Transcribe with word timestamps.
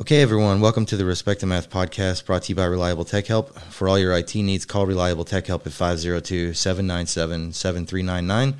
Okay, 0.00 0.22
everyone, 0.22 0.62
welcome 0.62 0.86
to 0.86 0.96
the 0.96 1.04
Respect 1.04 1.42
the 1.42 1.46
Math 1.46 1.68
podcast 1.68 2.24
brought 2.24 2.44
to 2.44 2.48
you 2.48 2.54
by 2.54 2.64
Reliable 2.64 3.04
Tech 3.04 3.26
Help. 3.26 3.58
For 3.58 3.86
all 3.86 3.98
your 3.98 4.16
IT 4.16 4.34
needs, 4.34 4.64
call 4.64 4.86
Reliable 4.86 5.26
Tech 5.26 5.46
Help 5.46 5.66
at 5.66 5.74
502 5.74 6.54
797 6.54 7.52
7399 7.52 8.58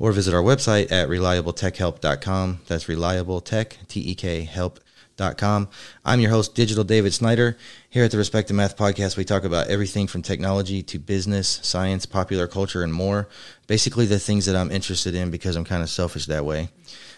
or 0.00 0.10
visit 0.10 0.34
our 0.34 0.42
website 0.42 0.90
at 0.90 1.08
reliabletekhelp.com. 1.08 2.62
That's 2.66 2.86
reliabletek, 2.86 3.86
T 3.86 4.00
E 4.00 4.16
K, 4.16 4.42
help.com. 4.42 5.68
I'm 6.04 6.18
your 6.18 6.30
host, 6.30 6.56
Digital 6.56 6.82
David 6.82 7.14
Snyder. 7.14 7.56
Here 7.88 8.02
at 8.02 8.10
the 8.10 8.18
Respect 8.18 8.48
the 8.48 8.54
Math 8.54 8.76
podcast, 8.76 9.16
we 9.16 9.24
talk 9.24 9.44
about 9.44 9.68
everything 9.68 10.08
from 10.08 10.22
technology 10.22 10.82
to 10.82 10.98
business, 10.98 11.60
science, 11.62 12.04
popular 12.04 12.48
culture, 12.48 12.82
and 12.82 12.92
more. 12.92 13.28
Basically, 13.68 14.06
the 14.06 14.18
things 14.18 14.44
that 14.46 14.56
I'm 14.56 14.72
interested 14.72 15.14
in 15.14 15.30
because 15.30 15.54
I'm 15.54 15.64
kind 15.64 15.84
of 15.84 15.88
selfish 15.88 16.26
that 16.26 16.44
way. 16.44 16.70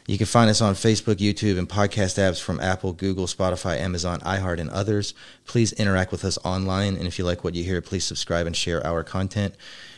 You 0.07 0.19
can 0.19 0.27
find 0.27 0.51
us 0.51 0.61
on 0.61 0.75
Facebook, 0.75 1.17
YouTube, 1.17 1.59
and 1.59 1.69
podcast 1.69 2.19
apps 2.19 2.41
from 2.41 2.59
Apple, 2.59 2.93
Google, 2.93 3.27
Spotify, 3.27 3.79
Amazon, 3.79 4.19
iHeart, 4.21 4.59
and 4.59 4.69
others. 4.71 5.15
Please 5.47 5.73
interact 5.75 6.11
with 6.11 6.25
us 6.25 6.39
online. 6.45 6.97
And 6.97 7.07
if 7.07 7.19
you 7.19 7.25
like 7.25 7.45
what 7.45 7.55
you 7.55 7.63
hear, 7.63 7.81
please 7.81 8.05
subscribe 8.05 8.47
and 8.47 8.57
share 8.57 8.85
our 8.85 9.05
content. 9.05 9.55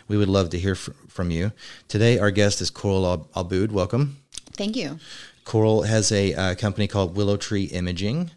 We 0.06 0.18
would 0.18 0.28
love 0.28 0.50
to 0.50 0.58
hear 0.58 0.74
from 0.74 1.30
you. 1.30 1.52
Today, 1.88 2.18
our 2.18 2.30
guest 2.30 2.60
is 2.60 2.68
Coral 2.68 3.06
Al- 3.06 3.44
Abood. 3.44 3.70
Welcome. 3.70 4.18
Thank 4.52 4.76
you. 4.76 4.98
Coral 5.44 5.82
has 5.82 6.12
a 6.12 6.34
uh, 6.34 6.54
company 6.54 6.86
called 6.86 7.16
Willow 7.16 7.36
Tree 7.36 7.64
Imaging, 7.64 8.30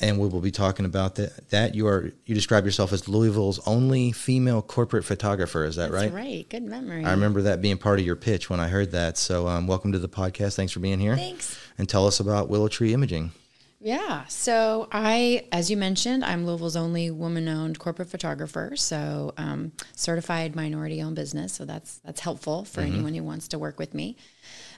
and 0.00 0.18
we 0.18 0.28
will 0.28 0.40
be 0.40 0.50
talking 0.50 0.84
about 0.84 1.14
that. 1.16 1.48
That 1.50 1.74
you 1.74 1.86
are 1.86 2.12
you 2.26 2.34
describe 2.34 2.64
yourself 2.64 2.92
as 2.92 3.08
Louisville's 3.08 3.58
only 3.66 4.12
female 4.12 4.62
corporate 4.62 5.04
photographer. 5.04 5.64
Is 5.64 5.76
that 5.76 5.90
That's 5.90 6.04
right? 6.04 6.12
right. 6.12 6.48
Good 6.48 6.64
memory. 6.64 7.04
I 7.04 7.12
remember 7.12 7.42
that 7.42 7.62
being 7.62 7.78
part 7.78 8.00
of 8.00 8.06
your 8.06 8.16
pitch 8.16 8.50
when 8.50 8.60
I 8.60 8.68
heard 8.68 8.92
that. 8.92 9.16
So, 9.16 9.46
um, 9.46 9.66
welcome 9.66 9.92
to 9.92 9.98
the 9.98 10.08
podcast. 10.08 10.56
Thanks 10.56 10.72
for 10.72 10.80
being 10.80 10.98
here. 10.98 11.16
Thanks. 11.16 11.58
And 11.78 11.88
tell 11.88 12.06
us 12.06 12.20
about 12.20 12.48
Willow 12.48 12.68
Tree 12.68 12.92
Imaging. 12.92 13.32
Yeah. 13.80 14.24
So 14.26 14.88
I, 14.90 15.46
as 15.52 15.70
you 15.70 15.76
mentioned, 15.76 16.24
I'm 16.24 16.44
Louisville's 16.44 16.74
only 16.74 17.12
woman-owned 17.12 17.78
corporate 17.78 18.10
photographer. 18.10 18.72
So 18.74 19.34
um, 19.36 19.70
certified 19.94 20.56
minority-owned 20.56 21.14
business. 21.14 21.52
So 21.52 21.64
that's 21.64 21.98
that's 21.98 22.18
helpful 22.20 22.64
for 22.64 22.80
anyone 22.80 23.14
who 23.14 23.22
wants 23.22 23.46
to 23.48 23.58
work 23.58 23.78
with 23.78 23.94
me. 23.94 24.16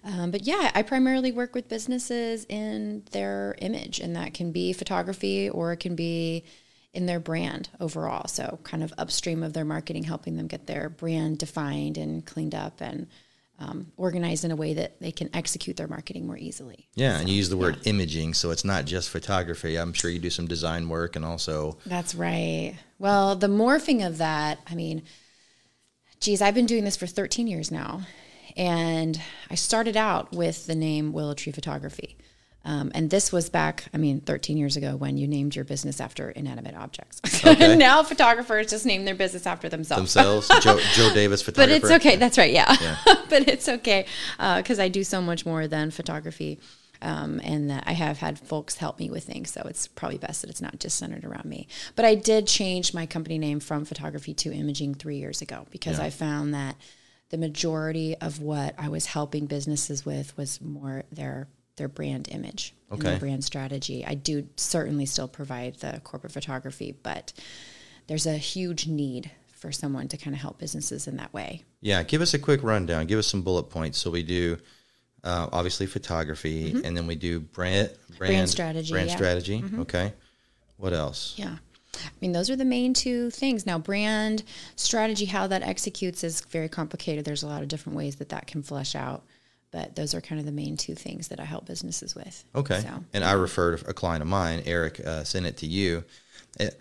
Um, 0.04 0.30
but 0.30 0.46
yeah, 0.46 0.70
I 0.74 0.82
primarily 0.82 1.32
work 1.32 1.54
with 1.54 1.68
businesses 1.68 2.46
in 2.48 3.02
their 3.12 3.54
image, 3.58 4.00
and 4.00 4.16
that 4.16 4.34
can 4.34 4.52
be 4.52 4.72
photography 4.72 5.50
or 5.50 5.72
it 5.72 5.78
can 5.78 5.94
be 5.94 6.44
in 6.92 7.06
their 7.06 7.20
brand 7.20 7.68
overall. 7.78 8.26
So 8.26 8.58
kind 8.64 8.82
of 8.82 8.92
upstream 8.98 9.42
of 9.42 9.52
their 9.52 9.64
marketing, 9.64 10.04
helping 10.04 10.36
them 10.36 10.46
get 10.46 10.66
their 10.66 10.88
brand 10.88 11.38
defined 11.38 11.96
and 11.96 12.24
cleaned 12.24 12.54
up 12.54 12.80
and 12.80 13.06
um, 13.60 13.92
organized 13.98 14.44
in 14.44 14.50
a 14.50 14.56
way 14.56 14.74
that 14.74 14.98
they 15.00 15.12
can 15.12 15.28
execute 15.34 15.76
their 15.76 15.86
marketing 15.86 16.26
more 16.26 16.36
easily. 16.36 16.88
Yeah, 16.94 17.18
and 17.18 17.28
you 17.28 17.36
use 17.36 17.50
the 17.50 17.58
word 17.58 17.78
imaging, 17.84 18.32
so 18.32 18.50
it's 18.50 18.64
not 18.64 18.86
just 18.86 19.10
photography. 19.10 19.76
I'm 19.76 19.92
sure 19.92 20.10
you 20.10 20.18
do 20.18 20.30
some 20.30 20.46
design 20.46 20.88
work 20.88 21.14
and 21.14 21.24
also. 21.24 21.76
That's 21.84 22.14
right. 22.14 22.74
Well, 22.98 23.36
the 23.36 23.48
morphing 23.48 24.06
of 24.06 24.18
that, 24.18 24.60
I 24.66 24.74
mean, 24.74 25.02
geez, 26.20 26.40
I've 26.40 26.54
been 26.54 26.66
doing 26.66 26.84
this 26.84 26.96
for 26.96 27.06
13 27.06 27.46
years 27.46 27.70
now. 27.70 28.00
And 28.56 29.20
I 29.50 29.54
started 29.54 29.96
out 29.96 30.32
with 30.32 30.66
the 30.66 30.74
name 30.74 31.12
Willow 31.12 31.34
Tree 31.34 31.52
Photography. 31.52 32.16
Um, 32.62 32.92
and 32.94 33.08
this 33.08 33.32
was 33.32 33.48
back, 33.48 33.84
I 33.94 33.96
mean, 33.96 34.20
13 34.20 34.58
years 34.58 34.76
ago 34.76 34.94
when 34.94 35.16
you 35.16 35.26
named 35.26 35.56
your 35.56 35.64
business 35.64 35.98
after 36.00 36.30
inanimate 36.30 36.76
objects. 36.76 37.20
Okay. 37.42 37.74
now 37.74 38.02
photographers 38.02 38.68
just 38.68 38.84
name 38.84 39.06
their 39.06 39.14
business 39.14 39.46
after 39.46 39.70
themselves. 39.70 40.12
Themselves, 40.12 40.48
Joe, 40.62 40.78
Joe 40.92 41.14
Davis 41.14 41.42
but 41.42 41.70
it's 41.70 41.90
okay. 41.90 42.16
That's 42.16 42.36
right. 42.36 42.52
Yeah. 42.52 42.76
but 43.30 43.48
it's 43.48 43.66
okay 43.66 44.04
because 44.38 44.78
I 44.78 44.88
do 44.88 45.02
so 45.02 45.22
much 45.22 45.46
more 45.46 45.66
than 45.66 45.90
photography. 45.90 46.60
Um, 47.02 47.40
and 47.42 47.70
that 47.70 47.84
I 47.86 47.92
have 47.92 48.18
had 48.18 48.38
folks 48.38 48.76
help 48.76 48.98
me 48.98 49.08
with 49.08 49.24
things, 49.24 49.50
so 49.50 49.62
it's 49.64 49.88
probably 49.88 50.18
best 50.18 50.42
that 50.42 50.50
it's 50.50 50.60
not 50.60 50.78
just 50.78 50.98
centered 50.98 51.24
around 51.24 51.46
me. 51.46 51.66
But 51.96 52.04
I 52.04 52.14
did 52.14 52.46
change 52.46 52.92
my 52.92 53.06
company 53.06 53.38
name 53.38 53.58
from 53.58 53.86
photography 53.86 54.34
to 54.34 54.52
imaging 54.52 54.96
three 54.96 55.16
years 55.16 55.40
ago 55.40 55.66
because 55.70 55.98
Yeah. 55.98 56.04
I 56.04 56.10
found 56.10 56.52
that 56.52 56.76
the 57.30 57.38
majority 57.38 58.16
of 58.16 58.40
what 58.40 58.74
I 58.78 58.88
was 58.88 59.06
helping 59.06 59.46
businesses 59.46 60.04
with 60.04 60.36
was 60.36 60.60
more 60.60 61.04
their 61.10 61.48
their 61.76 61.88
brand 61.88 62.28
image 62.30 62.74
and 62.90 63.00
Okay. 63.00 63.10
their 63.10 63.18
brand 63.18 63.42
strategy. 63.44 64.04
I 64.04 64.14
do 64.14 64.46
certainly 64.56 65.06
still 65.06 65.28
provide 65.28 65.76
the 65.76 66.00
corporate 66.04 66.32
photography, 66.32 66.94
but 67.02 67.32
there's 68.06 68.26
a 68.26 68.36
huge 68.36 68.86
need 68.86 69.30
for 69.54 69.72
someone 69.72 70.08
to 70.08 70.16
kind 70.18 70.34
of 70.34 70.42
help 70.42 70.58
businesses 70.58 71.06
in 71.06 71.16
that 71.16 71.32
way. 71.32 71.64
Yeah, 71.80 72.02
give 72.02 72.20
us 72.20 72.34
a 72.34 72.38
quick 72.38 72.62
rundown. 72.62 73.06
Give 73.06 73.18
us 73.18 73.26
some 73.26 73.40
bullet 73.42 73.64
points. 73.70 73.96
So 73.98 74.10
we 74.10 74.22
do 74.22 74.58
uh, 75.24 75.48
obviously 75.52 75.86
photography, 75.86 76.72
and 76.84 76.94
then 76.96 77.06
we 77.06 77.14
do 77.14 77.40
brand 77.40 77.90
brand, 78.18 78.34
Mm-hmm. 78.34 78.46
strategy, 78.46 78.92
Brand 78.92 79.08
yeah. 79.10 79.16
strategy. 79.16 79.64
Okay. 79.78 80.12
What 80.76 80.92
else? 80.92 81.34
Yeah. 81.38 81.56
I 81.94 82.10
mean, 82.20 82.32
those 82.32 82.50
are 82.50 82.56
the 82.56 82.64
main 82.64 82.94
two 82.94 83.30
things. 83.30 83.66
Now, 83.66 83.78
brand 83.78 84.42
strategy, 84.76 85.24
how 85.24 85.46
that 85.48 85.62
executes 85.62 86.24
is 86.24 86.40
very 86.42 86.68
complicated. 86.68 87.24
There's 87.24 87.42
a 87.42 87.46
lot 87.46 87.62
of 87.62 87.68
different 87.68 87.96
ways 87.96 88.16
that 88.16 88.28
that 88.30 88.46
can 88.46 88.62
flesh 88.62 88.94
out, 88.94 89.24
but 89.70 89.96
those 89.96 90.14
are 90.14 90.20
kind 90.20 90.38
of 90.38 90.46
the 90.46 90.52
main 90.52 90.76
two 90.76 90.94
things 90.94 91.28
that 91.28 91.40
I 91.40 91.44
help 91.44 91.66
businesses 91.66 92.14
with. 92.14 92.44
Okay. 92.54 92.80
So, 92.80 93.04
And 93.12 93.24
I 93.24 93.32
referred 93.32 93.82
a 93.86 93.92
client 93.92 94.22
of 94.22 94.28
mine, 94.28 94.62
Eric, 94.66 95.00
uh, 95.00 95.24
sent 95.24 95.46
it 95.46 95.56
to 95.58 95.66
you, 95.66 96.04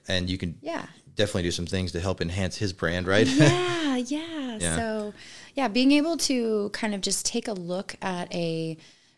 and 0.08 0.30
you 0.30 0.38
can 0.38 0.58
yeah. 0.62 0.86
definitely 1.16 1.44
do 1.44 1.52
some 1.52 1.66
things 1.66 1.92
to 1.94 2.00
help 2.00 2.22
enhance 2.22 2.58
his 2.58 2.74
brand, 2.74 3.08
right? 3.08 3.28
Yeah, 3.28 3.96
yeah. 3.98 4.58
Yeah. 4.60 4.76
So, 4.76 5.14
yeah, 5.56 5.68
being 5.68 5.92
able 5.94 6.18
to 6.18 6.70
kind 6.74 6.94
of 6.94 7.02
just 7.02 7.26
take 7.26 7.48
a 7.48 7.54
look 7.54 7.96
at 8.02 8.34
a 8.34 8.78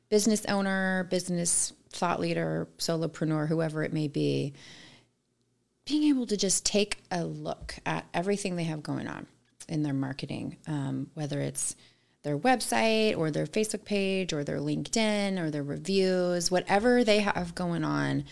business 0.10 0.46
owner, 0.46 1.08
business 1.10 1.74
thought 1.90 2.20
leader, 2.20 2.68
solopreneur, 2.78 3.48
whoever 3.48 3.84
it 3.84 3.94
may 3.94 4.08
be, 4.08 4.54
being 5.92 6.04
able 6.04 6.26
to 6.26 6.38
just 6.38 6.66
take 6.66 7.04
a 7.12 7.26
look 7.26 7.76
at 7.86 8.06
everything 8.14 8.56
they 8.56 8.64
have 8.64 8.82
going 8.82 9.08
on 9.08 9.28
in 9.68 9.84
their 9.84 9.94
marketing, 9.94 10.56
um, 10.66 11.10
whether 11.16 11.42
it's 11.42 11.76
their 12.24 12.38
website 12.38 13.18
or 13.18 13.30
their 13.30 13.46
Facebook 13.46 13.84
page 13.84 14.32
or 14.32 14.46
their 14.46 14.60
LinkedIn 14.60 15.38
or 15.38 15.52
their 15.52 15.64
reviews, 15.64 16.50
whatever 16.50 17.04
they 17.04 17.20
have 17.20 17.54
going 17.56 17.84
on, 17.84 18.24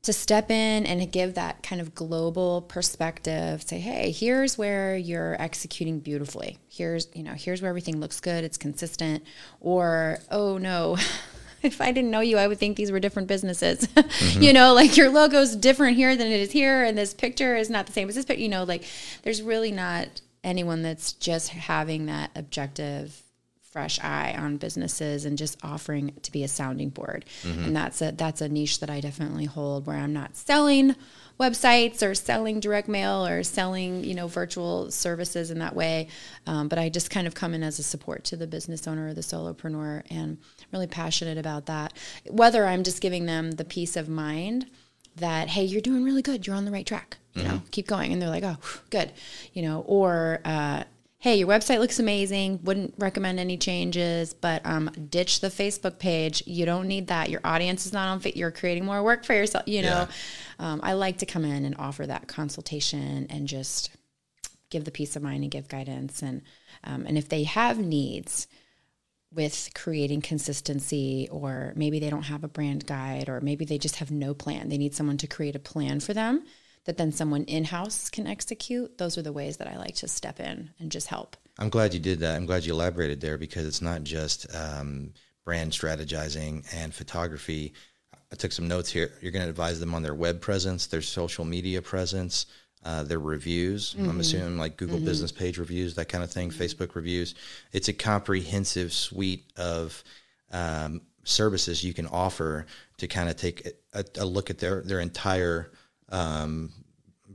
to 0.00 0.12
step 0.14 0.50
in 0.50 0.86
and 0.86 1.12
give 1.12 1.34
that 1.34 1.62
kind 1.62 1.80
of 1.82 1.94
global 1.94 2.62
perspective 2.62 3.60
say 3.62 3.80
hey 3.80 4.12
here's 4.12 4.56
where 4.56 4.96
you're 4.96 5.36
executing 5.42 5.98
beautifully. 5.98 6.56
Here's 6.68 7.08
you 7.14 7.24
know 7.24 7.32
here's 7.32 7.60
where 7.60 7.68
everything 7.68 8.00
looks 8.00 8.20
good 8.20 8.44
it's 8.44 8.56
consistent 8.56 9.24
or 9.60 10.20
oh 10.30 10.56
no 10.56 10.96
if 11.62 11.80
i 11.80 11.92
didn't 11.92 12.10
know 12.10 12.20
you 12.20 12.36
i 12.36 12.46
would 12.46 12.58
think 12.58 12.76
these 12.76 12.92
were 12.92 13.00
different 13.00 13.28
businesses. 13.28 13.88
Mm-hmm. 14.18 14.42
You 14.42 14.52
know 14.52 14.74
like 14.74 14.96
your 14.96 15.10
logo's 15.10 15.54
different 15.54 15.96
here 15.96 16.16
than 16.16 16.26
it 16.26 16.40
is 16.40 16.50
here 16.50 16.82
and 16.82 16.96
this 16.96 17.14
picture 17.14 17.56
is 17.56 17.70
not 17.70 17.86
the 17.86 17.92
same 17.92 18.08
as 18.08 18.14
this 18.14 18.24
picture 18.24 18.42
you 18.42 18.48
know 18.48 18.64
like 18.64 18.84
there's 19.22 19.42
really 19.42 19.70
not 19.70 20.20
anyone 20.42 20.82
that's 20.82 21.12
just 21.12 21.50
having 21.50 22.06
that 22.06 22.30
objective 22.34 23.22
fresh 23.70 24.00
eye 24.00 24.34
on 24.36 24.56
businesses 24.56 25.24
and 25.24 25.36
just 25.36 25.56
offering 25.62 26.12
to 26.22 26.32
be 26.32 26.42
a 26.42 26.48
sounding 26.48 26.88
board. 26.88 27.24
Mm-hmm. 27.42 27.64
And 27.64 27.76
that's 27.76 28.00
a 28.00 28.12
that's 28.12 28.40
a 28.40 28.48
niche 28.48 28.80
that 28.80 28.90
I 28.90 29.00
definitely 29.00 29.44
hold 29.44 29.86
where 29.86 29.96
I'm 29.96 30.12
not 30.12 30.36
selling 30.36 30.96
websites 31.38 32.02
or 32.02 32.14
selling 32.14 32.60
direct 32.60 32.88
mail 32.88 33.26
or 33.26 33.42
selling 33.42 34.02
you 34.04 34.14
know 34.14 34.26
virtual 34.26 34.90
services 34.90 35.50
in 35.50 35.58
that 35.58 35.74
way. 35.74 36.08
Um, 36.46 36.68
but 36.68 36.78
i 36.78 36.88
just 36.88 37.10
kind 37.10 37.26
of 37.26 37.34
come 37.34 37.54
in 37.54 37.62
as 37.62 37.78
a 37.78 37.82
support 37.82 38.24
to 38.24 38.36
the 38.36 38.46
business 38.46 38.86
owner 38.86 39.08
or 39.08 39.14
the 39.14 39.20
solopreneur 39.20 40.02
and 40.10 40.38
really 40.72 40.86
passionate 40.86 41.38
about 41.38 41.66
that. 41.66 41.92
Whether 42.28 42.66
i'm 42.66 42.82
just 42.82 43.00
giving 43.00 43.26
them 43.26 43.52
the 43.52 43.64
peace 43.64 43.96
of 43.96 44.08
mind 44.08 44.66
that 45.16 45.48
hey 45.48 45.64
you're 45.64 45.80
doing 45.80 46.04
really 46.04 46.22
good. 46.22 46.46
You're 46.46 46.56
on 46.56 46.64
the 46.64 46.72
right 46.72 46.86
track. 46.86 47.18
You 47.34 47.44
know 47.44 47.62
keep 47.70 47.86
going. 47.86 48.12
And 48.12 48.20
they're 48.20 48.28
like 48.28 48.44
oh 48.44 48.56
good. 48.90 49.12
You 49.52 49.62
know 49.62 49.80
or 49.86 50.40
uh, 50.44 50.84
hey 51.20 51.36
your 51.36 51.48
website 51.48 51.80
looks 51.80 51.98
amazing. 51.98 52.60
Wouldn't 52.62 52.94
recommend 52.98 53.40
any 53.40 53.56
changes 53.56 54.34
but 54.34 54.64
um, 54.64 54.90
ditch 55.08 55.40
the 55.40 55.48
facebook 55.48 55.98
page. 55.98 56.42
You 56.46 56.64
don't 56.64 56.86
need 56.86 57.08
that. 57.08 57.30
Your 57.30 57.40
audience 57.44 57.86
is 57.86 57.92
not 57.92 58.08
on 58.08 58.20
fit 58.20 58.36
you're 58.36 58.50
creating 58.50 58.84
more 58.84 59.02
work 59.02 59.24
for 59.24 59.34
yourself 59.34 59.64
you 59.66 59.82
know? 59.82 60.08
Um, 60.58 60.80
i 60.82 60.92
like 60.92 61.18
to 61.18 61.26
come 61.26 61.44
in 61.44 61.64
and 61.64 61.76
offer 61.78 62.06
that 62.06 62.28
consultation 62.28 63.26
and 63.30 63.46
just 63.46 63.90
give 64.70 64.84
the 64.84 64.90
peace 64.90 65.16
of 65.16 65.22
mind 65.22 65.42
and 65.42 65.50
give 65.50 65.68
guidance 65.68 66.22
and 66.22 66.42
um, 66.84 67.06
and 67.06 67.18
if 67.18 67.28
they 67.28 67.44
have 67.44 67.78
needs 67.78 68.46
with 69.32 69.70
creating 69.74 70.22
consistency 70.22 71.28
or 71.30 71.72
maybe 71.76 71.98
they 71.98 72.10
don't 72.10 72.22
have 72.22 72.44
a 72.44 72.48
brand 72.48 72.86
guide 72.86 73.28
or 73.28 73.40
maybe 73.40 73.64
they 73.64 73.78
just 73.78 73.96
have 73.96 74.10
no 74.10 74.34
plan 74.34 74.68
they 74.68 74.78
need 74.78 74.94
someone 74.94 75.16
to 75.18 75.26
create 75.26 75.56
a 75.56 75.60
plan 75.60 76.00
for 76.00 76.14
them 76.14 76.44
that 76.88 76.96
then 76.96 77.12
someone 77.12 77.44
in-house 77.44 78.10
can 78.10 78.26
execute 78.26 78.98
those 78.98 79.16
are 79.16 79.22
the 79.22 79.32
ways 79.32 79.58
that 79.58 79.68
i 79.68 79.76
like 79.76 79.94
to 79.94 80.08
step 80.08 80.40
in 80.40 80.70
and 80.80 80.90
just 80.90 81.06
help 81.06 81.36
I'm 81.58 81.68
glad 81.68 81.92
you 81.92 82.00
did 82.00 82.20
that. 82.20 82.36
I'm 82.36 82.46
glad 82.46 82.64
you 82.64 82.72
elaborated 82.72 83.20
there 83.20 83.36
because 83.36 83.66
it's 83.66 83.82
not 83.82 84.04
just 84.04 84.46
um, 84.54 85.12
brand 85.44 85.72
strategizing 85.72 86.64
and 86.72 86.94
photography. 86.94 87.74
I 88.32 88.36
took 88.36 88.52
some 88.52 88.68
notes 88.68 88.90
here. 88.90 89.10
You're 89.20 89.32
going 89.32 89.44
to 89.44 89.50
advise 89.50 89.80
them 89.80 89.94
on 89.94 90.02
their 90.02 90.14
web 90.14 90.40
presence, 90.40 90.86
their 90.86 91.02
social 91.02 91.44
media 91.44 91.82
presence, 91.82 92.46
uh, 92.84 93.02
their 93.02 93.18
reviews. 93.18 93.96
I'm 93.98 94.20
assuming 94.20 94.56
like 94.56 94.76
Google 94.76 95.00
Business 95.00 95.32
Page 95.32 95.58
reviews, 95.58 95.96
that 95.96 96.08
kind 96.08 96.22
of 96.22 96.30
thing, 96.30 96.50
Facebook 96.50 96.94
reviews. 96.94 97.34
It's 97.72 97.88
a 97.88 97.92
comprehensive 97.92 98.92
suite 98.92 99.50
of 99.56 100.04
um, 100.52 101.00
services 101.24 101.82
you 101.82 101.92
can 101.92 102.06
offer 102.06 102.66
to 102.98 103.08
kind 103.08 103.28
of 103.28 103.36
take 103.36 103.66
a, 103.94 104.04
a 104.18 104.24
look 104.24 104.48
at 104.50 104.58
their 104.58 104.82
their 104.82 105.00
entire 105.00 105.72
um, 106.10 106.72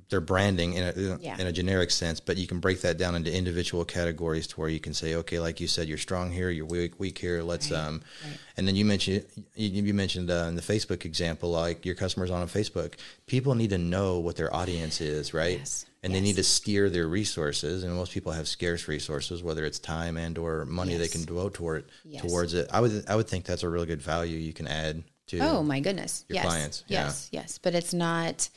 their 0.09 0.21
branding 0.21 0.73
in 0.73 0.83
a, 0.83 1.17
Yeah. 1.19 1.37
in 1.39 1.47
a 1.47 1.51
generic 1.51 1.89
sense, 1.89 2.19
but 2.19 2.37
you 2.37 2.45
can 2.45 2.59
break 2.59 2.81
that 2.81 2.97
down 2.97 3.15
into 3.15 3.33
individual 3.35 3.83
categories 3.85 4.45
to 4.47 4.59
where 4.59 4.69
you 4.69 4.79
can 4.79 4.93
say, 4.93 5.15
okay, 5.15 5.39
like 5.39 5.59
you 5.59 5.67
said, 5.67 5.87
you're 5.87 5.97
strong 5.97 6.31
here, 6.31 6.49
you're 6.51 6.65
weak, 6.65 6.99
weak 6.99 7.17
here. 7.17 7.41
Let's, 7.41 7.71
Right, 7.71 7.79
um, 7.79 8.01
right. 8.23 8.37
and 8.57 8.67
then 8.67 8.75
you 8.75 8.85
mentioned 8.85 9.25
you, 9.55 9.69
you 9.83 9.93
mentioned 9.93 10.29
uh, 10.29 10.45
in 10.49 10.55
the 10.55 10.61
Facebook 10.61 11.05
example, 11.05 11.49
like 11.51 11.85
your 11.85 11.95
customers 11.95 12.29
on 12.29 12.47
Facebook. 12.47 12.93
People 13.27 13.55
need 13.55 13.71
to 13.71 13.77
know 13.79 14.19
what 14.19 14.35
their 14.35 14.53
audience 14.53 15.01
is, 15.01 15.33
right? 15.33 15.57
Yes, 15.59 15.85
And 16.03 16.13
they 16.13 16.19
need 16.21 16.35
to 16.35 16.43
steer 16.43 16.89
their 16.89 17.07
resources. 17.07 17.83
And 17.83 17.93
most 17.95 18.11
people 18.11 18.33
have 18.33 18.47
scarce 18.47 18.87
resources, 18.87 19.41
whether 19.41 19.63
it's 19.65 19.79
time 19.79 20.17
and 20.17 20.37
or 20.37 20.65
money 20.65 20.95
they 20.97 21.07
can 21.07 21.23
devote 21.23 21.53
toward 21.55 21.85
Yes. 22.03 22.21
towards 22.21 22.53
it. 22.53 22.67
I 22.71 22.81
would 22.81 23.05
I 23.07 23.15
would 23.15 23.27
think 23.27 23.45
that's 23.45 23.63
a 23.63 23.69
really 23.69 23.87
good 23.87 24.01
value 24.01 24.37
you 24.37 24.53
can 24.53 24.67
add 24.67 25.03
to. 25.27 25.39
Oh 25.39 25.63
my 25.63 25.79
goodness. 25.79 26.25
your 26.27 26.35
yes. 26.35 26.45
clients, 26.45 26.83
yeah. 26.87 27.05
Yes. 27.05 27.29
Yes. 27.31 27.57
But 27.57 27.75
it's 27.75 27.93
not 27.93 28.49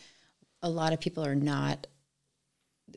a 0.62 0.70
lot 0.70 0.92
of 0.92 1.00
people 1.00 1.24
are 1.24 1.34
not 1.34 1.86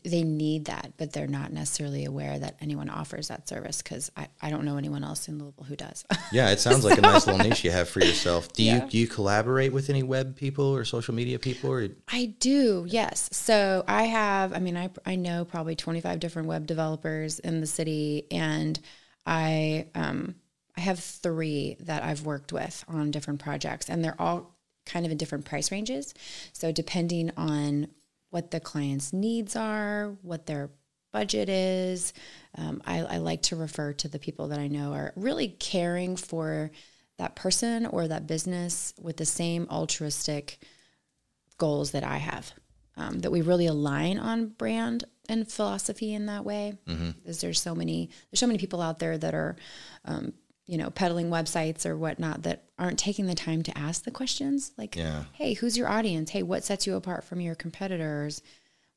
they 0.04 0.24
need 0.24 0.66
that, 0.66 0.94
but 0.98 1.12
they're 1.12 1.28
not 1.28 1.52
necessarily 1.52 2.06
aware 2.06 2.38
that 2.38 2.56
anyone 2.62 2.90
offers 2.90 3.30
that 3.30 3.50
service 3.50 3.82
because 3.82 4.12
I, 4.16 4.28
I 4.42 4.50
don't 4.50 4.64
know 4.64 4.78
anyone 4.78 5.04
else 5.04 5.28
in 5.28 5.40
Louisville 5.40 5.66
who 5.66 5.76
does. 5.76 6.06
Yeah, 6.32 6.52
it 6.52 6.60
sounds 6.60 6.86
like 6.86 7.00
a 7.00 7.02
nice 7.02 7.26
little 7.26 7.44
niche 7.44 7.64
you 7.64 7.72
have 7.72 7.90
for 7.90 8.02
yourself. 8.02 8.54
Do 8.54 8.62
Yeah. 8.62 8.84
you 8.86 8.90
do 8.92 8.98
you 9.00 9.08
collaborate 9.08 9.74
with 9.74 9.90
any 9.90 10.04
web 10.04 10.36
people 10.36 10.66
or 10.66 10.86
social 10.86 11.16
media 11.16 11.40
people 11.40 11.72
or 11.72 11.88
I 12.08 12.36
do, 12.40 12.86
yes. 12.88 13.30
So 13.32 13.84
I 13.88 14.04
have, 14.04 14.54
I 14.54 14.60
mean, 14.60 14.78
I, 14.78 14.92
I 15.08 15.16
know 15.16 15.44
probably 15.44 15.76
25 15.76 16.20
different 16.20 16.48
web 16.48 16.68
developers 16.68 17.40
in 17.40 17.62
the 17.62 17.68
city, 17.68 18.28
and 18.30 18.80
I, 19.26 19.88
um, 19.96 20.36
I 20.80 20.82
have 20.82 21.00
three 21.00 21.76
that 21.82 22.04
I've 22.04 22.26
worked 22.26 22.54
with 22.54 22.86
on 22.88 23.12
different 23.12 23.42
projects, 23.42 23.90
and 23.90 24.02
they're 24.02 24.16
all 24.18 24.56
kind 24.86 25.06
of 25.06 25.12
in 25.12 25.18
different 25.18 25.44
price 25.44 25.74
ranges. 25.74 26.14
So 26.54 26.72
depending 26.72 27.32
on 27.36 27.90
what 28.30 28.52
the 28.52 28.62
client's 28.62 29.12
needs 29.12 29.58
are, 29.58 30.16
what 30.22 30.46
their 30.46 30.70
budget 31.12 31.50
is, 31.50 32.14
um, 32.56 32.82
I, 32.86 33.00
I 33.02 33.18
like 33.18 33.42
to 33.44 33.58
refer 33.58 33.92
to 33.92 34.08
the 34.08 34.20
people 34.20 34.48
that 34.48 34.60
I 34.60 34.68
know 34.68 34.94
are 34.94 35.12
really 35.18 35.50
caring 35.50 36.16
for 36.16 36.72
that 37.18 37.36
person 37.36 37.86
or 37.86 38.08
that 38.08 38.26
business 38.26 38.94
with 39.02 39.18
the 39.18 39.26
same 39.26 39.68
altruistic 39.70 40.60
goals 41.58 41.92
that 41.92 42.06
I 42.06 42.20
have. 42.20 42.54
Um, 42.96 43.20
that 43.20 43.32
we 43.32 43.42
really 43.42 43.66
align 43.66 44.18
on 44.18 44.48
brand 44.48 45.06
and 45.30 45.50
philosophy 45.50 46.14
in 46.14 46.26
that 46.26 46.44
way. 46.44 46.78
Because 47.24 47.40
there's 47.40 47.62
so 47.62 47.74
many 47.74 48.10
there's 48.30 48.40
so 48.40 48.48
many 48.48 48.60
people 48.60 48.82
out 48.82 49.00
there 49.00 49.18
that 49.18 49.34
are, 49.34 49.56
um, 50.04 50.34
you 50.70 50.78
know, 50.78 50.90
peddling 50.92 51.30
websites 51.32 51.86
or 51.86 51.98
whatnot 51.98 52.44
that 52.44 52.64
aren't 52.78 53.00
taking 53.00 53.26
the 53.26 53.34
time 53.34 53.64
to 53.64 53.76
ask 53.78 54.04
the 54.04 54.12
questions 54.12 54.72
like, 54.78 54.96
Yeah. 54.96 55.24
hey, 55.34 55.54
who's 55.54 55.76
your 55.78 55.90
audience? 55.90 56.30
Hey, 56.30 56.44
what 56.44 56.64
sets 56.64 56.86
you 56.86 56.96
apart 56.96 57.24
from 57.24 57.42
your 57.42 57.56
competitors? 57.56 58.42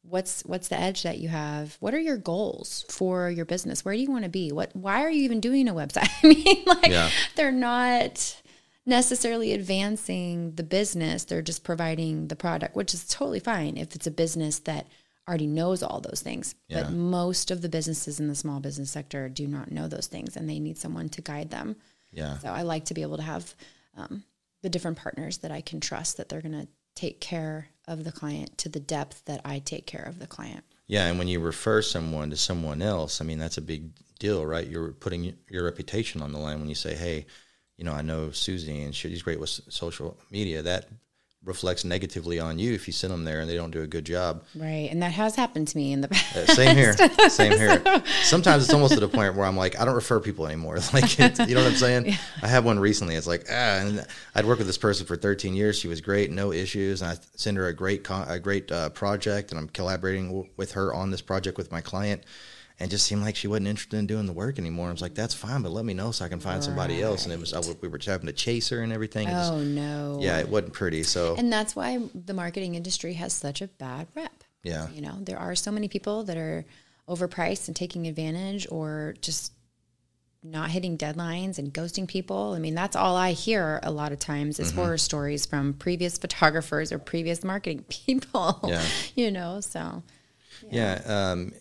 What's 0.03 0.43
what's 0.45 0.69
the 0.69 0.79
edge 0.79 1.03
that 1.05 1.19
you 1.19 1.29
have? 1.29 1.77
What 1.81 1.95
are 1.95 2.01
your 2.01 2.17
goals 2.19 2.85
for 2.91 3.31
your 3.31 3.45
business? 3.45 3.85
Where 3.85 3.95
do 3.95 4.01
you 4.01 4.11
want 4.11 4.25
to 4.25 4.29
be? 4.31 4.51
What 4.53 4.75
why 4.77 5.03
are 5.05 5.11
you 5.11 5.23
even 5.23 5.41
doing 5.41 5.69
a 5.69 5.73
website? 5.75 6.11
I 6.23 6.27
mean, 6.27 6.63
like 6.67 6.89
Yeah. 6.89 7.09
they're 7.37 7.53
not 7.53 8.37
necessarily 8.85 9.53
advancing 9.53 10.55
the 10.57 10.63
business. 10.65 11.25
They're 11.25 11.41
just 11.41 11.63
providing 11.65 12.29
the 12.29 12.37
product, 12.37 12.75
which 12.77 12.93
is 12.95 13.07
totally 13.07 13.39
fine 13.41 13.77
if 13.77 13.95
it's 13.95 14.07
a 14.07 14.11
business 14.11 14.59
that 14.61 14.89
already 15.29 15.47
knows 15.47 15.83
all 15.83 16.01
those 16.01 16.21
things. 16.21 16.55
Yeah. 16.69 16.83
But 16.83 16.93
most 16.93 17.51
of 17.51 17.63
the 17.63 17.69
businesses 17.69 18.19
in 18.21 18.29
the 18.29 18.35
small 18.35 18.61
business 18.61 18.91
sector 18.91 19.29
do 19.29 19.47
not 19.47 19.71
know 19.71 19.89
those 19.89 20.07
things 20.07 20.37
and 20.37 20.49
they 20.49 20.59
need 20.59 20.79
someone 20.79 21.09
to 21.11 21.23
guide 21.23 21.51
them. 21.51 21.77
yeah. 22.11 22.39
So 22.39 22.49
I 22.49 22.63
like 22.63 22.87
to 22.87 22.95
be 22.95 23.03
able 23.03 23.19
to 23.19 23.23
have 23.23 23.55
um, 23.97 24.25
the 24.63 24.69
different 24.69 24.99
partners 24.99 25.39
that 25.39 25.53
I 25.53 25.61
can 25.61 25.81
trust 25.81 26.17
that 26.17 26.29
they're 26.29 26.41
going 26.41 26.61
to 26.61 26.69
take 26.95 27.21
care 27.21 27.69
of 27.89 28.05
the 28.05 28.13
client 28.13 28.59
to 28.59 28.69
the 28.69 28.81
depth 28.81 29.25
that 29.25 29.41
I 29.45 29.59
take 29.61 29.87
care 29.87 30.03
of 30.03 30.19
the 30.19 30.27
client. 30.27 30.65
Yeah, 30.87 31.07
and 31.07 31.19
when 31.19 31.29
you 31.29 31.41
refer 31.41 31.83
someone 31.83 32.31
to 32.31 32.37
someone 32.37 32.83
else, 32.83 33.21
I 33.21 33.25
mean 33.25 33.39
that's 33.39 33.57
a 33.59 33.63
big 33.63 33.91
deal, 34.19 34.45
right? 34.45 34.67
You're 34.67 34.93
putting 34.93 35.35
your 35.49 35.65
reputation 35.65 36.23
on 36.23 36.33
the 36.33 36.39
line 36.39 36.61
when 36.61 36.69
you 36.69 36.75
say, 36.75 36.95
"Hey, 36.95 37.27
you 37.79 37.85
know, 37.85 37.93
I 37.93 38.03
know 38.03 38.31
Susie 38.31 38.83
and 38.83 38.95
she's 38.95 39.23
great 39.23 39.41
with 39.41 39.49
social 39.49 40.19
media." 40.31 40.63
That 40.63 40.89
reflects 41.45 41.85
negatively 41.85 42.39
on 42.39 42.59
you 42.59 42.73
if 42.73 42.87
you 42.87 42.93
send 42.93 43.13
them 43.13 43.25
there 43.25 43.41
and 43.41 43.51
they 43.51 43.57
don't 43.57 43.73
do 43.73 43.83
a 43.83 43.87
good 43.87 44.05
job. 44.05 44.45
Right. 44.55 44.89
And 44.91 45.03
that 45.03 45.13
has 45.13 45.35
happened 45.35 45.69
to 45.69 45.77
me 45.77 45.93
in 45.93 46.01
the 46.01 46.09
past. 46.09 46.37
Uh, 46.37 46.55
same 46.55 46.77
here, 46.77 46.93
same 47.29 47.53
here. 47.53 47.83
Sometimes 48.23 48.65
it's 48.65 48.73
almost 48.73 48.95
to 48.95 49.01
the 49.01 49.09
point 49.09 49.35
where 49.35 49.45
I'm 49.45 49.57
like, 49.57 49.79
I 49.81 49.85
don't 49.85 49.95
refer 49.95 50.21
people 50.21 50.47
anymore. 50.47 50.79
Like, 50.93 51.19
it, 51.19 51.39
you 51.49 51.55
know 51.55 51.63
what 51.63 51.71
I'm 51.71 51.77
saying? 51.77 52.15
I 52.43 52.49
had 52.49 52.65
one 52.65 52.79
recently. 52.79 53.15
It's 53.15 53.27
like, 53.27 53.47
ah, 53.49 53.53
and 53.79 54.07
I'd 54.35 54.45
worked 54.45 54.59
with 54.59 54.67
this 54.67 54.77
person 54.79 55.07
for 55.07 55.17
13 55.17 55.55
years. 55.55 55.79
She 55.79 55.89
was 55.89 56.01
great, 56.03 56.31
no 56.31 56.53
issues, 56.53 57.01
and 57.03 57.13
I 57.13 57.17
send 57.35 57.57
her 57.57 57.67
a 57.67 57.73
great, 57.73 58.05
con- 58.05 58.29
a 58.29 58.39
great 58.39 58.71
uh, 58.71 58.91
project, 58.91 59.51
and 59.51 59.59
I'm 59.59 59.69
collaborating 59.69 60.27
w- 60.27 60.49
with 60.57 60.73
her 60.73 60.93
on 60.93 61.11
this 61.11 61.23
project 61.23 61.57
with 61.57 61.73
my 61.73 61.81
client. 61.81 62.25
And 62.81 62.91
just 62.91 63.07
seemed 63.07 63.23
like 63.23 63.37
she 63.37 63.47
wasn't 63.49 63.69
interested 63.69 63.97
in 63.99 64.07
doing 64.07 64.27
the 64.27 64.33
work 64.33 64.59
anymore. 64.59 64.89
I 64.89 64.93
was 64.93 65.03
like, 65.03 65.15
"That's 65.15 65.35
fine, 65.35 65.63
but 65.63 65.71
let 65.73 65.85
me 65.85 65.95
know 65.95 66.11
so 66.11 66.25
I 66.25 66.29
can 66.29 66.41
find 66.41 66.65
somebody 66.65 67.01
else." 67.03 67.25
And 67.25 67.33
it 67.33 67.39
was 67.39 67.53
I, 67.53 67.57
w- 67.57 67.77
we 67.81 67.87
were 67.89 67.99
having 68.05 68.27
to 68.27 68.33
chase 68.33 68.71
her 68.71 68.81
and 68.83 68.93
everything. 68.93 69.29
And 69.29 69.37
It 69.37 69.41
just- 69.41 69.53
Oh, 69.53 69.61
no. 69.63 70.19
yeah, 70.21 70.39
it 70.39 70.49
wasn't 70.49 70.73
pretty. 70.73 71.03
So 71.05 71.37
And 71.37 71.53
that's 71.53 71.77
why 71.77 72.01
the 72.15 72.35
marketing 72.35 72.75
industry 72.75 73.13
has 73.15 73.33
such 73.33 73.61
a 73.63 73.69
bad 73.69 74.09
rep. 74.17 74.43
yeah, 74.65 74.89
You 74.91 75.03
know, 75.03 75.19
there 75.21 75.39
are 75.39 75.55
so 75.55 75.71
many 75.71 75.87
people 75.89 76.25
that 76.25 76.37
are 76.37 76.65
overpriced 77.09 77.67
and 77.69 77.77
taking 77.77 78.07
advantage 78.09 78.67
or 78.71 79.15
just 79.21 79.53
not 80.45 80.71
hitting 80.71 80.99
deadlines 80.99 81.59
and 81.59 81.73
ghosting 81.73 82.09
people. 82.09 82.53
I 82.55 82.59
mean, 82.59 82.75
that's 82.75 82.97
all 82.97 83.17
I 83.17 83.31
hear 83.33 83.79
a 83.85 83.91
lot 83.93 84.11
of 84.13 84.19
times 84.19 84.57
Mm-hmm. 84.57 84.63
is 84.67 84.73
horror 84.73 84.99
stories 84.99 85.47
from 85.47 85.75
previous 85.75 86.19
photographers 86.19 86.91
or 86.91 86.99
previous 86.99 87.45
marketing 87.45 87.85
people. 87.89 88.59
Yeah. 88.67 88.85
You 89.15 89.31
know, 89.31 89.61
so 89.61 90.03
Yeah. 90.71 91.01
Um, 91.07 91.53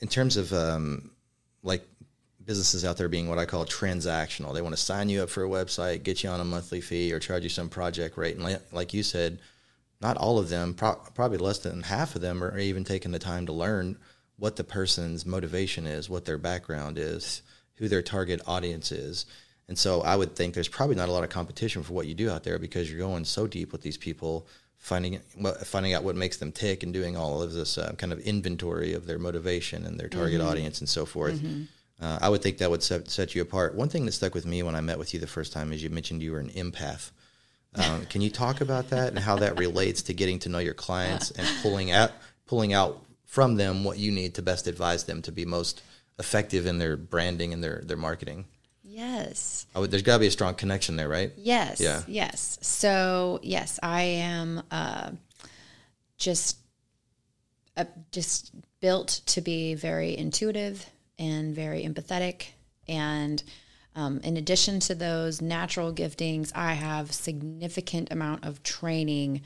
in 0.00 0.08
terms 0.08 0.36
of 0.36 0.52
um, 0.52 1.10
like 1.62 1.86
businesses 2.44 2.84
out 2.84 2.96
there 2.96 3.08
being 3.08 3.28
what 3.28 3.38
I 3.38 3.46
call 3.46 3.64
transactional, 3.66 4.54
they 4.54 4.62
want 4.62 4.74
to 4.74 4.80
sign 4.80 5.08
you 5.08 5.22
up 5.22 5.30
for 5.30 5.44
a 5.44 5.48
website, 5.48 6.02
get 6.02 6.22
you 6.22 6.30
on 6.30 6.40
a 6.40 6.44
monthly 6.44 6.80
fee, 6.80 7.12
or 7.12 7.18
charge 7.18 7.42
you 7.42 7.48
some 7.48 7.68
project 7.68 8.16
rate. 8.16 8.36
And 8.36 8.44
like, 8.44 8.72
like 8.72 8.94
you 8.94 9.02
said, 9.02 9.38
not 10.00 10.16
all 10.16 10.38
of 10.38 10.48
them, 10.48 10.74
pro- 10.74 11.02
probably 11.14 11.38
less 11.38 11.58
than 11.58 11.82
half 11.82 12.14
of 12.14 12.22
them, 12.22 12.42
are 12.42 12.58
even 12.58 12.84
taking 12.84 13.10
the 13.10 13.18
time 13.18 13.46
to 13.46 13.52
learn 13.52 13.98
what 14.36 14.56
the 14.56 14.64
person's 14.64 15.26
motivation 15.26 15.86
is, 15.86 16.08
what 16.08 16.24
their 16.24 16.38
background 16.38 16.96
is, 16.96 17.42
who 17.74 17.88
their 17.88 18.02
target 18.02 18.40
audience 18.46 18.92
is. 18.92 19.26
And 19.68 19.78
so 19.78 20.00
I 20.00 20.16
would 20.16 20.34
think 20.34 20.54
there's 20.54 20.68
probably 20.68 20.96
not 20.96 21.08
a 21.08 21.12
lot 21.12 21.24
of 21.24 21.30
competition 21.30 21.82
for 21.82 21.92
what 21.92 22.06
you 22.06 22.14
do 22.14 22.30
out 22.30 22.44
there 22.44 22.58
because 22.58 22.90
you're 22.90 23.00
going 23.00 23.24
so 23.24 23.46
deep 23.46 23.72
with 23.72 23.82
these 23.82 23.98
people, 23.98 24.46
finding 24.78 25.20
what- 25.36 25.66
finding 25.66 25.92
out 25.94 26.04
what 26.04 26.16
makes 26.16 26.36
them 26.38 26.52
tick 26.52 26.82
and 26.82 26.92
doing 26.92 27.16
all 27.16 27.42
of 27.42 27.52
this 27.52 27.76
uh, 27.78 27.92
kind 27.98 28.12
of 28.12 28.20
inventory 28.20 28.94
of 28.94 29.06
their 29.06 29.18
motivation 29.18 29.84
and 29.84 29.98
their 29.98 30.08
target 30.08 30.40
audience 30.40 30.80
and 30.80 30.88
so 30.88 31.04
forth. 31.04 31.42
Uh, 32.00 32.18
I 32.22 32.28
would 32.28 32.42
think 32.42 32.58
that 32.58 32.70
would 32.70 32.82
set, 32.82 33.10
set 33.10 33.34
you 33.34 33.42
apart. 33.42 33.74
One 33.74 33.88
thing 33.88 34.06
that 34.06 34.12
stuck 34.12 34.32
with 34.34 34.46
me 34.46 34.62
when 34.62 34.76
I 34.76 34.80
met 34.80 34.98
with 35.00 35.12
you 35.14 35.18
the 35.20 35.26
first 35.26 35.52
time 35.52 35.72
is 35.72 35.82
you 35.82 35.90
mentioned 35.90 36.22
you 36.22 36.30
were 36.32 36.38
an 36.38 36.50
empath. 36.50 37.10
Um, 37.74 38.06
can 38.06 38.22
you 38.22 38.30
talk 38.30 38.60
about 38.60 38.90
that 38.90 39.08
and 39.08 39.18
how 39.18 39.36
that 39.36 39.58
relates 39.58 40.00
to 40.02 40.14
getting 40.14 40.38
to 40.40 40.48
know 40.48 40.58
your 40.58 40.74
clients 40.74 41.30
and 41.32 41.46
pulling 41.62 41.90
out 41.90 42.12
pulling 42.46 42.72
out 42.72 43.04
from 43.26 43.56
them 43.56 43.84
what 43.84 43.98
you 43.98 44.10
need 44.10 44.34
to 44.36 44.42
best 44.42 44.66
advise 44.66 45.04
them 45.04 45.20
to 45.22 45.30
be 45.32 45.44
most 45.44 45.82
effective 46.18 46.66
in 46.66 46.78
their 46.78 46.96
branding 46.96 47.52
and 47.52 47.62
their 47.62 47.82
their 47.84 47.96
marketing? 47.96 48.46
Yes. 48.98 49.66
Would, 49.74 49.90
there's 49.90 50.02
got 50.02 50.14
to 50.14 50.20
be 50.20 50.26
a 50.26 50.30
strong 50.30 50.54
connection 50.54 50.96
there, 50.96 51.08
right? 51.08 51.32
Yes. 51.36 51.80
Yeah. 51.80 52.02
Yes. 52.06 52.58
So 52.60 53.38
yes, 53.42 53.78
I 53.82 54.02
am 54.02 54.62
uh, 54.70 55.10
just 56.16 56.58
uh, 57.76 57.84
just 58.12 58.52
built 58.80 59.20
to 59.26 59.40
be 59.40 59.74
very 59.74 60.16
intuitive 60.16 60.84
and 61.18 61.54
very 61.54 61.84
empathetic. 61.84 62.48
And 62.88 63.42
um, 63.94 64.20
in 64.22 64.36
addition 64.36 64.80
to 64.80 64.94
those 64.94 65.40
natural 65.40 65.92
giftings, 65.92 66.52
I 66.54 66.74
have 66.74 67.12
significant 67.12 68.12
amount 68.12 68.44
of 68.44 68.62
training 68.62 69.42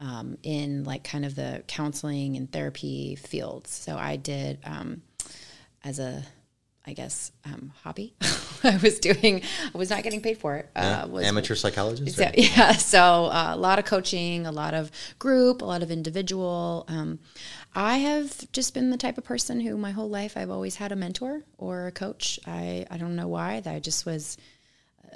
um, 0.00 0.36
in 0.42 0.84
like 0.84 1.04
kind 1.04 1.24
of 1.24 1.34
the 1.34 1.62
counseling 1.68 2.36
and 2.36 2.50
therapy 2.50 3.14
fields. 3.14 3.70
So 3.70 3.96
I 3.96 4.16
did 4.16 4.58
um, 4.64 5.02
as 5.84 5.98
a 5.98 6.24
I 6.84 6.94
guess 6.94 7.30
um, 7.44 7.72
hobby. 7.82 8.14
I 8.64 8.76
was 8.76 8.98
doing. 8.98 9.42
I 9.74 9.78
was 9.78 9.90
not 9.90 10.02
getting 10.02 10.20
paid 10.20 10.38
for 10.38 10.56
it. 10.56 10.68
Yeah. 10.74 11.02
Uh, 11.02 11.08
was 11.08 11.24
Amateur 11.24 11.54
psychologist. 11.54 12.16
so, 12.16 12.30
yeah, 12.34 12.72
so 12.72 13.26
uh, 13.26 13.52
a 13.54 13.56
lot 13.56 13.78
of 13.78 13.84
coaching, 13.84 14.46
a 14.46 14.52
lot 14.52 14.74
of 14.74 14.90
group, 15.18 15.62
a 15.62 15.64
lot 15.64 15.82
of 15.82 15.90
individual. 15.90 16.84
Um, 16.88 17.20
I 17.74 17.98
have 17.98 18.50
just 18.52 18.74
been 18.74 18.90
the 18.90 18.96
type 18.96 19.16
of 19.16 19.24
person 19.24 19.60
who 19.60 19.76
my 19.76 19.92
whole 19.92 20.08
life 20.08 20.36
I've 20.36 20.50
always 20.50 20.76
had 20.76 20.92
a 20.92 20.96
mentor 20.96 21.42
or 21.56 21.86
a 21.86 21.92
coach. 21.92 22.40
I, 22.46 22.84
I 22.90 22.96
don't 22.98 23.16
know 23.16 23.28
why. 23.28 23.60
That 23.60 23.74
I 23.74 23.78
just 23.78 24.04
was, 24.04 24.36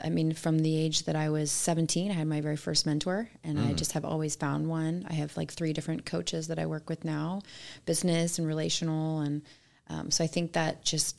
I 0.03 0.09
mean, 0.09 0.35
from 0.35 0.61
the 0.61 0.77
age 0.77 1.03
that 1.05 1.17
I 1.17 1.31
was 1.31 1.51
17, 1.51 2.13
I 2.13 2.15
had 2.15 2.29
my 2.29 2.41
very 2.41 2.57
first 2.57 2.87
mentor, 2.87 3.29
and 3.43 3.59
I 3.59 3.73
just 3.73 3.93
have 3.93 4.05
always 4.05 4.37
found 4.37 4.69
one. 4.69 5.05
I 5.09 5.15
have 5.15 5.37
like 5.37 5.53
three 5.53 5.73
different 5.73 6.07
coaches 6.07 6.47
that 6.49 6.59
I 6.61 6.67
work 6.67 6.89
with 6.89 7.05
now 7.05 7.43
business 7.87 8.39
and 8.39 8.47
relational. 8.47 9.21
And 9.21 9.43
um, 9.89 10.11
so 10.11 10.23
I 10.23 10.29
think 10.29 10.53
that 10.53 10.85
just 10.85 11.17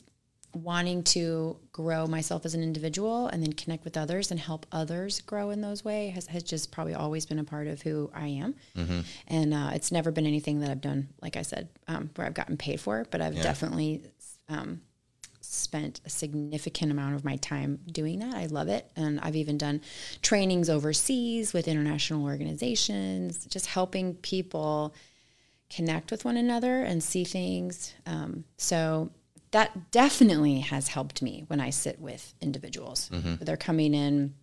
wanting 0.54 1.02
to 1.02 1.56
grow 1.72 2.06
myself 2.06 2.44
as 2.46 2.54
an 2.54 2.62
individual 2.62 3.26
and 3.28 3.42
then 3.42 3.52
connect 3.52 3.84
with 3.84 3.96
others 3.96 4.30
and 4.30 4.40
help 4.40 4.66
others 4.72 5.20
grow 5.20 5.50
in 5.50 5.60
those 5.60 5.84
ways 5.84 6.14
has, 6.14 6.26
has 6.26 6.42
just 6.42 6.72
probably 6.72 6.94
always 6.94 7.26
been 7.26 7.38
a 7.38 7.44
part 7.44 7.66
of 7.66 7.82
who 7.82 8.10
I 8.14 8.28
am. 8.28 8.54
Mm-hmm. 8.76 9.00
And 9.28 9.54
uh, 9.54 9.70
it's 9.74 9.92
never 9.92 10.10
been 10.10 10.26
anything 10.26 10.60
that 10.60 10.70
I've 10.70 10.80
done, 10.80 11.08
like 11.20 11.36
I 11.36 11.42
said, 11.42 11.68
um, 11.86 12.10
where 12.16 12.26
I've 12.26 12.34
gotten 12.34 12.56
paid 12.56 12.80
for, 12.80 13.06
but 13.10 13.20
I've 13.20 13.34
Yeah. 13.34 13.42
definitely 13.42 14.02
um, 14.48 14.80
spent 15.40 16.00
a 16.06 16.10
significant 16.10 16.90
amount 16.92 17.14
of 17.14 17.24
my 17.24 17.36
time 17.36 17.80
doing 17.90 18.18
that. 18.20 18.34
I 18.34 18.46
love 18.46 18.68
it. 18.68 18.90
And 18.96 19.20
I've 19.20 19.36
even 19.36 19.58
done 19.58 19.82
trainings 20.22 20.70
overseas 20.70 21.52
with 21.52 21.68
international 21.68 22.24
organizations, 22.24 23.44
just 23.46 23.66
helping 23.66 24.14
people 24.14 24.94
connect 25.70 26.10
with 26.10 26.24
one 26.24 26.38
another 26.38 26.82
and 26.82 27.02
see 27.02 27.24
things. 27.24 27.92
Um, 28.06 28.44
so 28.56 29.10
that 29.52 29.90
definitely 29.90 30.60
has 30.60 30.88
helped 30.88 31.22
me 31.22 31.44
when 31.48 31.60
I 31.60 31.70
sit 31.70 32.00
with 32.00 32.34
individuals. 32.40 33.10
They're 33.40 33.56
coming 33.56 33.94
in 33.94 34.34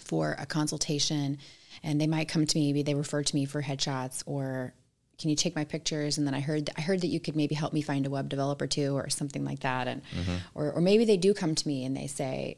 for 0.00 0.36
a 0.38 0.46
consultation 0.46 1.38
and 1.82 2.00
they 2.00 2.06
might 2.06 2.28
come 2.28 2.46
to 2.46 2.58
me, 2.58 2.72
maybe 2.72 2.82
they 2.82 2.94
refer 2.94 3.22
to 3.22 3.34
me 3.34 3.44
for 3.44 3.62
headshots 3.62 4.22
or 4.26 4.74
can 5.18 5.28
you 5.28 5.36
take 5.36 5.54
my 5.54 5.64
pictures? 5.64 6.16
And 6.16 6.26
then 6.26 6.34
I 6.34 6.40
heard, 6.40 6.70
I 6.78 6.80
heard 6.80 7.02
that 7.02 7.08
you 7.08 7.20
could 7.20 7.36
maybe 7.36 7.54
help 7.54 7.74
me 7.74 7.82
find 7.82 8.06
a 8.06 8.10
web 8.10 8.30
developer 8.30 8.66
too, 8.66 8.96
or 8.96 9.10
something 9.10 9.44
like 9.44 9.60
that. 9.60 9.86
And, 9.86 10.00
or, 10.54 10.72
or 10.72 10.80
maybe 10.80 11.04
they 11.04 11.18
do 11.18 11.34
come 11.34 11.54
to 11.54 11.68
me 11.68 11.84
and 11.84 11.94
they 11.94 12.06
say, 12.06 12.56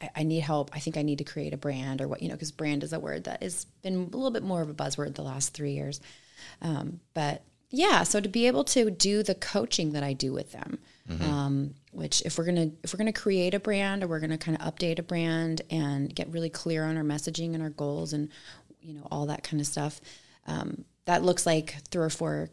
I, 0.00 0.10
I 0.16 0.22
need 0.24 0.40
help. 0.40 0.70
I 0.74 0.80
think 0.80 0.96
I 0.96 1.02
need 1.02 1.18
to 1.18 1.24
create 1.24 1.54
a 1.54 1.56
brand 1.56 2.00
or 2.00 2.08
what, 2.08 2.20
you 2.20 2.28
know, 2.28 2.34
because 2.34 2.50
brand 2.50 2.82
is 2.82 2.92
a 2.92 2.98
word 2.98 3.24
that 3.24 3.42
has 3.44 3.64
been 3.82 3.94
a 3.94 4.16
little 4.16 4.32
bit 4.32 4.42
more 4.42 4.60
of 4.60 4.68
a 4.68 4.74
buzzword 4.74 5.14
the 5.14 5.22
last 5.22 5.54
three 5.54 5.72
years. 5.72 6.00
Um, 6.60 6.98
but 7.14 7.44
yeah, 7.70 8.02
so 8.02 8.20
to 8.20 8.28
be 8.28 8.48
able 8.48 8.64
to 8.64 8.90
do 8.90 9.22
the 9.22 9.36
coaching 9.36 9.92
that 9.92 10.02
I 10.02 10.12
do 10.12 10.32
with 10.32 10.50
them, 10.50 10.80
um, 11.22 11.74
which 11.92 12.22
if 12.22 12.38
we're 12.38 12.44
gonna 12.44 12.70
if 12.82 12.92
we're 12.92 12.98
gonna 12.98 13.12
create 13.12 13.54
a 13.54 13.60
brand 13.60 14.02
or 14.02 14.08
we're 14.08 14.20
gonna 14.20 14.38
kind 14.38 14.60
of 14.60 14.74
update 14.74 14.98
a 14.98 15.02
brand 15.02 15.62
and 15.70 16.14
get 16.14 16.28
really 16.28 16.50
clear 16.50 16.84
on 16.84 16.96
our 16.96 17.02
messaging 17.02 17.54
and 17.54 17.62
our 17.62 17.70
goals 17.70 18.12
and 18.12 18.28
you 18.80 18.94
know 18.94 19.06
all 19.10 19.26
that 19.26 19.42
kind 19.42 19.60
of 19.60 19.66
stuff, 19.66 20.00
um, 20.46 20.84
that 21.06 21.22
looks 21.22 21.46
like 21.46 21.76
three 21.90 22.04
or 22.04 22.10
four 22.10 22.50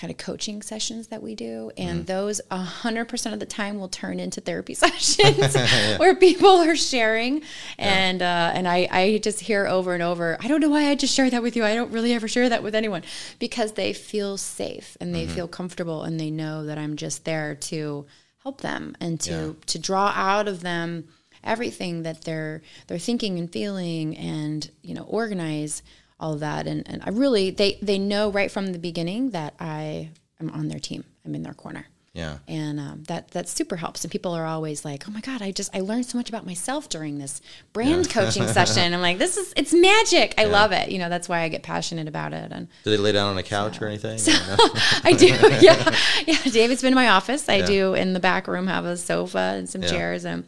kind 0.00 0.10
of 0.10 0.16
coaching 0.16 0.62
sessions 0.62 1.08
that 1.08 1.22
we 1.22 1.34
do 1.34 1.70
and 1.76 2.06
those 2.06 2.40
100% 2.50 3.32
of 3.34 3.38
the 3.38 3.44
time 3.44 3.78
will 3.78 3.88
turn 3.88 4.18
into 4.18 4.40
therapy 4.40 4.72
sessions 4.84 5.54
where 5.98 6.14
people 6.14 6.48
are 6.48 6.74
sharing. 6.74 7.42
And 7.76 8.22
uh, 8.22 8.52
and 8.54 8.66
I, 8.66 8.88
I 8.90 9.18
just 9.22 9.40
hear 9.40 9.66
over 9.66 9.92
and 9.92 10.02
over 10.02 10.38
i 10.40 10.48
don't 10.48 10.60
know 10.60 10.70
why 10.70 10.88
i 10.88 10.94
just 10.94 11.14
share 11.14 11.28
that 11.28 11.42
with 11.42 11.54
you. 11.54 11.64
I 11.64 11.74
don't 11.74 11.92
really 11.92 12.14
ever 12.14 12.28
share 12.28 12.48
that 12.48 12.62
with 12.62 12.74
anyone. 12.74 13.02
Because 13.38 13.72
they 13.72 13.92
feel 13.92 14.38
safe 14.38 14.96
and 15.00 15.14
they 15.14 15.26
feel 15.26 15.46
comfortable 15.48 16.02
and 16.04 16.18
they 16.18 16.30
know 16.30 16.64
that 16.64 16.78
i'm 16.78 16.96
just 16.96 17.24
there 17.26 17.54
to 17.70 18.06
help 18.42 18.62
them 18.62 18.96
and 19.00 19.20
to 19.20 19.30
Yeah. 19.30 19.52
to 19.66 19.78
draw 19.78 20.08
out 20.16 20.48
of 20.48 20.62
them 20.62 21.08
everything 21.44 22.02
that 22.04 22.22
they're 22.24 22.62
they're 22.86 22.98
thinking 22.98 23.38
and 23.38 23.50
feeling 23.52 24.16
and 24.16 24.70
you 24.82 24.94
know 24.94 25.02
organize 25.04 25.82
all 26.20 26.34
of 26.34 26.40
that 26.40 26.66
and, 26.66 26.82
and 26.88 27.02
i 27.04 27.10
really 27.10 27.50
they 27.50 27.78
they 27.82 27.98
know 27.98 28.30
right 28.30 28.50
from 28.50 28.72
the 28.72 28.78
beginning 28.78 29.30
that 29.30 29.54
i 29.58 30.10
am 30.40 30.50
on 30.50 30.68
their 30.68 30.78
team 30.78 31.02
i'm 31.24 31.34
in 31.34 31.42
their 31.42 31.54
corner 31.54 31.86
Yeah. 32.12 32.38
and 32.48 32.78
um, 32.80 33.04
that 33.04 33.30
that 33.30 33.48
super 33.48 33.76
helps 33.76 34.04
and 34.04 34.10
people 34.10 34.32
are 34.34 34.44
always 34.44 34.84
like 34.84 35.08
oh 35.08 35.12
my 35.12 35.20
god 35.20 35.40
i 35.42 35.50
just 35.50 35.74
i 35.74 35.80
learned 35.80 36.04
so 36.06 36.18
much 36.18 36.28
about 36.28 36.44
myself 36.44 36.88
during 36.88 37.18
this 37.18 37.40
brand 37.72 38.10
coaching 38.10 38.46
session 38.58 38.92
i'm 38.94 39.00
like 39.00 39.18
this 39.18 39.36
is 39.36 39.52
it's 39.56 39.72
magic 39.72 40.34
i 40.36 40.44
love 40.44 40.72
it 40.72 40.90
you 40.90 40.98
know 40.98 41.08
that's 41.08 41.28
why 41.28 41.40
i 41.40 41.48
get 41.48 41.62
passionate 41.62 42.08
about 42.08 42.32
it 42.32 42.50
and 42.52 42.68
Do 42.84 42.90
they 42.90 42.96
lay 42.96 43.12
down 43.12 43.30
on 43.30 43.38
a 43.38 43.42
couch 43.42 43.80
or 43.80 43.86
anything? 43.86 44.18
Or 44.28 44.56
no? 44.56 44.68
I 45.04 45.12
do. 45.12 45.26
Yeah. 45.60 45.94
Yeah. 46.26 46.42
David's 46.52 46.82
been 46.82 46.92
in 46.92 47.02
my 47.06 47.08
office. 47.08 47.48
I 47.48 47.56
Yeah. 47.58 47.66
do 47.66 47.94
in 47.94 48.12
the 48.12 48.20
back 48.20 48.46
room 48.48 48.66
have 48.66 48.84
a 48.84 48.96
sofa 48.96 49.38
and 49.58 49.68
some 49.68 49.82
Yeah. 49.82 49.88
chairs. 49.88 50.24
And 50.24 50.44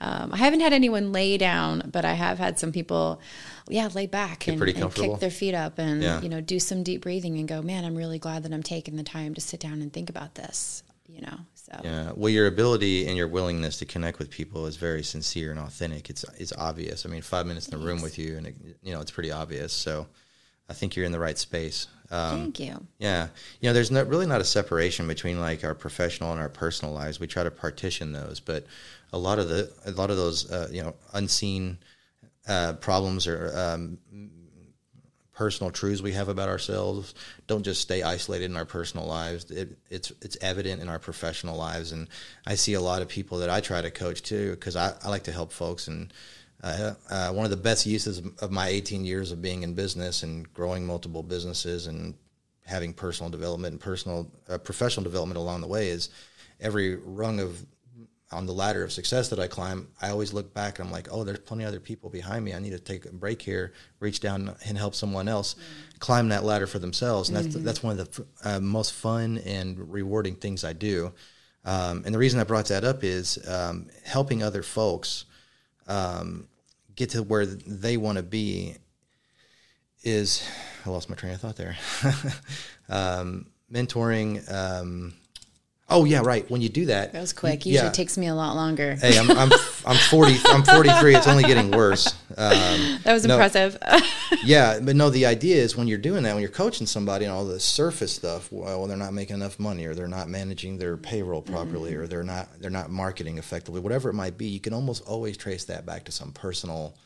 um, 0.00 0.32
I 0.32 0.38
haven't 0.38 0.60
had 0.60 0.72
anyone 0.72 1.12
lay 1.12 1.36
down, 1.38 1.90
but 1.92 2.04
I 2.04 2.14
have 2.14 2.38
had 2.38 2.58
some 2.58 2.72
people, 2.72 3.20
yeah, 3.72 3.88
lay 3.94 4.06
back 4.06 4.46
and, 4.48 4.58
pretty 4.58 4.80
and 4.80 4.94
kick 4.94 5.18
their 5.20 5.30
feet 5.30 5.54
up 5.54 5.78
and, 5.78 6.02
Yeah. 6.02 6.20
you 6.20 6.28
know, 6.28 6.40
do 6.40 6.58
some 6.60 6.82
deep 6.82 7.02
breathing 7.02 7.38
and 7.38 7.48
go, 7.48 7.62
man, 7.62 7.84
I'm 7.84 7.96
really 7.96 8.18
glad 8.18 8.42
that 8.44 8.52
I'm 8.52 8.62
taking 8.62 8.96
the 8.96 9.02
time 9.02 9.34
to 9.34 9.40
sit 9.40 9.60
down 9.60 9.82
and 9.82 9.92
think 9.92 10.08
about 10.10 10.34
this, 10.34 10.82
you 11.08 11.20
know? 11.20 11.38
So, 11.54 11.80
Yeah. 11.84 12.12
Well, 12.14 12.28
your 12.30 12.46
ability 12.46 13.06
and 13.06 13.16
your 13.16 13.28
willingness 13.28 13.78
to 13.78 13.84
connect 13.84 14.18
with 14.18 14.30
people 14.30 14.66
is 14.66 14.76
very 14.76 15.02
sincere 15.02 15.50
and 15.50 15.60
authentic. 15.60 16.10
It's 16.10 16.24
it's 16.38 16.52
obvious. 16.52 17.06
I 17.06 17.08
mean, 17.08 17.22
five 17.22 17.46
minutes 17.46 17.68
in 17.68 17.78
the 17.78 17.84
room 17.86 18.02
with 18.02 18.18
you, 18.18 18.36
and 18.36 18.46
it, 18.48 18.56
you 18.82 18.92
know, 18.92 19.00
it's 19.00 19.10
pretty 19.10 19.30
obvious. 19.32 19.72
So, 19.72 20.06
I 20.68 20.74
think 20.74 20.96
you're 20.96 21.04
in 21.06 21.12
the 21.12 21.18
right 21.20 21.38
space. 21.38 21.86
Um, 22.10 22.52
thank 22.52 22.60
you. 22.60 22.86
yeah, 22.98 23.28
you 23.60 23.68
know, 23.68 23.72
there's 23.72 23.90
not 23.90 24.06
really 24.06 24.26
not 24.26 24.40
a 24.42 24.44
separation 24.44 25.08
between 25.08 25.40
like 25.40 25.64
our 25.64 25.74
professional 25.74 26.30
and 26.32 26.40
our 26.40 26.48
personal 26.50 26.92
lives. 26.92 27.18
We 27.18 27.26
try 27.26 27.42
to 27.42 27.50
partition 27.50 28.12
those, 28.12 28.38
but 28.38 28.66
a 29.14 29.18
lot 29.18 29.38
of 29.38 29.48
the 29.48 29.72
a 29.86 29.92
lot 29.92 30.10
of 30.10 30.16
those 30.16 30.50
uh, 30.50 30.68
you 30.70 30.82
know 30.82 30.94
unseen 31.14 31.78
uh, 32.48 32.74
problems 32.74 33.26
or 33.26 33.52
um, 33.56 33.98
personal 35.32 35.70
truths 35.70 36.02
we 36.02 36.12
have 36.12 36.28
about 36.28 36.48
ourselves 36.48 37.14
don't 37.46 37.62
just 37.62 37.80
stay 37.80 38.02
isolated 38.02 38.44
in 38.44 38.56
our 38.56 38.64
personal 38.64 39.06
lives. 39.06 39.50
It, 39.50 39.78
it's 39.90 40.12
it's 40.20 40.36
evident 40.40 40.82
in 40.82 40.88
our 40.88 40.98
professional 40.98 41.56
lives, 41.56 41.92
and 41.92 42.08
I 42.46 42.54
see 42.54 42.74
a 42.74 42.80
lot 42.80 43.02
of 43.02 43.08
people 43.08 43.38
that 43.38 43.50
I 43.50 43.60
try 43.60 43.80
to 43.80 43.90
coach 43.90 44.22
too 44.22 44.50
because 44.52 44.76
I, 44.76 44.94
I 45.02 45.08
like 45.08 45.24
to 45.24 45.32
help 45.32 45.52
folks. 45.52 45.88
And 45.88 46.12
uh, 46.62 46.94
uh, 47.10 47.32
one 47.32 47.44
of 47.44 47.50
the 47.50 47.56
best 47.56 47.86
uses 47.86 48.22
of 48.40 48.50
my 48.50 48.68
18 48.68 49.04
years 49.04 49.32
of 49.32 49.42
being 49.42 49.62
in 49.62 49.74
business 49.74 50.22
and 50.22 50.52
growing 50.52 50.86
multiple 50.86 51.22
businesses 51.22 51.86
and 51.86 52.14
having 52.64 52.92
personal 52.92 53.30
development 53.30 53.72
and 53.72 53.80
personal 53.80 54.30
uh, 54.48 54.58
professional 54.58 55.02
development 55.02 55.38
along 55.38 55.60
the 55.60 55.66
way 55.66 55.88
is 55.88 56.10
every 56.60 56.94
rung 56.94 57.40
of 57.40 57.66
on 58.32 58.46
the 58.46 58.52
ladder 58.52 58.82
of 58.82 58.92
success 58.92 59.28
that 59.28 59.38
I 59.38 59.46
climb, 59.46 59.88
I 60.00 60.10
always 60.10 60.32
look 60.32 60.52
back 60.54 60.78
and 60.78 60.86
I'm 60.86 60.92
like, 60.92 61.08
oh, 61.10 61.24
there's 61.24 61.38
plenty 61.40 61.64
of 61.64 61.68
other 61.68 61.80
people 61.80 62.10
behind 62.10 62.44
me. 62.44 62.54
I 62.54 62.58
need 62.58 62.70
to 62.70 62.78
take 62.78 63.04
a 63.04 63.12
break 63.12 63.42
here, 63.42 63.72
reach 64.00 64.20
down 64.20 64.54
and 64.66 64.78
help 64.78 64.94
someone 64.94 65.28
else 65.28 65.56
climb 65.98 66.28
that 66.30 66.44
ladder 66.44 66.66
for 66.66 66.78
themselves. 66.78 67.28
And 67.28 67.36
that's 67.36 67.54
that's 67.56 67.82
one 67.82 67.98
of 67.98 68.12
the 68.12 68.26
uh, 68.44 68.60
most 68.60 68.92
fun 68.92 69.38
and 69.38 69.92
rewarding 69.92 70.36
things 70.36 70.64
I 70.64 70.72
do. 70.72 71.12
Um, 71.64 72.02
and 72.04 72.14
the 72.14 72.18
reason 72.18 72.40
I 72.40 72.44
brought 72.44 72.66
that 72.66 72.84
up 72.84 73.04
is 73.04 73.38
um, 73.48 73.88
helping 74.04 74.42
other 74.42 74.62
folks 74.62 75.26
um, 75.86 76.48
get 76.96 77.10
to 77.10 77.22
where 77.22 77.46
they 77.46 77.96
want 77.96 78.16
to 78.16 78.22
be 78.22 78.76
is 80.02 80.46
I 80.84 80.90
lost 80.90 81.08
my 81.08 81.14
train 81.14 81.34
of 81.34 81.40
thought 81.40 81.56
there. 81.56 81.76
um, 82.88 83.46
mentoring. 83.72 84.50
Oh 85.92 86.04
yeah, 86.04 86.22
right. 86.24 86.50
When 86.50 86.62
you 86.62 86.68
do 86.68 86.86
that, 86.86 87.12
That 87.12 87.20
was 87.20 87.32
quick. 87.32 87.66
Usually 87.66 87.86
it 87.86 87.94
takes 87.94 88.16
me 88.16 88.26
a 88.26 88.34
lot 88.34 88.54
longer. 88.54 88.94
Hey, 88.94 89.18
I'm 89.18 89.30
I'm 89.30 89.52
I'm 89.84 89.96
forty. 90.08 90.36
I'm 90.46 90.62
forty 90.64 90.88
three. 91.00 91.14
It's 91.14 91.28
only 91.28 91.42
getting 91.44 91.70
worse. 91.70 92.06
Um, 92.36 92.98
that 93.04 93.12
was 93.12 93.26
no. 93.26 93.34
impressive. 93.34 93.76
yeah, 94.44 94.80
but 94.80 94.96
no. 94.96 95.10
The 95.10 95.26
idea 95.26 95.56
is 95.56 95.76
when 95.76 95.88
you're 95.88 95.98
doing 95.98 96.22
that, 96.22 96.32
when 96.32 96.40
you're 96.40 96.50
coaching 96.50 96.86
somebody 96.86 97.26
and 97.26 97.34
all 97.34 97.44
the 97.44 97.60
surface 97.60 98.12
stuff, 98.12 98.50
well, 98.50 98.86
they're 98.86 98.96
not 98.96 99.12
making 99.12 99.36
enough 99.36 99.58
money, 99.58 99.84
or 99.84 99.94
they're 99.94 100.08
not 100.08 100.28
managing 100.28 100.78
their 100.78 100.96
payroll 100.96 101.42
properly, 101.42 101.94
or 101.94 102.06
they're 102.06 102.22
not 102.22 102.48
they're 102.60 102.70
not 102.70 102.90
marketing 102.90 103.36
effectively. 103.36 103.80
Whatever 103.80 104.08
it 104.08 104.14
might 104.14 104.38
be, 104.38 104.46
you 104.46 104.60
can 104.60 104.72
almost 104.72 105.04
always 105.06 105.36
trace 105.36 105.64
that 105.66 105.84
back 105.84 106.04
to 106.04 106.12
some 106.12 106.32
personal, 106.32 106.96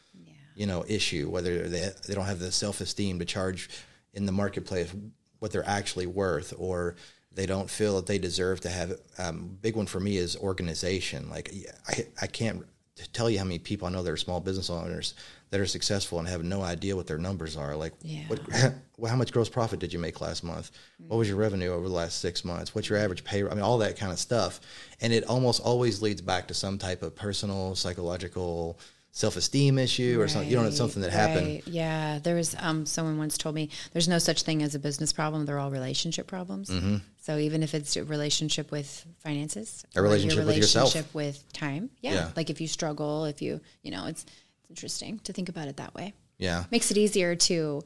you 0.54 0.66
know, 0.66 0.84
issue. 0.86 1.28
Whether 1.28 1.68
they 1.68 1.90
they 2.06 2.14
don't 2.14 2.26
have 2.26 2.38
the 2.38 2.52
self 2.52 2.80
esteem 2.80 3.18
to 3.18 3.24
charge 3.24 3.68
in 4.14 4.26
the 4.26 4.32
marketplace 4.32 4.94
what 5.38 5.52
they're 5.52 5.68
actually 5.68 6.06
worth, 6.06 6.54
or 6.56 6.96
they 7.36 7.46
don't 7.46 7.70
feel 7.70 7.96
that 7.96 8.06
they 8.06 8.18
deserve 8.18 8.60
to 8.62 8.68
have. 8.68 8.92
Um, 9.18 9.56
big 9.62 9.76
one 9.76 9.86
for 9.86 10.00
me 10.00 10.16
is 10.16 10.36
organization. 10.36 11.30
Like 11.30 11.52
I 11.88 12.06
I 12.22 12.26
can't 12.26 12.64
tell 13.12 13.28
you 13.28 13.38
how 13.38 13.44
many 13.44 13.58
people 13.58 13.86
I 13.86 13.90
know 13.90 14.02
that 14.02 14.10
are 14.10 14.16
small 14.16 14.40
business 14.40 14.70
owners 14.70 15.14
that 15.50 15.60
are 15.60 15.66
successful 15.66 16.18
and 16.18 16.26
have 16.26 16.42
no 16.42 16.62
idea 16.62 16.96
what 16.96 17.06
their 17.06 17.18
numbers 17.18 17.56
are. 17.56 17.76
Like, 17.76 17.92
Yeah. 18.02 18.22
what, 18.26 18.40
how 19.10 19.16
much 19.16 19.32
gross 19.32 19.48
profit 19.50 19.78
did 19.78 19.92
you 19.92 19.98
make 19.98 20.20
last 20.20 20.42
month? 20.42 20.70
What 21.06 21.18
was 21.18 21.28
your 21.28 21.36
revenue 21.36 21.70
over 21.72 21.86
the 21.86 21.94
last 21.94 22.20
six 22.20 22.44
months? 22.44 22.74
What's 22.74 22.88
your 22.88 22.98
average 22.98 23.22
pay? 23.22 23.42
I 23.44 23.50
mean, 23.50 23.60
all 23.60 23.78
that 23.78 23.96
kind 23.98 24.10
of 24.10 24.18
stuff. 24.18 24.60
And 25.00 25.12
it 25.12 25.24
almost 25.24 25.60
always 25.60 26.02
leads 26.02 26.20
back 26.22 26.48
to 26.48 26.54
some 26.54 26.78
type 26.78 27.02
of 27.02 27.14
personal, 27.14 27.74
psychological, 27.76 28.80
self-esteem 29.12 29.78
issue 29.78 30.18
or 30.20 30.28
something. 30.28 30.50
You 30.50 30.56
know, 30.56 30.64
it's 30.64 30.76
something 30.76 31.02
that 31.02 31.12
happened. 31.12 31.46
Right. 31.46 31.62
Yeah, 31.68 32.18
there 32.22 32.34
was 32.34 32.56
um, 32.58 32.84
someone 32.84 33.16
once 33.18 33.38
told 33.38 33.54
me 33.54 33.70
there's 33.92 34.08
no 34.08 34.18
such 34.18 34.42
thing 34.42 34.62
as 34.62 34.74
a 34.74 34.78
business 34.78 35.12
problem. 35.12 35.46
They're 35.46 35.58
all 35.58 35.70
relationship 35.70 36.26
problems. 36.26 36.68
Mm-hmm. 36.70 36.96
So 37.26 37.38
even 37.38 37.64
if 37.64 37.74
it's 37.74 37.96
a 37.96 38.04
relationship 38.04 38.70
with 38.70 39.04
finances, 39.18 39.84
A 39.96 40.00
relationship 40.00 40.36
your 40.36 40.46
with 40.46 40.56
yourself. 40.58 40.94
relationship 40.94 41.12
with 41.12 41.52
time, 41.52 41.90
yeah. 42.00 42.14
Yeah. 42.14 42.30
Like 42.36 42.50
if 42.50 42.60
you 42.60 42.68
struggle, 42.68 43.24
if 43.24 43.42
you, 43.42 43.60
you 43.82 43.90
know, 43.90 44.06
it's, 44.06 44.22
it's 44.60 44.70
interesting 44.70 45.18
to 45.24 45.32
think 45.32 45.48
about 45.48 45.66
it 45.66 45.76
that 45.78 45.92
way. 45.92 46.14
Yeah. 46.38 46.64
Makes 46.70 46.92
it 46.92 46.96
easier 46.98 47.34
to 47.34 47.82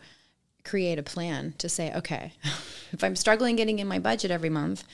create 0.62 0.98
a 0.98 1.02
plan 1.02 1.54
to 1.56 1.70
say, 1.70 1.90
okay, 1.94 2.32
if 2.92 3.02
I'm 3.02 3.16
struggling 3.16 3.56
getting 3.56 3.78
in 3.78 3.88
my 3.88 3.98
budget 3.98 4.30
every 4.30 4.50
month, 4.50 4.84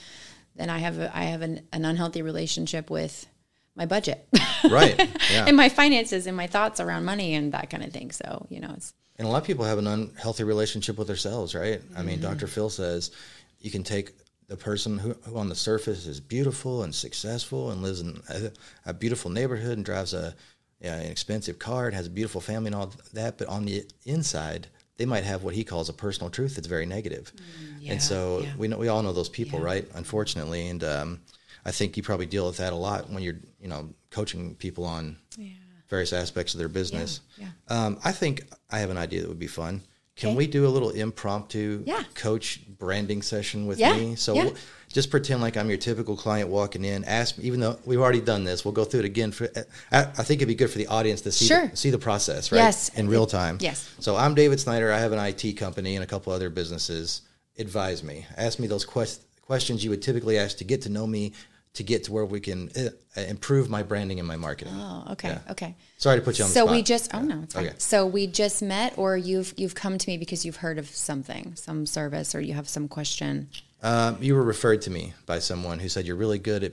then 0.55 0.71
I 0.71 0.79
have 0.79 1.00
a, 1.00 1.11
I 1.17 1.25
have 1.25 1.43
an, 1.43 1.62
an 1.73 1.85
unhealthy 1.85 2.23
relationship 2.23 2.88
with 2.88 3.26
my 3.75 3.85
budget 3.85 4.29
Right. 4.71 4.97
Yeah. 5.29 5.47
and 5.49 5.57
my 5.57 5.69
finances 5.71 6.29
and 6.29 6.37
my 6.37 6.47
thoughts 6.47 6.79
around 6.79 7.05
money 7.05 7.35
and 7.35 7.50
that 7.50 7.69
kind 7.69 7.83
of 7.83 7.93
thing. 7.93 8.12
So, 8.12 8.47
you 8.49 8.61
know, 8.61 8.73
it's 8.76 8.95
And 9.19 9.26
a 9.26 9.31
lot 9.33 9.38
of 9.43 9.45
people 9.45 9.65
have 9.65 9.79
an 9.79 9.88
unhealthy 9.88 10.45
relationship 10.45 10.99
with 10.99 11.09
themselves, 11.09 11.53
right? 11.53 11.83
I 11.97 12.03
mean, 12.03 12.21
Mm-hmm. 12.21 12.31
Dr. 12.31 12.47
Phil 12.47 12.71
says 12.71 13.11
you 13.59 13.73
can 13.73 13.83
take 13.83 14.12
the 14.49 14.57
person 14.57 14.99
who, 14.99 15.15
who 15.25 15.37
on 15.37 15.49
the 15.49 15.55
surface 15.55 16.07
is 16.07 16.21
beautiful 16.21 16.83
and 16.83 16.95
successful 16.95 17.71
and 17.71 17.83
lives 17.83 18.00
in 18.00 18.21
a, 18.29 18.50
a 18.87 18.95
beautiful 18.95 19.31
neighborhood 19.31 19.76
and 19.76 19.85
drives 19.85 20.15
a 20.15 20.35
yeah, 20.81 20.97
an 20.97 21.11
expensive 21.11 21.59
car 21.59 21.87
and 21.87 21.97
has 21.97 22.07
a 22.07 22.11
beautiful 22.11 22.41
family 22.41 22.67
and 22.69 22.75
all 22.75 22.93
that, 23.15 23.38
but 23.38 23.49
on 23.49 23.65
the 23.65 23.85
inside, 24.05 24.67
they 24.99 25.07
might 25.07 25.25
have 25.25 25.43
what 25.43 25.55
he 25.55 25.65
calls 25.65 25.88
a 25.88 25.93
personal 25.93 26.29
truth 26.31 26.55
that's 26.57 26.67
very 26.67 26.85
negative. 26.85 27.33
yeah, 27.81 27.93
and 27.93 28.03
so 28.03 28.41
yeah. 28.43 28.53
we 28.59 28.69
know 28.69 28.76
we 28.76 28.88
all 28.88 29.03
know 29.03 29.12
those 29.12 29.31
people, 29.31 29.59
Yeah. 29.59 29.65
right? 29.65 29.88
Unfortunately, 29.95 30.69
and 30.69 30.85
um, 30.85 31.21
I 31.65 31.71
think 31.73 31.97
you 31.97 32.03
probably 32.03 32.26
deal 32.26 32.47
with 32.47 32.59
that 32.59 32.73
a 32.75 32.76
lot 32.76 33.09
when 33.11 33.23
you're 33.23 33.38
you 33.59 33.69
know 33.69 33.88
coaching 34.11 34.55
people 34.55 34.85
on 34.85 35.17
Yeah. 35.38 35.49
various 35.88 36.12
aspects 36.12 36.53
of 36.55 36.59
their 36.59 36.69
business. 36.69 37.21
yeah. 37.38 37.49
Um, 37.69 37.99
I 38.05 38.12
think 38.12 38.43
I 38.71 38.79
have 38.81 38.91
an 38.91 38.99
idea 38.99 39.23
that 39.23 39.29
would 39.29 39.38
be 39.38 39.47
fun. 39.49 39.81
Can 40.17 40.31
Okay. 40.31 40.37
we 40.39 40.47
do 40.47 40.67
a 40.67 40.69
little 40.71 40.91
impromptu 40.91 41.83
Yeah. 41.87 42.03
coach 42.15 42.61
branding 42.79 43.21
session 43.21 43.67
with 43.67 43.79
Yeah, 43.79 43.95
me? 43.97 44.17
So 44.17 44.35
yeah. 44.35 44.45
we'll- 44.45 44.55
just 44.93 45.11
pretend 45.11 45.43
like 45.43 45.59
I'm 45.59 45.69
your 45.69 45.77
typical 45.77 46.17
client 46.17 46.49
walking 46.49 46.83
in. 46.85 47.05
Ask 47.05 47.39
even 47.39 47.61
though 47.61 47.79
we've 47.85 48.01
already 48.01 48.21
done 48.23 48.45
this, 48.45 48.65
we'll 48.65 48.73
go 48.73 48.85
through 48.85 49.01
it 49.01 49.07
again. 49.07 49.31
For 49.31 49.51
I, 49.93 50.01
I 50.05 50.23
think 50.23 50.39
it'd 50.41 50.49
be 50.49 50.55
good 50.55 50.71
for 50.71 50.79
the 50.79 50.87
audience 50.87 51.21
to 51.23 51.33
see 51.33 51.47
Sure. 51.47 51.67
the, 51.67 51.77
see 51.77 51.91
the 51.91 51.99
process, 51.99 52.51
right? 52.51 52.59
Yes. 52.61 52.89
in 52.95 53.09
real 53.09 53.27
time. 53.27 53.59
Yes. 53.61 53.91
So 54.01 54.17
I'm 54.17 54.35
David 54.35 54.59
Snyder. 54.59 54.91
I 54.91 54.99
have 55.01 55.13
an 55.13 55.19
IT 55.19 55.53
company 55.59 55.97
and 55.97 56.03
a 56.03 56.07
couple 56.07 56.33
other 56.33 56.49
businesses. 56.49 57.21
Advise 57.59 58.03
me. 58.03 58.25
Ask 58.39 58.59
me 58.59 58.69
those 58.69 58.87
quest- 58.87 59.21
questions 59.43 59.85
you 59.85 59.91
would 59.91 60.01
typically 60.03 60.39
ask 60.39 60.57
to 60.59 60.65
get 60.65 60.81
to 60.83 60.89
know 60.89 61.07
me, 61.07 61.33
to 61.76 61.83
get 61.83 62.04
to 62.04 62.12
where 62.12 62.25
we 62.25 62.40
can 62.40 62.71
uh, 62.76 63.21
improve 63.21 63.68
my 63.71 63.83
branding 63.83 64.18
and 64.18 64.26
my 64.26 64.37
marketing. 64.37 64.73
Oh, 64.76 65.04
okay, 65.12 65.28
Yeah. 65.28 65.52
okay. 65.52 65.76
Sorry 65.99 66.18
to 66.18 66.25
put 66.25 66.38
you 66.38 66.45
on 66.45 66.50
the 66.50 66.54
So 66.54 66.71
we 66.71 66.83
just 66.83 67.14
oh 67.14 67.21
no, 67.21 67.40
it's 67.42 67.54
fine. 67.54 67.66
Okay. 67.66 67.75
So 67.78 68.06
we 68.06 68.26
just 68.26 68.62
met, 68.62 68.97
or 68.97 69.16
you've 69.16 69.52
you've 69.56 69.75
come 69.75 69.99
to 69.99 70.11
me 70.11 70.16
because 70.16 70.45
you've 70.45 70.56
heard 70.56 70.78
of 70.78 70.88
something, 70.88 71.54
some 71.54 71.87
service, 71.87 72.35
or 72.35 72.40
you 72.40 72.54
have 72.54 72.68
some 72.68 72.88
question. 72.88 73.49
Um, 73.83 74.16
you 74.21 74.35
were 74.35 74.42
referred 74.42 74.83
to 74.83 74.90
me 74.90 75.12
by 75.26 75.38
someone 75.38 75.78
who 75.78 75.88
said 75.88 76.06
you're 76.06 76.16
really 76.16 76.38
good 76.38 76.64
at 76.64 76.73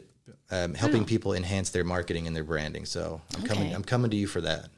um, 0.51 0.73
helping 0.73 1.01
Oh. 1.03 1.05
people 1.05 1.33
enhance 1.33 1.69
their 1.71 1.83
marketing 1.83 2.27
and 2.27 2.35
their 2.35 2.45
branding. 2.45 2.85
So 2.85 3.21
I'm 3.35 3.43
coming. 3.43 3.73
I'm 3.75 3.83
coming 3.83 4.09
to 4.11 4.17
you 4.17 4.27
for 4.27 4.41
that. 4.41 4.69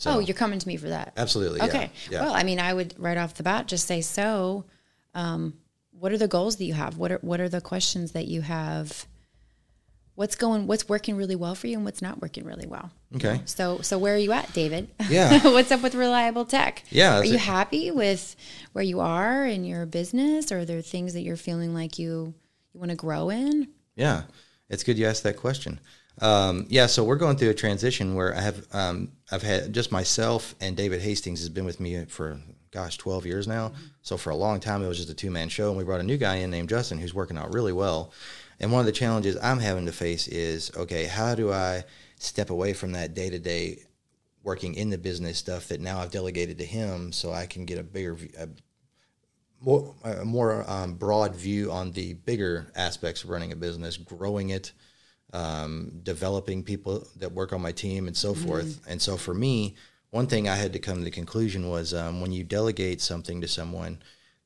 So, 0.00 0.10
oh, 0.14 0.18
you're 0.18 0.34
coming 0.34 0.58
to 0.58 0.66
me 0.68 0.76
for 0.76 0.88
that. 0.88 1.12
absolutely. 1.16 1.58
yeah, 1.60 1.66
Okay. 1.66 1.90
Yeah. 2.10 2.22
Well, 2.24 2.34
I 2.34 2.42
mean, 2.42 2.58
I 2.58 2.74
would 2.74 2.94
right 2.98 3.16
off 3.16 3.34
the 3.34 3.44
bat 3.44 3.68
just 3.68 3.86
say 3.86 4.00
so. 4.00 4.64
Um, 5.14 5.54
what 5.92 6.10
are 6.10 6.18
the 6.18 6.26
goals 6.28 6.56
that 6.56 6.64
you 6.64 6.74
have? 6.74 6.96
What 6.98 7.12
are 7.12 7.18
what 7.18 7.40
are 7.40 7.48
the 7.48 7.60
questions 7.60 8.12
that 8.12 8.26
you 8.26 8.40
have? 8.42 9.06
What's 10.16 10.36
going? 10.36 10.66
What's 10.68 10.88
working 10.88 11.16
really 11.16 11.34
well 11.34 11.54
for 11.56 11.66
you, 11.66 11.76
and 11.76 11.84
what's 11.84 12.00
not 12.00 12.22
working 12.22 12.44
really 12.44 12.66
well? 12.66 12.90
Okay. 13.16 13.40
So 13.46 13.80
so 13.80 13.98
where 13.98 14.14
are 14.14 14.18
you 14.18 14.30
at, 14.32 14.52
David? 14.52 14.88
Yeah. 15.08 15.42
what's 15.44 15.72
up 15.72 15.82
with 15.82 15.94
reliable 15.94 16.44
tech? 16.44 16.84
Yeah, 16.90 17.18
Are 17.18 17.24
you 17.24 17.34
a- 17.34 17.38
happy 17.38 17.90
with 17.90 18.36
where 18.72 18.84
you 18.84 19.00
are 19.00 19.44
in 19.44 19.64
your 19.64 19.86
business, 19.86 20.52
or 20.52 20.60
are 20.60 20.64
there 20.64 20.82
things 20.82 21.14
that 21.14 21.22
you're 21.22 21.36
feeling 21.36 21.74
like 21.74 21.98
you 21.98 22.32
you 22.72 22.80
want 22.80 22.90
to 22.90 22.96
grow 22.96 23.30
in? 23.30 23.68
Yeah, 23.96 24.22
it's 24.68 24.84
good 24.84 24.98
you 24.98 25.06
asked 25.06 25.24
that 25.24 25.36
question. 25.36 25.80
Um, 26.20 26.66
yeah, 26.68 26.86
so 26.86 27.02
we're 27.02 27.16
going 27.16 27.36
through 27.36 27.50
a 27.50 27.54
transition 27.54 28.14
where 28.14 28.36
I 28.36 28.40
have 28.40 28.66
um, 28.72 29.10
I've 29.32 29.42
had 29.42 29.72
just 29.72 29.90
myself 29.90 30.54
and 30.60 30.76
David 30.76 31.00
Hastings 31.00 31.40
has 31.40 31.48
been 31.48 31.64
with 31.64 31.80
me 31.80 32.04
for 32.04 32.38
gosh 32.70 32.98
twelve 32.98 33.26
years 33.26 33.48
now. 33.48 33.72
So 34.02 34.16
for 34.16 34.30
a 34.30 34.36
long 34.36 34.60
time 34.60 34.80
it 34.84 34.86
was 34.86 34.98
just 34.98 35.10
a 35.10 35.14
two 35.14 35.30
man 35.32 35.48
show, 35.48 35.70
and 35.70 35.76
we 35.76 35.82
brought 35.82 35.98
a 36.00 36.04
new 36.04 36.16
guy 36.16 36.36
in 36.36 36.52
named 36.52 36.68
Justin 36.68 36.98
who's 36.98 37.14
working 37.14 37.36
out 37.36 37.52
really 37.52 37.72
well. 37.72 38.12
And 38.64 38.72
one 38.72 38.80
of 38.80 38.86
the 38.86 38.92
challenges 38.92 39.36
I'm 39.42 39.58
having 39.58 39.84
to 39.84 39.92
face 39.92 40.26
is 40.26 40.72
okay, 40.74 41.04
how 41.04 41.34
do 41.34 41.52
I 41.52 41.84
step 42.18 42.48
away 42.48 42.72
from 42.72 42.92
that 42.92 43.12
day 43.12 43.28
to 43.28 43.38
day 43.38 43.80
working 44.42 44.74
in 44.74 44.88
the 44.88 44.96
business 44.96 45.36
stuff 45.36 45.68
that 45.68 45.82
now 45.82 45.98
I've 45.98 46.10
delegated 46.10 46.56
to 46.56 46.64
him, 46.64 47.12
so 47.12 47.30
I 47.30 47.44
can 47.44 47.66
get 47.66 47.76
a 47.76 47.82
bigger 47.82 48.16
a 48.38 48.48
more 49.60 49.94
a 50.02 50.24
more 50.24 50.64
um, 50.66 50.94
broad 50.94 51.36
view 51.36 51.70
on 51.70 51.92
the 51.92 52.14
bigger 52.14 52.66
aspects 52.74 53.22
of 53.22 53.28
running 53.28 53.52
a 53.52 53.56
business, 53.56 53.98
growing 53.98 54.48
it, 54.48 54.72
um, 55.34 56.00
developing 56.02 56.62
people 56.62 57.06
that 57.16 57.32
work 57.32 57.52
on 57.52 57.60
my 57.60 57.72
team, 57.72 58.06
and 58.06 58.16
so 58.16 58.32
forth. 58.32 58.80
And 58.88 59.02
so 59.02 59.18
for 59.18 59.34
me, 59.34 59.76
one 60.08 60.26
thing 60.26 60.48
I 60.48 60.56
had 60.56 60.72
to 60.72 60.78
come 60.78 60.96
to 60.96 61.04
the 61.04 61.10
conclusion 61.10 61.68
was 61.68 61.92
um, 61.92 62.22
when 62.22 62.32
you 62.32 62.44
delegate 62.44 63.02
something 63.02 63.42
to 63.42 63.46
someone. 63.46 64.02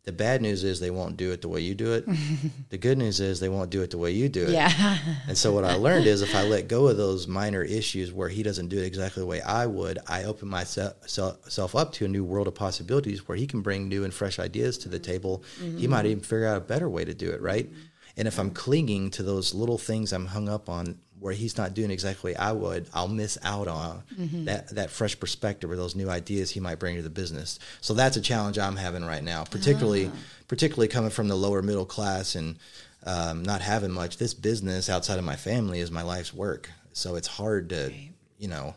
The 0.09 0.13
bad 0.13 0.41
news 0.41 0.65
is 0.65 0.81
they 0.81 0.91
won't 0.91 1.19
do 1.19 1.33
it 1.33 1.43
the 1.43 1.49
way 1.49 1.61
you 1.61 1.75
do 1.75 1.93
it. 1.93 2.09
the 2.71 2.79
good 2.79 2.97
news 2.97 3.21
is 3.21 3.41
they 3.41 3.51
won't 3.51 3.69
do 3.69 3.83
it 3.83 3.91
the 3.91 3.99
way 3.99 4.11
you 4.11 4.31
do 4.31 4.45
it. 4.45 4.53
Yeah. 4.53 4.97
And 5.27 5.37
so 5.37 5.53
what 5.53 5.65
I 5.67 5.75
learned 5.75 6.07
is 6.07 6.23
if 6.23 6.35
I 6.35 6.45
let 6.45 6.67
go 6.67 6.89
of 6.89 6.97
those 6.97 7.29
minor 7.29 7.63
issues 7.63 8.11
where 8.11 8.31
he 8.31 8.43
doesn't 8.43 8.69
do 8.69 8.79
it 8.79 8.87
exactly 8.87 9.21
the 9.21 9.27
way 9.27 9.43
I 9.43 9.67
would, 9.67 9.99
I 10.07 10.25
open 10.25 10.49
myself 10.49 11.75
up 11.77 11.93
to 11.93 12.07
a 12.07 12.09
new 12.09 12.25
world 12.25 12.49
of 12.49 12.55
possibilities 12.55 13.29
where 13.29 13.37
he 13.37 13.47
can 13.47 13.61
bring 13.61 13.87
new 13.87 14.05
and 14.05 14.15
fresh 14.15 14.39
ideas 14.39 14.79
to 14.79 14.89
the 14.89 14.99
table. 14.99 15.45
He 15.59 15.67
mm-hmm. 15.67 15.91
might 15.91 16.07
even 16.07 16.25
figure 16.25 16.47
out 16.47 16.57
a 16.57 16.61
better 16.61 16.89
way 16.89 17.05
to 17.05 17.13
do 17.13 17.29
it, 17.29 17.43
right? 17.43 17.69
And 18.17 18.27
if 18.27 18.39
I'm 18.39 18.51
clinging 18.51 19.11
to 19.13 19.23
those 19.23 19.55
little 19.55 19.79
things 19.79 20.13
I'm 20.13 20.27
hung 20.27 20.49
up 20.49 20.69
on 20.69 20.99
where 21.21 21.33
he's 21.35 21.57
not 21.57 21.75
doing 21.75 21.91
exactly 21.91 22.37
I 22.37 22.53
would, 22.53 22.89
I'll 22.95 23.09
miss 23.09 23.39
out 23.43 23.69
on 23.69 24.03
that 24.45 24.69
that 24.75 24.91
fresh 24.91 25.19
perspective 25.19 25.71
or 25.71 25.77
those 25.77 25.97
new 25.97 26.09
ideas 26.09 26.51
he 26.51 26.61
might 26.61 26.79
bring 26.79 26.97
to 26.97 27.03
the 27.03 27.11
business. 27.11 27.59
So 27.81 27.95
that's 27.95 28.17
a 28.17 28.21
challenge 28.21 28.59
I'm 28.59 28.77
having 28.77 29.05
right 29.05 29.23
now, 29.23 29.45
particularly 29.45 30.11
particularly 30.47 30.89
coming 30.89 31.11
from 31.11 31.29
the 31.29 31.37
lower 31.37 31.63
middle 31.63 31.87
class 31.87 32.35
and 32.35 32.57
um, 33.05 33.45
not 33.45 33.61
having 33.61 33.91
much. 33.91 34.17
This 34.17 34.35
business 34.35 34.89
outside 34.89 35.19
of 35.19 35.25
my 35.25 35.37
family 35.37 35.81
is 35.81 35.91
my 35.91 36.03
life's 36.03 36.35
work, 36.35 36.71
so 36.93 37.17
it's 37.17 37.29
hard 37.29 37.69
to 37.71 37.93
you 38.39 38.49
know 38.49 38.75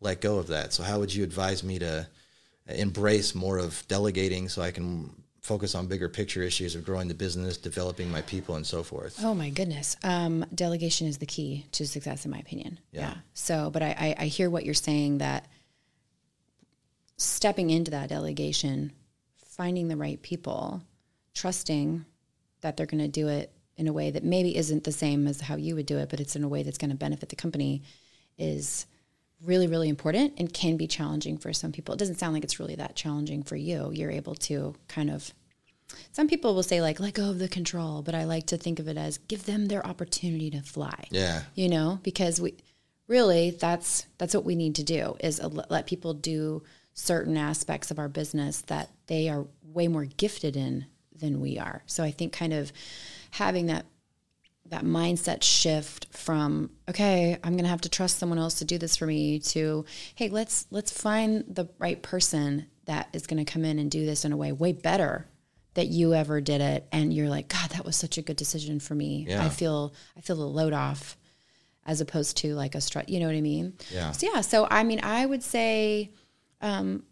let 0.00 0.20
go 0.20 0.38
of 0.38 0.48
that. 0.48 0.72
So 0.72 0.82
how 0.82 0.98
would 0.98 1.14
you 1.14 1.24
advise 1.24 1.64
me 1.64 1.78
to 1.78 2.06
embrace 2.66 3.34
more 3.34 3.58
of 3.58 3.84
delegating 3.88 4.48
so 4.48 4.62
I 4.62 4.70
can 4.70 5.10
focus 5.44 5.74
on 5.74 5.86
bigger 5.86 6.08
picture 6.08 6.42
issues 6.42 6.74
of 6.74 6.86
growing 6.86 7.06
the 7.06 7.14
business, 7.14 7.58
developing 7.58 8.10
my 8.10 8.22
people, 8.22 8.56
and 8.56 8.66
so 8.66 8.82
forth? 8.82 9.20
Oh 9.22 9.34
my 9.34 9.50
goodness. 9.50 9.94
Um, 10.02 10.46
delegation 10.54 11.06
is 11.06 11.18
the 11.18 11.26
key 11.26 11.66
to 11.72 11.86
success, 11.86 12.24
in 12.24 12.30
my 12.30 12.38
opinion. 12.38 12.80
Yeah. 12.92 13.14
So, 13.34 13.68
but 13.70 13.82
I, 13.82 14.14
I, 14.18 14.24
I 14.24 14.26
hear 14.26 14.48
what 14.48 14.64
you're 14.64 14.72
saying 14.72 15.18
that 15.18 15.46
stepping 17.18 17.68
into 17.68 17.90
that 17.90 18.08
delegation, 18.08 18.92
finding 19.36 19.88
the 19.88 19.98
right 19.98 20.20
people, 20.22 20.82
trusting 21.34 22.06
that 22.62 22.78
they're 22.78 22.86
going 22.86 23.02
to 23.02 23.08
do 23.08 23.28
it 23.28 23.52
in 23.76 23.86
a 23.86 23.92
way 23.92 24.10
that 24.10 24.24
maybe 24.24 24.56
isn't 24.56 24.84
the 24.84 24.92
same 24.92 25.28
as 25.28 25.42
how 25.42 25.56
you 25.56 25.74
would 25.74 25.84
do 25.84 25.98
it, 25.98 26.08
but 26.08 26.20
it's 26.20 26.36
in 26.36 26.42
a 26.42 26.48
way 26.48 26.62
that's 26.62 26.78
going 26.78 26.90
to 26.90 26.96
benefit 26.96 27.28
the 27.28 27.36
company 27.36 27.82
is 28.38 28.86
really, 29.42 29.66
really 29.66 29.88
important 29.88 30.34
and 30.38 30.52
can 30.52 30.76
be 30.76 30.86
challenging 30.86 31.36
for 31.38 31.52
some 31.52 31.72
people. 31.72 31.94
It 31.94 31.98
doesn't 31.98 32.16
sound 32.18 32.34
like 32.34 32.44
it's 32.44 32.58
really 32.60 32.76
that 32.76 32.96
challenging 32.96 33.42
for 33.42 33.56
you. 33.56 33.90
You're 33.92 34.10
able 34.10 34.34
to 34.36 34.74
kind 34.88 35.10
of 35.10 35.32
some 36.12 36.28
people 36.28 36.54
will 36.54 36.62
say 36.62 36.80
like 36.80 36.98
let 36.98 37.14
go 37.14 37.28
of 37.30 37.38
the 37.38 37.48
control, 37.48 38.02
but 38.02 38.14
I 38.14 38.24
like 38.24 38.46
to 38.46 38.56
think 38.56 38.78
of 38.78 38.88
it 38.88 38.96
as 38.96 39.18
give 39.18 39.44
them 39.44 39.66
their 39.66 39.86
opportunity 39.86 40.50
to 40.50 40.62
fly. 40.62 41.06
Yeah, 41.10 41.42
You 41.54 41.68
know, 41.68 42.00
because 42.02 42.40
we 42.40 42.54
really 43.06 43.50
that's 43.50 44.06
that's 44.18 44.34
what 44.34 44.44
we 44.44 44.54
need 44.54 44.76
to 44.76 44.82
do 44.82 45.16
is 45.20 45.38
a- 45.40 45.48
let 45.48 45.86
people 45.86 46.14
do 46.14 46.62
certain 46.94 47.36
aspects 47.36 47.90
of 47.90 47.98
our 47.98 48.08
business 48.08 48.62
that 48.62 48.88
they 49.08 49.28
are 49.28 49.46
way 49.62 49.88
more 49.88 50.04
gifted 50.04 50.56
in 50.56 50.86
than 51.14 51.40
we 51.40 51.58
are. 51.58 51.82
So 51.86 52.02
I 52.02 52.10
think 52.10 52.32
kind 52.32 52.52
of 52.52 52.72
having 53.32 53.66
that 53.66 53.84
that 54.66 54.82
mindset 54.84 55.42
shift 55.42 56.06
from 56.10 56.70
okay 56.88 57.38
i'm 57.44 57.52
going 57.52 57.64
to 57.64 57.68
have 57.70 57.80
to 57.82 57.88
trust 57.88 58.18
someone 58.18 58.38
else 58.38 58.54
to 58.54 58.64
do 58.64 58.78
this 58.78 58.96
for 58.96 59.06
me 59.06 59.38
to 59.38 59.84
hey 60.14 60.28
let's 60.28 60.66
let's 60.70 60.90
find 60.90 61.44
the 61.48 61.66
right 61.78 62.02
person 62.02 62.66
that 62.86 63.08
is 63.12 63.26
going 63.26 63.44
to 63.44 63.50
come 63.50 63.64
in 63.64 63.78
and 63.78 63.90
do 63.90 64.04
this 64.06 64.24
in 64.24 64.32
a 64.32 64.36
way 64.36 64.52
way 64.52 64.72
better 64.72 65.26
that 65.74 65.88
you 65.88 66.14
ever 66.14 66.40
did 66.40 66.60
it 66.60 66.86
and 66.92 67.12
you're 67.12 67.28
like 67.28 67.48
god 67.48 67.68
that 67.70 67.84
was 67.84 67.94
such 67.96 68.16
a 68.18 68.22
good 68.22 68.36
decision 68.36 68.80
for 68.80 68.94
me 68.94 69.26
Yeah. 69.28 69.44
i 69.44 69.48
feel 69.48 69.92
i 70.16 70.20
feel 70.20 70.36
the 70.36 70.44
load 70.46 70.72
off 70.72 71.16
as 71.86 72.00
opposed 72.00 72.38
to 72.38 72.54
like 72.54 72.74
a 72.74 72.80
strut 72.80 73.08
you 73.10 73.20
know 73.20 73.26
what 73.26 73.34
i 73.36 73.40
mean 73.42 73.74
Yeah. 73.92 74.12
so 74.12 74.26
yeah 74.32 74.40
so 74.40 74.66
i 74.70 74.82
mean 74.82 75.00
i 75.02 75.26
would 75.26 75.42
say 75.42 76.10
um 76.62 77.02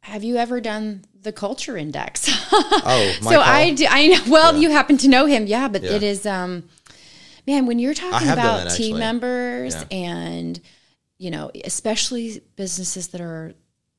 have 0.00 0.24
you 0.24 0.36
ever 0.36 0.60
done 0.60 1.04
the 1.22 1.32
culture 1.32 1.76
index 1.76 2.28
Oh, 2.52 3.12
my 3.22 3.32
so? 3.32 3.40
I 3.40 3.74
do, 3.74 3.86
I 3.88 4.06
know. 4.08 4.20
Well, 4.28 4.56
you 4.56 4.70
happen 4.70 4.96
to 4.98 5.08
know 5.08 5.26
him, 5.26 5.46
yeah. 5.46 5.68
But 5.68 5.82
Yeah. 5.82 5.92
it 5.92 6.02
is, 6.02 6.24
um, 6.26 6.64
man, 7.46 7.66
when 7.66 7.78
you're 7.78 7.94
talking 7.94 8.28
about 8.28 8.64
that, 8.64 8.74
team 8.76 8.98
members 8.98 9.74
Yeah. 9.74 9.84
and 9.90 10.60
you 11.18 11.30
know, 11.30 11.50
especially 11.66 12.40
businesses 12.56 13.08
that 13.08 13.20
are 13.20 13.52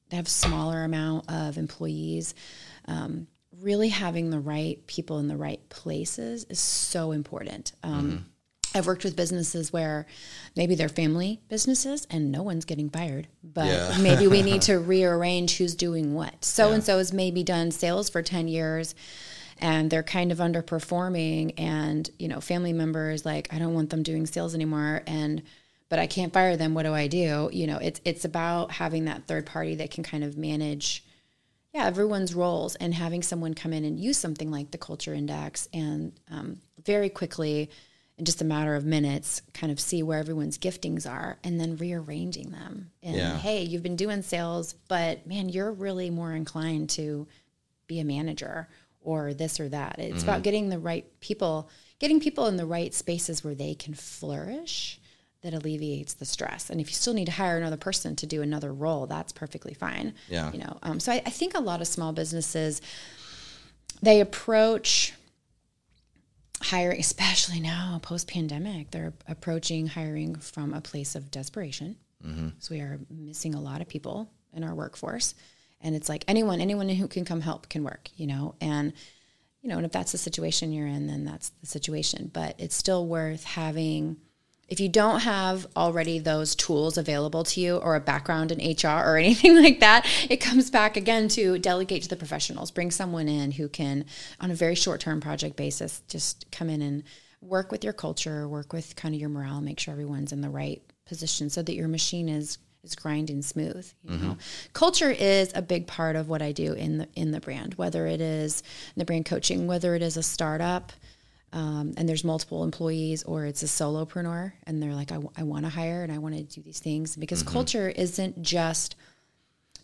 that 0.09 0.15
have 0.15 0.27
smaller 0.27 0.83
amount 0.83 1.29
of 1.31 1.57
employees, 1.59 2.33
um, 2.87 3.27
really 3.61 3.89
having 3.89 4.31
the 4.31 4.39
right 4.39 4.85
people 4.87 5.19
in 5.19 5.27
the 5.27 5.37
right 5.37 5.61
places 5.69 6.45
is 6.49 6.59
so 6.59 7.11
important. 7.11 7.73
Um, 7.83 7.93
Mm-hmm. 8.11 8.17
I've 8.73 8.87
worked 8.87 9.03
with 9.03 9.15
businesses 9.15 9.73
where 9.73 10.05
maybe 10.55 10.75
they're 10.75 10.89
family 10.89 11.41
businesses 11.49 12.07
and 12.09 12.31
no 12.31 12.41
one's 12.41 12.65
getting 12.65 12.89
fired, 12.89 13.27
but 13.43 13.67
Yeah. 13.67 13.97
maybe 14.01 14.27
we 14.27 14.41
need 14.41 14.61
to 14.63 14.79
rearrange 14.93 15.57
who's 15.57 15.75
doing 15.75 16.13
what. 16.13 16.43
So 16.45 16.71
and 16.71 16.83
so 16.83 16.97
has 16.97 17.11
maybe 17.11 17.43
done 17.43 17.71
sales 17.71 18.09
for 18.09 18.21
10 18.21 18.47
years 18.47 18.95
and 19.59 19.89
they're 19.91 20.03
kind 20.03 20.31
of 20.31 20.39
underperforming 20.39 21.53
and, 21.57 22.09
you 22.17 22.27
know, 22.27 22.41
family 22.41 22.73
members 22.73 23.25
like 23.25 23.53
I 23.53 23.59
don't 23.59 23.73
want 23.73 23.89
them 23.89 24.03
doing 24.03 24.25
sales 24.25 24.55
anymore 24.55 25.03
and 25.07 25.43
but 25.89 25.99
I 25.99 26.07
can't 26.07 26.31
fire 26.31 26.55
them. 26.55 26.73
What 26.73 26.83
do 26.83 26.93
I 26.93 27.07
do? 27.07 27.49
You 27.51 27.67
know, 27.67 27.77
it's 27.77 27.99
it's 28.05 28.23
about 28.23 28.71
having 28.71 29.05
that 29.05 29.27
third 29.27 29.45
party 29.45 29.75
that 29.75 29.91
can 29.91 30.03
kind 30.03 30.23
of 30.23 30.37
manage 30.37 31.03
yeah, 31.73 31.85
everyone's 31.85 32.33
roles 32.33 32.75
and 32.75 32.93
having 32.93 33.23
someone 33.23 33.53
come 33.53 33.71
in 33.71 33.85
and 33.85 33.97
use 33.97 34.17
something 34.17 34.51
like 34.51 34.71
the 34.71 34.77
culture 34.77 35.13
index 35.13 35.69
and 35.73 36.11
um, 36.29 36.57
very 36.85 37.07
quickly, 37.09 37.69
in 38.21 38.25
just 38.25 38.39
a 38.39 38.45
matter 38.45 38.75
of 38.75 38.85
minutes, 38.85 39.41
kind 39.55 39.71
of 39.71 39.79
see 39.79 40.03
where 40.03 40.19
everyone's 40.19 40.59
giftings 40.59 41.09
are 41.09 41.39
and 41.43 41.59
then 41.59 41.75
rearranging 41.75 42.51
them. 42.51 42.91
And 43.01 43.15
Yeah. 43.15 43.39
hey, 43.39 43.63
you've 43.63 43.81
been 43.81 43.95
doing 43.95 44.21
sales, 44.21 44.75
but 44.87 45.25
man, 45.25 45.49
you're 45.49 45.71
really 45.71 46.11
more 46.11 46.31
inclined 46.31 46.91
to 46.91 47.27
be 47.87 47.99
a 47.99 48.05
manager 48.05 48.69
or 49.01 49.33
this 49.33 49.59
or 49.59 49.69
that. 49.69 49.97
It's 49.97 50.21
about 50.21 50.43
getting 50.43 50.69
the 50.69 50.77
right 50.77 51.03
people, 51.19 51.67
getting 51.97 52.19
people 52.19 52.45
in 52.45 52.57
the 52.57 52.65
right 52.67 52.93
spaces 52.93 53.43
where 53.43 53.55
they 53.55 53.73
can 53.73 53.95
flourish 53.95 54.99
that 55.41 55.55
alleviates 55.55 56.13
the 56.13 56.25
stress. 56.25 56.69
And 56.69 56.79
if 56.79 56.89
you 56.89 56.93
still 56.93 57.15
need 57.15 57.25
to 57.25 57.31
hire 57.31 57.57
another 57.57 57.75
person 57.75 58.15
to 58.17 58.27
do 58.27 58.43
another 58.43 58.71
role, 58.71 59.07
that's 59.07 59.31
perfectly 59.31 59.73
fine. 59.73 60.13
Yeah. 60.29 60.51
You 60.51 60.59
know, 60.59 60.77
um, 60.83 60.99
so 60.99 61.11
I, 61.11 61.23
I 61.25 61.31
think 61.31 61.55
a 61.55 61.59
lot 61.59 61.81
of 61.81 61.87
small 61.87 62.13
businesses, 62.13 62.83
they 64.03 64.21
approach 64.21 65.13
hiring, 66.61 66.99
especially 66.99 67.59
now 67.59 67.99
post 68.01 68.27
pandemic, 68.27 68.91
they're 68.91 69.13
approaching 69.27 69.87
hiring 69.87 70.35
from 70.35 70.73
a 70.73 70.81
place 70.81 71.15
of 71.15 71.31
desperation. 71.31 71.95
Mm-hmm. 72.25 72.49
So 72.59 72.75
we 72.75 72.81
are 72.81 72.99
missing 73.09 73.55
a 73.55 73.61
lot 73.61 73.81
of 73.81 73.87
people 73.87 74.29
in 74.53 74.63
our 74.63 74.75
workforce. 74.75 75.33
And 75.81 75.95
it's 75.95 76.09
like 76.09 76.23
anyone, 76.27 76.61
anyone 76.61 76.89
who 76.89 77.07
can 77.07 77.25
come 77.25 77.41
help 77.41 77.69
can 77.69 77.83
work, 77.83 78.09
you 78.15 78.27
know, 78.27 78.55
and 78.61 78.93
you 79.61 79.69
know, 79.69 79.77
and 79.77 79.85
if 79.85 79.91
that's 79.91 80.11
the 80.11 80.17
situation 80.17 80.73
you're 80.73 80.87
in, 80.87 81.07
then 81.07 81.23
that's 81.23 81.49
the 81.61 81.67
situation. 81.67 82.31
But 82.33 82.55
it's 82.57 82.75
still 82.75 83.05
worth 83.05 83.43
having 83.43 84.17
if 84.71 84.79
you 84.79 84.87
don't 84.87 85.19
have 85.19 85.67
already 85.75 86.17
those 86.17 86.55
tools 86.55 86.97
available 86.97 87.43
to 87.43 87.59
you 87.59 87.75
or 87.75 87.95
a 87.95 87.99
background 87.99 88.53
in 88.53 88.73
HR 88.73 88.87
or 88.87 89.17
anything 89.19 89.61
like 89.61 89.81
that, 89.81 90.07
it 90.29 90.37
comes 90.37 90.71
back 90.71 90.95
again 90.95 91.27
to 91.27 91.59
delegate 91.59 92.03
to 92.03 92.09
the 92.09 92.15
professionals. 92.15 92.71
Bring 92.71 92.89
someone 92.89 93.27
in 93.27 93.51
who 93.51 93.67
can, 93.67 94.05
on 94.39 94.49
a 94.49 94.55
very 94.55 94.75
short 94.75 95.01
term 95.01 95.19
project 95.19 95.57
basis, 95.57 96.01
just 96.07 96.49
come 96.51 96.69
in 96.69 96.81
and 96.81 97.03
work 97.41 97.69
with 97.69 97.83
your 97.83 97.91
culture, 97.91 98.47
work 98.47 98.71
with 98.71 98.95
kind 98.95 99.13
of 99.13 99.19
your 99.19 99.29
morale, 99.29 99.59
make 99.59 99.77
sure 99.77 99.91
everyone's 99.91 100.31
in 100.31 100.39
the 100.39 100.49
right 100.49 100.81
position 101.05 101.49
so 101.49 101.61
that 101.61 101.75
your 101.75 101.89
machine 101.89 102.29
is 102.29 102.57
is 102.83 102.95
grinding 102.95 103.43
smooth. 103.43 103.87
You 104.03 104.15
mm-hmm. 104.15 104.27
know, 104.29 104.37
culture 104.73 105.11
is 105.11 105.51
a 105.53 105.61
big 105.61 105.85
part 105.85 106.15
of 106.15 106.29
what 106.29 106.41
I 106.41 106.53
do 106.53 106.73
in 106.73 106.99
the 106.99 107.07
in 107.13 107.31
the 107.31 107.41
brand, 107.41 107.73
whether 107.73 108.07
it 108.07 108.21
is 108.21 108.63
the 108.95 109.03
brand 109.03 109.25
coaching, 109.25 109.67
whether 109.67 109.95
it 109.95 110.01
is 110.01 110.15
a 110.15 110.23
startup 110.23 110.93
um, 111.53 111.93
and 111.97 112.07
there's 112.07 112.23
multiple 112.23 112.63
employees 112.63 113.23
or 113.23 113.45
it's 113.45 113.61
a 113.61 113.65
solopreneur 113.65 114.53
and 114.65 114.81
they're 114.81 114.95
like, 114.95 115.11
I, 115.11 115.43
want 115.43 115.65
to 115.65 115.69
hire 115.69 116.03
and 116.03 116.11
I 116.11 116.17
want 116.17 116.35
to 116.35 116.43
do 116.43 116.61
these 116.61 116.79
things 116.79 117.15
because 117.17 117.43
culture 117.43 117.89
isn't 117.89 118.41
just 118.41 118.95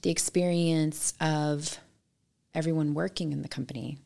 the 0.01 0.09
experience 0.09 1.13
of 1.19 1.77
everyone 2.55 2.93
working 2.93 3.33
in 3.33 3.41
the 3.41 3.49
company. 3.49 3.97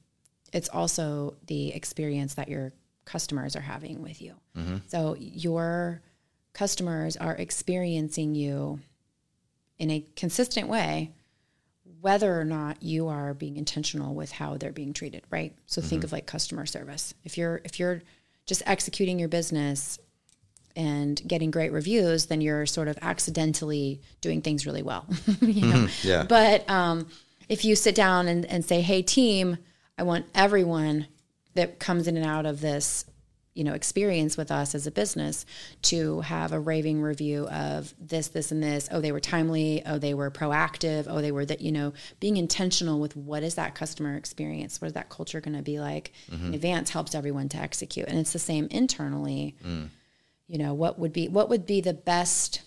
It's 0.53 0.69
also 0.69 1.35
the 1.47 1.73
experience 1.73 2.33
that 2.33 2.49
your 2.49 2.73
customers 3.05 3.55
are 3.55 3.61
having 3.61 4.01
with 4.01 4.21
you. 4.21 4.33
So 4.87 5.15
your 5.19 6.01
customers 6.53 7.15
are 7.15 7.35
experiencing 7.35 8.35
you 8.35 8.79
in 9.77 9.91
a 9.91 10.05
consistent 10.15 10.67
way 10.67 11.11
whether 12.01 12.39
or 12.39 12.43
not 12.43 12.81
you 12.81 13.07
are 13.07 13.33
being 13.33 13.57
intentional 13.57 14.13
with 14.15 14.31
how 14.31 14.57
they're 14.57 14.71
being 14.71 14.93
treated 14.93 15.23
right? 15.29 15.55
So 15.67 15.81
think 15.81 16.03
of 16.03 16.11
like 16.11 16.25
customer 16.25 16.65
service. 16.65 17.13
If 17.23 17.37
you're 17.37 17.61
if 17.63 17.79
you're 17.79 18.01
just 18.45 18.63
executing 18.65 19.19
your 19.19 19.29
business 19.29 19.99
and 20.75 21.21
getting 21.27 21.51
great 21.51 21.71
reviews 21.71 22.25
then 22.27 22.41
you're 22.41 22.65
sort 22.65 22.87
of 22.87 22.97
accidentally 23.01 24.01
doing 24.21 24.41
things 24.41 24.65
really 24.65 24.83
well 24.83 25.05
you 25.41 25.65
know? 25.67 25.87
Yeah. 26.01 26.23
but 26.23 26.69
um, 26.69 27.07
if 27.49 27.65
you 27.65 27.75
sit 27.75 27.95
down 27.95 28.27
and, 28.27 28.45
and 28.45 28.63
say 28.63 28.81
hey 28.81 29.01
team 29.01 29.57
i 29.97 30.03
want 30.03 30.25
everyone 30.33 31.07
that 31.55 31.79
comes 31.79 32.07
in 32.07 32.15
and 32.17 32.25
out 32.25 32.45
of 32.45 32.61
this 32.61 33.05
you 33.53 33.63
know 33.63 33.73
experience 33.73 34.37
with 34.37 34.51
us 34.51 34.73
as 34.73 34.87
a 34.87 34.91
business 34.91 35.45
to 35.81 36.21
have 36.21 36.53
a 36.53 36.59
raving 36.59 37.01
review 37.01 37.47
of 37.47 37.93
this 37.99 38.29
this 38.29 38.51
and 38.51 38.63
this. 38.63 38.87
Oh 38.91 39.01
they 39.01 39.11
were 39.11 39.19
timely. 39.19 39.81
Oh 39.85 39.97
they 39.97 40.13
were 40.13 40.31
proactive. 40.31 41.05
Oh 41.09 41.21
they 41.21 41.31
were 41.31 41.45
that 41.45 41.61
you 41.61 41.71
know 41.71 41.93
being 42.19 42.37
intentional 42.37 42.99
with 42.99 43.15
what 43.15 43.43
is 43.43 43.55
that 43.55 43.75
customer 43.75 44.15
experience? 44.15 44.79
What 44.79 44.87
is 44.87 44.93
that 44.93 45.09
culture 45.09 45.41
going 45.41 45.57
to 45.57 45.63
be 45.63 45.79
like? 45.79 46.13
Mm-hmm. 46.31 46.47
In 46.47 46.53
advance 46.53 46.89
helps 46.89 47.13
everyone 47.13 47.49
to 47.49 47.57
execute. 47.57 48.07
And 48.07 48.17
it's 48.17 48.33
the 48.33 48.39
same 48.39 48.67
internally. 48.71 49.55
Mm. 49.65 49.89
You 50.47 50.57
know 50.57 50.73
what 50.73 50.97
would 50.99 51.13
be 51.13 51.27
what 51.27 51.49
would 51.49 51.65
be 51.65 51.81
the 51.81 51.93
best 51.93 52.61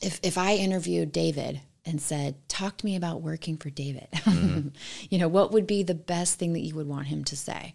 if 0.00 0.18
if 0.22 0.36
i 0.38 0.54
interviewed 0.54 1.12
david 1.12 1.60
and 1.84 2.00
said 2.00 2.36
talk 2.48 2.76
to 2.76 2.86
me 2.86 2.96
about 2.96 3.22
working 3.22 3.56
for 3.56 3.70
david. 3.70 4.08
Mm-hmm. 4.12 4.68
You 5.10 5.18
know 5.18 5.28
what 5.28 5.52
would 5.52 5.66
be 5.66 5.82
the 5.82 5.94
best 5.94 6.38
thing 6.38 6.52
that 6.54 6.60
you 6.60 6.74
would 6.74 6.88
want 6.88 7.06
him 7.06 7.22
to 7.24 7.36
say 7.36 7.74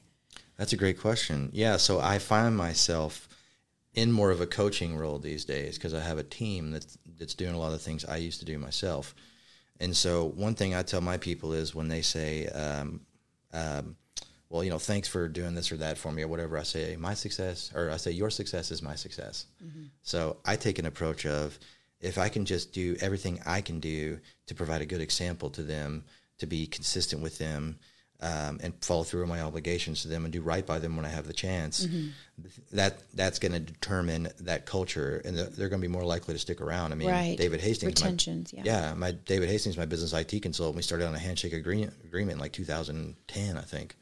That's 0.58 0.74
a 0.74 0.78
great 0.78 1.00
question. 1.00 1.50
Yeah, 1.54 1.78
so 1.78 2.00
I 2.00 2.20
find 2.20 2.58
myself 2.58 3.28
in 3.94 4.12
more 4.12 4.32
of 4.32 4.42
a 4.42 4.48
coaching 4.48 4.96
role 4.96 5.20
these 5.20 5.46
days 5.46 5.78
because 5.78 5.94
I 5.94 6.02
have 6.02 6.18
a 6.18 6.24
team 6.24 6.72
that's 6.72 6.98
that's 7.18 7.34
doing 7.34 7.56
a 7.56 7.60
lot 7.60 7.74
of 7.74 7.82
things 7.82 8.06
I 8.06 8.18
used 8.18 8.40
to 8.40 8.46
do 8.46 8.58
myself. 8.58 9.16
And 9.80 9.96
so 9.96 10.26
one 10.26 10.56
thing 10.56 10.74
I 10.74 10.84
tell 10.84 11.02
my 11.02 11.18
people 11.18 11.54
is 11.54 11.76
when 11.76 11.88
they 11.88 12.02
say, 12.02 12.48
um, 12.48 13.02
um, 13.54 13.96
"Well, 14.50 14.64
you 14.64 14.70
know, 14.70 14.80
thanks 14.80 15.08
for 15.08 15.28
doing 15.28 15.56
this 15.56 15.72
or 15.72 15.78
that 15.78 15.98
for 15.98 16.12
me 16.12 16.24
or 16.24 16.28
whatever," 16.28 16.58
I 16.58 16.64
say, 16.64 16.96
"My 16.96 17.14
success," 17.14 17.72
or 17.76 17.90
I 17.92 17.98
say, 17.98 18.12
"Your 18.12 18.30
success 18.32 18.72
is 18.72 18.82
my 18.82 18.96
success." 18.96 19.46
So 20.02 20.38
I 20.46 20.56
take 20.56 20.80
an 20.80 20.86
approach 20.88 21.26
of 21.26 21.60
if 22.00 22.18
I 22.18 22.30
can 22.30 22.46
just 22.46 22.74
do 22.74 22.96
everything 23.00 23.42
I 23.46 23.62
can 23.62 23.80
do 23.80 24.20
to 24.48 24.56
provide 24.56 24.82
a 24.82 24.86
good 24.86 25.02
example 25.02 25.50
to 25.52 25.64
them, 25.64 26.04
to 26.38 26.46
be 26.48 26.68
consistent 26.68 27.22
with 27.22 27.38
them, 27.40 27.80
um, 28.22 28.60
and 28.64 28.74
follow 28.82 29.04
through 29.04 29.24
on 29.24 29.30
my 29.30 29.42
obligations 29.42 30.02
to 30.02 30.08
them 30.08 30.24
and 30.26 30.34
do 30.34 30.42
right 30.42 30.66
by 30.66 30.80
them 30.80 30.96
when 30.96 31.06
I 31.06 31.10
have 31.10 31.28
the 31.28 31.34
chance, 31.34 31.86
that 32.72 32.98
that's 33.14 33.40
going 33.40 33.52
to 33.54 33.60
determine 33.60 34.30
that 34.42 34.66
culture, 34.66 35.22
and 35.24 35.38
they're, 35.38 35.46
they're 35.46 35.70
going 35.70 35.82
to 35.82 35.88
be 35.88 35.92
more 35.92 36.04
likely 36.04 36.34
to 36.34 36.40
stick 36.40 36.60
around. 36.62 36.92
I 36.92 36.96
mean, 36.96 37.10
Right. 37.10 37.38
David 37.38 37.62
Hastings, 37.62 38.02
my- 38.02 38.08
yeah. 38.54 38.62
yeah, 38.66 38.94
my 38.96 39.12
David 39.12 39.50
Hastings, 39.50 39.78
my 39.78 39.86
business 39.86 40.14
IT 40.14 40.42
consultant. 40.42 40.76
We 40.76 40.82
started 40.82 41.08
on 41.08 41.16
a 41.16 41.20
handshake 41.20 41.54
agreement 41.54 41.94
agreement 42.04 42.34
in 42.34 42.40
like 42.40 42.54
2010, 42.54 43.58
I 43.58 43.62
think. 43.62 43.96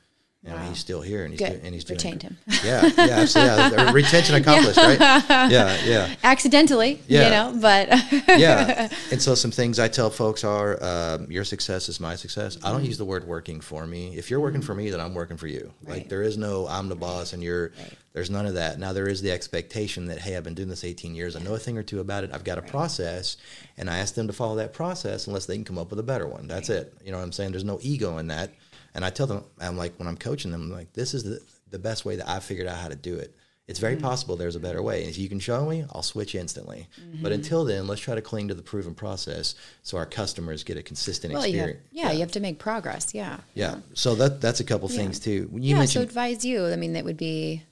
And 0.47 0.53
Wow. 0.53 0.69
he's 0.69 0.77
still 0.77 1.01
here, 1.01 1.23
and 1.23 1.33
he's 1.33 1.39
Good. 1.39 1.61
do, 1.61 1.65
and 1.65 1.73
he's 1.73 1.89
Retained 1.89 2.19
doing, 2.19 2.37
him. 2.45 2.59
Yeah, 2.63 2.85
yeah, 2.85 3.15
absolutely. 3.19 3.77
Yeah. 3.77 3.91
Retention 3.93 4.35
accomplished, 4.35 4.77
right? 4.77 4.99
Yeah, 4.99 5.77
yeah 5.85 6.15
accidentally, 6.23 7.01
Yeah. 7.07 7.23
you 7.25 7.29
know, 7.53 7.59
but 7.59 7.87
yeah. 8.27 8.89
And 9.11 9.19
so 9.21 9.33
some 9.33 9.49
things 9.49 9.79
I 9.79 9.87
tell 9.87 10.11
folks 10.11 10.43
are 10.43 10.77
um, 10.83 11.31
your 11.31 11.43
success 11.45 11.89
is 11.89 11.99
my 11.99 12.15
success. 12.15 12.59
I 12.63 12.71
don't 12.71 12.85
use 12.85 12.99
the 12.99 13.05
word 13.05 13.25
working 13.27 13.59
for 13.59 13.87
me. 13.87 14.15
If 14.15 14.29
you're 14.29 14.39
working 14.39 14.61
for 14.61 14.75
me, 14.75 14.91
then 14.91 14.99
I'm 14.99 15.15
working 15.15 15.37
for 15.37 15.47
you. 15.47 15.73
Like 15.87 16.09
there 16.09 16.21
is 16.21 16.37
no 16.37 16.67
I'm 16.67 16.89
the 16.89 16.95
boss 16.95 17.33
and 17.33 17.41
you're 17.41 17.71
there's 18.13 18.29
none 18.29 18.45
of 18.45 18.53
that. 18.53 18.79
Now 18.79 18.93
there 18.93 19.07
is 19.07 19.21
the 19.21 19.31
expectation 19.31 20.05
that 20.05 20.19
hey, 20.19 20.37
I've 20.37 20.43
been 20.43 20.53
doing 20.53 20.69
this 20.69 20.83
18 20.83 21.15
years. 21.15 21.35
I 21.35 21.39
know 21.39 21.55
a 21.55 21.59
thing 21.59 21.77
or 21.77 21.83
two 21.83 21.99
about 22.01 22.23
it. 22.23 22.29
I've 22.33 22.43
got 22.43 22.57
a 22.57 22.61
process 22.61 23.37
and 23.77 23.89
I 23.89 23.97
ask 23.97 24.13
them 24.13 24.27
to 24.27 24.33
follow 24.33 24.55
that 24.57 24.73
process 24.73 25.25
unless 25.27 25.47
they 25.47 25.55
can 25.55 25.65
come 25.65 25.77
up 25.79 25.89
with 25.89 25.99
a 25.99 26.03
better 26.03 26.27
one. 26.27 26.47
That's 26.47 26.69
it. 26.69 26.93
You 27.03 27.11
know 27.11 27.17
what 27.17 27.23
I'm 27.23 27.31
saying? 27.31 27.51
There's 27.51 27.63
no 27.63 27.79
ego 27.81 28.17
in 28.19 28.27
that. 28.27 28.51
And 28.95 29.05
I 29.05 29.11
tell 29.11 29.27
them 29.27 29.43
I'm 29.59 29.77
like 29.77 29.93
when 29.97 30.07
I'm 30.07 30.17
coaching 30.17 30.51
them 30.51 30.61
I'm 30.63 30.71
like 30.71 30.91
this 30.93 31.13
is 31.13 31.23
the 31.23 31.39
the 31.69 31.79
best 31.79 32.05
way 32.05 32.15
that 32.15 32.27
I've 32.27 32.43
figured 32.43 32.67
out 32.67 32.77
how 32.77 32.87
to 32.87 32.95
do 32.95 33.15
it. 33.15 33.35
It's 33.67 33.79
very 33.79 33.95
possible 33.95 34.35
there's 34.35 34.55
a 34.55 34.59
better 34.59 34.81
way. 34.83 35.01
And 35.01 35.09
if 35.09 35.17
you 35.17 35.27
can 35.27 35.39
show 35.39 35.65
me, 35.65 35.85
I'll 35.91 36.03
switch 36.03 36.35
instantly. 36.35 36.87
But 37.23 37.31
until 37.31 37.65
then, 37.65 37.87
let's 37.87 37.99
try 37.99 38.13
to 38.13 38.21
cling 38.21 38.47
to 38.49 38.53
the 38.53 38.61
proven 38.61 38.93
process 38.93 39.55
so 39.81 39.97
our 39.97 40.05
customers 40.05 40.63
get 40.63 40.77
a 40.77 40.83
consistent 40.83 41.33
well, 41.33 41.47
you 41.47 41.59
have, 41.59 41.69
experience. 41.69 41.89
yeah, 41.91 42.11
you 42.11 42.19
have 42.19 42.31
to 42.33 42.39
make 42.39 42.59
progress. 42.59 43.15
Yeah. 43.15 43.37
yeah. 43.55 43.77
So 43.95 44.13
that 44.15 44.39
that's 44.39 44.59
a 44.59 44.63
couple 44.63 44.87
things 44.87 45.19
too. 45.19 45.47
When 45.51 45.63
you 45.63 45.75
yeah. 45.75 45.85
So 45.85 46.01
advise 46.01 46.45
you. 46.45 46.67
I 46.67 46.75
mean, 46.75 46.93
that 46.93 47.05
would 47.05 47.17
be 47.17 47.63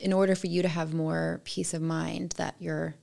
in 0.00 0.12
order 0.14 0.34
for 0.34 0.46
you 0.46 0.62
to 0.62 0.68
have 0.68 0.94
more 0.94 1.42
peace 1.44 1.74
of 1.74 1.82
mind 1.82 2.34
that 2.38 2.54
you're 2.58 2.94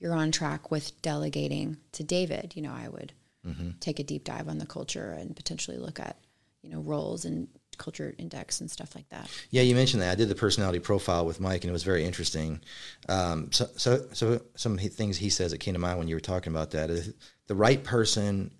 you're 0.00 0.14
on 0.14 0.32
track 0.32 0.72
with 0.72 1.00
delegating 1.02 1.76
to 1.92 2.02
David. 2.02 2.54
You 2.56 2.62
know, 2.62 2.72
I 2.74 2.88
would 2.88 3.12
Mm-hmm. 3.46 3.70
take 3.78 4.00
a 4.00 4.02
deep 4.02 4.24
dive 4.24 4.48
on 4.48 4.58
the 4.58 4.66
culture 4.66 5.12
and 5.12 5.34
potentially 5.34 5.78
look 5.78 6.00
at 6.00 6.16
you 6.62 6.70
know 6.70 6.80
roles 6.80 7.24
and 7.24 7.48
culture 7.78 8.14
index 8.18 8.60
and 8.60 8.70
stuff 8.70 8.94
like 8.94 9.08
that. 9.08 9.30
Yeah, 9.50 9.62
you 9.62 9.74
mentioned 9.74 10.02
that. 10.02 10.12
I 10.12 10.14
did 10.16 10.28
the 10.28 10.34
personality 10.34 10.80
profile 10.80 11.24
with 11.24 11.40
Mike, 11.40 11.62
and 11.62 11.70
it 11.70 11.72
was 11.72 11.84
very 11.84 12.04
interesting. 12.04 12.60
Um, 13.08 13.50
so, 13.52 13.68
so, 13.76 14.06
so 14.12 14.42
some 14.56 14.76
things 14.76 15.16
he 15.16 15.30
says 15.30 15.52
that 15.52 15.58
came 15.58 15.74
to 15.74 15.80
mind 15.80 15.98
when 15.98 16.08
you 16.08 16.16
were 16.16 16.20
talking 16.20 16.52
about 16.52 16.72
that 16.72 16.90
is 16.90 17.14
the 17.46 17.54
right 17.54 17.82
person 17.82 18.50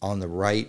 on 0.00 0.20
the 0.20 0.28
right 0.28 0.68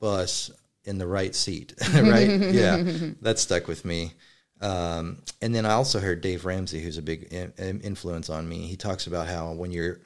bus 0.00 0.50
in 0.84 0.98
the 0.98 1.06
right 1.06 1.34
seat, 1.34 1.74
right? 1.94 2.28
yeah, 2.30 2.82
that 3.22 3.38
stuck 3.38 3.68
with 3.68 3.84
me. 3.84 4.12
Um, 4.60 5.22
and 5.42 5.54
then 5.54 5.66
I 5.66 5.72
also 5.72 6.00
heard 6.00 6.20
Dave 6.20 6.44
Ramsey, 6.44 6.80
who's 6.80 6.98
a 6.98 7.02
big 7.02 7.24
in, 7.24 7.52
in- 7.58 7.80
influence 7.80 8.30
on 8.30 8.48
me. 8.48 8.66
He 8.66 8.76
talks 8.76 9.06
about 9.06 9.26
how 9.26 9.52
when 9.52 9.70
you're 9.70 10.00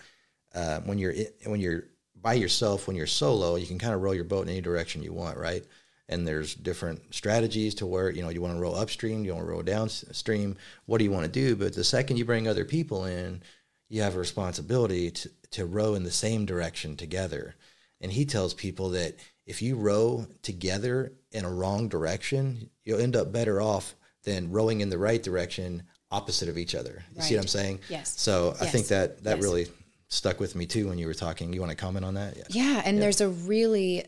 uh, 0.54 0.80
when 0.80 0.98
you're 0.98 1.14
when 1.44 1.60
you're 1.60 1.84
by 2.20 2.34
yourself, 2.34 2.86
when 2.86 2.96
you're 2.96 3.06
solo, 3.06 3.54
you 3.54 3.66
can 3.66 3.78
kind 3.78 3.94
of 3.94 4.02
row 4.02 4.12
your 4.12 4.24
boat 4.24 4.42
in 4.42 4.48
any 4.48 4.60
direction 4.60 5.02
you 5.02 5.12
want, 5.12 5.38
right? 5.38 5.64
And 6.10 6.26
there's 6.26 6.54
different 6.54 7.14
strategies 7.14 7.74
to 7.76 7.86
where 7.86 8.10
you 8.10 8.22
know 8.22 8.30
you 8.30 8.40
want 8.40 8.54
to 8.54 8.60
row 8.60 8.72
upstream, 8.72 9.24
you 9.24 9.34
want 9.34 9.44
to 9.46 9.50
row 9.50 9.62
downstream. 9.62 10.56
What 10.86 10.98
do 10.98 11.04
you 11.04 11.10
want 11.10 11.26
to 11.26 11.30
do? 11.30 11.54
But 11.54 11.74
the 11.74 11.84
second 11.84 12.16
you 12.16 12.24
bring 12.24 12.48
other 12.48 12.64
people 12.64 13.04
in, 13.04 13.42
you 13.88 14.02
have 14.02 14.14
a 14.16 14.18
responsibility 14.18 15.10
to 15.10 15.30
to 15.50 15.66
row 15.66 15.94
in 15.94 16.02
the 16.04 16.10
same 16.10 16.44
direction 16.44 16.96
together. 16.96 17.54
And 18.00 18.12
he 18.12 18.24
tells 18.26 18.54
people 18.54 18.90
that 18.90 19.16
if 19.46 19.62
you 19.62 19.76
row 19.76 20.26
together 20.42 21.12
in 21.32 21.44
a 21.44 21.50
wrong 21.50 21.88
direction, 21.88 22.70
you'll 22.84 23.00
end 23.00 23.16
up 23.16 23.32
better 23.32 23.60
off 23.60 23.94
than 24.24 24.50
rowing 24.50 24.80
in 24.82 24.90
the 24.90 24.98
right 24.98 25.22
direction 25.22 25.82
opposite 26.10 26.48
of 26.48 26.58
each 26.58 26.74
other. 26.74 27.02
You 27.16 27.22
see 27.22 27.34
what 27.34 27.42
I'm 27.42 27.48
saying? 27.48 27.80
Yes. 27.88 28.18
So 28.20 28.54
I 28.60 28.66
think 28.66 28.88
that 28.88 29.24
that 29.24 29.36
Yes. 29.36 29.42
really 29.44 29.66
stuck 30.08 30.40
with 30.40 30.54
me 30.54 30.64
too 30.66 30.88
when 30.88 30.98
you 30.98 31.06
were 31.06 31.14
talking. 31.14 31.52
You 31.52 31.60
want 31.60 31.70
to 31.70 31.76
comment 31.76 32.04
on 32.04 32.14
that? 32.14 32.36
Yeah. 32.36 32.44
Yeah, 32.50 32.82
and 32.84 33.00
there's 33.00 33.20
a 33.20 33.28
really 33.28 34.04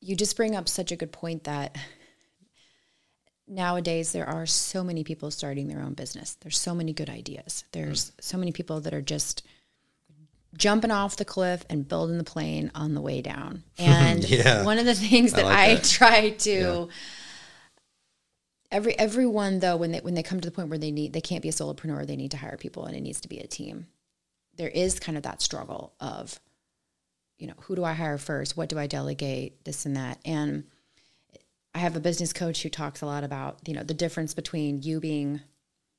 you 0.00 0.14
just 0.16 0.36
bring 0.36 0.54
up 0.54 0.68
such 0.68 0.92
a 0.92 0.96
good 0.96 1.12
point 1.12 1.44
that 1.44 1.76
nowadays 3.46 4.12
there 4.12 4.28
are 4.28 4.46
so 4.46 4.84
many 4.84 5.04
people 5.04 5.30
starting 5.30 5.68
their 5.68 5.80
own 5.80 5.94
business. 5.94 6.36
There's 6.40 6.58
so 6.58 6.74
many 6.74 6.92
good 6.92 7.08
ideas. 7.10 7.64
There's 7.72 8.12
so 8.20 8.36
many 8.38 8.52
people 8.52 8.80
that 8.82 8.94
are 8.94 9.02
just 9.02 9.42
jumping 10.56 10.90
off 10.90 11.16
the 11.16 11.24
cliff 11.24 11.64
and 11.70 11.86
building 11.86 12.18
the 12.18 12.24
plane 12.24 12.70
on 12.74 12.94
the 12.94 13.00
way 13.00 13.22
down. 13.22 13.62
And 13.78 14.28
Yeah. 14.28 14.64
one 14.64 14.78
of 14.78 14.84
the 14.86 14.94
things 14.94 15.32
that 15.32 15.44
like 15.44 15.56
I, 15.56 15.74
that. 15.76 15.84
try 15.84 16.30
to 16.30 16.88
every 18.70 18.98
everyone 18.98 19.60
though 19.60 19.76
when 19.76 19.92
they 19.92 20.00
when 20.00 20.14
they 20.14 20.22
come 20.22 20.40
to 20.40 20.48
the 20.48 20.54
point 20.54 20.68
where 20.68 20.78
they 20.78 20.90
need 20.90 21.12
they 21.12 21.20
can't 21.20 21.42
be 21.42 21.48
a 21.48 21.52
solopreneur, 21.52 22.06
they 22.06 22.16
need 22.16 22.32
to 22.32 22.36
hire 22.36 22.56
people 22.56 22.84
and 22.84 22.96
it 22.96 23.00
needs 23.00 23.20
to 23.22 23.28
be 23.28 23.38
a 23.38 23.46
team. 23.46 23.86
There 24.56 24.68
is 24.68 24.98
kind 25.00 25.16
of 25.16 25.22
that 25.24 25.40
struggle 25.40 25.94
of 26.00 26.40
you 27.38 27.46
know, 27.46 27.54
who 27.62 27.76
do 27.76 27.84
I 27.84 27.92
hire 27.92 28.18
first? 28.18 28.56
What 28.56 28.68
do 28.68 28.78
I 28.78 28.86
delegate? 28.86 29.64
This 29.64 29.86
and 29.86 29.96
that. 29.96 30.18
And 30.24 30.64
I 31.74 31.78
have 31.78 31.96
a 31.96 32.00
business 32.00 32.32
coach 32.32 32.62
who 32.62 32.68
talks 32.68 33.02
a 33.02 33.06
lot 33.06 33.24
about, 33.24 33.58
you 33.66 33.74
know, 33.74 33.82
the 33.82 33.94
difference 33.94 34.34
between 34.34 34.82
you 34.82 35.00
being 35.00 35.40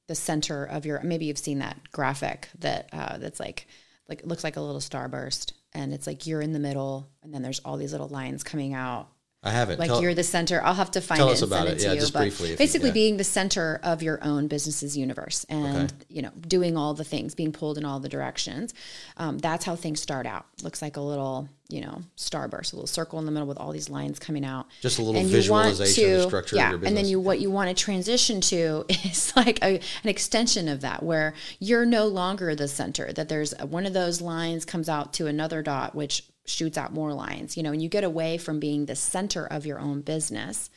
the 0.07 0.15
center 0.15 0.65
of 0.65 0.85
your 0.85 0.99
maybe 1.03 1.25
you've 1.25 1.37
seen 1.37 1.59
that 1.59 1.77
graphic 1.91 2.49
that 2.57 2.89
uh, 2.91 3.19
that's 3.19 3.39
like 3.39 3.67
like 4.09 4.25
looks 4.25 4.43
like 4.43 4.57
a 4.57 4.61
little 4.61 4.81
starburst 4.81 5.53
and 5.71 5.93
it's 5.93 6.07
like 6.07 6.25
you're 6.25 6.41
in 6.41 6.51
the 6.51 6.59
middle 6.59 7.07
and 7.21 7.31
then 7.31 7.43
there's 7.43 7.59
all 7.59 7.77
these 7.77 7.91
little 7.91 8.07
lines 8.07 8.43
coming 8.43 8.73
out 8.73 9.09
I 9.41 9.51
haven't. 9.51 9.79
like 9.79 9.87
Tell- 9.87 10.01
you're 10.01 10.13
the 10.13 10.23
center. 10.23 10.61
I'll 10.61 10.73
have 10.73 10.91
to 10.91 11.01
find 11.01 11.17
Tell 11.19 11.29
it 11.29 11.33
us 11.33 11.41
and 11.41 11.51
about 11.51 11.67
send 11.67 11.69
it. 11.69 11.71
it 11.71 11.79
to 11.79 11.85
Yeah, 11.87 11.93
you. 11.93 11.99
just 12.01 12.11
but 12.11 12.19
briefly, 12.19 12.45
if 12.47 12.51
you- 12.51 12.57
basically, 12.57 12.89
yeah. 12.89 12.93
being 12.93 13.17
the 13.17 13.23
center 13.23 13.79
of 13.83 14.03
your 14.03 14.21
own 14.21 14.47
business's 14.47 14.97
universe, 14.97 15.45
and 15.47 15.77
Okay. 15.91 16.05
you 16.09 16.21
know, 16.21 16.31
doing 16.47 16.75
all 16.75 16.93
the 16.93 17.05
things, 17.05 17.35
being 17.35 17.53
pulled 17.53 17.77
in 17.77 17.85
all 17.85 18.01
the 18.01 18.09
directions. 18.09 18.73
Um, 19.15 19.37
that's 19.37 19.63
how 19.63 19.77
things 19.77 20.01
start 20.01 20.25
out. 20.25 20.45
Looks 20.61 20.81
like 20.81 20.97
a 20.97 21.01
little, 21.01 21.47
you 21.69 21.79
know, 21.79 22.01
starburst, 22.17 22.73
a 22.73 22.75
little 22.75 22.87
circle 22.87 23.17
in 23.19 23.25
the 23.25 23.31
middle 23.31 23.47
with 23.47 23.57
all 23.57 23.71
these 23.71 23.89
lines 23.89 24.19
coming 24.19 24.43
out. 24.43 24.65
Just 24.81 24.99
a 24.99 25.03
little 25.03 25.21
And 25.21 25.29
visualization 25.29 26.11
of 26.15 26.17
the 26.23 26.27
structure 26.27 26.55
of 26.57 26.57
yeah, 26.57 26.73
and 26.87 26.97
then 26.97 27.05
you 27.05 27.21
what 27.21 27.39
you 27.39 27.49
want 27.49 27.69
to 27.69 27.81
transition 27.81 28.41
to 28.41 28.85
is 29.05 29.31
like 29.37 29.59
a, 29.63 29.75
an 30.03 30.09
extension 30.09 30.67
of 30.67 30.81
that, 30.81 31.01
where 31.01 31.33
you're 31.59 31.85
no 31.85 32.07
longer 32.07 32.55
the 32.55 32.67
center. 32.67 33.13
That 33.13 33.29
there's 33.29 33.53
one 33.59 33.85
of 33.85 33.93
those 33.93 34.19
lines 34.19 34.65
comes 34.65 34.89
out 34.89 35.13
to 35.13 35.27
another 35.27 35.61
dot, 35.61 35.95
which 35.95 36.23
shoots 36.49 36.77
out 36.77 36.93
more 36.93 37.13
lines. 37.13 37.55
You 37.55 37.63
know, 37.63 37.71
and 37.71 37.81
you 37.81 37.89
get 37.89 38.03
away 38.03 38.37
from 38.37 38.59
being 38.59 38.85
the 38.85 38.95
center 38.95 39.45
of 39.45 39.65
your 39.65 39.79
own 39.79 40.01
business. 40.01 40.69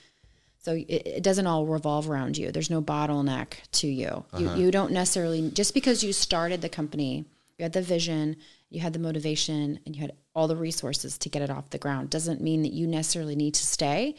So 0.59 0.75
it, 0.75 0.85
it 0.89 1.23
doesn't 1.23 1.47
all 1.47 1.67
revolve 1.67 2.09
around 2.09 2.39
you. 2.39 2.53
There's 2.53 2.71
no 2.71 2.81
bottleneck 2.81 3.55
to 3.73 3.87
you. 3.89 4.25
You 4.39 4.47
uh-huh. 4.47 4.57
you 4.57 4.71
don't 4.71 4.93
necessarily 4.93 5.51
just 5.51 5.75
because 5.75 6.05
you 6.05 6.13
started 6.13 6.63
the 6.63 6.69
company, 6.69 7.25
you 7.59 7.63
had 7.63 7.73
the 7.73 7.83
vision, 7.83 8.37
you 8.71 8.81
had 8.81 8.93
the 8.93 8.99
motivation, 8.99 9.81
and 9.85 9.97
you 9.97 10.03
had 10.03 10.13
all 10.35 10.49
the 10.49 10.57
resources 10.57 11.19
to 11.19 11.29
get 11.29 11.43
it 11.43 11.51
off 11.51 11.71
the 11.71 11.79
ground. 11.79 12.11
Doesn't 12.11 12.41
mean 12.41 12.63
that 12.63 12.73
you 12.73 12.87
necessarily 12.87 13.37
need 13.37 13.55
to 13.55 13.67
stay 13.67 14.15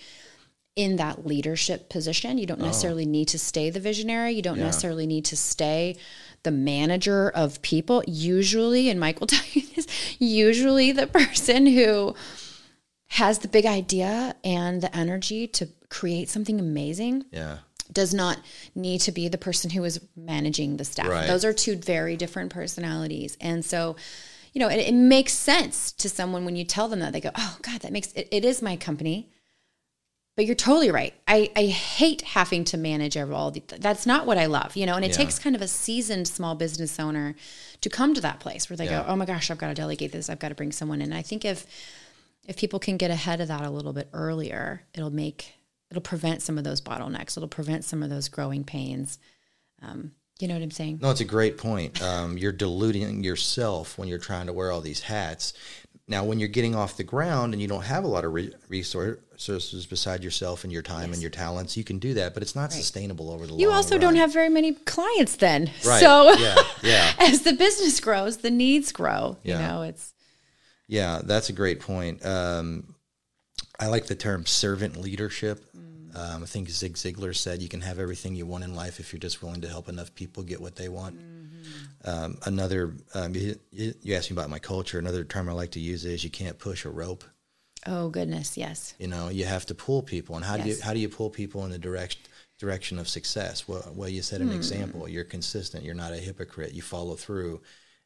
in 0.76 0.96
that 0.96 1.26
leadership 1.26 1.90
position. 1.90 2.38
You 2.38 2.48
don't 2.48 2.62
oh. 2.62 2.66
necessarily 2.66 3.06
need 3.06 3.28
to 3.30 3.40
stay 3.40 3.70
the 3.70 3.80
visionary. 3.80 4.32
You 4.32 4.42
don't 4.42 4.60
necessarily 4.60 5.06
need 5.06 5.26
to 5.26 5.38
stay 5.38 5.98
the 6.44 6.52
manager 6.52 7.30
of 7.30 7.62
people. 7.62 8.04
Usually, 8.08 8.90
and 8.90 9.00
Mike 9.00 9.20
will 9.20 9.28
tell 9.36 9.46
you 9.54 9.64
this, 9.76 9.88
usually 10.20 10.92
the 10.92 11.08
person 11.08 11.68
who 11.68 12.16
has 13.14 13.40
the 13.40 13.48
big 13.48 13.66
idea 13.66 14.36
and 14.44 14.82
the 14.82 14.96
energy 14.96 15.48
to 15.48 15.70
create 15.90 16.30
something 16.30 16.60
amazing 16.60 17.24
yeah. 17.32 17.60
does 17.92 18.12
not 18.12 18.40
need 18.74 19.00
to 19.02 19.12
be 19.12 19.28
the 19.28 19.38
person 19.38 19.70
who 19.70 19.84
is 19.84 20.02
managing 20.16 20.78
the 20.78 20.86
staff. 20.86 21.08
Right. 21.08 21.28
Those 21.28 21.46
are 21.46 21.54
two 21.54 21.76
very 21.76 22.18
different 22.18 22.52
personalities. 22.52 23.38
And 23.40 23.64
so, 23.64 23.96
you 24.52 24.60
know, 24.60 24.68
it, 24.68 24.80
it 24.80 24.96
makes 24.96 25.34
sense 25.34 25.92
to 25.92 26.10
someone 26.10 26.44
when 26.46 26.56
you 26.56 26.66
tell 26.66 26.88
them 26.88 27.02
that 27.02 27.14
they 27.14 27.22
go, 27.22 27.30
oh 27.36 27.58
God, 27.62 27.82
that 27.82 27.92
makes 27.92 28.12
it, 28.14 28.28
it 28.32 28.44
is 28.44 28.64
my 28.64 28.76
company. 28.76 29.30
But 30.36 30.46
you're 30.48 30.56
totally 30.56 30.90
right. 30.90 31.14
I, 31.28 31.52
I 31.56 31.66
hate 31.68 32.22
having 32.22 32.64
to 32.66 32.78
manage 32.78 33.16
every- 33.16 33.36
all 33.36 33.52
the, 33.52 33.62
that's 33.80 34.06
not 34.08 34.26
what 34.26 34.40
I 34.40 34.48
love, 34.48 34.76
you 34.76 34.86
know, 34.88 34.96
and 34.96 35.06
it 35.06 35.10
Yeah. 35.12 35.18
takes 35.18 35.38
kind 35.38 35.56
of 35.56 35.62
a 35.62 35.68
seasoned 35.68 36.28
small 36.28 36.56
business 36.56 37.00
owner 37.00 37.36
to 37.82 37.90
come 37.90 38.16
to 38.16 38.22
that 38.22 38.40
place 38.40 38.68
where 38.70 38.76
they 38.78 38.86
Yeah. 38.86 39.04
go, 39.04 39.10
oh 39.10 39.16
my 39.16 39.26
gosh, 39.26 39.52
I've 39.52 39.60
got 39.60 39.68
to 39.68 39.76
delegate 39.76 40.12
this. 40.12 40.30
I've 40.30 40.40
got 40.40 40.50
to 40.50 40.56
bring 40.56 40.72
someone 40.72 41.02
in. 41.04 41.14
I 41.14 41.22
think 41.22 41.46
if, 41.46 41.68
if 42.48 42.58
people 42.58 42.80
can 42.80 42.98
get 42.98 43.12
ahead 43.12 43.42
of 43.42 43.48
that 43.50 43.62
a 43.62 43.70
little 43.70 43.94
bit 43.94 44.10
earlier, 44.14 44.84
it'll 44.94 45.12
make 45.14 45.54
it'll 45.92 46.02
prevent 46.02 46.42
some 46.42 46.58
of 46.58 46.64
those 46.64 46.82
bottlenecks. 46.82 47.38
It'll 47.38 47.48
prevent 47.48 47.86
some 47.86 48.02
of 48.02 48.10
those 48.10 48.28
growing 48.28 48.64
pains. 48.64 49.20
Um, 49.84 50.14
you 50.40 50.48
know 50.48 50.56
what 50.56 50.64
I'm 50.64 50.72
saying? 50.72 50.98
No, 51.04 51.12
it's 51.12 51.22
a 51.22 51.26
great 51.26 51.60
point. 51.60 52.02
Um, 52.02 52.36
you're 52.36 52.52
diluting 52.52 53.24
yourself 53.24 53.96
when 54.00 54.08
you're 54.08 54.18
trying 54.18 54.48
to 54.48 54.54
wear 54.54 54.72
all 54.72 54.82
these 54.82 55.02
hats. 55.02 55.54
Now, 56.08 56.26
when 56.26 56.38
you're 56.38 56.50
getting 56.50 56.76
off 56.76 56.98
the 56.98 57.04
ground 57.04 57.54
and 57.54 57.62
you 57.62 57.68
don't 57.68 57.84
have 57.86 58.04
a 58.04 58.08
lot 58.08 58.26
of 58.26 58.34
re- 58.34 58.54
resources 58.68 59.86
beside 59.86 60.22
yourself 60.22 60.66
and 60.66 60.74
your 60.74 60.82
time 60.82 61.14
and 61.14 61.22
your 61.22 61.32
talents, 61.32 61.78
you 61.78 61.86
can 61.86 61.98
do 61.98 62.14
that, 62.16 62.34
but 62.34 62.44
it's 62.44 62.56
not 62.56 62.74
sustainable 62.74 63.32
over 63.32 63.48
the 63.48 63.54
You 63.54 63.54
long 63.54 63.60
You 63.62 63.72
also 63.72 63.96
run. 63.96 64.02
don't 64.02 64.16
have 64.16 64.34
very 64.34 64.50
many 64.50 64.74
clients 64.74 65.38
then. 65.38 65.72
Right. 65.86 66.02
So 66.02 66.34
yeah, 66.34 66.56
yeah, 66.84 67.14
as 67.20 67.44
the 67.44 67.54
business 67.54 68.00
grows, 68.02 68.38
the 68.38 68.52
needs 68.52 68.92
grow. 68.92 69.38
Yeah. 69.44 69.60
You 69.62 69.68
know, 69.68 69.82
it's 69.84 70.14
yeah. 70.88 71.22
That's 71.24 71.48
a 71.50 71.54
great 71.54 71.80
point. 71.80 72.26
Um, 72.26 72.96
I 73.80 73.88
like 73.88 74.08
the 74.08 74.16
term 74.16 74.46
servant 74.46 74.98
leadership. 74.98 75.64
Mm. 75.76 76.16
Um, 76.16 76.44
I 76.44 76.46
think 76.46 76.70
Zig 76.70 76.94
Ziglar 76.96 77.36
said 77.36 77.62
you 77.62 77.70
can 77.70 77.82
have 77.82 77.98
everything 77.98 78.36
you 78.36 78.46
want 78.46 78.66
in 78.66 78.76
life 78.76 79.00
if 79.00 79.14
you're 79.14 79.20
just 79.22 79.42
willing 79.42 79.62
to 79.62 79.70
help 79.70 79.88
enough 79.90 80.14
people 80.14 80.44
get 80.44 80.60
what 80.62 80.76
they 80.76 80.90
want. 80.90 81.16
Mm-hmm. 81.18 81.86
Um, 82.06 82.38
another, 82.46 82.96
um, 83.14 83.34
you, 83.36 83.56
you 83.72 84.16
asked 84.16 84.30
me 84.30 84.36
about 84.36 84.50
my 84.50 84.60
culture. 84.60 85.00
Another 85.00 85.24
term 85.24 85.48
I 85.50 85.54
like 85.54 85.72
to 85.72 85.80
use 85.80 86.04
is 86.06 86.24
you 86.24 86.30
can't 86.30 86.60
push 86.60 86.86
a 86.86 86.90
rope. 86.90 87.24
oh 87.86 88.10
goodness, 88.10 88.58
yes. 88.58 88.94
You 89.00 89.08
know, 89.08 89.30
you 89.30 89.46
have 89.46 89.66
to 89.68 89.76
pull 89.76 90.02
people, 90.04 90.36
and 90.36 90.46
how 90.46 90.58
do 90.58 90.68
you 90.70 90.76
how 90.82 90.94
do 90.94 91.00
you 91.00 91.10
pull 91.10 91.30
people 91.30 91.64
in 91.66 91.72
the 91.72 91.78
direction 91.80 92.22
direction 92.60 93.00
of 93.00 93.08
success? 93.10 93.68
Well, 93.68 93.92
well, 93.96 94.10
you 94.10 94.22
set 94.22 94.42
an 94.42 94.48
Hmm. 94.50 94.56
example. 94.56 95.08
You're 95.08 95.24
consistent. 95.26 95.84
You're 95.84 95.96
not 95.96 96.14
a 96.14 96.18
hypocrite. 96.18 96.74
You 96.74 96.82
follow 96.82 97.16
through, 97.16 97.62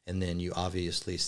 and 0.06 0.20
then 0.22 0.40
you 0.40 0.52
obviously, 0.56 1.18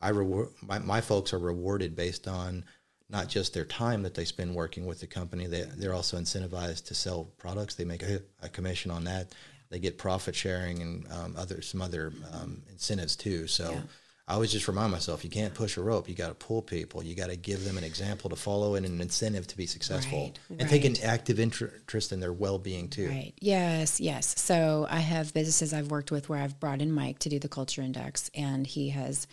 I 0.00 0.10
reward 0.10 0.48
my, 0.62 0.78
my 0.78 1.00
folks 1.00 1.32
are 1.32 1.38
rewarded 1.38 1.94
based 1.96 2.28
on 2.28 2.64
not 3.10 3.28
just 3.28 3.54
their 3.54 3.64
time 3.64 4.02
that 4.02 4.14
they 4.14 4.24
spend 4.26 4.54
working 4.54 4.84
with 4.86 5.00
the 5.00 5.06
company. 5.06 5.46
They 5.46 5.62
they're 5.62 5.94
also 5.94 6.18
incentivized 6.18 6.84
to 6.86 6.94
sell 6.94 7.24
products. 7.38 7.74
They 7.74 7.84
make 7.84 8.02
a, 8.02 8.22
a 8.42 8.48
commission 8.48 8.90
on 8.90 9.04
that. 9.04 9.34
They 9.70 9.78
get 9.78 9.98
profit 9.98 10.34
sharing 10.34 10.80
and 10.82 11.06
um, 11.12 11.34
other 11.36 11.60
some 11.62 11.82
other 11.82 12.12
um, 12.32 12.62
incentives 12.70 13.16
too. 13.16 13.46
So. 13.46 13.80
I 14.28 14.34
always 14.34 14.52
just 14.52 14.68
remind 14.68 14.92
myself, 14.92 15.24
you 15.24 15.30
can't 15.30 15.54
push 15.54 15.78
a 15.78 15.80
rope. 15.80 16.06
You 16.06 16.14
got 16.14 16.28
to 16.28 16.34
pull 16.34 16.60
people. 16.60 17.02
You 17.02 17.14
got 17.14 17.30
to 17.30 17.36
give 17.36 17.64
them 17.64 17.78
an 17.78 17.84
example 17.84 18.28
to 18.28 18.36
follow 18.36 18.74
and 18.74 18.84
an 18.84 19.00
incentive 19.00 19.46
to 19.46 19.56
be 19.56 19.64
successful, 19.64 20.34
Right, 20.50 20.60
and 20.60 20.68
take 20.68 20.84
an 20.84 20.96
active 21.02 21.40
interest 21.40 22.12
in 22.12 22.20
their 22.20 22.34
well-being 22.34 22.88
too. 22.88 23.08
Right. 23.08 23.32
Yes, 23.40 24.00
yes. 24.00 24.38
So 24.38 24.86
I 24.90 24.98
have 24.98 25.32
businesses 25.32 25.72
I've 25.72 25.90
worked 25.90 26.10
with 26.10 26.28
where 26.28 26.40
I've 26.40 26.60
brought 26.60 26.82
in 26.82 26.92
Mike 26.92 27.20
to 27.20 27.30
do 27.30 27.38
the 27.38 27.48
culture 27.48 27.80
index 27.80 28.30
and 28.34 28.66
he 28.66 28.90
has, 28.90 29.26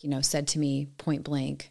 you 0.00 0.10
know, 0.10 0.20
said 0.20 0.48
to 0.48 0.58
me 0.58 0.88
point 0.98 1.24
blank, 1.24 1.70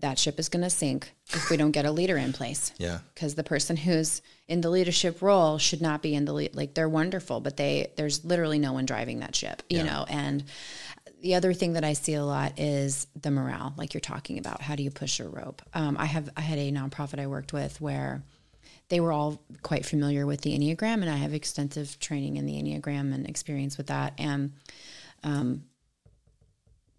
that 0.00 0.18
ship 0.18 0.38
is 0.38 0.48
going 0.48 0.62
to 0.62 0.70
sink 0.70 1.12
if 1.28 1.50
we 1.50 1.56
don't 1.56 1.70
get 1.70 1.86
a 1.86 1.90
leader 1.90 2.16
in 2.16 2.32
place. 2.32 2.72
Yeah, 2.78 2.98
because 3.14 3.34
the 3.34 3.44
person 3.44 3.76
who's 3.76 4.22
in 4.48 4.60
the 4.60 4.70
leadership 4.70 5.22
role 5.22 5.58
should 5.58 5.80
not 5.80 6.02
be 6.02 6.14
in 6.14 6.24
the 6.24 6.32
lead. 6.32 6.54
Like 6.54 6.74
they're 6.74 6.88
wonderful, 6.88 7.40
but 7.40 7.56
they 7.56 7.92
there's 7.96 8.24
literally 8.24 8.58
no 8.58 8.72
one 8.72 8.86
driving 8.86 9.20
that 9.20 9.34
ship, 9.34 9.62
you 9.68 9.82
know. 9.82 10.04
And 10.08 10.44
the 11.22 11.36
other 11.36 11.54
thing 11.54 11.72
that 11.72 11.84
I 11.84 11.94
see 11.94 12.14
a 12.14 12.24
lot 12.24 12.58
is 12.58 13.06
the 13.20 13.30
morale, 13.30 13.72
like 13.78 13.94
you're 13.94 14.00
talking 14.00 14.38
about. 14.38 14.60
How 14.60 14.76
do 14.76 14.82
you 14.82 14.90
push 14.90 15.20
a 15.20 15.28
rope? 15.28 15.62
Um, 15.72 15.96
I 15.98 16.04
have 16.04 16.28
I 16.36 16.42
had 16.42 16.58
a 16.58 16.70
nonprofit 16.70 17.18
I 17.18 17.26
worked 17.26 17.52
with 17.52 17.80
where 17.80 18.22
they 18.90 19.00
were 19.00 19.12
all 19.12 19.42
quite 19.62 19.86
familiar 19.86 20.26
with 20.26 20.42
the 20.42 20.56
enneagram, 20.56 21.00
and 21.00 21.08
I 21.08 21.16
have 21.16 21.32
extensive 21.32 21.98
training 21.98 22.36
in 22.36 22.44
the 22.44 22.54
enneagram 22.54 23.14
and 23.14 23.26
experience 23.26 23.78
with 23.78 23.86
that. 23.86 24.12
And 24.18 24.52
um, 25.22 25.64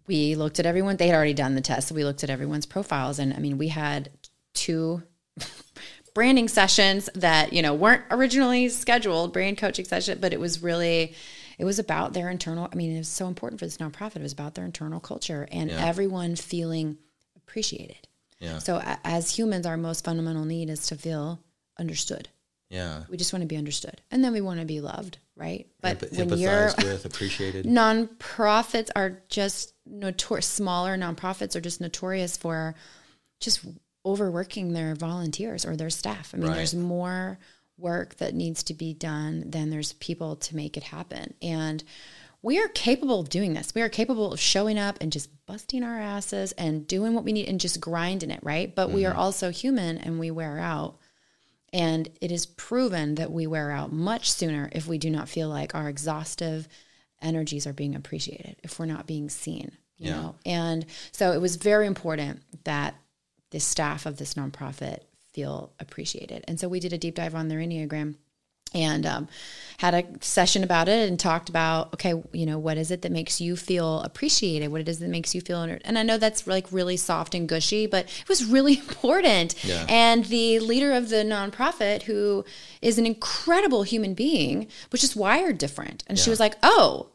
we 0.06 0.34
looked 0.34 0.58
at 0.58 0.66
everyone. 0.66 0.96
They 0.96 1.06
had 1.08 1.16
already 1.16 1.34
done 1.34 1.54
the 1.54 1.60
test, 1.60 1.88
so 1.88 1.94
we 1.94 2.04
looked 2.04 2.22
at 2.24 2.30
everyone's 2.30 2.66
profiles, 2.66 3.18
and 3.18 3.32
I 3.34 3.38
mean, 3.38 3.58
we 3.58 3.68
had 3.68 4.10
two 4.54 5.02
branding 6.14 6.48
sessions 6.48 7.10
that 7.14 7.52
you 7.52 7.60
know 7.62 7.74
weren't 7.74 8.02
originally 8.10 8.68
scheduled 8.70 9.32
brand 9.34 9.58
coaching 9.58 9.84
session 9.84 10.16
but 10.18 10.32
it 10.32 10.40
was 10.40 10.62
really 10.62 11.14
it 11.58 11.64
was 11.66 11.78
about 11.78 12.14
their 12.14 12.30
internal 12.30 12.66
i 12.72 12.74
mean 12.74 12.94
it 12.94 12.98
was 12.98 13.08
so 13.08 13.26
important 13.26 13.58
for 13.60 13.66
this 13.66 13.76
nonprofit 13.76 14.16
it 14.16 14.22
was 14.22 14.32
about 14.32 14.54
their 14.54 14.64
internal 14.64 14.98
culture 14.98 15.46
and 15.52 15.70
Yeah. 15.70 15.84
everyone 15.86 16.34
feeling 16.36 16.96
appreciated 17.36 18.08
yeah, 18.38 18.58
so 18.58 18.76
a- 18.76 18.98
as 19.04 19.36
humans 19.36 19.66
our 19.66 19.76
most 19.76 20.04
fundamental 20.04 20.46
need 20.46 20.70
is 20.70 20.86
to 20.86 20.96
feel 20.96 21.38
understood 21.78 22.30
yeah. 22.70 23.02
we 23.10 23.18
just 23.18 23.34
want 23.34 23.42
to 23.42 23.46
be 23.46 23.56
understood 23.58 24.00
and 24.10 24.24
then 24.24 24.32
we 24.32 24.40
want 24.40 24.58
to 24.60 24.64
be 24.66 24.80
loved 24.80 25.18
right 25.36 25.68
but 25.80 26.02
Emp- 26.02 26.30
when 26.30 26.38
you're 26.38 26.72
with, 26.78 27.04
appreciated. 27.04 27.64
nonprofits 27.66 28.88
are 28.96 29.22
just 29.28 29.74
notorious 29.84 30.46
smaller 30.46 30.96
nonprofits 30.96 31.54
are 31.54 31.60
just 31.60 31.80
notorious 31.80 32.36
for 32.36 32.74
just 33.40 33.64
overworking 34.06 34.72
their 34.72 34.94
volunteers 34.94 35.66
or 35.66 35.76
their 35.76 35.90
staff. 35.90 36.32
I 36.32 36.38
mean, 36.38 36.48
Right. 36.48 36.56
there's 36.56 36.74
more 36.74 37.38
work 37.76 38.16
that 38.16 38.34
needs 38.34 38.62
to 38.64 38.74
be 38.74 38.94
done 38.94 39.50
than 39.50 39.68
there's 39.68 39.92
people 39.94 40.36
to 40.36 40.56
make 40.56 40.76
it 40.76 40.84
happen. 40.84 41.34
And 41.42 41.82
we 42.40 42.58
are 42.60 42.68
capable 42.68 43.18
of 43.18 43.28
doing 43.28 43.54
this. 43.54 43.74
We 43.74 43.82
are 43.82 43.88
capable 43.88 44.32
of 44.32 44.38
showing 44.38 44.78
up 44.78 44.98
and 45.00 45.10
just 45.10 45.28
busting 45.46 45.82
our 45.82 46.00
asses 46.00 46.52
and 46.52 46.86
doing 46.86 47.14
what 47.14 47.24
we 47.24 47.32
need 47.32 47.48
and 47.48 47.60
just 47.60 47.80
grinding 47.80 48.30
it, 48.30 48.40
right? 48.42 48.72
But 48.72 48.90
we 48.92 49.04
are 49.04 49.10
mm-hmm. 49.10 49.18
also 49.18 49.50
human 49.50 49.98
and 49.98 50.20
we 50.20 50.30
wear 50.30 50.58
out. 50.58 50.98
And 51.72 52.08
it 52.20 52.30
is 52.32 52.46
proven 52.46 53.16
that 53.16 53.30
we 53.32 53.46
wear 53.46 53.70
out 53.70 53.92
much 53.92 54.30
sooner 54.30 54.68
if 54.72 54.86
we 54.86 54.98
do 54.98 55.10
not 55.10 55.28
feel 55.28 55.48
like 55.48 55.74
our 55.74 55.88
exhaustive 55.88 56.68
energies 57.20 57.66
are 57.66 57.72
being 57.72 57.94
appreciated, 57.94 58.56
if 58.62 58.78
we're 58.78 58.86
not 58.86 59.06
being 59.06 59.28
seen, 59.28 59.72
you 59.98 60.10
Yeah. 60.10 60.16
know? 60.16 60.34
And 60.44 60.86
so 61.12 61.32
it 61.32 61.40
was 61.40 61.56
very 61.56 61.86
important 61.86 62.42
that 62.64 62.94
the 63.50 63.60
staff 63.60 64.06
of 64.06 64.16
this 64.16 64.34
nonprofit 64.34 65.00
feel 65.32 65.72
appreciated. 65.80 66.44
And 66.48 66.58
so 66.58 66.68
we 66.68 66.80
did 66.80 66.92
a 66.92 66.98
deep 66.98 67.14
dive 67.14 67.34
on 67.34 67.48
their 67.48 67.58
Enneagram 67.58 68.16
and 68.76 69.06
um, 69.06 69.28
had 69.78 69.94
a 69.94 70.04
session 70.20 70.62
about 70.62 70.88
it 70.88 71.08
and 71.08 71.18
talked 71.18 71.48
about 71.48 71.92
okay 71.94 72.14
you 72.32 72.46
know 72.46 72.58
what 72.58 72.76
is 72.76 72.90
it 72.90 73.02
that 73.02 73.12
makes 73.12 73.40
you 73.40 73.56
feel 73.56 74.00
appreciated? 74.00 74.68
What 74.68 74.80
it 74.80 74.88
is 74.88 74.98
that 75.00 75.08
makes 75.08 75.34
you 75.34 75.40
feel 75.40 75.62
and 75.62 75.98
i 75.98 76.02
know 76.02 76.18
that's 76.18 76.46
like 76.46 76.70
really 76.70 76.96
soft 76.96 77.34
and 77.34 77.48
gushy 77.48 77.86
but 77.86 78.06
it 78.06 78.28
was 78.28 78.44
really 78.44 78.78
important. 78.78 79.54
Yeah. 79.64 79.84
and 79.88 80.24
the 80.26 80.60
leader 80.60 80.92
of 80.92 81.08
the 81.08 81.16
nonprofit 81.16 82.02
who 82.02 82.44
is 82.82 82.98
an 82.98 83.06
incredible 83.06 83.82
human 83.82 84.14
being 84.14 84.68
was 84.92 85.00
just 85.00 85.16
wired 85.16 85.58
different. 85.58 86.04
And 86.06 86.18
she 86.18 86.30
was 86.30 86.40
like 86.40 86.54
oh 86.62 87.10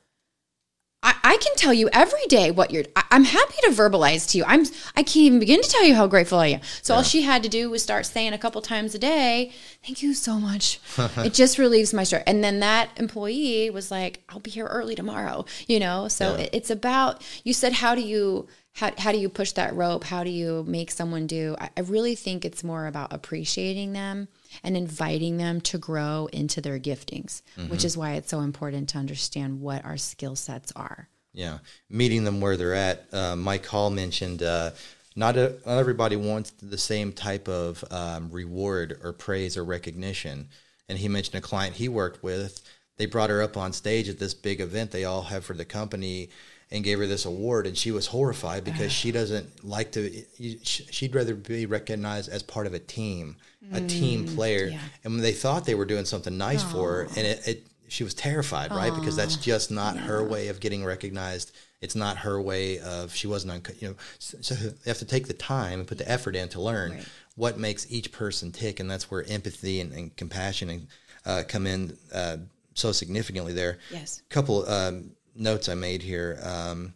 I, 1.04 1.16
I 1.24 1.38
can 1.38 1.56
tell 1.56 1.74
you 1.74 1.90
every 1.94 2.26
day 2.28 2.52
what 2.52 2.72
you're. 2.72 2.84
I, 2.96 3.04
I'm 3.12 3.24
happy 3.24 3.56
to 3.64 3.70
verbalize 3.70 4.30
to 4.32 4.38
you. 4.38 4.44
I'm. 4.46 4.66
I 4.96 5.02
can't 5.04 5.16
even 5.18 5.40
begin 5.40 5.62
to 5.62 5.70
tell 5.70 5.84
you 5.84 5.96
how 5.96 6.06
grateful 6.08 6.38
I 6.38 6.48
am. 6.48 6.62
So 6.82 6.94
all 6.94 7.04
she 7.04 7.24
had 7.24 7.42
to 7.44 7.50
do 7.50 7.70
was 7.70 7.82
start 7.82 8.06
saying 8.06 8.34
a 8.34 8.38
couple 8.38 8.62
times 8.62 8.94
a 8.94 9.00
day, 9.00 9.52
"Thank 9.84 10.04
you 10.04 10.14
so 10.14 10.40
much." 10.40 10.80
it 11.18 11.34
just 11.34 11.58
relieves 11.58 11.94
my 11.94 12.04
stress. 12.04 12.24
And 12.28 12.44
then 12.44 12.60
that 12.60 12.90
employee 12.98 13.70
was 13.72 13.90
like, 13.90 14.24
"I'll 14.30 14.40
be 14.40 14.52
here 14.52 14.68
early 14.68 14.94
tomorrow." 14.94 15.46
You 15.68 15.80
know. 15.80 16.08
So 16.08 16.36
Yeah. 16.36 16.44
it, 16.44 16.50
it's 16.54 16.70
about. 16.70 17.24
You 17.44 17.54
said, 17.54 17.74
"How 17.74 17.96
do 17.96 18.02
you?" 18.02 18.48
How, 18.74 18.90
how 18.98 19.12
do 19.12 19.18
you 19.18 19.28
push 19.28 19.52
that 19.54 19.76
rope? 19.76 20.06
How 20.06 20.24
do 20.24 20.30
you 20.30 20.64
make 20.66 20.92
someone 20.92 21.28
do? 21.28 21.58
I, 21.60 21.70
I 21.76 21.82
really 21.82 22.16
think 22.16 22.46
it's 22.46 22.64
more 22.64 22.88
about 22.88 23.12
appreciating 23.12 23.92
them 23.92 24.30
and 24.64 24.76
inviting 24.76 25.38
them 25.38 25.62
to 25.62 25.78
grow 25.78 26.28
into 26.32 26.62
their 26.62 26.80
giftings, 26.80 27.42
which 27.70 27.86
is 27.86 27.98
why 27.98 28.14
it's 28.14 28.30
so 28.30 28.42
important 28.42 28.90
to 28.90 28.98
understand 28.98 29.62
what 29.62 29.84
our 29.86 29.98
skill 29.98 30.36
sets 30.36 30.72
are. 30.76 31.10
Yeah, 31.34 31.60
meeting 31.90 32.24
them 32.24 32.42
where 32.42 32.58
they're 32.58 32.74
at. 32.74 33.06
Uh, 33.14 33.36
Mike 33.36 33.66
Hall 33.66 33.90
mentioned 33.90 34.44
uh, 34.44 34.72
not, 35.16 35.38
a, 35.38 35.56
not 35.66 35.78
everybody 35.80 36.16
wants 36.16 36.52
the 36.62 36.78
same 36.78 37.14
type 37.14 37.48
of 37.48 37.84
um, 37.90 38.30
reward 38.32 39.00
or 39.04 39.14
praise 39.14 39.58
or 39.58 39.64
recognition. 39.64 40.50
And 40.90 40.98
he 40.98 41.08
mentioned 41.08 41.36
a 41.36 41.42
client 41.42 41.76
he 41.76 41.88
worked 41.88 42.22
with. 42.22 42.62
They 42.98 43.06
brought 43.06 43.30
her 43.30 43.42
up 43.42 43.56
on 43.58 43.74
stage 43.74 44.10
at 44.10 44.20
this 44.20 44.34
big 44.34 44.60
event 44.60 44.92
they 44.92 45.06
all 45.06 45.24
have 45.24 45.46
for 45.46 45.54
the 45.54 45.66
company 45.66 46.30
and 46.72 46.84
gave 46.84 47.00
her 47.00 47.08
this 47.08 47.26
award. 47.26 47.68
And 47.68 47.78
she 47.78 47.92
was 47.92 48.08
horrified 48.08 48.64
because 48.64 48.92
she 48.92 49.12
doesn't 49.12 49.64
like 49.66 49.92
to, 49.94 50.24
she'd 50.64 51.14
rather 51.14 51.36
be 51.36 51.66
recognized 51.66 52.30
as 52.30 52.44
part 52.44 52.66
of 52.68 52.74
a 52.74 52.80
team, 52.80 53.36
a 53.74 53.82
team 53.82 54.26
player. 54.26 54.68
yeah. 54.68 54.80
And 55.04 55.14
when 55.14 55.22
they 55.22 55.34
thought 55.34 55.66
they 55.66 55.76
were 55.76 55.86
doing 55.86 56.06
something 56.06 56.38
nice 56.38 56.64
for 56.64 56.92
her, 56.94 57.02
and 57.18 57.28
it, 57.28 57.48
it 57.48 57.68
she 57.88 58.06
was 58.06 58.14
terrified, 58.14 58.72
right? 58.72 58.94
Because 58.96 59.18
that's 59.18 59.36
just 59.36 59.70
not 59.70 59.98
her 59.98 60.24
way 60.24 60.48
of 60.48 60.62
getting 60.62 60.86
recognized. 60.86 61.52
It's 61.82 61.96
not 61.96 62.16
her 62.20 62.42
way 62.42 62.80
of 62.80 63.14
she 63.14 63.28
wasn't 63.28 63.52
on. 63.54 63.62
You 63.80 63.90
know, 63.90 63.96
so, 64.20 64.38
so 64.42 64.56
they 64.56 64.90
have 64.90 65.00
to 65.00 65.06
take 65.06 65.28
the 65.28 65.34
time 65.34 65.80
and 65.80 65.88
put 65.88 65.98
the 65.98 66.10
effort 66.10 66.36
in 66.38 66.48
to 66.50 66.62
learn 66.62 66.92
Right. 66.92 67.06
what 67.36 67.58
makes 67.58 67.86
each 67.92 68.12
person 68.14 68.52
tick, 68.54 68.80
and 68.80 68.90
that's 68.90 69.12
where 69.12 69.26
empathy 69.28 69.82
and, 69.82 69.92
and 69.92 70.16
compassion 70.16 70.70
and, 70.70 70.88
uh, 71.26 71.44
come 71.48 71.68
in 71.68 71.98
uh, 72.14 72.38
so 72.76 72.94
significantly. 72.94 73.52
There, 73.52 73.80
Yes. 73.92 74.22
couple 74.30 74.68
um, 74.70 75.12
notes 75.36 75.70
I 75.70 75.76
made 75.76 76.02
here. 76.02 76.40
Um, 76.44 76.94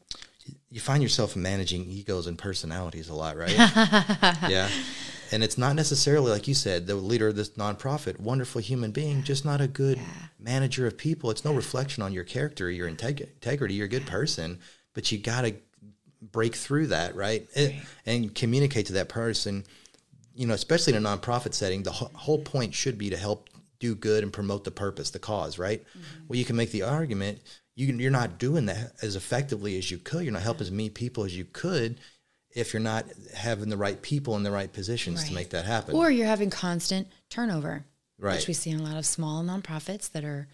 you 0.70 0.80
find 0.80 1.02
yourself 1.02 1.36
managing 1.36 1.86
egos 1.90 2.28
and 2.28 2.38
personalities 2.38 3.10
a 3.10 3.14
lot, 3.14 3.38
right? 3.38 3.52
yeah. 4.50 4.70
And 5.32 5.44
it's 5.44 5.58
not 5.58 5.76
necessarily, 5.76 6.32
like 6.32 6.48
you 6.48 6.54
said, 6.54 6.86
the 6.86 6.96
leader 6.96 7.28
of 7.30 7.36
this 7.36 7.50
nonprofit, 7.52 8.20
wonderful 8.20 8.62
human 8.62 8.92
being, 8.92 9.24
just 9.24 9.44
not 9.44 9.60
a 9.62 9.68
good 9.68 10.00
manager 10.40 10.86
of 10.86 10.98
people. 10.98 11.32
It's 11.32 11.44
no 11.44 11.54
reflection 11.54 12.04
on 12.04 12.14
your 12.14 12.24
character, 12.24 12.70
your 12.70 12.90
integ- 12.90 13.22
integrity. 13.22 13.74
You're 13.74 13.86
a 13.86 13.90
good 13.90 14.06
person, 14.06 14.60
but 14.94 15.12
you 15.12 15.18
got 15.18 15.42
to 15.46 15.56
break 16.22 16.56
through 16.56 16.88
that, 16.88 17.16
right? 17.16 17.48
Eh, 17.56 17.80
And 18.06 18.36
communicate 18.36 18.86
to 18.88 18.94
that 18.94 19.10
person, 19.10 19.64
you 20.36 20.46
know, 20.46 20.54
especially 20.54 20.94
in 20.96 21.04
a 21.04 21.10
nonprofit 21.10 21.54
setting, 21.54 21.84
the 21.84 21.92
wh- 21.92 22.14
whole 22.14 22.40
point 22.40 22.74
should 22.76 22.98
be 22.98 23.10
to 23.10 23.18
help 23.18 23.50
do 23.80 23.96
good 23.96 24.24
and 24.24 24.32
promote 24.32 24.64
the 24.64 24.72
purpose, 24.72 25.10
the 25.10 25.20
cause, 25.20 25.58
right? 25.58 25.84
Well, 26.28 26.38
you 26.38 26.46
can 26.46 26.56
make 26.56 26.72
the 26.72 26.84
argument 26.84 27.40
you, 27.76 27.88
you're 27.88 28.12
not 28.12 28.38
doing 28.38 28.66
that 28.68 28.94
as 29.02 29.16
effectively 29.16 29.78
as 29.78 29.92
you 29.92 29.98
could. 29.98 30.24
You're 30.24 30.34
not 30.34 30.42
helping 30.44 30.62
as 30.62 30.72
many 30.72 30.90
people 30.90 31.24
as 31.26 31.36
you 31.38 31.46
could 31.46 32.00
if 32.52 32.74
you're 32.74 32.82
not 32.82 33.06
having 33.36 33.70
the 33.70 33.78
right 33.78 34.02
people 34.02 34.36
in 34.38 34.44
the 34.44 34.52
right 34.52 34.72
positions 34.72 35.26
to 35.26 35.34
make 35.34 35.50
that 35.50 35.66
happen. 35.66 35.94
Or 35.96 36.10
you're 36.10 36.26
having 36.28 36.50
constant 36.50 37.08
turnover, 37.30 37.86
Right. 38.18 38.36
which 38.38 38.48
we 38.48 38.54
see 38.54 38.70
in 38.70 38.80
a 38.80 38.84
lot 38.84 38.96
of 38.96 39.06
small 39.06 39.44
nonprofits 39.44 40.10
that 40.12 40.24
are 40.24 40.48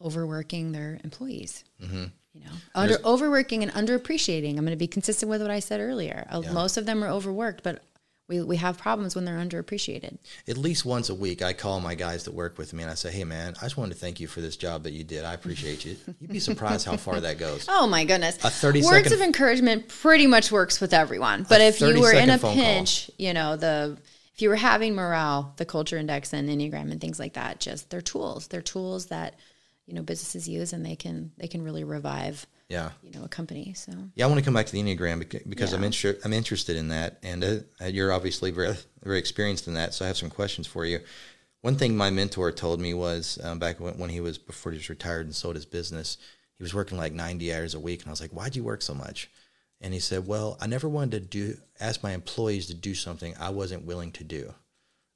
overworking 0.00 0.72
their 0.72 1.00
employees. 1.04 1.64
Mm-hmm. 1.82 2.04
You 2.32 2.44
know, 2.44 2.52
under 2.76 2.98
overworking 3.04 3.64
and 3.64 3.72
underappreciating. 3.72 4.50
I'm 4.50 4.64
going 4.64 4.66
to 4.70 4.76
be 4.76 4.86
consistent 4.86 5.28
with 5.28 5.42
what 5.42 5.50
I 5.50 5.58
said 5.58 5.80
earlier. 5.80 6.28
Uh, 6.30 6.42
Most 6.52 6.76
of 6.76 6.86
them 6.86 7.02
are 7.02 7.08
overworked, 7.08 7.64
but 7.64 7.82
we, 8.30 8.40
we 8.40 8.56
have 8.56 8.78
problems 8.78 9.16
when 9.16 9.24
they're 9.24 9.38
underappreciated. 9.38 10.16
At 10.46 10.56
least 10.56 10.84
once 10.84 11.10
a 11.10 11.14
week, 11.14 11.42
I 11.42 11.52
call 11.52 11.80
my 11.80 11.96
guys 11.96 12.24
that 12.24 12.32
work 12.32 12.58
with 12.58 12.72
me 12.72 12.84
and 12.84 12.90
I 12.90 12.94
say, 12.94 13.10
"Hey, 13.10 13.24
man, 13.24 13.54
I 13.60 13.64
just 13.64 13.76
wanted 13.76 13.94
to 13.94 14.00
thank 14.00 14.20
you 14.20 14.28
for 14.28 14.40
this 14.40 14.56
job 14.56 14.84
that 14.84 14.92
you 14.92 15.02
did. 15.02 15.24
I 15.24 15.34
appreciate 15.34 15.84
you." 15.84 15.96
You'd 16.20 16.30
be 16.30 16.38
surprised 16.38 16.86
how 16.86 16.96
far 16.96 17.20
that 17.20 17.38
goes. 17.38 17.66
Oh 17.68 17.88
my 17.88 18.04
goodness. 18.04 18.36
A 18.44 18.48
30 18.48 18.82
Words 18.82 18.88
second- 18.88 19.12
of 19.14 19.20
encouragement 19.20 19.88
pretty 19.88 20.28
much 20.28 20.52
works 20.52 20.80
with 20.80 20.94
everyone. 20.94 21.44
But 21.48 21.60
if 21.60 21.80
you 21.80 22.00
were 22.00 22.12
in 22.12 22.30
a 22.30 22.38
phone 22.38 22.54
call. 22.54 22.64
pinch, 22.64 23.10
you 23.18 23.34
know, 23.34 23.56
the 23.56 23.98
if 24.32 24.40
you 24.40 24.48
were 24.48 24.56
having 24.56 24.94
morale, 24.94 25.52
the 25.56 25.66
culture 25.66 25.98
index 25.98 26.32
and 26.32 26.48
Enneagram 26.48 26.92
and 26.92 27.00
things 27.00 27.18
like 27.18 27.34
that, 27.34 27.58
just 27.58 27.90
they're 27.90 28.00
tools. 28.00 28.46
They're 28.46 28.62
tools 28.62 29.06
that, 29.06 29.34
you 29.86 29.94
know, 29.94 30.02
businesses 30.02 30.48
use 30.48 30.72
and 30.72 30.86
they 30.86 30.94
can 30.94 31.32
they 31.36 31.48
can 31.48 31.62
really 31.62 31.82
revive, 31.84 32.46
Yeah. 32.70 32.90
you 33.02 33.10
know, 33.10 33.24
a 33.24 33.28
company. 33.28 33.74
So 33.74 33.92
Yeah, 34.14 34.24
I 34.24 34.28
want 34.28 34.38
to 34.38 34.44
come 34.44 34.54
back 34.54 34.66
to 34.66 34.72
the 34.72 34.80
Enneagram 34.80 35.22
beca- 35.24 35.48
because 35.48 35.72
I'm, 35.72 35.80
Yeah. 35.82 35.86
inter- 35.86 36.18
I'm 36.24 36.32
interested 36.32 36.76
in 36.76 36.88
that. 36.88 37.18
And 37.22 37.44
uh, 37.44 37.84
you're 37.86 38.12
obviously 38.12 38.50
very, 38.52 38.76
very 39.02 39.18
experienced 39.18 39.66
in 39.68 39.74
that. 39.74 39.92
So 39.92 40.04
I 40.04 40.08
have 40.08 40.16
some 40.16 40.30
questions 40.30 40.66
for 40.66 40.86
you. 40.86 41.00
One 41.62 41.74
thing 41.76 41.96
my 41.96 42.08
mentor 42.10 42.52
told 42.52 42.80
me 42.80 42.94
was 42.94 43.38
um, 43.42 43.58
back 43.58 43.80
when, 43.80 43.98
when 43.98 44.08
he 44.08 44.20
was, 44.20 44.38
before 44.38 44.72
he 44.72 44.78
was 44.78 44.88
retired 44.88 45.26
and 45.26 45.34
sold 45.34 45.56
his 45.56 45.66
business, 45.66 46.16
he 46.56 46.62
was 46.62 46.72
working 46.72 46.96
like 46.96 47.12
90 47.12 47.52
hours 47.52 47.74
a 47.74 47.80
week. 47.80 48.00
And 48.00 48.08
I 48.08 48.12
was 48.12 48.20
like, 48.20 48.30
why'd 48.30 48.54
you 48.56 48.62
work 48.64 48.82
so 48.82 48.94
much? 48.94 49.28
And 49.80 49.92
he 49.92 50.00
said, 50.00 50.26
well, 50.26 50.56
I 50.60 50.66
never 50.68 50.88
wanted 50.88 51.10
to 51.12 51.20
do, 51.20 51.56
ask 51.80 52.02
my 52.02 52.12
employees 52.12 52.66
to 52.68 52.74
do 52.74 52.94
something 52.94 53.34
I 53.40 53.50
wasn't 53.50 53.84
willing 53.84 54.12
to 54.12 54.24
do. 54.24 54.54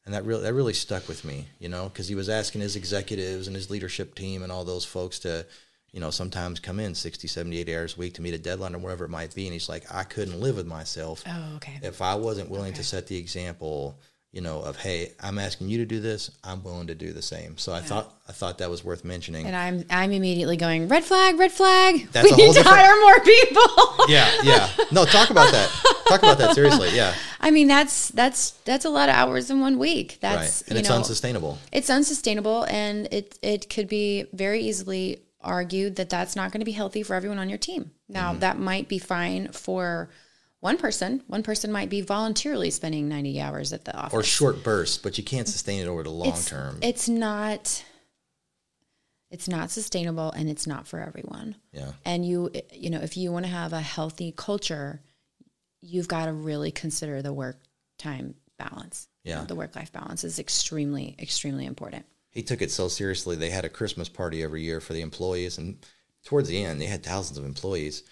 And 0.05 0.13
that 0.15 0.25
really, 0.25 0.43
that 0.43 0.53
really 0.55 0.75
stuck 0.75 1.07
with 1.09 1.25
me, 1.25 1.47
you 1.61 1.69
know, 1.69 1.85
because 1.89 2.09
he 2.09 2.15
was 2.15 2.29
asking 2.29 2.61
his 2.63 2.77
executives 2.77 3.47
and 3.47 3.55
his 3.57 3.71
leadership 3.71 4.15
team 4.15 4.43
and 4.43 4.51
all 4.53 4.65
those 4.65 4.85
folks 4.85 5.19
to, 5.21 5.47
you 5.95 6.01
know, 6.01 6.11
sometimes 6.11 6.59
come 6.59 6.81
in 6.81 6.93
60, 6.93 7.29
70, 7.29 7.57
80 7.61 7.77
hours 7.77 7.97
a 7.97 8.01
week 8.01 8.15
to 8.15 8.23
meet 8.23 8.35
a 8.35 8.39
deadline 8.39 8.75
or 8.75 8.79
whatever 8.79 9.05
it 9.05 9.11
might 9.11 9.33
be. 9.33 9.45
And 9.47 9.53
he's 9.53 9.69
like, 9.69 9.85
I 9.95 10.03
couldn't 10.03 10.41
live 10.41 10.57
with 10.57 10.67
myself 10.67 11.23
Oh, 11.25 11.53
okay. 11.57 11.79
if 11.83 12.03
I 12.03 12.17
wasn't 12.17 12.51
willing 12.51 12.73
Okay. 12.73 12.79
to 12.79 12.85
set 12.85 13.07
the 13.07 13.17
example, 13.17 13.97
you 14.33 14.41
know, 14.41 14.61
of, 14.61 14.77
hey, 14.77 15.13
I'm 15.23 15.39
asking 15.39 15.69
you 15.69 15.79
to 15.79 15.87
do 15.87 16.01
this, 16.01 16.33
I'm 16.43 16.65
willing 16.65 16.89
to 16.89 16.97
do 16.97 17.13
the 17.13 17.23
same. 17.23 17.57
So 17.59 17.73
I 17.73 17.79
thought, 17.81 18.13
I 18.29 18.33
thought 18.33 18.59
that 18.59 18.69
was 18.69 18.83
worth 18.83 19.05
mentioning. 19.05 19.47
And 19.47 19.55
I'm 19.55 19.85
I'm 19.89 20.11
immediately 20.11 20.57
going, 20.57 20.89
red 20.89 21.05
flag, 21.05 21.39
red 21.39 21.53
flag. 21.53 22.09
That's 22.11 22.25
we 22.25 22.33
a 22.33 22.35
whole 22.35 22.47
need 22.49 22.55
to 22.55 22.69
hire 22.69 23.01
more 23.01 23.21
people. 23.21 24.07
yeah, 24.09 24.33
yeah. 24.43 24.69
No, 24.91 25.05
talk 25.05 25.31
about 25.31 25.53
that. 25.53 25.71
Talk 26.09 26.25
about 26.25 26.39
that 26.39 26.57
seriously. 26.57 26.89
Yeah. 26.93 27.15
I 27.41 27.53
mean, 27.53 27.69
that's 27.69 28.09
that's 28.09 28.51
that's 28.65 28.85
a 28.85 28.91
lot 28.91 29.09
of 29.09 29.15
hours 29.15 29.51
in 29.51 29.61
one 29.61 29.79
week. 29.79 30.19
That's 30.21 30.63
right. 30.63 30.71
And 30.71 30.79
it's 30.81 30.89
know, 30.89 30.97
unsustainable. 30.97 31.59
it's 31.71 31.89
unsustainable 31.91 32.65
and 32.65 33.07
it 33.13 33.39
it 33.43 33.71
could 33.71 33.87
be 33.87 34.25
very 34.33 34.61
easily 34.63 35.21
argued 35.45 35.97
that 35.97 36.11
that's 36.11 36.35
not 36.35 36.51
going 36.53 36.61
to 36.61 36.65
be 36.65 36.73
healthy 36.73 37.03
for 37.03 37.15
everyone 37.15 37.39
on 37.39 37.49
your 37.49 37.59
team 37.59 37.91
now 38.09 38.31
Mm-hmm. 38.31 38.41
that 38.41 38.59
might 38.59 38.89
be 38.89 38.99
fine 38.99 39.49
for 39.53 40.11
one 40.61 40.77
person 40.79 41.23
one 41.27 41.43
person 41.43 41.71
might 41.71 41.91
be 41.91 42.01
voluntarily 42.01 42.71
spending 42.71 43.09
90 43.09 43.41
hours 43.41 43.73
at 43.73 43.85
the 43.85 43.95
office 43.97 44.15
Or 44.15 44.23
short 44.23 44.63
bursts, 44.65 44.99
but 44.99 45.19
you 45.19 45.25
can't 45.25 45.47
sustain 45.49 45.81
it 45.83 45.89
over 45.89 46.03
the 46.03 46.11
long 46.11 46.29
it's, 46.29 46.47
term. 46.49 46.79
it's 46.83 47.09
not 47.09 47.85
it's 49.31 49.49
not 49.49 49.71
sustainable 49.71 50.31
and 50.33 50.49
it's 50.49 50.67
not 50.67 50.87
for 50.87 51.01
everyone 51.01 51.57
yeah. 51.73 51.93
and 52.05 52.25
you 52.27 52.51
you 52.73 52.91
know 52.91 53.01
if 53.01 53.17
you 53.17 53.33
want 53.33 53.45
to 53.45 53.51
have 53.51 53.73
a 53.73 53.81
healthy 53.81 54.33
culture 54.37 55.01
you've 55.81 56.09
got 56.09 56.27
to 56.27 56.33
really 56.33 56.71
consider 56.71 57.21
the 57.23 57.33
work 57.33 57.61
time 57.99 58.35
balance 58.59 59.09
Yeah. 59.25 59.45
the 59.45 59.55
work 59.55 59.75
life 59.77 59.93
balance 59.93 60.25
is 60.25 60.39
extremely 60.39 61.17
extremely 61.19 61.67
important 61.67 62.07
he 62.35 62.43
took 62.43 62.61
it 62.61 62.71
so 62.71 62.89
seriously. 62.89 63.37
They 63.37 63.51
had 63.51 63.65
a 63.65 63.71
Christmas 63.71 64.09
party 64.09 64.43
every 64.43 64.63
year 64.63 64.81
for 64.81 64.93
the 64.93 65.01
employees, 65.01 65.57
and 65.57 65.79
towards 66.25 66.49
the 66.49 66.63
end, 66.63 66.81
they 66.81 66.87
had 66.87 67.05
thousands 67.05 67.39
of 67.39 67.45
employees. 67.45 68.03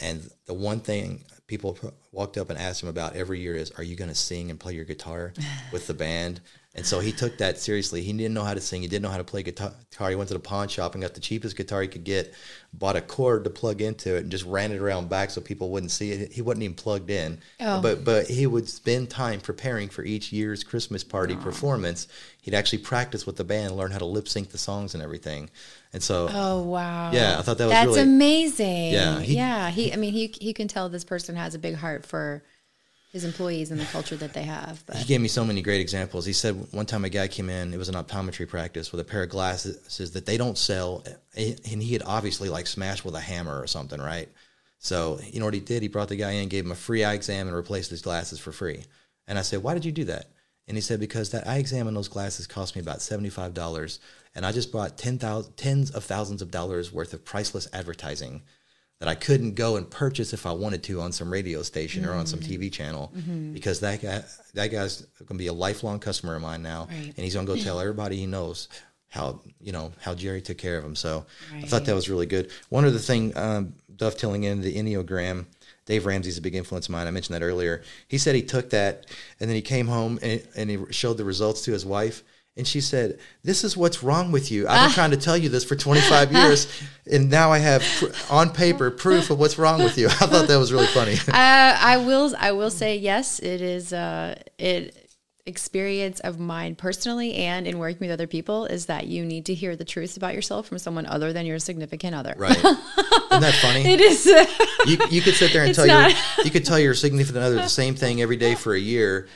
And 0.00 0.30
the 0.46 0.54
one 0.54 0.80
thing 0.80 1.24
people 1.46 1.76
walked 2.12 2.38
up 2.38 2.48
and 2.50 2.58
asked 2.58 2.82
him 2.82 2.88
about 2.88 3.16
every 3.16 3.40
year 3.40 3.56
is, 3.56 3.70
"Are 3.72 3.82
you 3.82 3.96
going 3.96 4.10
to 4.10 4.14
sing 4.14 4.50
and 4.50 4.60
play 4.60 4.74
your 4.74 4.84
guitar 4.84 5.32
with 5.72 5.86
the 5.86 5.94
band?" 5.94 6.40
And 6.72 6.86
so 6.86 7.00
he 7.00 7.10
took 7.10 7.38
that 7.38 7.58
seriously. 7.58 8.00
He 8.00 8.12
didn't 8.12 8.32
know 8.32 8.44
how 8.44 8.54
to 8.54 8.60
sing. 8.60 8.82
He 8.82 8.86
didn't 8.86 9.02
know 9.02 9.10
how 9.10 9.16
to 9.16 9.24
play 9.24 9.42
guitar. 9.42 9.72
He 10.08 10.14
went 10.14 10.28
to 10.28 10.34
the 10.34 10.40
pawn 10.40 10.68
shop 10.68 10.94
and 10.94 11.02
got 11.02 11.14
the 11.14 11.20
cheapest 11.20 11.56
guitar 11.56 11.82
he 11.82 11.88
could 11.88 12.04
get, 12.04 12.32
bought 12.72 12.94
a 12.94 13.00
cord 13.00 13.42
to 13.42 13.50
plug 13.50 13.80
into 13.82 14.14
it, 14.14 14.22
and 14.22 14.30
just 14.30 14.44
ran 14.44 14.70
it 14.70 14.80
around 14.80 15.08
back 15.08 15.30
so 15.30 15.40
people 15.40 15.70
wouldn't 15.70 15.90
see 15.90 16.12
it. 16.12 16.32
He 16.32 16.42
wasn't 16.42 16.62
even 16.62 16.76
plugged 16.76 17.10
in. 17.10 17.38
Oh. 17.58 17.82
But 17.82 18.04
but 18.04 18.28
he 18.28 18.46
would 18.46 18.68
spend 18.68 19.10
time 19.10 19.40
preparing 19.40 19.88
for 19.88 20.04
each 20.04 20.32
year's 20.32 20.62
Christmas 20.62 21.02
party 21.02 21.34
oh. 21.34 21.42
performance. 21.42 22.06
He'd 22.40 22.54
actually 22.54 22.78
practice 22.78 23.26
with 23.26 23.34
the 23.34 23.44
band, 23.44 23.76
learn 23.76 23.90
how 23.90 23.98
to 23.98 24.06
lip 24.06 24.28
sync 24.28 24.50
the 24.50 24.58
songs 24.58 24.94
and 24.94 25.02
everything. 25.02 25.50
And 25.92 26.00
so 26.00 26.28
Oh 26.30 26.62
wow. 26.62 27.10
Yeah, 27.10 27.36
I 27.40 27.42
thought 27.42 27.58
that 27.58 27.64
was 27.64 27.72
That's 27.72 27.86
really- 27.88 28.02
amazing. 28.02 28.92
Yeah, 28.92 29.18
he- 29.18 29.34
yeah. 29.34 29.70
He 29.70 29.92
I 29.92 29.96
mean 29.96 30.12
he 30.12 30.32
he 30.40 30.54
can 30.54 30.68
tell 30.68 30.88
this 30.88 31.04
person 31.04 31.34
has 31.34 31.56
a 31.56 31.58
big 31.58 31.74
heart 31.74 32.06
for 32.06 32.44
his 33.12 33.24
employees 33.24 33.72
and 33.72 33.80
the 33.80 33.84
culture 33.86 34.16
that 34.16 34.32
they 34.32 34.44
have. 34.44 34.82
he 34.94 35.04
gave 35.04 35.20
me 35.20 35.26
so 35.26 35.44
many 35.44 35.62
great 35.62 35.80
examples. 35.80 36.24
He 36.24 36.32
said 36.32 36.54
one 36.70 36.86
time 36.86 37.04
a 37.04 37.08
guy 37.08 37.26
came 37.26 37.50
in, 37.50 37.74
it 37.74 37.76
was 37.76 37.88
an 37.88 37.96
optometry 37.96 38.48
practice 38.48 38.92
with 38.92 39.00
a 39.00 39.04
pair 39.04 39.24
of 39.24 39.30
glasses 39.30 40.10
that 40.12 40.26
they 40.26 40.36
don't 40.36 40.56
sell. 40.56 41.04
Eh, 41.36 41.54
and 41.70 41.82
he 41.82 41.92
had 41.92 42.02
obviously 42.06 42.48
like 42.48 42.68
smashed 42.68 43.04
with 43.04 43.16
a 43.16 43.20
hammer 43.20 43.60
or 43.60 43.66
something, 43.66 44.00
right? 44.00 44.28
So 44.78 45.18
you 45.24 45.40
know 45.40 45.44
what 45.44 45.54
he 45.54 45.60
did? 45.60 45.82
He 45.82 45.88
brought 45.88 46.08
the 46.08 46.16
guy 46.16 46.32
in, 46.32 46.48
gave 46.48 46.64
him 46.64 46.72
a 46.72 46.76
free 46.76 47.04
eye 47.04 47.14
exam, 47.14 47.48
and 47.48 47.56
replaced 47.56 47.90
his 47.90 48.00
glasses 48.00 48.38
for 48.38 48.52
free. 48.52 48.84
And 49.26 49.38
I 49.38 49.42
said, 49.42 49.62
"Why 49.62 49.74
did 49.74 49.84
you 49.84 49.92
do 49.92 50.04
that?" 50.04 50.30
And 50.66 50.76
he 50.76 50.80
said, 50.80 51.00
"Because 51.00 51.30
that 51.30 51.46
eye 51.46 51.58
exam 51.58 51.88
and 51.88 51.96
those 51.96 52.08
glasses 52.08 52.46
cost 52.46 52.76
me 52.76 52.80
about 52.80 53.02
seventy 53.02 53.28
five 53.28 53.54
dollars, 53.54 53.98
and 54.34 54.46
I 54.46 54.52
just 54.52 54.72
bought 54.72 54.96
ten 54.96 55.18
thousand, 55.18 55.56
tens 55.56 55.90
of 55.90 56.04
thousands 56.04 56.42
of 56.42 56.50
dollars 56.50 56.92
worth 56.92 57.12
of 57.12 57.24
priceless 57.24 57.68
advertising 57.72 58.42
that 59.00 59.08
I 59.08 59.14
couldn't 59.14 59.54
go 59.54 59.76
and 59.76 59.90
purchase 59.90 60.32
if 60.32 60.46
I 60.46 60.52
wanted 60.52 60.82
to 60.84 61.00
on 61.00 61.10
some 61.10 61.32
radio 61.32 61.62
station 61.62 62.04
or 62.04 62.12
on 62.12 62.26
some 62.26 62.38
TV 62.38 62.70
channel 62.70 63.10
because 63.52 63.80
that 63.80 64.00
guy 64.02 64.22
that 64.54 64.68
guy's 64.68 65.00
going 65.18 65.26
to 65.28 65.34
be 65.34 65.46
a 65.48 65.52
lifelong 65.52 65.98
customer 65.98 66.36
of 66.36 66.42
mine 66.42 66.62
now, 66.62 66.86
Right. 66.90 67.06
and 67.06 67.16
he's 67.16 67.34
going 67.34 67.46
to 67.46 67.54
go 67.54 67.58
tell 67.62 67.80
everybody 67.80 68.16
he 68.16 68.26
knows." 68.26 68.68
How 69.12 69.40
you 69.60 69.72
know 69.72 69.90
how 70.00 70.14
Jerry 70.14 70.40
took 70.40 70.56
care 70.56 70.78
of 70.78 70.84
him? 70.84 70.94
So 70.94 71.26
I 71.52 71.62
thought 71.62 71.84
that 71.86 71.96
was 71.96 72.08
really 72.08 72.26
good. 72.26 72.52
One 72.68 72.84
other 72.84 72.98
thing, 73.00 73.36
um, 73.36 73.74
dovetailing 73.96 74.44
into 74.44 74.62
the 74.62 74.76
Enneagram, 74.76 75.46
Dave 75.84 76.06
Ramsey's 76.06 76.38
a 76.38 76.40
big 76.40 76.54
influence 76.54 76.86
of 76.86 76.92
mine. 76.92 77.08
I 77.08 77.10
mentioned 77.10 77.34
that 77.34 77.42
earlier. 77.44 77.82
He 78.06 78.18
said 78.18 78.36
he 78.36 78.42
took 78.42 78.70
that 78.70 79.06
and 79.40 79.50
then 79.50 79.56
he 79.56 79.62
came 79.62 79.88
home 79.88 80.20
and, 80.22 80.46
and 80.54 80.70
he 80.70 80.78
showed 80.92 81.16
the 81.16 81.24
results 81.24 81.62
to 81.62 81.72
his 81.72 81.84
wife. 81.84 82.22
And 82.56 82.66
she 82.66 82.80
said, 82.80 83.18
This 83.42 83.64
is 83.64 83.76
what's 83.76 84.02
wrong 84.02 84.32
with 84.32 84.50
you. 84.50 84.68
I've 84.68 84.88
been 84.88 84.94
trying 84.94 85.10
to 85.12 85.16
tell 85.16 85.36
you 85.36 85.48
this 85.48 85.64
for 85.64 85.76
25 85.76 86.32
years. 86.40 86.82
And 87.10 87.30
now 87.30 87.52
I 87.52 87.58
have 87.58 87.82
pr- 87.82 88.06
on 88.28 88.50
paper 88.50 88.90
proof 88.90 89.30
of 89.30 89.38
what's 89.38 89.58
wrong 89.58 89.82
with 89.82 89.96
you. 89.96 90.08
I 90.08 90.26
thought 90.26 90.48
that 90.48 90.56
was 90.58 90.72
really 90.72 90.86
funny. 90.86 91.12
uh, 91.28 91.32
I 91.32 91.96
will 91.96 92.34
I 92.38 92.52
will 92.52 92.70
say 92.70 92.96
yes, 92.96 93.38
it 93.38 93.60
is 93.60 93.92
uh 93.92 94.34
it 94.58 95.08
experience 95.46 96.20
of 96.20 96.38
mine 96.38 96.74
personally 96.76 97.34
and 97.34 97.66
in 97.66 97.78
working 97.78 98.00
with 98.00 98.10
other 98.10 98.26
people 98.26 98.66
is 98.66 98.86
that 98.86 99.06
you 99.06 99.24
need 99.24 99.46
to 99.46 99.54
hear 99.54 99.74
the 99.74 99.84
truth 99.84 100.16
about 100.16 100.34
yourself 100.34 100.66
from 100.66 100.78
someone 100.78 101.06
other 101.06 101.32
than 101.32 101.46
your 101.46 101.58
significant 101.58 102.14
other. 102.14 102.34
Right. 102.36 102.56
Isn't 102.56 102.76
that 103.40 103.58
funny? 103.62 103.84
It 103.90 104.00
is 104.00 104.26
you, 104.86 104.98
you 105.10 105.22
could 105.22 105.34
sit 105.34 105.52
there 105.52 105.64
and 105.64 105.74
tell 105.74 105.86
not- 105.86 106.10
your 106.10 106.44
you 106.44 106.50
could 106.50 106.64
tell 106.64 106.78
your 106.78 106.94
significant 106.94 107.42
other 107.42 107.56
the 107.56 107.68
same 107.68 107.94
thing 107.94 108.20
every 108.20 108.36
day 108.36 108.54
for 108.54 108.74
a 108.74 108.78
year, 108.78 109.28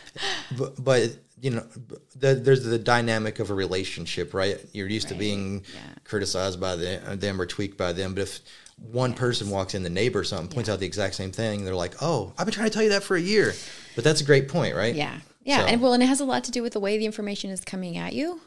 but, 0.56 0.82
but 0.82 1.16
you 1.44 1.50
know 1.50 1.64
the, 2.16 2.34
there's 2.34 2.64
the 2.64 2.78
dynamic 2.78 3.38
of 3.38 3.50
a 3.50 3.54
relationship, 3.54 4.32
right? 4.32 4.58
You're 4.72 4.88
used 4.88 5.08
to 5.08 5.14
being 5.14 5.62
yeah. 5.74 5.80
criticized 6.04 6.58
by 6.58 6.74
the, 6.76 7.16
them 7.18 7.38
or 7.40 7.46
tweaked 7.46 7.76
by 7.76 7.92
them, 7.92 8.14
but 8.14 8.22
if 8.22 8.40
one 8.78 9.12
person 9.12 9.50
walks 9.50 9.74
in, 9.74 9.82
the 9.82 9.90
neighbor 9.90 10.20
or 10.20 10.24
something 10.24 10.48
points 10.48 10.68
out 10.70 10.80
the 10.80 10.86
exact 10.86 11.14
same 11.16 11.30
thing, 11.32 11.64
they're 11.64 11.74
like, 11.74 11.94
"Oh, 12.00 12.32
I've 12.38 12.46
been 12.46 12.54
trying 12.54 12.68
to 12.70 12.74
tell 12.74 12.82
you 12.82 12.88
that 12.90 13.02
for 13.04 13.14
a 13.16 13.20
year." 13.20 13.52
But 13.94 14.04
that's 14.04 14.20
a 14.22 14.24
great 14.24 14.48
point, 14.48 14.74
right? 14.74 14.94
yeah. 14.94 15.18
Yeah, 15.44 15.58
So- 15.60 15.66
and 15.66 15.82
well, 15.82 15.92
and 15.92 16.02
it 16.02 16.06
has 16.06 16.20
a 16.20 16.24
lot 16.24 16.44
to 16.44 16.50
do 16.50 16.62
with 16.62 16.72
the 16.72 16.80
way 16.80 16.96
the 16.96 17.04
information 17.04 17.50
is 17.50 17.60
coming 17.60 17.98
at 17.98 18.14
you, 18.14 18.40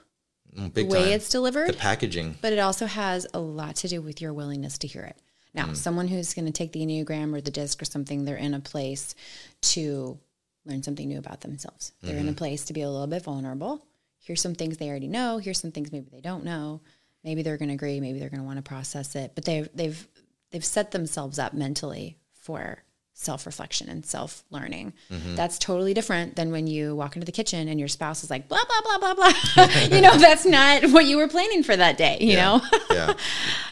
Mm, 0.57 0.73
the 0.73 0.83
way 0.83 1.03
time. 1.03 1.11
it's 1.13 1.29
delivered. 1.29 1.69
the 1.69 1.73
packaging. 1.73 2.37
but 2.41 2.51
it 2.51 2.57
also 2.59 2.87
has 2.87 3.27
a 3.35 3.39
lot 3.39 3.75
to 3.77 3.87
do 3.87 4.01
with 4.01 4.19
your 4.21 4.33
willingness 4.33 4.79
to 4.79 4.87
hear 4.87 5.03
it. 5.03 5.17
Now, 5.53 5.73
someone 5.73 6.07
who's 6.07 6.33
going 6.35 6.45
to 6.45 6.51
take 6.51 6.71
the 6.71 6.81
Enneagram 6.85 7.33
or 7.35 7.41
the 7.41 7.51
disc 7.51 7.81
or 7.81 7.85
something, 7.85 8.25
they're 8.25 8.35
in 8.35 8.53
a 8.53 8.59
place 8.59 9.15
to 9.61 10.19
learn 10.68 10.84
something 10.84 11.07
new 11.07 11.18
about 11.18 11.41
themselves. 11.41 11.93
They're 12.01 12.18
in 12.18 12.30
a 12.30 12.34
place 12.34 12.65
to 12.65 12.74
be 12.74 12.82
a 12.82 12.89
little 12.89 13.07
bit 13.07 13.24
vulnerable. 13.24 13.86
Here's 14.20 14.41
some 14.41 14.55
things 14.55 14.78
they 14.78 14.89
already 14.89 15.07
know. 15.07 15.38
Here's 15.38 15.59
some 15.59 15.72
things 15.72 15.91
maybe 15.91 16.09
they 16.11 16.22
don't 16.22 16.43
know. 16.43 16.82
Maybe 17.24 17.41
they're 17.43 17.57
going 17.57 17.70
to 17.70 17.76
agree. 17.76 17.99
Maybe 17.99 18.20
they're 18.20 18.30
going 18.30 18.41
to 18.41 18.45
want 18.45 18.57
to 18.57 18.63
process 18.63 19.15
it. 19.15 19.32
But 19.36 19.45
they've 19.45 19.70
they've 19.74 20.07
they've 20.51 20.65
set 20.65 20.91
themselves 20.91 21.39
up 21.39 21.53
mentally 21.53 22.18
for 22.34 22.84
self 23.18 23.45
reflection 23.45 23.89
and 23.89 24.05
self 24.05 24.43
learning. 24.51 24.93
That's 25.36 25.57
totally 25.57 25.93
different 25.93 26.36
than 26.36 26.51
when 26.51 26.68
you 26.68 26.95
walk 26.95 27.15
into 27.15 27.26
the 27.26 27.32
kitchen 27.32 27.68
and 27.68 27.80
your 27.80 27.88
spouse 27.88 28.24
is 28.24 28.30
like 28.30 28.47
blah 28.47 28.61
blah 28.68 28.97
blah 28.99 29.13
blah 29.13 29.32
blah. 29.55 29.65
you 29.95 30.01
know, 30.01 30.18
that's 30.18 30.45
not 30.45 30.91
what 30.91 31.05
you 31.05 31.18
were 31.18 31.28
planning 31.28 31.63
for 31.63 31.76
that 31.76 31.97
day. 31.97 32.18
You 32.22 32.36
know. 32.36 32.61
yeah. 32.91 33.13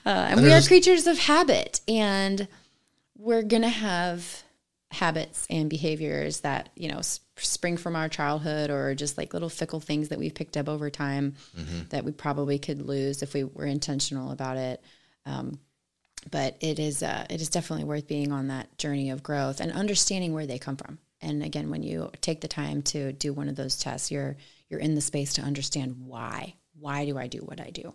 Uh, 0.06 0.10
and 0.10 0.41
we 0.41 0.52
are 0.52 0.62
creatures 0.62 1.08
of 1.08 1.20
habit, 1.20 1.82
and 1.88 2.48
we're 3.18 3.43
gonna 3.43 3.70
have 3.70 4.43
habits 4.96 5.46
and 5.50 5.70
behaviors 5.70 6.41
that 6.41 6.70
you 6.76 6.89
know 6.89 7.02
spring 7.38 7.78
from 7.78 7.96
our 7.96 8.10
childhood, 8.10 8.70
or 8.70 8.96
just 8.96 9.18
like 9.18 9.34
little 9.34 9.50
fickle 9.50 9.80
things 9.80 10.10
that 10.10 10.20
we've 10.20 10.34
picked 10.34 10.58
up 10.58 10.68
over 10.70 10.89
time 10.89 11.36
that 11.89 12.04
we 12.06 12.12
probably 12.12 12.58
could 12.60 12.82
lose 12.82 13.22
if 13.22 13.34
we 13.34 13.43
were 13.43 13.66
intentional 13.66 14.32
about 14.32 14.58
it. 14.58 14.82
Um, 15.26 15.60
but 16.32 16.58
it 16.60 16.80
is 16.80 17.04
uh, 17.04 17.26
it 17.30 17.41
is 17.41 17.50
definitely 17.50 17.86
worth 17.86 18.08
being 18.08 18.32
on 18.32 18.48
that 18.48 18.78
journey 18.78 19.12
of 19.12 19.22
growth 19.22 19.60
and 19.60 19.72
understanding 19.72 20.34
where 20.34 20.48
they 20.48 20.58
come 20.60 20.78
from. 20.78 20.98
And 21.22 21.43
again, 21.43 21.70
when 21.70 21.84
you 21.84 22.12
take 22.22 22.41
the 22.41 22.48
time 22.48 22.82
to 22.84 23.12
do 23.14 23.34
one 23.34 23.50
of 23.50 23.56
those 23.56 23.78
tests, 23.78 24.12
you're 24.12 24.36
you're 24.70 24.80
in 24.80 24.96
the 24.96 25.02
space 25.02 25.34
to 25.36 25.41
understand 25.41 25.96
why. 26.00 26.56
Why 26.80 27.06
do 27.06 27.18
I 27.18 27.28
do 27.28 27.39
what 27.39 27.62
I 27.62 27.70
do? 27.70 27.93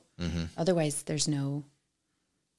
Otherwise, 0.57 1.03
there's 1.03 1.29
no. 1.29 1.65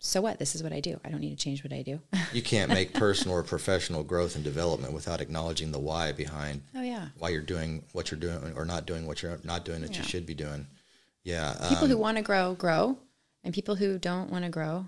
So 0.04 0.20
what? 0.20 0.40
This 0.40 0.56
is 0.56 0.64
what 0.64 0.74
I 0.74 0.80
do. 0.80 1.00
I 1.06 1.10
don't 1.10 1.20
need 1.20 1.30
to 1.30 1.36
change 1.36 1.64
what 1.64 1.72
I 1.72 1.84
do. 1.84 2.02
You 2.34 2.42
can't 2.42 2.70
make 2.72 2.94
personal 3.06 3.36
or 3.36 3.44
professional 3.44 4.04
growth 4.04 4.36
and 4.36 4.44
development 4.44 4.94
without 4.94 5.20
acknowledging 5.20 5.72
the 5.72 5.80
why 5.80 6.14
behind 6.14 6.62
oh 6.74 6.82
yeah. 6.82 7.10
why 7.20 7.28
you're 7.30 7.42
doing 7.42 7.84
what 7.92 8.10
you're 8.10 8.20
doing 8.20 8.54
or 8.56 8.64
not 8.64 8.86
doing 8.86 9.06
what 9.06 9.22
you're 9.22 9.38
not 9.44 9.66
doing 9.66 9.82
that 9.82 9.98
you 9.98 10.04
should 10.04 10.26
be 10.26 10.34
doing. 10.34 10.66
Yeah. 11.24 11.54
People 11.70 11.84
um, 11.84 11.90
who 11.90 11.98
want 11.98 12.18
to 12.18 12.24
grow 12.24 12.56
grow, 12.56 12.98
and 13.44 13.54
people 13.54 13.76
who 13.76 14.00
don't 14.00 14.32
want 14.32 14.46
to 14.46 14.50
grow 14.50 14.88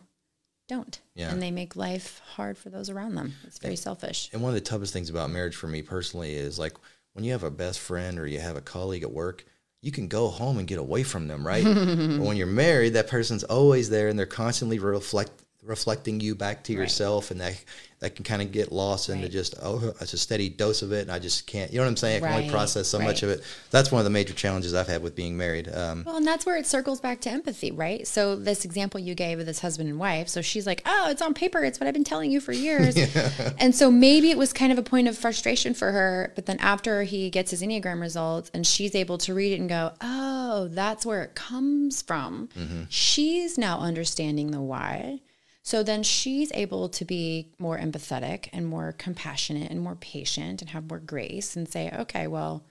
don't. 0.68 1.00
Yeah. 1.16 1.32
And 1.32 1.42
they 1.42 1.52
make 1.52 1.76
life 1.76 2.22
hard 2.36 2.58
for 2.58 2.70
those 2.70 2.90
around 2.90 3.16
them. 3.16 3.34
It's 3.44 3.60
very 3.60 3.76
selfish. 3.76 4.30
and 4.34 4.42
one 4.42 4.50
of 4.50 4.56
the 4.56 4.62
toughest 4.62 4.94
things 4.94 5.10
about 5.10 5.30
marriage 5.30 5.56
for 5.56 5.68
me 5.68 5.82
personally 5.82 6.34
is 6.34 6.58
like 6.58 6.74
when 7.12 7.26
you 7.26 7.34
have 7.34 7.44
a 7.44 7.52
best 7.52 7.80
friend 7.80 8.18
or 8.18 8.26
you 8.26 8.40
have 8.40 8.56
a 8.56 8.62
colleague 8.62 9.04
at 9.04 9.12
work, 9.12 9.46
you 9.84 9.92
can 9.92 10.08
go 10.08 10.30
home 10.30 10.58
and 10.58 10.66
get 10.66 10.80
away 10.80 11.04
from 11.04 11.28
them, 11.28 11.46
right? 11.46 11.64
but 11.66 12.26
when 12.26 12.38
you're 12.38 12.48
married, 12.48 12.94
that 12.94 13.10
person's 13.10 13.44
always 13.44 13.90
there 13.90 14.08
and 14.08 14.18
they're 14.18 14.26
constantly 14.26 14.80
reflect 14.80 15.43
reflecting 15.66 16.20
you 16.20 16.36
back 16.36 16.64
to 16.66 16.74
Right. 16.74 16.82
yourself 16.84 17.32
and 17.32 17.40
that 17.42 17.64
that 18.00 18.16
can 18.18 18.26
kind 18.26 18.42
of 18.42 18.52
get 18.52 18.70
lost 18.70 19.08
into 19.08 19.30
just 19.30 19.56
oh 19.62 19.94
it's 20.02 20.12
a 20.14 20.18
steady 20.18 20.50
dose 20.50 20.82
of 20.82 20.92
it 20.92 21.04
and 21.04 21.12
I 21.12 21.20
just 21.20 21.48
can't 21.48 21.72
you 21.72 21.78
know 21.78 21.86
what 21.86 21.90
I'm 21.92 21.96
saying 21.96 22.22
I 22.22 22.28
can 22.28 22.38
only 22.38 22.50
process 22.52 22.90
so 22.90 23.00
much 23.00 23.24
of 23.24 23.30
it 23.30 23.42
that's 23.72 23.94
one 23.94 24.00
of 24.02 24.04
the 24.04 24.10
major 24.10 24.34
challenges 24.34 24.74
I've 24.74 24.88
had 24.90 25.02
with 25.02 25.16
being 25.16 25.38
married 25.38 25.70
um, 25.74 26.04
Well, 26.06 26.18
and 26.18 26.28
that's 26.28 26.46
where 26.46 26.58
it 26.58 26.66
circles 26.66 27.00
back 27.00 27.22
to 27.22 27.30
empathy, 27.30 27.72
right? 27.72 28.06
So 28.06 28.36
this 28.36 28.66
example 28.66 29.00
you 29.00 29.16
gave 29.16 29.40
of 29.40 29.46
this 29.46 29.60
husband 29.60 29.88
and 29.90 29.98
wife, 30.00 30.28
so 30.28 30.42
she's 30.42 30.68
like, 30.68 30.82
"Oh, 30.86 31.08
it's 31.12 31.22
on 31.22 31.34
paper. 31.34 31.64
It's 31.64 31.80
what 31.80 31.88
I've 31.88 31.94
been 31.94 32.04
telling 32.04 32.30
you 32.30 32.42
for 32.42 32.52
years." 32.52 32.98
And 33.58 33.74
so 33.74 33.90
maybe 33.90 34.32
it 34.32 34.38
was 34.38 34.52
kind 34.52 34.72
of 34.74 34.78
a 34.78 34.84
point 34.84 35.08
of 35.08 35.18
frustration 35.18 35.74
for 35.74 35.92
her, 35.94 36.34
but 36.36 36.46
then 36.46 36.58
after 36.60 37.04
he 37.04 37.30
gets 37.30 37.52
his 37.52 37.62
Enneagram 37.62 38.02
results 38.02 38.52
and 38.54 38.68
she's 38.68 38.96
able 38.96 39.18
to 39.20 39.34
read 39.34 39.54
it 39.54 39.60
and 39.62 39.70
go, 39.70 39.94
"Oh, 40.02 40.68
that's 40.70 41.06
where 41.06 41.24
it 41.24 41.36
comes 41.36 42.02
from." 42.02 42.50
She's 42.90 43.58
now 43.58 43.80
understanding 43.80 44.52
the 44.52 44.60
why. 44.62 45.22
So 45.66 45.82
then 45.82 46.04
she's 46.04 46.52
able 46.54 46.90
to 46.90 47.06
be 47.06 47.54
more 47.58 47.78
empathetic 47.78 48.50
and 48.52 48.68
more 48.68 48.92
compassionate 48.92 49.72
and 49.72 49.80
more 49.80 49.96
patient 49.96 50.62
and 50.62 50.72
have 50.72 50.90
more 50.90 51.00
grace 51.00 51.56
and 51.56 51.68
say, 51.68 51.90
"Okay, 51.92 52.28
well, 52.28 52.66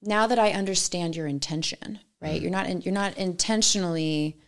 now 0.00 0.28
that 0.28 0.38
I 0.38 0.52
understand 0.52 1.16
your 1.16 1.26
intention, 1.26 1.98
right? 2.20 2.38
Mm. 2.38 2.42
You're 2.42 2.50
not 2.50 2.66
in, 2.68 2.80
you're 2.82 2.94
not 2.94 3.18
intentionally 3.18 4.38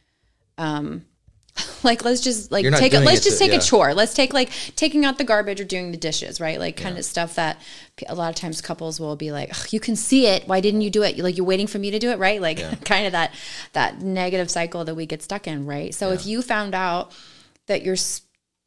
um 0.58 1.04
like 1.82 2.04
let's 2.04 2.20
just 2.22 2.50
like 2.50 2.64
take 2.76 2.94
a, 2.94 3.00
let's 3.00 3.20
it 3.20 3.24
just 3.24 3.38
to- 3.38 3.44
take 3.44 3.52
yeah. 3.52 3.58
a 3.58 3.60
chore. 3.60 3.92
Let's 3.92 4.14
take 4.14 4.32
like 4.32 4.50
taking 4.76 5.04
out 5.04 5.18
the 5.18 5.24
garbage 5.24 5.60
or 5.60 5.64
doing 5.64 5.90
the 5.90 5.98
dishes, 5.98 6.40
right? 6.40 6.58
Like 6.58 6.76
kind 6.76 6.96
of 6.96 7.04
stuff 7.04 7.34
that 7.34 7.60
a 8.08 8.14
lot 8.14 8.30
of 8.30 8.36
times 8.36 8.62
couples 8.62 8.98
will 8.98 9.16
be 9.16 9.32
like, 9.32 9.50
"Ugh, 9.50 9.72
"You 9.72 9.80
can 9.80 9.94
see 9.94 10.26
it. 10.26 10.48
Why 10.48 10.60
didn't 10.60 10.80
you 10.80 10.90
do 10.90 11.02
it? 11.02 11.18
Like 11.18 11.36
you're 11.36 11.44
waiting 11.44 11.66
for 11.66 11.78
me 11.78 11.90
to 11.90 11.98
do 11.98 12.10
it, 12.10 12.18
right?" 12.18 12.40
Like 12.40 12.84
kind 12.86 13.04
of 13.04 13.12
that 13.12 13.34
that 13.72 14.00
negative 14.00 14.50
cycle 14.50 14.84
that 14.86 14.94
we 14.94 15.04
get 15.04 15.22
stuck 15.22 15.46
in, 15.46 15.66
right? 15.66 15.94
So 15.94 16.12
if 16.12 16.24
you 16.24 16.40
found 16.40 16.74
out 16.74 17.12
that 17.66 17.82
you're 17.82 17.96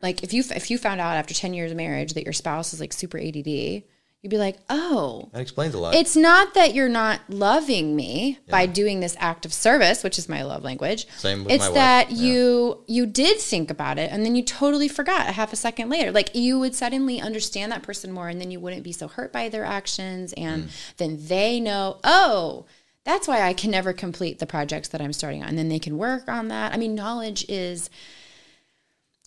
like 0.02 0.24
if 0.24 0.34
you 0.34 0.44
if 0.56 0.70
you 0.72 0.78
found 0.78 1.02
out 1.02 1.16
after 1.16 1.34
10 1.34 1.54
years 1.54 1.72
of 1.72 1.78
marriage 1.78 2.14
that 2.14 2.24
your 2.24 2.34
spouse 2.34 2.74
is 2.74 2.80
like 2.80 2.94
super 2.94 3.18
ADD, 3.20 3.48
you 3.48 3.84
you'd 4.22 4.30
be 4.32 4.38
like, 4.40 4.58
oh, 4.72 5.30
That 5.34 5.42
explains 5.42 5.76
a 5.76 5.78
lot. 5.80 5.94
it's 5.94 6.16
not 6.16 6.56
that 6.56 6.74
you're 6.74 6.90
not 6.90 7.22
loving 7.30 7.96
me 7.96 8.40
by 8.50 8.66
doing 8.66 9.00
this 9.00 9.16
act 9.20 9.46
of 9.46 9.54
service, 9.54 10.04
which 10.04 10.18
is 10.18 10.28
my 10.28 10.42
love 10.42 10.64
language. 10.64 11.08
Same 11.18 11.44
with 11.44 11.54
it's 11.54 11.62
my 11.62 11.68
wife. 11.70 11.76
that 11.76 12.12
Yeah. 12.12 12.24
you 12.24 12.84
you 12.88 13.06
did 13.06 13.40
think 13.40 13.70
about 13.70 14.00
it 14.00 14.12
and 14.12 14.26
then 14.26 14.36
you 14.36 14.44
totally 14.44 14.88
forgot 14.88 15.30
a 15.30 15.34
half 15.34 15.54
a 15.54 15.56
second 15.56 15.90
later. 15.90 16.12
Like 16.12 16.36
you 16.36 16.58
would 16.60 16.74
suddenly 16.74 17.22
understand 17.22 17.72
that 17.72 17.84
person 17.84 18.12
more 18.12 18.28
and 18.28 18.42
then 18.42 18.50
you 18.50 18.60
wouldn't 18.60 18.84
be 18.84 18.92
so 18.94 19.08
hurt 19.08 19.32
by 19.32 19.48
their 19.50 19.64
actions 19.66 20.34
Mm. 20.34 20.42
and 20.44 20.70
then 20.98 21.18
they 21.28 21.60
know, 21.60 22.00
oh, 22.04 22.66
that's 23.04 23.28
why 23.28 23.44
I 23.44 23.54
can 23.54 23.70
never 23.70 23.94
complete 23.94 24.40
the 24.40 24.48
projects 24.48 24.88
that 24.90 25.02
I'm 25.02 25.14
starting 25.14 25.44
on. 25.44 25.50
And 25.50 25.58
then 25.60 25.70
they 25.70 25.78
can 25.78 25.96
work 26.00 26.28
on 26.28 26.48
that. 26.48 26.74
I 26.74 26.78
mean, 26.78 26.96
knowledge 26.96 27.46
is 27.48 27.92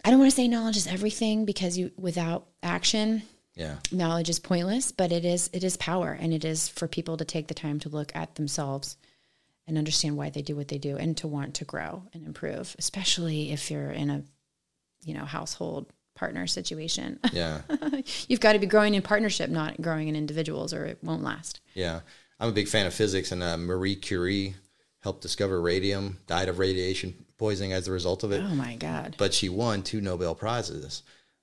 I 0.05 0.11
don't 0.11 0.19
want 0.19 0.31
to 0.31 0.37
say 0.37 0.49
knowledge 0.49 0.77
is 0.77 0.87
everything 0.87 1.45
because 1.45 1.77
you 1.77 1.91
without 1.97 2.47
action, 2.63 3.23
yeah. 3.55 3.77
knowledge 3.91 4.29
is 4.29 4.39
pointless, 4.39 4.93
but 4.93 5.13
it 5.13 5.25
is 5.25 5.51
it 5.53 5.65
is 5.65 5.77
power 5.77 6.17
and 6.19 6.33
it 6.33 6.45
is 6.45 6.69
for 6.69 6.87
people 6.89 7.17
to 7.17 7.25
take 7.25 7.49
the 7.49 7.55
time 7.55 7.81
to 7.81 7.89
look 7.89 8.15
at 8.15 8.37
themselves 8.37 8.97
and 9.67 9.77
understand 9.77 10.17
why 10.17 10.31
they 10.31 10.43
do 10.43 10.57
what 10.57 10.69
they 10.69 10.79
do 10.79 10.97
and 10.97 11.17
to 11.19 11.29
want 11.29 11.55
to 11.55 11.65
grow 11.65 12.05
and 12.15 12.25
improve, 12.27 12.75
especially 12.79 13.53
if 13.53 13.71
you're 13.71 13.91
in 13.91 14.11
a 14.11 14.23
you 15.05 15.15
know 15.15 15.25
household 15.25 15.87
partner 16.15 16.47
situation. 16.47 17.21
Yeah. 17.33 17.61
You've 18.27 18.41
got 18.41 18.55
to 18.55 18.59
be 18.59 18.67
growing 18.67 18.95
in 18.95 19.03
partnership, 19.03 19.51
not 19.51 19.81
growing 19.81 20.09
in 20.09 20.17
individuals 20.17 20.73
or 20.75 20.87
it 20.87 20.99
won't 21.03 21.23
last. 21.23 21.61
Yeah, 21.75 22.01
I'm 22.41 22.49
a 22.49 22.53
big 22.53 22.69
fan 22.69 22.87
of 22.87 22.95
physics, 22.95 23.33
and 23.33 23.43
uh, 23.43 23.57
Marie 23.57 23.97
Curie 23.97 24.55
helped 25.01 25.23
discover 25.23 25.61
radium, 25.61 26.19
died 26.27 26.49
of 26.49 26.59
radiation 26.59 27.25
poisoning 27.37 27.73
as 27.73 27.87
a 27.87 27.93
result 27.93 28.25
of 28.25 28.33
it. 28.33 28.43
Oh 28.45 28.55
my 28.55 28.75
god. 28.77 29.15
But 29.19 29.33
she 29.33 29.49
won 29.49 29.83
two 29.83 30.01
Nobel 30.01 30.35
prizes, 30.35 31.03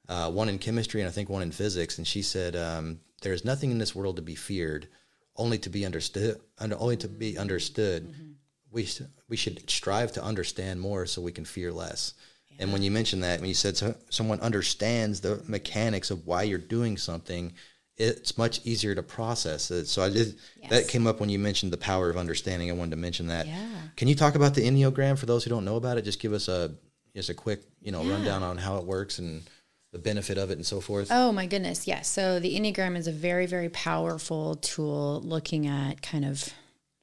uh, 0.10 0.30
one 0.32 0.50
in 0.50 0.60
chemistry 0.60 1.02
and 1.02 1.08
I 1.08 1.12
think 1.12 1.30
one 1.30 1.42
in 1.42 1.52
physics. 1.52 1.98
And 1.98 2.06
she 2.06 2.22
said, 2.22 2.56
um, 2.56 3.00
"There 3.22 3.34
is 3.34 3.46
nothing 3.46 3.72
in 3.72 3.78
this 3.78 3.96
world 3.96 4.18
to 4.18 4.22
be 4.22 4.36
feared, 4.36 4.88
only 5.38 5.58
to 5.60 5.70
be 5.70 5.86
understood. 5.86 6.40
Under, 6.58 6.78
only 6.78 6.98
to 6.98 7.08
be 7.08 7.38
understood. 7.38 8.14
We 8.72 8.84
s- 8.84 9.02
we 9.30 9.38
should 9.38 9.70
strive 9.70 10.12
to 10.14 10.24
understand 10.24 10.82
more, 10.82 11.06
so 11.06 11.22
we 11.22 11.32
can 11.32 11.46
fear 11.46 11.72
less." 11.72 12.14
And 12.60 12.72
when 12.72 12.82
you 12.84 12.92
mentioned 12.92 13.24
that, 13.24 13.40
when 13.42 13.50
you 13.50 13.56
said 13.56 13.76
so, 13.76 13.96
someone 14.10 14.40
understands 14.40 15.20
the 15.22 15.42
mechanics 15.46 16.10
of 16.10 16.26
why 16.26 16.44
you're 16.44 16.58
doing 16.58 16.98
something, 16.98 17.54
it's 17.98 18.38
much 18.38 18.66
easier 18.66 18.94
to 18.94 19.04
process 19.04 19.72
it. 19.72 19.88
So 19.88 20.02
I 20.02 20.10
did 20.10 20.36
that 20.70 20.88
came 20.88 21.08
up 21.08 21.20
when 21.20 21.30
you 21.30 21.40
mentioned 21.40 21.72
the 21.72 21.78
power 21.78 22.10
of 22.10 22.18
understanding. 22.18 22.70
I 22.70 22.74
wanted 22.74 22.92
to 22.92 22.98
mention 22.98 23.28
that. 23.28 23.48
Yeah. 23.48 23.68
Can 23.96 24.08
you 24.08 24.16
talk 24.16 24.36
about 24.36 24.54
the 24.54 24.68
Enneagram 24.68 25.18
for 25.18 25.26
those 25.26 25.44
who 25.44 25.50
don't 25.50 25.66
know 25.66 25.78
about 25.78 25.98
it? 25.98 26.04
Just 26.04 26.20
give 26.20 26.34
us 26.34 26.48
a 26.48 26.76
just 27.16 27.30
a 27.30 27.34
quick, 27.34 27.62
you 27.82 27.92
know, 27.92 28.04
rundown 28.04 28.44
on 28.44 28.58
how 28.58 28.78
it 28.78 28.84
works 28.84 29.20
and 29.20 29.44
the 29.94 30.00
benefit 30.00 30.38
of 30.38 30.52
it 30.52 30.58
and 30.58 30.66
so 30.66 30.82
forth. 30.82 31.08
Oh 31.10 31.32
my 31.32 31.46
goodness, 31.46 31.88
yes. 31.88 32.10
So 32.10 32.42
the 32.42 32.60
Enneagram 32.60 32.98
is 32.98 33.08
a 33.08 33.14
very, 33.14 33.46
very 33.46 33.70
powerful 33.70 34.56
tool 34.56 35.22
looking 35.24 35.68
at 35.68 36.02
kind 36.02 36.26
of 36.26 36.54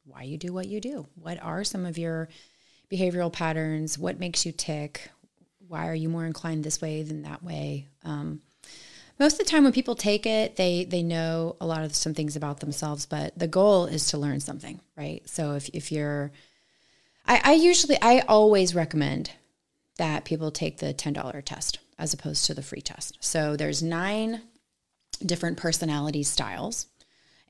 why 0.04 0.24
you 0.24 0.36
do 0.36 0.52
what 0.52 0.66
you 0.66 0.78
do. 0.78 1.06
What 1.14 1.42
are 1.42 1.64
some 1.64 1.86
of 1.86 1.96
your 1.96 2.28
behavioral 2.92 3.32
patterns? 3.32 3.98
What 3.98 4.20
makes 4.20 4.44
you 4.44 4.52
tick? 4.52 5.08
Why 5.66 5.88
are 5.88 5.94
you 5.94 6.10
more 6.10 6.26
inclined 6.26 6.64
this 6.64 6.82
way 6.82 7.02
than 7.02 7.22
that 7.22 7.42
way? 7.42 7.88
Um, 8.04 8.42
most 9.18 9.34
of 9.34 9.38
the 9.40 9.50
time 9.50 9.64
when 9.64 9.72
people 9.72 9.94
take 9.94 10.26
it, 10.26 10.56
they 10.56 10.84
they 10.84 11.02
know 11.02 11.56
a 11.60 11.66
lot 11.66 11.84
of 11.84 11.94
some 11.94 12.14
things 12.14 12.36
about 12.36 12.60
themselves, 12.60 13.06
but 13.06 13.38
the 13.38 13.48
goal 13.48 13.86
is 13.86 14.08
to 14.08 14.18
learn 14.18 14.40
something, 14.40 14.80
right? 14.96 15.22
So 15.28 15.54
if 15.54 15.68
if 15.72 15.92
you're 15.92 16.32
I, 17.26 17.40
I 17.44 17.52
usually 17.52 17.98
I 18.00 18.20
always 18.28 18.74
recommend 18.74 19.30
that 19.98 20.24
people 20.24 20.50
take 20.50 20.78
the 20.78 20.94
$10 20.94 21.44
test 21.44 21.78
as 21.98 22.14
opposed 22.14 22.46
to 22.46 22.54
the 22.54 22.62
free 22.62 22.80
test. 22.80 23.18
So 23.20 23.56
there's 23.56 23.82
nine 23.82 24.40
different 25.24 25.56
personality 25.56 26.22
styles 26.22 26.86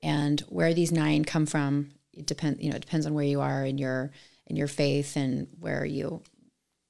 and 0.03 0.41
where 0.49 0.75
these 0.75 0.93
nine 0.93 1.25
come 1.25 1.47
from 1.47 1.93
it 2.13 2.27
depends 2.27 2.63
you 2.63 2.71
know 2.71 2.77
it 2.77 2.83
depends 2.83 3.07
on 3.07 3.15
where 3.15 3.25
you 3.25 3.41
are 3.41 3.65
in 3.65 3.79
your 3.79 4.11
in 4.47 4.57
your 4.57 4.67
faith 4.67 5.17
and 5.17 5.47
where 5.61 5.85
you 5.85 6.21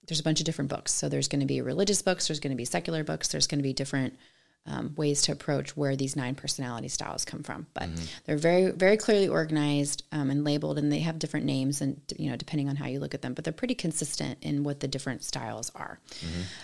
there's 0.08 0.18
a 0.18 0.24
bunch 0.24 0.40
of 0.40 0.46
different 0.46 0.70
books 0.70 0.92
so 0.92 1.08
there's 1.08 1.28
going 1.28 1.40
to 1.40 1.46
be 1.46 1.60
religious 1.60 2.02
books 2.02 2.26
there's 2.26 2.40
going 2.40 2.50
to 2.50 2.56
be 2.56 2.64
secular 2.64 3.04
books 3.04 3.28
there's 3.28 3.46
going 3.46 3.58
to 3.58 3.62
be 3.62 3.72
different 3.72 4.18
um, 4.66 4.94
ways 4.96 5.22
to 5.22 5.32
approach 5.32 5.76
where 5.76 5.96
these 5.96 6.14
nine 6.16 6.34
personality 6.34 6.88
styles 6.88 7.24
come 7.24 7.42
from. 7.42 7.66
But 7.74 7.88
they're 8.24 8.36
very 8.36 8.70
very 8.70 8.96
clearly 8.96 9.28
organized 9.28 10.04
um, 10.12 10.30
and 10.30 10.44
labeled 10.44 10.78
and 10.78 10.90
they 10.90 11.00
have 11.00 11.18
different 11.18 11.46
names 11.46 11.80
and 11.80 12.00
you 12.16 12.30
know 12.30 12.36
depending 12.36 12.68
on 12.68 12.76
how 12.76 12.86
you 12.86 13.00
look 13.00 13.14
at 13.14 13.22
them 13.22 13.34
but 13.34 13.44
they're 13.44 13.52
pretty 13.52 13.74
consistent 13.74 14.38
in 14.42 14.62
what 14.62 14.80
the 14.80 14.88
different 14.88 15.24
styles 15.24 15.70
are. 15.74 15.98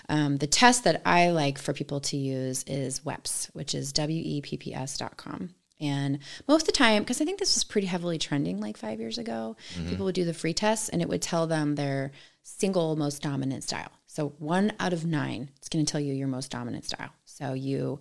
Um, 0.09 0.37
the 0.37 0.47
test 0.47 0.85
that 0.85 1.03
i 1.05 1.31
like 1.31 1.59
for 1.59 1.73
people 1.73 2.01
to 2.01 2.17
use 2.17 2.65
is 2.65 3.01
weps 3.01 3.47
which 3.55 3.75
is 3.75 3.91
E 3.91 3.93
w-e-p-p-s.com 3.93 5.55
and 5.81 6.19
most 6.47 6.63
of 6.63 6.67
the 6.67 6.73
time, 6.73 7.03
because 7.03 7.21
I 7.21 7.25
think 7.25 7.39
this 7.39 7.55
was 7.55 7.65
pretty 7.65 7.87
heavily 7.87 8.19
trending 8.19 8.61
like 8.61 8.77
five 8.77 8.99
years 8.99 9.19
ago, 9.19 9.57
people 9.89 10.07
would 10.07 10.15
do 10.15 10.25
the 10.25 10.35
free 10.35 10.55
test 10.55 10.91
and 10.93 11.01
it 11.01 11.09
would 11.09 11.23
tell 11.23 11.47
them 11.47 11.75
their 11.75 12.11
single 12.43 12.97
most 12.97 13.23
dominant 13.23 13.63
style. 13.65 13.93
So 14.07 14.31
one 14.39 14.73
out 14.81 14.93
of 14.93 15.05
nine, 15.07 15.51
it's 15.57 15.69
going 15.69 15.85
to 15.85 15.91
tell 15.91 16.01
you 16.01 16.15
your 16.15 16.29
most 16.29 16.51
dominant 16.51 16.85
style. 16.85 17.11
So 17.39 17.53
you, 17.55 18.01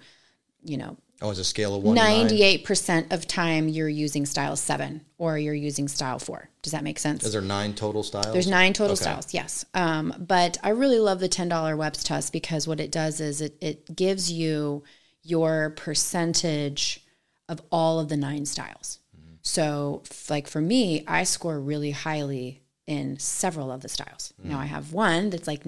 you 0.63 0.77
know, 0.77 0.97
Oh, 1.19 1.31
it's 1.31 1.39
a 1.39 1.43
scale 1.43 1.75
of 1.75 1.83
one 1.83 1.95
98% 1.97 3.11
of 3.11 3.27
time 3.27 3.67
you're 3.67 3.89
using 3.89 4.25
style 4.27 4.55
seven 4.55 5.03
or 5.17 5.37
you're 5.37 5.55
using 5.55 5.87
style 5.87 6.19
four. 6.19 6.49
Does 6.61 6.73
that 6.73 6.83
make 6.83 6.99
sense? 6.99 7.23
Is 7.23 7.33
there 7.33 7.41
nine 7.41 7.73
total 7.73 8.03
styles? 8.03 8.33
There's 8.33 8.47
nine 8.47 8.73
total 8.73 8.93
Okay. 8.93 9.01
styles, 9.01 9.33
yes. 9.33 9.65
Um, 9.73 10.13
but 10.19 10.57
I 10.61 10.69
really 10.69 10.99
love 10.99 11.19
the 11.19 11.29
$10 11.29 11.75
weps 11.75 12.03
test 12.03 12.31
because 12.31 12.67
what 12.67 12.79
it 12.79 12.91
does 12.91 13.19
is 13.19 13.41
it, 13.41 13.57
it 13.61 13.95
gives 13.95 14.31
you 14.31 14.83
your 15.23 15.71
percentage 15.71 17.03
of 17.49 17.61
all 17.71 17.99
of 17.99 18.09
the 18.09 18.17
nine 18.17 18.45
styles. 18.45 18.99
So, 19.41 20.03
f- 20.05 20.29
like 20.29 20.47
for 20.47 20.61
me, 20.61 21.03
I 21.07 21.23
score 21.23 21.59
really 21.59 21.91
highly 21.91 22.61
in 22.85 23.17
several 23.17 23.71
of 23.71 23.81
the 23.81 23.89
styles. 23.89 24.33
Now 24.43 24.59
I 24.59 24.65
have 24.65 24.93
one 24.93 25.29
that's 25.29 25.47
like 25.47 25.65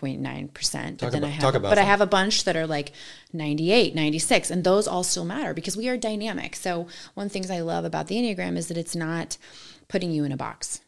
99.9%, 0.00 0.98
but 0.98 1.12
then 1.12 1.22
about- 1.22 1.28
I 1.28 1.30
have 1.30 1.62
but 1.62 1.78
I 1.78 1.82
have 1.82 2.00
a 2.00 2.06
bunch 2.06 2.44
that 2.44 2.56
are 2.56 2.66
like 2.66 2.92
98, 3.32 3.94
96 3.94 4.50
and 4.50 4.64
those 4.64 4.86
all 4.86 5.02
still 5.02 5.24
matter 5.24 5.54
because 5.54 5.76
we 5.76 5.88
are 5.88 5.96
dynamic. 5.96 6.56
So, 6.56 6.86
one 7.14 7.26
of 7.26 7.32
the 7.32 7.32
things 7.32 7.50
I 7.50 7.60
love 7.60 7.84
about 7.84 8.08
the 8.08 8.16
Enneagram 8.16 8.56
is 8.56 8.68
that 8.68 8.76
it's 8.76 8.96
not 8.96 9.36
putting 9.88 10.10
you 10.12 10.24
in 10.24 10.32
a 10.32 10.36
box 10.36 10.80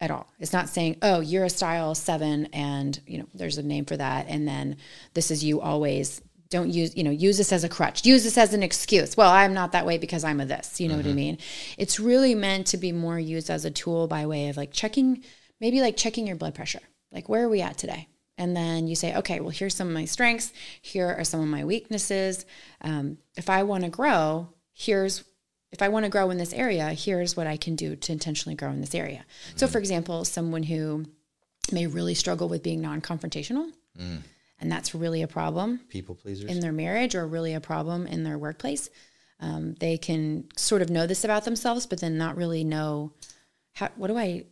at 0.00 0.10
all. 0.10 0.28
It's 0.38 0.52
not 0.52 0.68
saying, 0.68 0.96
"Oh, 1.02 1.20
you're 1.20 1.44
a 1.44 1.50
style 1.50 1.94
7 1.94 2.46
and, 2.52 3.00
you 3.06 3.18
know, 3.18 3.26
there's 3.34 3.58
a 3.58 3.62
name 3.62 3.84
for 3.84 3.96
that 3.96 4.26
and 4.28 4.46
then 4.46 4.76
this 5.14 5.30
is 5.30 5.44
you 5.44 5.60
always 5.60 6.22
don't 6.50 6.70
use, 6.70 6.96
you 6.96 7.04
know, 7.04 7.10
use 7.10 7.38
this 7.38 7.52
as 7.52 7.62
a 7.62 7.68
crutch. 7.68 8.04
Use 8.04 8.24
this 8.24 8.36
as 8.36 8.52
an 8.54 8.62
excuse. 8.62 9.16
Well, 9.16 9.30
I'm 9.30 9.54
not 9.54 9.70
that 9.70 9.86
way 9.86 9.98
because 9.98 10.24
I'm 10.24 10.40
a 10.40 10.44
this. 10.44 10.80
You 10.80 10.88
know 10.88 10.96
what 10.96 11.06
I 11.06 11.12
mean? 11.12 11.38
It's 11.78 12.00
really 12.00 12.34
meant 12.34 12.66
to 12.68 12.76
be 12.76 12.90
more 12.90 13.20
used 13.20 13.50
as 13.50 13.64
a 13.64 13.70
tool 13.70 14.08
by 14.08 14.26
way 14.26 14.48
of 14.48 14.56
like 14.56 14.72
checking 14.72 15.22
maybe 15.60 15.80
like 15.80 15.96
checking 15.96 16.26
your 16.26 16.34
blood 16.36 16.54
pressure. 16.56 16.80
Like 17.12 17.28
where 17.28 17.44
are 17.44 17.48
we 17.48 17.60
at 17.60 17.78
today? 17.78 18.08
And 18.40 18.56
then 18.56 18.88
you 18.88 18.96
say, 18.96 19.14
okay, 19.16 19.40
well, 19.40 19.50
here's 19.50 19.74
some 19.74 19.88
of 19.88 19.92
my 19.92 20.06
strengths. 20.06 20.50
Here 20.80 21.14
are 21.18 21.24
some 21.24 21.40
of 21.40 21.46
my 21.48 21.66
weaknesses. 21.66 22.46
Um, 22.80 23.18
if 23.36 23.50
I 23.50 23.64
want 23.64 23.84
to 23.84 23.90
grow, 23.90 24.48
here's 24.72 25.22
if 25.72 25.82
I 25.82 25.88
want 25.88 26.04
to 26.04 26.10
grow 26.10 26.30
in 26.30 26.38
this 26.38 26.54
area, 26.54 26.88
here's 26.88 27.36
what 27.36 27.46
I 27.46 27.58
can 27.58 27.76
do 27.76 27.94
to 27.94 28.12
intentionally 28.12 28.56
grow 28.56 28.70
in 28.70 28.80
this 28.80 28.94
area. 28.94 29.24
So, 29.56 29.68
for 29.68 29.78
example, 29.78 30.24
someone 30.24 30.62
who 30.62 31.04
may 31.70 31.86
really 31.86 32.14
struggle 32.14 32.48
with 32.48 32.62
being 32.62 32.80
non 32.80 33.02
confrontational, 33.02 33.70
and 34.58 34.72
that's 34.72 34.94
really 34.94 35.20
a 35.20 35.28
problem 35.28 35.80
People 35.90 36.14
pleasers. 36.14 36.50
in 36.50 36.60
their 36.60 36.72
marriage 36.72 37.14
or 37.14 37.26
really 37.26 37.52
a 37.52 37.60
problem 37.60 38.06
in 38.06 38.24
their 38.24 38.38
workplace. 38.38 38.88
Um, 39.38 39.74
they 39.74 39.98
can 39.98 40.46
sort 40.56 40.80
of 40.80 40.88
know 40.88 41.06
this 41.06 41.24
about 41.24 41.44
themselves, 41.44 41.86
but 41.86 42.00
then 42.00 42.16
not 42.16 42.36
really 42.36 42.64
know 42.64 43.12
how, 43.74 43.90
what 43.96 44.08
do 44.08 44.16
I, 44.16 44.46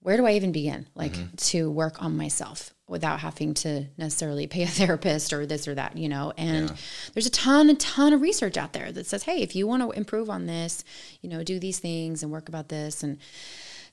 where 0.00 0.16
do 0.18 0.26
I 0.26 0.32
even 0.32 0.52
begin? 0.52 0.86
Like 0.94 1.14
to 1.48 1.70
work 1.70 2.02
on 2.02 2.16
myself 2.16 2.72
without 2.92 3.20
having 3.20 3.54
to 3.54 3.86
necessarily 3.96 4.46
pay 4.46 4.62
a 4.62 4.66
therapist 4.68 5.32
or 5.32 5.46
this 5.46 5.66
or 5.66 5.74
that, 5.74 5.96
you 5.96 6.08
know? 6.08 6.32
And 6.36 6.72
there's 7.14 7.26
a 7.26 7.30
ton, 7.30 7.68
a 7.70 7.74
ton 7.74 8.12
of 8.12 8.20
research 8.20 8.56
out 8.56 8.72
there 8.72 8.92
that 8.92 9.06
says, 9.06 9.24
hey, 9.24 9.42
if 9.42 9.56
you 9.56 9.66
want 9.66 9.82
to 9.82 9.90
improve 9.90 10.30
on 10.30 10.46
this, 10.46 10.84
you 11.22 11.28
know, 11.28 11.42
do 11.42 11.58
these 11.58 11.80
things 11.80 12.22
and 12.22 12.30
work 12.30 12.48
about 12.48 12.68
this. 12.68 13.02
And 13.02 13.18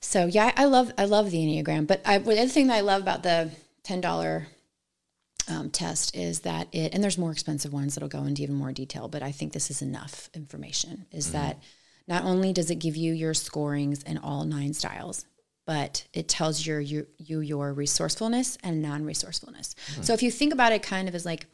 so, 0.00 0.26
yeah, 0.26 0.52
I 0.56 0.66
love, 0.66 0.92
I 0.96 1.06
love 1.06 1.30
the 1.30 1.38
Enneagram. 1.38 1.86
But 1.86 2.02
I, 2.04 2.18
the 2.18 2.38
other 2.38 2.48
thing 2.48 2.68
that 2.68 2.76
I 2.76 2.82
love 2.82 3.02
about 3.02 3.22
the 3.22 3.50
$10 3.84 4.46
um, 5.48 5.70
test 5.70 6.14
is 6.14 6.40
that 6.40 6.68
it, 6.70 6.94
and 6.94 7.02
there's 7.02 7.18
more 7.18 7.32
expensive 7.32 7.72
ones 7.72 7.94
that'll 7.94 8.08
go 8.08 8.24
into 8.24 8.42
even 8.42 8.54
more 8.54 8.72
detail, 8.72 9.08
but 9.08 9.22
I 9.22 9.32
think 9.32 9.52
this 9.52 9.70
is 9.70 9.82
enough 9.82 10.30
information. 10.34 11.06
Is 11.10 11.32
that 11.32 11.58
not 12.06 12.24
only 12.24 12.52
does 12.52 12.70
it 12.70 12.76
give 12.76 12.96
you 12.96 13.12
your 13.12 13.34
scorings 13.34 14.02
in 14.02 14.18
all 14.18 14.44
nine 14.44 14.74
styles, 14.74 15.24
but 15.70 16.04
it 16.12 16.26
tells 16.26 16.66
your, 16.66 16.80
you, 16.80 17.06
you 17.16 17.38
your 17.38 17.72
resourcefulness 17.72 18.58
and 18.64 18.82
non-resourcefulness. 18.82 19.76
So 20.02 20.12
if 20.12 20.20
you 20.20 20.28
think 20.28 20.52
about 20.52 20.72
it 20.72 20.82
kind 20.82 21.06
of 21.08 21.14
as 21.14 21.24
like 21.24 21.46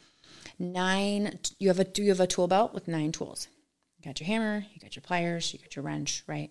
nine, 0.58 1.38
you 1.58 1.68
have 1.68 1.78
a 1.78 1.84
do 1.84 2.02
you 2.02 2.08
have 2.08 2.20
a 2.20 2.26
tool 2.26 2.48
belt 2.48 2.72
with 2.72 2.88
nine 2.88 3.12
tools. 3.12 3.46
You 3.98 4.08
got 4.08 4.18
your 4.18 4.26
hammer, 4.26 4.64
you 4.72 4.80
got 4.80 4.96
your 4.96 5.02
pliers, 5.02 5.52
you 5.52 5.58
got 5.58 5.76
your 5.76 5.84
wrench, 5.84 6.24
right? 6.26 6.50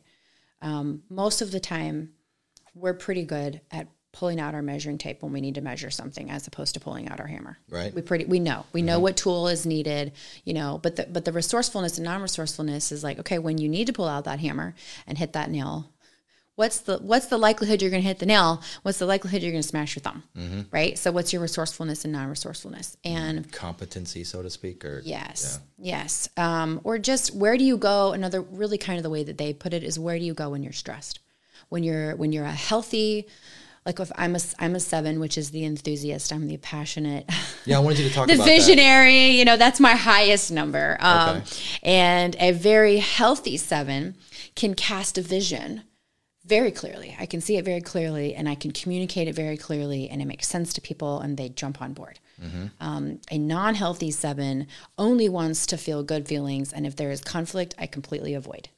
Um, 0.62 1.02
most 1.10 1.42
of 1.42 1.50
the 1.50 1.60
time, 1.60 2.12
we're 2.76 2.94
pretty 2.94 3.24
good 3.24 3.62
at 3.72 3.88
pulling 4.12 4.40
out 4.40 4.54
our 4.54 4.62
measuring 4.62 5.00
tape 5.00 5.24
when 5.24 5.34
we 5.34 5.42
need 5.42 5.56
to 5.56 5.62
measure 5.62 5.90
something 5.90 6.30
as 6.30 6.46
opposed 6.46 6.76
to 6.76 6.80
pulling 6.80 7.10
out 7.10 7.20
our 7.20 7.26
hammer. 7.26 7.58
Right. 7.68 7.92
We 7.96 8.04
pretty 8.04 8.26
we 8.26 8.40
know. 8.40 8.68
We 8.74 8.84
know 8.84 9.00
what 9.00 9.18
tool 9.18 9.48
is 9.48 9.66
needed, 9.66 10.12
you 10.44 10.54
know, 10.54 10.80
but 10.84 10.98
the 10.98 11.08
but 11.08 11.26
the 11.26 11.32
resourcefulness 11.32 11.98
and 11.98 12.06
non-resourcefulness 12.06 12.92
is 12.92 13.04
like, 13.04 13.18
okay, 13.22 13.40
when 13.40 13.58
you 13.58 13.68
need 13.68 13.88
to 13.88 13.94
pull 13.94 14.08
out 14.08 14.26
that 14.26 14.40
hammer 14.40 14.76
and 15.08 15.18
hit 15.18 15.34
that 15.34 15.50
nail, 15.50 15.90
what's 16.56 16.80
the 16.80 16.98
what's 17.00 17.28
the 17.28 17.38
likelihood 17.38 17.82
you're 17.82 17.92
going 17.92 18.02
to 18.02 18.08
hit 18.08 18.20
the 18.20 18.26
nail? 18.26 18.62
What's 18.84 19.00
the 19.00 19.06
likelihood 19.06 19.42
you're 19.42 19.52
going 19.52 19.62
to 19.62 19.68
smash 19.68 19.96
your 19.96 20.02
thumb? 20.02 20.24
Right? 20.72 20.98
So 20.98 21.12
what's 21.12 21.34
your 21.34 21.42
resourcefulness 21.42 22.04
and 22.06 22.14
non-resourcefulness? 22.14 22.98
And 23.04 23.52
Competency, 23.52 24.24
so 24.24 24.42
to 24.42 24.50
speak, 24.50 24.84
or 24.86 25.02
Yes. 25.06 25.60
Yes. 25.78 26.30
Um, 26.38 26.82
or 26.84 26.98
just 26.98 27.36
where 27.36 27.58
do 27.58 27.64
you 27.64 27.78
go? 27.78 28.14
Another 28.14 28.42
really 28.42 28.78
kind 28.78 28.98
of 28.98 29.04
the 29.04 29.10
way 29.10 29.24
that 29.24 29.38
they 29.38 29.54
put 29.54 29.74
it 29.74 29.84
is 29.84 30.00
where 30.00 30.18
do 30.18 30.26
you 30.26 30.34
go 30.34 30.50
when 30.50 30.64
you're 30.64 30.74
stressed? 30.74 31.20
When 31.70 31.84
you're 31.84 32.16
when 32.16 32.32
you're 32.32 32.46
a 32.46 32.52
healthy, 32.52 33.28
like 33.86 34.00
if 34.00 34.12
I'm 34.16 34.36
a 34.36 34.40
I'm 34.60 34.76
a 34.76 34.80
seven, 34.80 35.20
which 35.20 35.38
is 35.38 35.50
the 35.52 35.66
enthusiast, 35.66 36.32
I'm 36.32 36.48
the 36.48 36.58
passionate, 36.58 37.30
Yeah, 37.66 37.78
I 37.78 37.80
wanted 37.80 38.00
you 38.00 38.10
to 38.10 38.14
talk 38.16 38.28
the 38.28 38.36
about 38.36 38.46
that. 38.46 38.50
visionary. 38.58 39.30
You 39.32 39.46
know, 39.46 39.58
that's 39.58 39.80
my 39.80 39.94
highest 39.96 40.52
number. 40.52 40.96
Um, 41.00 41.38
Okay. 41.38 41.44
And 41.84 42.36
a 42.40 42.52
very 42.52 42.98
healthy 42.98 43.58
seven 43.58 44.16
can 44.56 44.74
cast 44.76 45.18
a 45.18 45.22
vision 45.22 45.84
very 46.46 46.72
clearly. 46.72 47.16
I 47.20 47.26
can 47.26 47.42
see 47.42 47.58
it 47.58 47.66
very 47.66 47.82
clearly, 47.82 48.36
and 48.36 48.48
I 48.48 48.56
can 48.56 48.72
communicate 48.72 49.28
it 49.28 49.36
very 49.36 49.58
clearly, 49.58 50.10
and 50.10 50.22
it 50.22 50.26
makes 50.26 50.48
sense 50.48 50.74
to 50.74 50.82
people, 50.82 51.20
and 51.20 51.38
they 51.38 51.50
jump 51.50 51.82
on 51.82 51.94
board. 51.94 52.20
Mm-hmm. 52.42 52.66
Um, 52.80 53.20
a 53.32 53.38
non-healthy 53.38 54.12
seven 54.12 54.68
only 54.98 55.28
wants 55.30 55.66
to 55.68 55.78
feel 55.78 56.04
good 56.04 56.28
feelings, 56.28 56.72
and 56.72 56.86
if 56.86 56.96
there 56.96 57.10
is 57.10 57.22
conflict, 57.22 57.74
I 57.80 57.88
completely 57.88 58.34
avoid. 58.34 58.70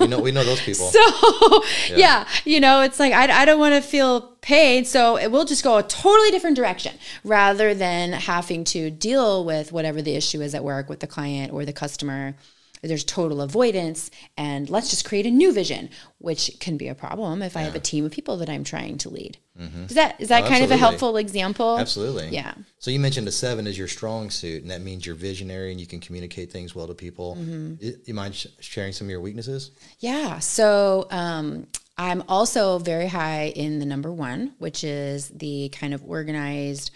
We 0.00 0.06
know 0.08 0.20
we 0.20 0.32
know 0.32 0.44
those 0.44 0.60
people. 0.60 0.90
So, 0.94 1.62
yeah. 1.94 2.26
you 2.44 2.60
know, 2.60 2.80
it's 2.80 2.98
like 2.98 3.12
I, 3.12 3.42
I 3.42 3.44
don't 3.44 3.58
want 3.58 3.74
to 3.74 3.80
feel 3.80 4.22
pain, 4.40 4.84
so 4.84 5.16
it 5.16 5.30
will 5.30 5.44
just 5.44 5.62
go 5.62 5.76
a 5.78 5.82
totally 5.82 6.30
different 6.30 6.56
direction 6.56 6.96
rather 7.24 7.74
than 7.74 8.12
having 8.12 8.64
to 8.64 8.90
deal 8.90 9.44
with 9.44 9.72
whatever 9.72 10.02
the 10.02 10.14
issue 10.14 10.40
is 10.40 10.54
at 10.54 10.64
work 10.64 10.88
with 10.88 11.00
the 11.00 11.06
client 11.06 11.52
or 11.52 11.64
the 11.64 11.72
customer. 11.72 12.34
There's 12.86 13.04
total 13.04 13.40
avoidance, 13.40 14.10
and 14.36 14.68
let's 14.68 14.90
just 14.90 15.04
create 15.04 15.26
a 15.26 15.30
new 15.30 15.52
vision, 15.52 15.88
which 16.18 16.50
can 16.60 16.76
be 16.76 16.88
a 16.88 16.94
problem 16.94 17.40
if 17.42 17.56
I 17.56 17.62
have 17.62 17.74
a 17.74 17.80
team 17.80 18.04
of 18.04 18.12
people 18.12 18.36
that 18.38 18.48
I'm 18.48 18.62
trying 18.64 18.98
to 18.98 19.08
lead. 19.08 19.38
Is 19.88 19.94
that 19.94 20.20
is 20.20 20.28
that 20.28 20.44
Oh, 20.44 20.48
kind 20.48 20.64
of 20.64 20.70
a 20.70 20.76
helpful 20.76 21.16
example? 21.16 21.78
Absolutely. 21.78 22.28
Yeah. 22.28 22.54
So 22.78 22.90
you 22.90 22.98
mentioned 23.00 23.28
a 23.28 23.32
seven 23.32 23.66
is 23.66 23.78
your 23.78 23.88
strong 23.88 24.30
suit, 24.30 24.62
and 24.62 24.70
that 24.70 24.80
means 24.82 25.06
you're 25.06 25.14
visionary 25.14 25.70
and 25.70 25.80
you 25.80 25.86
can 25.86 26.00
communicate 26.00 26.50
things 26.52 26.74
well 26.74 26.86
to 26.88 26.94
people. 26.94 27.36
Mm-hmm. 27.38 27.90
You 28.04 28.14
mind 28.14 28.34
sh- 28.34 28.46
sharing 28.60 28.92
some 28.92 29.06
of 29.06 29.10
your 29.10 29.20
weaknesses? 29.20 29.70
Yeah. 30.00 30.40
So 30.40 31.06
um, 31.10 31.68
I'm 31.96 32.24
also 32.28 32.78
very 32.78 33.06
high 33.06 33.52
in 33.54 33.78
the 33.78 33.86
number 33.86 34.12
one, 34.12 34.54
which 34.58 34.82
is 34.84 35.28
the 35.28 35.68
kind 35.70 35.94
of 35.94 36.02
organized. 36.04 36.90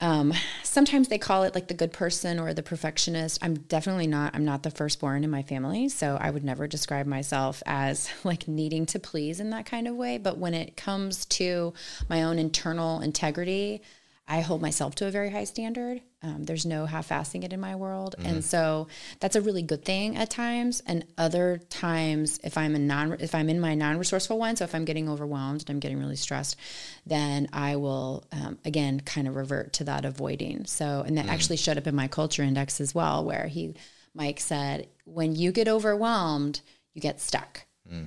Um, 0.00 0.34
sometimes 0.62 1.08
they 1.08 1.18
call 1.18 1.44
it 1.44 1.54
like 1.54 1.68
the 1.68 1.74
good 1.74 1.92
person 1.92 2.38
or 2.38 2.52
the 2.52 2.62
perfectionist. 2.62 3.38
I'm 3.42 3.54
definitely 3.54 4.06
not. 4.06 4.34
I'm 4.34 4.44
not 4.44 4.62
the 4.62 4.70
firstborn 4.70 5.24
in 5.24 5.30
my 5.30 5.42
family, 5.42 5.88
so 5.88 6.18
I 6.20 6.30
would 6.30 6.44
never 6.44 6.66
describe 6.66 7.06
myself 7.06 7.62
as 7.64 8.10
like 8.24 8.48
needing 8.48 8.86
to 8.86 8.98
please 8.98 9.40
in 9.40 9.50
that 9.50 9.66
kind 9.66 9.88
of 9.88 9.94
way. 9.94 10.18
But 10.18 10.38
when 10.38 10.54
it 10.54 10.76
comes 10.76 11.24
to 11.26 11.72
my 12.08 12.22
own 12.22 12.38
internal 12.38 13.00
integrity, 13.00 13.82
I 14.26 14.40
hold 14.40 14.62
myself 14.62 14.94
to 14.96 15.06
a 15.06 15.10
very 15.10 15.30
high 15.30 15.44
standard. 15.44 16.00
Um, 16.24 16.44
there's 16.44 16.64
no 16.64 16.86
half-assing 16.86 17.44
it 17.44 17.52
in 17.52 17.60
my 17.60 17.76
world, 17.76 18.14
and 18.24 18.42
so 18.42 18.88
that's 19.20 19.36
a 19.36 19.42
really 19.42 19.60
good 19.60 19.84
thing 19.84 20.16
at 20.16 20.30
times. 20.30 20.82
And 20.86 21.04
other 21.18 21.60
times, 21.68 22.40
if 22.42 22.56
I'm 22.56 22.74
a 22.74 22.78
non, 22.78 23.16
if 23.20 23.34
I'm 23.34 23.50
in 23.50 23.60
my 23.60 23.74
non-resourceful 23.74 24.38
one, 24.38 24.56
so 24.56 24.64
if 24.64 24.74
I'm 24.74 24.86
getting 24.86 25.10
overwhelmed 25.10 25.60
and 25.60 25.70
I'm 25.70 25.80
getting 25.80 25.98
really 25.98 26.16
stressed, 26.16 26.56
then 27.04 27.46
I 27.52 27.76
will 27.76 28.24
um, 28.32 28.58
again 28.64 29.00
kind 29.00 29.28
of 29.28 29.36
revert 29.36 29.74
to 29.74 29.84
that 29.84 30.06
avoiding. 30.06 30.64
So, 30.64 31.04
and 31.06 31.18
that 31.18 31.28
actually 31.28 31.58
showed 31.58 31.76
up 31.76 31.86
in 31.86 31.94
my 31.94 32.08
culture 32.08 32.42
index 32.42 32.80
as 32.80 32.94
well, 32.94 33.22
where 33.22 33.46
he, 33.46 33.74
Mike 34.14 34.40
said, 34.40 34.88
when 35.04 35.36
you 35.36 35.52
get 35.52 35.68
overwhelmed, 35.68 36.62
you 36.94 37.02
get 37.02 37.20
stuck. 37.20 37.66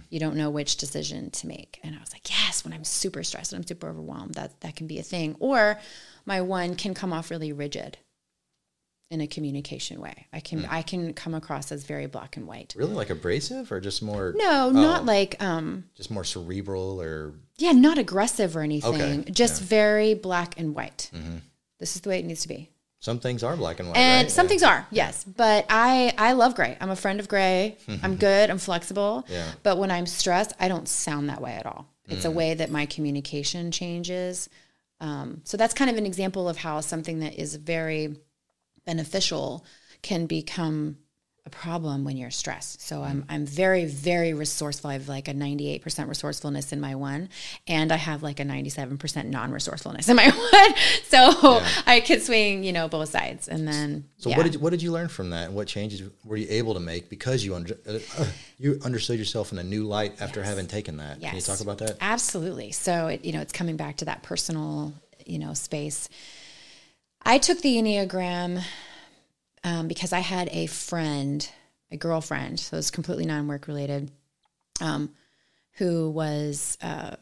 You 0.10 0.20
don't 0.20 0.38
know 0.38 0.50
which 0.50 0.78
decision 0.78 1.30
to 1.30 1.46
make. 1.46 1.80
And 1.84 1.96
I 1.96 2.00
was 2.00 2.12
like, 2.12 2.28
yes, 2.32 2.66
when 2.66 2.74
I'm 2.74 2.84
super 2.84 3.22
stressed 3.24 3.54
and 3.54 3.62
I'm 3.62 3.68
super 3.68 3.88
overwhelmed, 3.88 4.34
that 4.34 4.60
that 4.62 4.76
can 4.76 4.88
be 4.88 4.98
a 4.98 5.04
thing. 5.04 5.36
Or 5.40 5.80
my 6.26 6.42
one 6.42 6.74
can 6.74 6.96
come 6.96 7.14
off 7.14 7.30
really 7.30 7.54
rigid 7.54 8.00
in 9.10 9.22
a 9.22 9.28
communication 9.28 10.02
way. 10.02 10.28
I 10.34 10.40
can 10.42 10.66
I 10.66 10.82
can 10.82 11.14
come 11.14 11.34
across 11.34 11.72
as 11.72 11.84
very 11.86 12.08
black 12.08 12.36
and 12.38 12.46
white. 12.48 12.74
Really, 12.78 12.94
like 12.94 13.10
abrasive, 13.10 13.72
or 13.72 13.80
just 13.80 14.02
more? 14.02 14.34
No, 14.36 14.70
not 14.70 15.06
like 15.06 15.42
um 15.42 15.86
Just 15.96 16.12
more 16.12 16.24
cerebral, 16.26 17.02
or 17.02 17.34
yeah, 17.58 17.72
not 17.72 17.98
aggressive 17.98 18.56
or 18.58 18.62
anything. 18.62 19.22
Okay, 19.22 19.32
Just 19.32 19.62
very 19.62 20.14
black 20.14 20.60
and 20.60 20.76
white. 20.76 21.10
This 21.80 21.96
is 21.96 22.02
the 22.02 22.10
way 22.10 22.20
it 22.20 22.26
needs 22.26 22.42
to 22.42 22.48
be. 22.48 22.70
some 23.00 23.20
things 23.20 23.44
are 23.44 23.56
black 23.56 23.80
and 23.80 23.88
white. 23.88 23.98
And 23.98 24.26
right? 24.26 24.32
some 24.32 24.46
Yeah. 24.46 24.50
things 24.50 24.64
are, 24.64 24.88
yes. 24.92 25.24
But 25.24 25.66
I 25.70 26.14
I 26.18 26.34
love 26.34 26.56
gray. 26.56 26.76
I'm 26.82 26.90
a 26.90 26.96
friend 26.96 27.20
of 27.20 27.28
gray. 27.30 27.78
I'm 28.04 28.16
good. 28.18 28.50
I'm 28.50 28.58
flexible. 28.58 29.26
Yeah. 29.30 29.52
But 29.64 29.78
when 29.78 29.92
I'm 29.92 30.06
stressed, 30.06 30.54
I 30.60 30.68
don't 30.68 30.88
sound 30.90 31.30
that 31.30 31.40
way 31.42 31.54
at 31.54 31.66
all. 31.66 31.88
It's 32.10 32.26
Mm. 32.26 32.30
a 32.30 32.32
way 32.32 32.54
that 32.56 32.72
my 32.72 32.86
communication 32.88 33.72
changes. 33.72 34.50
Um, 35.00 35.42
so 35.46 35.56
that's 35.58 35.74
kind 35.76 35.92
of 35.92 35.98
an 35.98 36.06
example 36.08 36.50
of 36.50 36.58
how 36.58 36.82
something 36.82 37.20
that 37.20 37.36
is 37.40 37.56
very 37.56 38.18
beneficial 38.88 39.64
can 40.02 40.26
become 40.26 40.98
a 41.48 41.50
problem 41.50 42.04
when 42.04 42.18
you're 42.18 42.30
stressed. 42.30 42.82
So 42.82 43.02
I'm 43.02 43.24
I'm 43.30 43.46
very 43.46 43.86
very 43.86 44.34
resourceful. 44.34 44.90
I 44.90 44.94
have 44.94 45.08
like 45.08 45.30
a 45.30 45.34
98% 45.34 46.10
resourcefulness 46.10 46.74
in 46.74 46.82
my 46.82 46.94
one 46.96 47.30
and 47.68 47.94
I 47.94 47.96
have 47.96 48.22
like 48.22 48.42
a 48.42 48.44
97% 48.44 49.26
non-resourcefulness 49.28 50.10
in 50.10 50.18
my 50.18 50.30
one. 50.54 50.74
So 51.06 51.62
I 51.86 52.02
could 52.02 52.22
swing, 52.22 52.66
you 52.66 52.74
know, 52.74 52.90
both 52.90 53.10
sides. 53.10 53.48
And 53.48 53.66
then 53.66 54.10
So 54.18 54.30
yeah. 54.30 54.38
what 54.38 54.44
did 54.44 54.54
you, 54.56 54.60
what 54.60 54.72
did 54.72 54.82
you 54.82 54.92
learn 54.92 55.08
from 55.08 55.30
that? 55.30 55.46
And 55.48 55.56
what 55.56 55.68
changes 55.68 56.02
were 56.26 56.36
you 56.36 56.48
able 56.50 56.74
to 56.74 56.82
make 56.82 57.10
because 57.10 57.46
you 57.46 57.56
under, 57.56 57.78
uh, 57.88 58.00
uh, 58.18 58.26
you 58.58 58.78
understood 58.84 59.18
yourself 59.18 59.54
in 59.54 59.58
a 59.58 59.64
new 59.64 59.86
light 59.86 60.22
after 60.22 60.44
having 60.44 60.68
taken 60.68 60.98
that? 60.98 61.22
Can 61.22 61.34
you 61.34 61.42
talk 61.42 61.62
about 61.62 61.78
that? 61.78 61.96
Absolutely. 62.02 62.74
So 62.74 63.08
it, 63.08 63.24
you 63.24 63.32
know, 63.32 63.40
it's 63.40 63.54
coming 63.54 63.78
back 63.78 63.96
to 63.98 64.06
that 64.06 64.22
personal, 64.22 64.94
you 65.26 65.40
know, 65.40 65.54
space. 65.54 66.10
I 67.30 67.40
took 67.40 67.60
the 67.60 67.76
Enneagram 67.76 68.64
um, 69.62 69.90
because 69.90 70.14
I 70.14 70.20
had 70.20 70.48
a 70.54 70.66
friend, 70.68 71.48
a 71.92 71.98
girlfriend, 71.98 72.58
so 72.58 72.78
it's 72.78 72.90
completely 72.90 73.26
non-work 73.26 73.68
related, 73.68 74.10
um, 74.80 75.10
who 75.74 76.10
was 76.10 76.78
uh, 76.82 77.18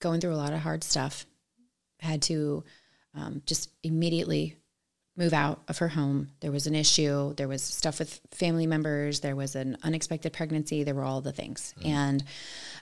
going 0.00 0.22
through 0.22 0.32
a 0.32 0.36
lot 0.40 0.54
of 0.54 0.60
hard 0.60 0.82
stuff. 0.82 1.26
Had 2.00 2.22
to 2.22 2.64
um, 3.14 3.42
just 3.44 3.70
immediately 3.82 4.56
move 5.16 5.32
out 5.32 5.62
of 5.68 5.78
her 5.78 5.88
home. 5.88 6.28
There 6.40 6.52
was 6.52 6.66
an 6.66 6.74
issue. 6.74 7.34
There 7.34 7.48
was 7.48 7.62
stuff 7.62 7.98
with 7.98 8.20
family 8.30 8.66
members. 8.66 9.20
There 9.20 9.36
was 9.36 9.56
an 9.56 9.78
unexpected 9.82 10.32
pregnancy. 10.32 10.84
There 10.84 10.94
were 10.94 11.04
all 11.04 11.20
the 11.20 11.32
things. 11.32 11.74
And 11.84 12.22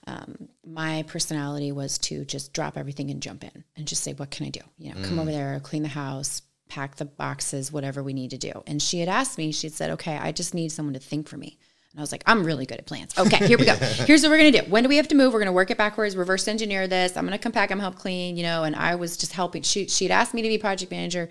um, 0.06 0.48
my 0.66 1.04
personality 1.06 1.70
was 1.72 1.96
to 1.98 2.24
just 2.24 2.52
drop 2.52 2.76
everything 2.76 3.10
and 3.10 3.22
jump 3.22 3.44
in 3.44 3.64
and 3.76 3.86
just 3.86 4.02
say, 4.02 4.12
what 4.14 4.30
can 4.30 4.46
I 4.46 4.50
do? 4.50 4.60
You 4.78 4.94
know, 4.94 5.08
come 5.08 5.18
over 5.18 5.30
there, 5.30 5.60
clean 5.60 5.82
the 5.82 5.88
house, 5.88 6.42
pack 6.68 6.96
the 6.96 7.04
boxes, 7.04 7.70
whatever 7.70 8.02
we 8.02 8.12
need 8.12 8.30
to 8.30 8.38
do. 8.38 8.62
And 8.66 8.82
she 8.82 8.98
had 9.00 9.08
asked 9.08 9.38
me, 9.38 9.52
she 9.52 9.68
said, 9.68 9.90
okay, 9.90 10.16
I 10.16 10.32
just 10.32 10.54
need 10.54 10.72
someone 10.72 10.94
to 10.94 11.00
think 11.00 11.28
for 11.28 11.36
me. 11.36 11.58
And 11.92 12.00
I 12.00 12.02
was 12.02 12.10
like, 12.10 12.24
I'm 12.26 12.42
really 12.42 12.66
good 12.66 12.78
at 12.78 12.86
plans. 12.86 13.16
Okay, 13.16 13.46
here 13.46 13.56
we 13.56 13.64
go. 13.64 13.74
Here's 13.76 14.22
what 14.22 14.30
we're 14.30 14.38
gonna 14.38 14.50
do. 14.50 14.68
When 14.68 14.82
do 14.82 14.88
we 14.88 14.96
have 14.96 15.06
to 15.08 15.14
move? 15.14 15.32
We're 15.32 15.38
gonna 15.38 15.52
work 15.52 15.70
it 15.70 15.78
backwards, 15.78 16.16
reverse 16.16 16.48
engineer 16.48 16.88
this. 16.88 17.16
I'm 17.16 17.24
gonna 17.24 17.38
come 17.38 17.52
back, 17.52 17.70
I'm 17.70 17.78
help 17.78 17.94
clean, 17.94 18.36
you 18.36 18.42
know. 18.42 18.64
And 18.64 18.74
I 18.74 18.96
was 18.96 19.16
just 19.16 19.32
helping. 19.32 19.62
She 19.62 19.86
she'd 19.86 20.10
asked 20.10 20.34
me 20.34 20.42
to 20.42 20.48
be 20.48 20.58
project 20.58 20.90
manager. 20.90 21.28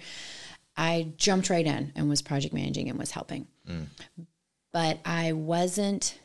I 0.76 1.14
jumped 1.18 1.50
right 1.50 1.66
in 1.66 1.92
and 1.96 2.10
was 2.10 2.22
project 2.22 2.54
managing 2.54 2.90
and 2.90 2.98
was 2.98 3.12
helping. 3.12 3.48
But 4.72 5.00
I 5.06 5.34
wasn't 5.34 6.18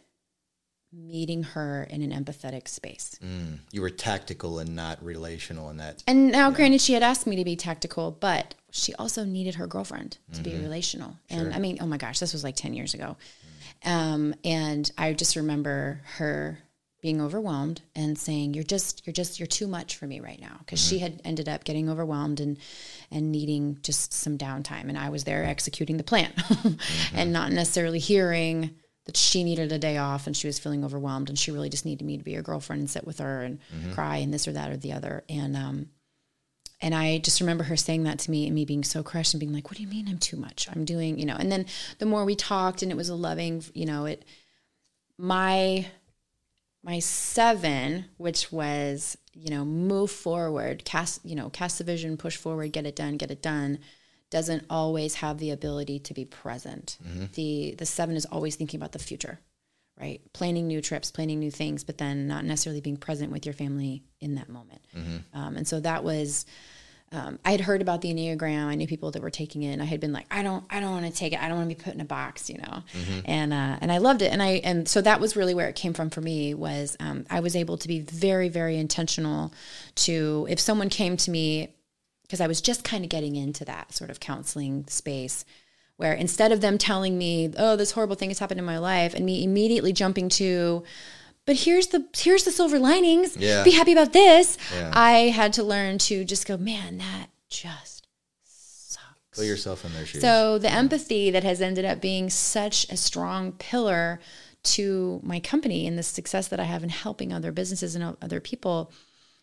meeting 0.93 1.43
her 1.43 1.87
in 1.91 2.01
an 2.03 2.13
empathetic 2.13 2.67
space. 2.67 3.19
Mm, 3.23 3.59
you 3.73 3.83
were 3.83 3.91
tactical 3.91 4.59
and 4.59 4.75
not 4.75 5.05
relational 5.05 5.69
in 5.69 5.77
that. 5.77 6.03
And 6.07 6.33
now, 6.33 6.51
granted, 6.51 6.81
she 6.81 6.95
had 6.95 7.03
asked 7.03 7.27
me 7.27 7.37
to 7.37 7.45
be 7.45 7.57
tactical, 7.57 8.11
but 8.11 8.55
she 8.71 8.95
also 8.95 9.25
needed 9.25 9.57
her 9.57 9.67
girlfriend 9.67 10.17
to 10.33 10.43
be 10.43 10.55
relational. 10.57 11.17
And 11.29 11.53
I 11.55 11.59
mean, 11.59 11.79
oh 11.81 11.87
my 11.87 11.99
gosh, 11.99 12.19
this 12.21 12.33
was 12.33 12.43
like 12.43 12.57
10 12.57 12.73
years 12.75 12.95
ago. 12.95 13.17
Um, 13.85 14.35
and 14.45 14.91
I 14.97 15.13
just 15.13 15.37
remember 15.37 16.01
her 16.17 16.59
being 17.01 17.21
overwhelmed 17.21 17.81
and 17.95 18.19
saying, 18.19 18.55
you're 18.55 18.65
just, 18.65 19.07
you're 19.07 19.13
just, 19.13 19.39
you're 19.39 19.47
too 19.47 19.69
much 19.69 19.97
for 19.97 20.07
me 20.07 20.19
right 20.21 20.41
now. 20.41 20.59
Cause 20.67 20.81
she 20.81 20.97
mm-hmm. 20.97 21.05
had 21.05 21.21
ended 21.25 21.49
up 21.49 21.65
getting 21.65 21.89
overwhelmed 21.89 22.41
and, 22.41 22.59
and 23.11 23.31
needing 23.31 23.79
just 23.83 24.13
some 24.13 24.37
downtime. 24.37 24.89
And 24.89 24.99
I 24.99 25.09
was 25.11 25.25
there 25.25 25.45
executing 25.45 25.97
the 25.97 26.03
plan 26.03 26.33
and 26.49 26.79
mm-hmm. 26.79 27.33
not 27.33 27.53
necessarily 27.53 28.01
hearing 28.01 28.75
that 29.05 29.17
she 29.17 29.45
needed 29.45 29.71
a 29.71 29.79
day 29.79 29.97
off 29.97 30.27
and 30.27 30.37
she 30.37 30.49
was 30.49 30.59
feeling 30.59 30.85
overwhelmed 30.85 31.29
and 31.29 31.39
she 31.39 31.53
really 31.53 31.71
just 31.71 31.87
needed 31.87 32.05
me 32.05 32.19
to 32.19 32.25
be 32.25 32.35
her 32.35 32.43
girlfriend 32.43 32.81
and 32.81 32.91
sit 32.91 33.07
with 33.07 33.21
her 33.21 33.43
and 33.43 33.61
mm-hmm. 33.73 33.93
cry 33.93 34.17
and 34.17 34.35
this 34.35 34.49
or 34.49 34.53
that 34.53 34.71
or 34.71 34.77
the 34.77 34.93
other. 34.93 35.25
And, 35.29 35.57
um, 35.57 35.91
and 36.81 36.95
I 36.95 37.19
just 37.19 37.41
remember 37.41 37.65
her 37.65 37.77
saying 37.77 38.05
that 38.05 38.19
to 38.21 38.31
me 38.31 38.47
and 38.47 38.55
me 38.55 38.65
being 38.65 38.85
so 38.85 39.03
crushed 39.05 39.35
and 39.35 39.41
being 39.41 39.53
like, 39.53 39.71
what 39.71 39.77
do 39.77 39.83
you 39.83 39.89
mean 39.89 40.09
I'm 40.09 40.19
too 40.19 40.37
much? 40.37 40.69
I'm 40.71 40.85
doing, 40.85 41.19
you 41.19 41.27
know, 41.27 41.37
and 41.37 41.51
then 41.51 41.67
the 41.99 42.07
more 42.07 42.25
we 42.25 42.35
talked 42.35 42.83
and 42.83 42.91
it 42.91 42.97
was 42.97 43.09
a 43.09 43.15
loving, 43.15 43.65
you 43.73 43.87
know, 43.87 44.07
it, 44.07 44.25
my 45.17 45.87
my 46.83 47.01
seven, 47.01 48.07
which 48.17 48.53
was, 48.53 49.19
you 49.33 49.51
know, 49.51 49.65
move 49.65 50.11
forward, 50.11 50.85
cast, 50.85 51.25
you 51.25 51.35
know, 51.35 51.51
cast 51.51 51.79
the 51.79 51.85
vision, 51.85 52.17
push 52.17 52.37
forward, 52.37 52.73
get 52.73 52.87
it 52.87 52.97
done, 52.97 53.17
get 53.17 53.31
it 53.31 53.43
done, 53.43 53.79
doesn't 54.31 54.65
always 54.71 55.15
have 55.17 55.39
the 55.39 55.51
ability 55.51 55.99
to 55.99 56.15
be 56.15 56.25
present. 56.25 56.99
The 57.35 57.75
the 57.79 57.87
seven 57.87 58.15
is 58.17 58.27
always 58.27 58.57
thinking 58.57 58.79
about 58.79 58.93
the 58.93 58.99
future, 58.99 59.41
right? 60.01 60.21
Planning 60.33 60.67
new 60.67 60.81
trips, 60.81 61.11
planning 61.11 61.41
new 61.41 61.51
things, 61.51 61.83
but 61.85 61.99
then 61.99 62.27
not 62.29 62.45
necessarily 62.45 62.81
being 62.81 62.97
present 62.99 63.33
with 63.33 63.45
your 63.47 63.55
family 63.55 64.05
in 64.21 64.35
that 64.37 64.49
moment. 64.49 64.83
Um, 65.35 65.57
and 65.57 65.67
so 65.67 65.81
that 65.81 66.05
was 66.05 66.47
um, 67.11 67.39
I 67.45 67.53
had 67.53 67.63
heard 67.63 67.81
about 67.81 68.03
the 68.03 68.13
Enneagram. 68.13 68.67
I 68.67 68.75
knew 68.75 68.87
people 68.87 69.11
that 69.13 69.23
were 69.23 69.31
taking 69.31 69.63
it 69.63 69.73
and 69.73 69.81
I 69.81 69.87
had 69.87 70.01
been 70.01 70.13
like, 70.13 70.27
I 70.31 70.43
don't, 70.43 70.65
I 70.69 70.81
don't 70.81 70.91
want 70.91 71.07
to 71.07 71.13
take 71.13 71.33
it. 71.33 71.43
I 71.43 71.49
don't 71.49 71.57
want 71.57 71.71
to 71.71 71.75
be 71.75 71.83
put 71.83 71.95
in 71.95 72.01
a 72.01 72.05
box, 72.05 72.51
you 72.51 72.59
know? 72.59 72.83
And, 73.25 73.53
uh, 73.53 73.79
and 73.81 73.91
I 73.91 73.99
loved 73.99 74.21
it. 74.21 74.31
And 74.33 74.43
I, 74.43 74.61
and 74.63 74.87
so 74.87 75.01
that 75.01 75.21
was 75.21 75.35
really 75.35 75.55
where 75.55 75.69
it 75.69 75.75
came 75.75 75.95
from 75.95 76.11
for 76.11 76.21
me 76.21 76.53
was, 76.55 76.97
um, 77.01 77.25
I 77.31 77.41
was 77.41 77.57
able 77.57 77.79
to 77.79 77.89
be 77.89 78.01
very, 78.01 78.49
very 78.49 78.77
intentional 78.77 79.53
to, 79.97 80.47
if 80.51 80.61
someone 80.61 80.91
came 80.91 81.17
to 81.19 81.31
me, 81.31 81.75
because 82.23 82.43
I 82.43 82.47
was 82.47 82.61
just 82.61 82.85
kind 82.85 83.05
of 83.05 83.11
getting 83.11 83.37
into 83.37 83.65
that 83.65 83.95
sort 83.95 84.11
of 84.11 84.21
counseling 84.21 84.85
space 84.89 85.47
where 85.97 86.13
instead 86.13 86.53
of 86.53 86.61
them 86.61 86.79
telling 86.79 87.19
me, 87.19 87.53
oh, 87.57 87.75
this 87.75 87.93
horrible 87.93 88.17
thing 88.17 88.31
has 88.31 88.39
happened 88.39 88.61
in 88.61 88.67
my 88.67 88.79
life 88.79 89.15
and 89.15 89.25
me 89.27 89.43
immediately 89.43 89.93
jumping 89.93 90.29
to, 90.29 90.85
but 91.49 91.57
here's 91.57 91.87
the 91.87 92.07
here's 92.15 92.45
the 92.45 92.51
silver 92.51 92.79
linings. 92.79 93.35
Yeah. 93.35 93.65
Be 93.65 93.71
happy 93.71 93.93
about 93.93 94.13
this. 94.13 94.59
Yeah. 94.71 94.93
I 94.95 95.31
had 95.31 95.55
to 95.55 95.63
learn 95.63 95.97
to 96.01 96.23
just 96.23 96.47
go, 96.47 96.59
man, 96.59 96.99
that 96.99 97.29
just 97.49 98.07
sucks. 98.45 99.39
Put 99.39 99.47
yourself 99.47 99.83
in 99.87 99.95
their 99.95 100.05
shoes. 100.05 100.21
So 100.21 100.59
the 100.59 100.71
empathy 100.71 101.31
that 101.31 101.45
has 101.45 101.63
ended 101.63 101.87
up 101.87 102.03
being 102.03 102.29
such 102.29 102.87
a 102.91 102.99
strong 102.99 103.53
pillar 103.53 104.21
to 104.65 105.21
my 105.23 105.41
company 105.41 105.87
and 105.87 105.97
the 105.97 106.03
success 106.03 106.49
that 106.49 106.61
I 106.61 106.65
have 106.65 106.83
in 106.83 106.91
helping 106.91 107.33
other 107.33 107.51
businesses 107.51 107.95
and 107.95 108.15
other 108.21 108.41
people 108.41 108.93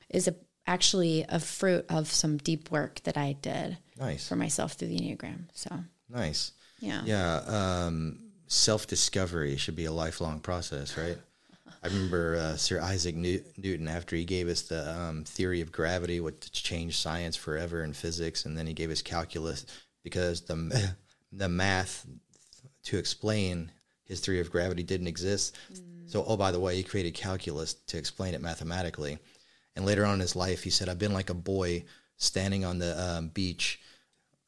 is 0.07 0.27
a, 0.27 0.35
actually 0.67 1.25
a 1.27 1.39
fruit 1.39 1.87
of 1.89 2.07
some 2.09 2.37
deep 2.37 2.69
work 2.69 3.01
that 3.05 3.17
I 3.17 3.33
did 3.33 3.79
nice. 3.99 4.27
for 4.27 4.35
myself 4.35 4.73
through 4.73 4.89
the 4.89 4.99
Enneagram. 4.99 5.45
So 5.53 5.71
Nice. 6.07 6.51
yeah. 6.79 7.01
Yeah. 7.03 7.37
Um, 7.47 8.19
Self 8.45 8.85
discovery 8.85 9.57
should 9.57 9.75
be 9.75 9.85
a 9.85 9.91
lifelong 9.91 10.39
process, 10.39 10.95
right? 10.99 11.17
I 11.85 11.87
remember 11.87 12.35
uh, 12.35 12.57
Sir 12.57 12.81
Isaac 12.81 13.15
New- 13.15 13.43
Newton 13.57 13.87
after 13.87 14.15
he 14.15 14.25
gave 14.25 14.47
us 14.47 14.63
the 14.63 14.91
um, 14.91 15.23
theory 15.23 15.61
of 15.61 15.71
gravity, 15.71 16.19
what 16.19 16.49
changed 16.51 16.97
science 16.97 17.35
forever 17.35 17.83
in 17.83 17.93
physics, 17.93 18.45
and 18.45 18.57
then 18.57 18.65
he 18.65 18.73
gave 18.73 18.89
us 18.89 19.03
calculus 19.03 19.67
because 20.03 20.41
the 20.41 20.95
the 21.31 21.47
math 21.47 22.07
to 22.85 22.97
explain 22.97 23.71
his 24.03 24.19
theory 24.19 24.39
of 24.39 24.49
gravity 24.49 24.81
didn't 24.81 25.05
exist. 25.05 25.55
So, 26.07 26.25
oh, 26.27 26.37
by 26.37 26.51
the 26.51 26.59
way, 26.59 26.75
he 26.75 26.81
created 26.81 27.13
calculus 27.13 27.75
to 27.75 27.99
explain 27.99 28.33
it 28.33 28.41
mathematically. 28.41 29.19
And 29.75 29.85
later 29.85 30.05
on 30.05 30.15
in 30.15 30.19
his 30.21 30.35
life, 30.35 30.63
he 30.63 30.71
said, 30.71 30.89
"I've 30.89 30.97
been 30.97 31.13
like 31.13 31.29
a 31.29 31.35
boy 31.35 31.85
standing 32.17 32.65
on 32.65 32.79
the 32.79 32.99
um, 32.99 33.27
beach." 33.27 33.79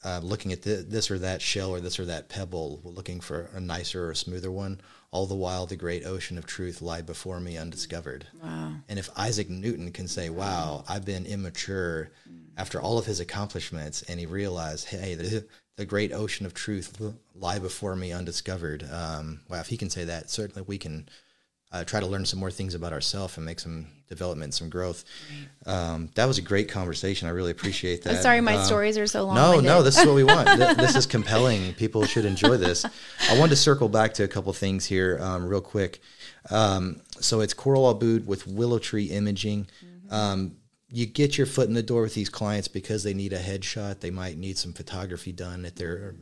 uh, 0.03 0.19
looking 0.23 0.51
at 0.51 0.61
th- 0.61 0.85
this 0.87 1.09
or 1.09 1.19
that 1.19 1.41
shell 1.41 1.71
or 1.71 1.79
this 1.79 1.99
or 1.99 2.05
that 2.05 2.29
pebble, 2.29 2.81
looking 2.83 3.19
for 3.19 3.49
a 3.53 3.59
nicer 3.59 4.07
or 4.07 4.13
smoother 4.13 4.51
one. 4.51 4.79
All 5.11 5.25
the 5.25 5.35
while, 5.35 5.65
the 5.65 5.77
great 5.77 6.05
ocean 6.05 6.37
of 6.37 6.45
truth 6.45 6.81
lie 6.81 7.01
before 7.01 7.39
me 7.39 7.57
undiscovered. 7.57 8.27
Wow. 8.43 8.73
And 8.89 8.99
if 8.99 9.09
Isaac 9.17 9.49
Newton 9.49 9.91
can 9.91 10.07
say, 10.07 10.29
"Wow, 10.29 10.83
I've 10.87 11.05
been 11.05 11.25
immature," 11.25 12.11
after 12.57 12.81
all 12.81 12.97
of 12.97 13.05
his 13.05 13.19
accomplishments, 13.19 14.01
and 14.03 14.19
he 14.19 14.25
realized, 14.25 14.87
"Hey, 14.87 15.15
the, 15.15 15.47
the 15.77 15.85
great 15.85 16.11
ocean 16.11 16.45
of 16.45 16.53
truth 16.53 16.99
lie 17.33 17.59
before 17.59 17.95
me 17.95 18.11
undiscovered." 18.11 18.83
Um, 18.91 19.41
wow, 19.47 19.61
if 19.61 19.67
he 19.67 19.77
can 19.77 19.89
say 19.89 20.03
that, 20.03 20.29
certainly 20.29 20.63
we 20.67 20.77
can 20.77 21.07
uh, 21.71 21.83
try 21.83 21.99
to 21.99 22.05
learn 22.07 22.25
some 22.25 22.39
more 22.39 22.51
things 22.51 22.75
about 22.75 22.93
ourselves 22.93 23.35
and 23.37 23.45
make 23.45 23.59
some 23.59 23.87
development, 24.07 24.53
some 24.53 24.69
growth. 24.69 25.03
Um, 25.65 26.09
that 26.15 26.25
was 26.25 26.37
a 26.37 26.41
great 26.41 26.69
conversation. 26.69 27.27
I 27.27 27.31
really 27.31 27.51
appreciate 27.51 28.03
that. 28.03 28.15
I'm 28.15 28.21
sorry, 28.21 28.39
my 28.41 28.55
Um, 28.55 28.65
stories 28.65 28.97
are 28.97 29.05
so 29.07 29.25
long. 29.25 29.35
no, 29.35 29.59
no, 29.59 29.83
this 29.83 29.97
is 29.99 30.05
what 30.05 30.15
we 30.15 30.23
want. 30.23 30.47
Th- 30.57 30.77
this 30.77 30.95
is 30.95 31.05
compelling. 31.05 31.73
People 31.73 32.05
should 32.05 32.23
enjoy 32.23 32.55
this. 32.57 32.85
I 33.29 33.37
wanted 33.37 33.49
to 33.49 33.55
circle 33.57 33.89
back 33.89 34.13
to 34.15 34.23
a 34.23 34.27
couple 34.29 34.53
things 34.53 34.85
here, 34.85 35.19
um, 35.21 35.45
real 35.45 35.59
quick. 35.61 35.99
Um, 36.49 37.01
so 37.19 37.41
it's 37.41 37.53
Coral 37.53 37.93
Abood 37.93 38.25
with 38.25 38.47
Willow 38.47 38.79
Tree 38.79 39.05
Imaging. 39.05 39.67
Um, 40.09 40.55
you 40.89 41.05
get 41.05 41.37
your 41.37 41.47
foot 41.47 41.67
in 41.67 41.73
the 41.73 41.83
door 41.83 42.01
with 42.03 42.13
these 42.13 42.29
clients 42.29 42.69
because 42.69 43.03
they 43.03 43.13
need 43.13 43.33
a 43.33 43.39
headshot. 43.39 43.99
They 43.99 44.09
might 44.11 44.37
need 44.37 44.57
some 44.57 44.71
photography 44.71 45.33
done 45.33 45.65
at 45.65 45.75
their 45.75 46.15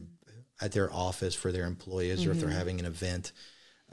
at 0.59 0.71
their 0.71 0.91
office 0.91 1.35
for 1.35 1.51
their 1.51 1.65
employees, 1.65 2.25
or 2.25 2.31
if 2.31 2.39
they're 2.39 2.49
having 2.49 2.79
an 2.79 2.85
event. 2.87 3.31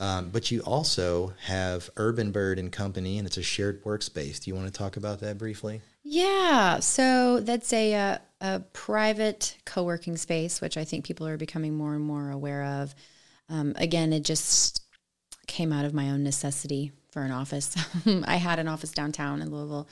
Um, 0.02 0.30
but 0.30 0.50
you 0.50 0.62
also 0.62 1.32
have 1.44 1.88
Urban 1.96 2.32
Bird 2.32 2.58
and 2.58 2.72
Company, 2.72 3.18
and 3.18 3.26
it's 3.26 3.36
a 3.36 3.42
shared 3.42 3.84
workspace. 3.84 4.40
Do 4.40 4.50
you 4.50 4.54
want 4.56 4.66
to 4.66 4.72
talk 4.72 4.96
about 4.96 5.20
that 5.20 5.38
briefly? 5.38 5.80
Yeah, 6.02 6.80
so 6.80 7.38
that's 7.38 7.72
a, 7.72 7.94
uh 7.94 8.18
a 8.40 8.58
private 8.72 9.56
co 9.64 9.84
working 9.84 10.16
space, 10.16 10.60
which 10.60 10.76
I 10.76 10.82
think 10.82 11.04
people 11.04 11.28
are 11.28 11.36
becoming 11.36 11.76
more 11.76 11.94
and 11.94 12.02
more 12.04 12.32
aware 12.32 12.64
of. 12.64 12.96
Um, 13.48 13.74
again, 13.76 14.12
it 14.12 14.24
just 14.24 14.82
came 15.46 15.72
out 15.72 15.84
of 15.84 15.94
my 15.94 16.10
own 16.10 16.24
necessity 16.24 16.90
for 17.12 17.22
an 17.22 17.30
office. 17.30 17.76
I 18.24 18.36
had 18.36 18.58
an 18.58 18.66
office 18.66 18.90
downtown 18.90 19.40
in 19.40 19.52
Louisville 19.52 19.88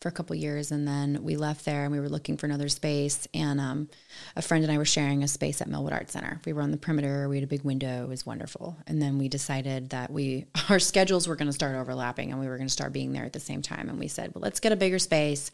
for 0.00 0.08
a 0.08 0.12
couple 0.12 0.36
years, 0.36 0.70
and 0.70 0.86
then 0.86 1.22
we 1.22 1.36
left 1.36 1.64
there 1.64 1.84
and 1.84 1.92
we 1.92 2.00
were 2.00 2.08
looking 2.08 2.36
for 2.36 2.46
another 2.46 2.68
space. 2.68 3.26
And 3.34 3.60
um, 3.60 3.88
a 4.36 4.42
friend 4.42 4.64
and 4.64 4.72
I 4.72 4.78
were 4.78 4.84
sharing 4.84 5.22
a 5.22 5.28
space 5.28 5.60
at 5.60 5.68
Mellwood 5.68 5.92
Art 5.92 6.10
Center. 6.10 6.40
We 6.44 6.52
were 6.52 6.62
on 6.62 6.70
the 6.70 6.76
perimeter. 6.76 7.28
We 7.28 7.36
had 7.36 7.44
a 7.44 7.48
big 7.48 7.62
window. 7.62 8.04
It 8.04 8.08
was 8.08 8.26
wonderful. 8.26 8.76
And 8.86 9.00
then 9.00 9.18
we 9.18 9.28
decided 9.28 9.90
that 9.90 10.10
we 10.10 10.46
our 10.68 10.78
schedules 10.78 11.28
were 11.28 11.36
going 11.36 11.48
to 11.48 11.52
start 11.52 11.76
overlapping, 11.76 12.30
and 12.30 12.40
we 12.40 12.48
were 12.48 12.56
going 12.56 12.68
to 12.68 12.72
start 12.72 12.92
being 12.92 13.12
there 13.12 13.24
at 13.24 13.32
the 13.32 13.40
same 13.40 13.62
time. 13.62 13.88
And 13.88 13.98
we 13.98 14.08
said, 14.08 14.34
well, 14.34 14.42
let's 14.42 14.60
get 14.60 14.72
a 14.72 14.76
bigger 14.76 14.98
space 14.98 15.50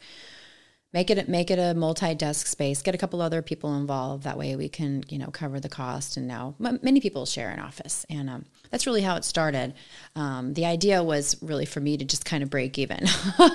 make 0.93 1.09
it 1.09 1.27
make 1.27 1.51
it 1.51 1.59
a 1.59 1.73
multi-desk 1.73 2.47
space 2.47 2.81
get 2.81 2.95
a 2.95 2.97
couple 2.97 3.21
other 3.21 3.41
people 3.41 3.75
involved. 3.75 4.23
That 4.23 4.37
way 4.37 4.55
we 4.55 4.69
can 4.69 5.03
you 5.09 5.17
know 5.17 5.27
cover 5.27 5.59
the 5.59 5.69
cost 5.69 6.17
and 6.17 6.27
now 6.27 6.55
m- 6.63 6.79
many 6.81 6.99
people 6.99 7.25
share 7.25 7.49
an 7.49 7.59
office. 7.59 8.05
And 8.09 8.29
um, 8.29 8.45
that's 8.71 8.85
really 8.85 9.01
how 9.01 9.15
it 9.15 9.25
started. 9.25 9.73
Um, 10.15 10.53
the 10.53 10.65
idea 10.65 11.03
was 11.03 11.41
really 11.41 11.65
for 11.65 11.79
me 11.79 11.97
to 11.97 12.05
just 12.05 12.25
kind 12.25 12.43
of 12.43 12.49
break 12.49 12.77
even. 12.77 13.05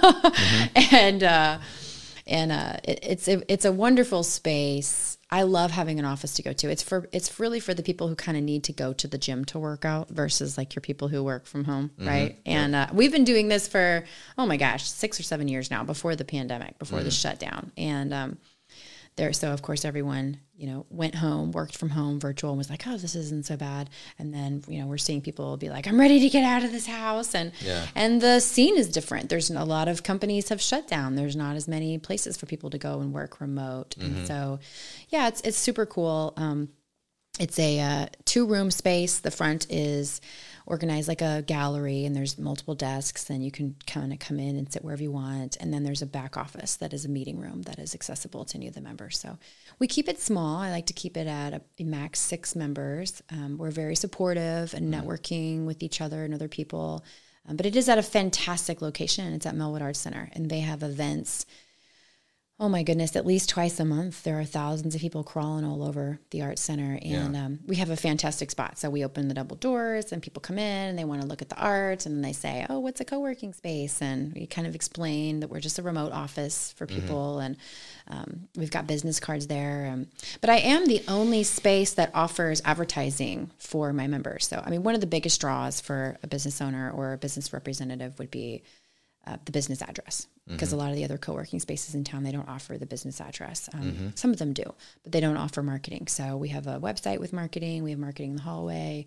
And 0.92 1.22
uh, 1.22 1.58
and 2.26 2.52
uh, 2.52 2.76
it, 2.84 3.00
it's 3.02 3.28
a, 3.28 3.52
it's 3.52 3.64
a 3.64 3.72
wonderful 3.72 4.22
space 4.22 5.18
I 5.32 5.42
love 5.42 5.70
having 5.70 6.00
an 6.00 6.04
office 6.04 6.34
to 6.34 6.42
go 6.42 6.52
to. 6.52 6.68
It's 6.70 6.82
for 6.82 7.08
it's 7.12 7.38
really 7.38 7.60
for 7.60 7.72
the 7.72 7.84
people 7.84 8.08
who 8.08 8.16
kind 8.16 8.36
of 8.36 8.42
need 8.42 8.64
to 8.64 8.72
go 8.72 8.92
to 8.94 9.06
the 9.06 9.16
gym 9.16 9.44
to 9.46 9.58
work 9.60 9.84
out 9.84 10.08
versus 10.08 10.58
like 10.58 10.74
your 10.74 10.80
people 10.80 11.06
who 11.06 11.22
work 11.22 11.46
from 11.46 11.64
home, 11.64 11.92
right? 11.98 12.36
And 12.46 12.74
uh, 12.74 12.86
we've 12.92 13.12
been 13.12 13.24
doing 13.24 13.46
this 13.48 13.68
for 13.68 14.04
oh 14.36 14.46
my 14.46 14.56
gosh, 14.56 14.90
six 14.90 15.20
or 15.20 15.22
seven 15.22 15.46
years 15.46 15.70
now 15.70 15.84
before 15.84 16.16
the 16.16 16.24
pandemic, 16.24 16.78
before 16.80 16.98
the 17.04 17.10
shutdown, 17.12 17.70
and 17.76 18.12
um, 18.12 18.38
there. 19.20 19.32
So 19.32 19.52
of 19.52 19.62
course 19.62 19.84
everyone 19.84 20.38
you 20.56 20.66
know 20.66 20.86
went 20.90 21.14
home, 21.14 21.52
worked 21.52 21.76
from 21.76 21.90
home, 21.90 22.18
virtual, 22.20 22.50
and 22.50 22.58
was 22.58 22.70
like, 22.70 22.84
oh, 22.86 22.96
this 22.96 23.14
isn't 23.14 23.46
so 23.46 23.56
bad. 23.56 23.88
And 24.18 24.32
then 24.34 24.62
you 24.66 24.80
know 24.80 24.86
we're 24.86 24.98
seeing 24.98 25.20
people 25.20 25.56
be 25.56 25.68
like, 25.70 25.86
I'm 25.86 25.98
ready 26.00 26.18
to 26.20 26.28
get 26.28 26.44
out 26.44 26.64
of 26.64 26.72
this 26.72 26.86
house, 26.86 27.34
and 27.34 27.52
Yeah. 27.64 27.86
and 27.94 28.20
the 28.20 28.40
scene 28.40 28.76
is 28.76 28.88
different. 28.88 29.28
There's 29.28 29.50
a 29.50 29.64
lot 29.64 29.88
of 29.88 30.02
companies 30.02 30.48
have 30.48 30.60
shut 30.60 30.88
down. 30.88 31.14
There's 31.14 31.36
not 31.36 31.54
as 31.56 31.68
many 31.68 31.98
places 31.98 32.36
for 32.36 32.46
people 32.46 32.70
to 32.70 32.78
go 32.78 33.00
and 33.00 33.12
work 33.12 33.40
remote, 33.40 33.96
and 33.98 34.26
so 34.26 34.58
yeah, 35.10 35.28
it's 35.28 35.40
it's 35.42 35.58
super 35.58 35.86
cool. 35.86 36.34
Um, 36.36 36.68
it's 37.38 37.58
a 37.58 37.80
uh, 37.80 38.06
two 38.24 38.44
room 38.46 38.70
space. 38.70 39.20
The 39.20 39.30
front 39.30 39.66
is 39.70 40.20
organized 40.70 41.08
like 41.08 41.20
a 41.20 41.42
gallery, 41.42 42.04
and 42.04 42.14
there's 42.14 42.38
multiple 42.38 42.76
desks, 42.76 43.28
and 43.28 43.44
you 43.44 43.50
can 43.50 43.74
kind 43.88 44.12
of 44.12 44.20
come 44.20 44.38
in 44.38 44.56
and 44.56 44.72
sit 44.72 44.84
wherever 44.84 45.02
you 45.02 45.10
want. 45.10 45.56
And 45.56 45.74
then 45.74 45.82
there's 45.82 46.00
a 46.00 46.06
back 46.06 46.36
office 46.36 46.76
that 46.76 46.92
is 46.92 47.04
a 47.04 47.08
meeting 47.08 47.40
room 47.40 47.62
that 47.62 47.80
is 47.80 47.92
accessible 47.92 48.44
to 48.44 48.56
any 48.56 48.68
of 48.68 48.74
the 48.74 48.80
members. 48.80 49.18
So 49.18 49.36
we 49.80 49.88
keep 49.88 50.08
it 50.08 50.20
small. 50.20 50.58
I 50.58 50.70
like 50.70 50.86
to 50.86 50.92
keep 50.92 51.16
it 51.16 51.26
at 51.26 51.52
a, 51.52 51.60
a 51.80 51.84
max 51.84 52.20
six 52.20 52.54
members. 52.54 53.20
Um, 53.30 53.58
we're 53.58 53.72
very 53.72 53.96
supportive 53.96 54.72
and 54.72 54.94
networking 54.94 55.66
with 55.66 55.82
each 55.82 56.00
other 56.00 56.24
and 56.24 56.32
other 56.32 56.48
people. 56.48 57.04
Um, 57.48 57.56
but 57.56 57.66
it 57.66 57.74
is 57.74 57.88
at 57.88 57.98
a 57.98 58.02
fantastic 58.02 58.80
location. 58.80 59.32
It's 59.32 59.46
at 59.46 59.56
Mellwood 59.56 59.82
Arts 59.82 59.98
Center, 59.98 60.30
and 60.34 60.48
they 60.48 60.60
have 60.60 60.84
events 60.84 61.46
oh 62.60 62.68
my 62.68 62.82
goodness, 62.82 63.16
at 63.16 63.24
least 63.24 63.48
twice 63.48 63.80
a 63.80 63.84
month, 63.86 64.22
there 64.22 64.38
are 64.38 64.44
thousands 64.44 64.94
of 64.94 65.00
people 65.00 65.24
crawling 65.24 65.64
all 65.64 65.82
over 65.82 66.20
the 66.28 66.42
art 66.42 66.58
center. 66.58 66.98
And 67.02 67.34
um, 67.34 67.58
we 67.66 67.76
have 67.76 67.88
a 67.88 67.96
fantastic 67.96 68.50
spot. 68.50 68.78
So 68.78 68.90
we 68.90 69.02
open 69.02 69.28
the 69.28 69.34
double 69.34 69.56
doors 69.56 70.12
and 70.12 70.20
people 70.20 70.42
come 70.42 70.58
in 70.58 70.88
and 70.90 70.98
they 70.98 71.04
want 71.04 71.22
to 71.22 71.26
look 71.26 71.40
at 71.40 71.48
the 71.48 71.56
art. 71.56 72.04
And 72.04 72.14
then 72.14 72.20
they 72.20 72.34
say, 72.34 72.66
oh, 72.68 72.78
what's 72.78 73.00
a 73.00 73.06
co 73.06 73.18
working 73.18 73.54
space? 73.54 74.02
And 74.02 74.34
we 74.34 74.46
kind 74.46 74.66
of 74.66 74.74
explain 74.74 75.40
that 75.40 75.48
we're 75.48 75.60
just 75.60 75.78
a 75.78 75.82
remote 75.82 76.12
office 76.12 76.74
for 76.76 76.86
people. 76.86 77.38
And 77.38 77.56
um, 78.08 78.48
we've 78.54 78.70
got 78.70 78.86
business 78.86 79.20
cards 79.20 79.46
there. 79.46 79.88
Um, 79.90 80.08
but 80.42 80.50
I 80.50 80.58
am 80.58 80.84
the 80.84 81.02
only 81.08 81.44
space 81.44 81.94
that 81.94 82.10
offers 82.12 82.60
advertising 82.66 83.50
for 83.56 83.94
my 83.94 84.06
members. 84.06 84.46
So, 84.46 84.62
I 84.62 84.68
mean, 84.68 84.82
one 84.82 84.94
of 84.94 85.00
the 85.00 85.06
biggest 85.06 85.40
draws 85.40 85.80
for 85.80 86.18
a 86.22 86.26
business 86.26 86.60
owner 86.60 86.90
or 86.90 87.14
a 87.14 87.18
business 87.18 87.54
representative 87.54 88.18
would 88.18 88.30
be 88.30 88.64
uh, 89.26 89.36
the 89.44 89.52
business 89.52 89.82
address 89.82 90.26
because 90.46 90.72
a 90.72 90.76
lot 90.76 90.90
of 90.90 90.96
the 90.96 91.04
other 91.04 91.18
co-working 91.18 91.60
spaces 91.60 91.94
in 91.94 92.02
town 92.02 92.24
they 92.24 92.32
don't 92.32 92.48
offer 92.48 92.76
the 92.76 92.86
business 92.86 93.20
address 93.20 93.68
um, 93.74 94.12
some 94.16 94.30
of 94.32 94.38
them 94.38 94.52
do 94.52 94.64
but 95.02 95.12
they 95.12 95.20
don't 95.20 95.36
offer 95.36 95.62
marketing 95.62 96.06
so 96.08 96.36
we 96.36 96.48
have 96.48 96.66
a 96.66 96.80
website 96.80 97.18
with 97.20 97.32
marketing 97.32 97.84
we 97.84 97.90
have 97.90 98.00
marketing 98.00 98.30
in 98.30 98.36
the 98.36 98.42
hallway 98.42 99.06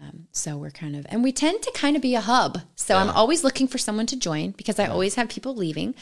Um, 0.00 0.28
so 0.32 0.56
we're 0.56 0.70
kind 0.70 0.94
of, 0.94 1.04
and 1.10 1.24
we 1.24 1.32
tend 1.32 1.60
to 1.62 1.72
kind 1.74 1.96
of 1.96 2.02
be 2.02 2.14
a 2.14 2.20
hub. 2.20 2.60
So 2.76 2.94
I'm 2.96 3.10
always 3.10 3.42
looking 3.42 3.66
for 3.66 3.78
someone 3.78 4.06
to 4.06 4.16
join 4.16 4.52
because 4.52 4.78
I 4.78 4.86
always 4.86 5.16
have 5.16 5.28
people 5.28 5.56
leaving. 5.56 5.94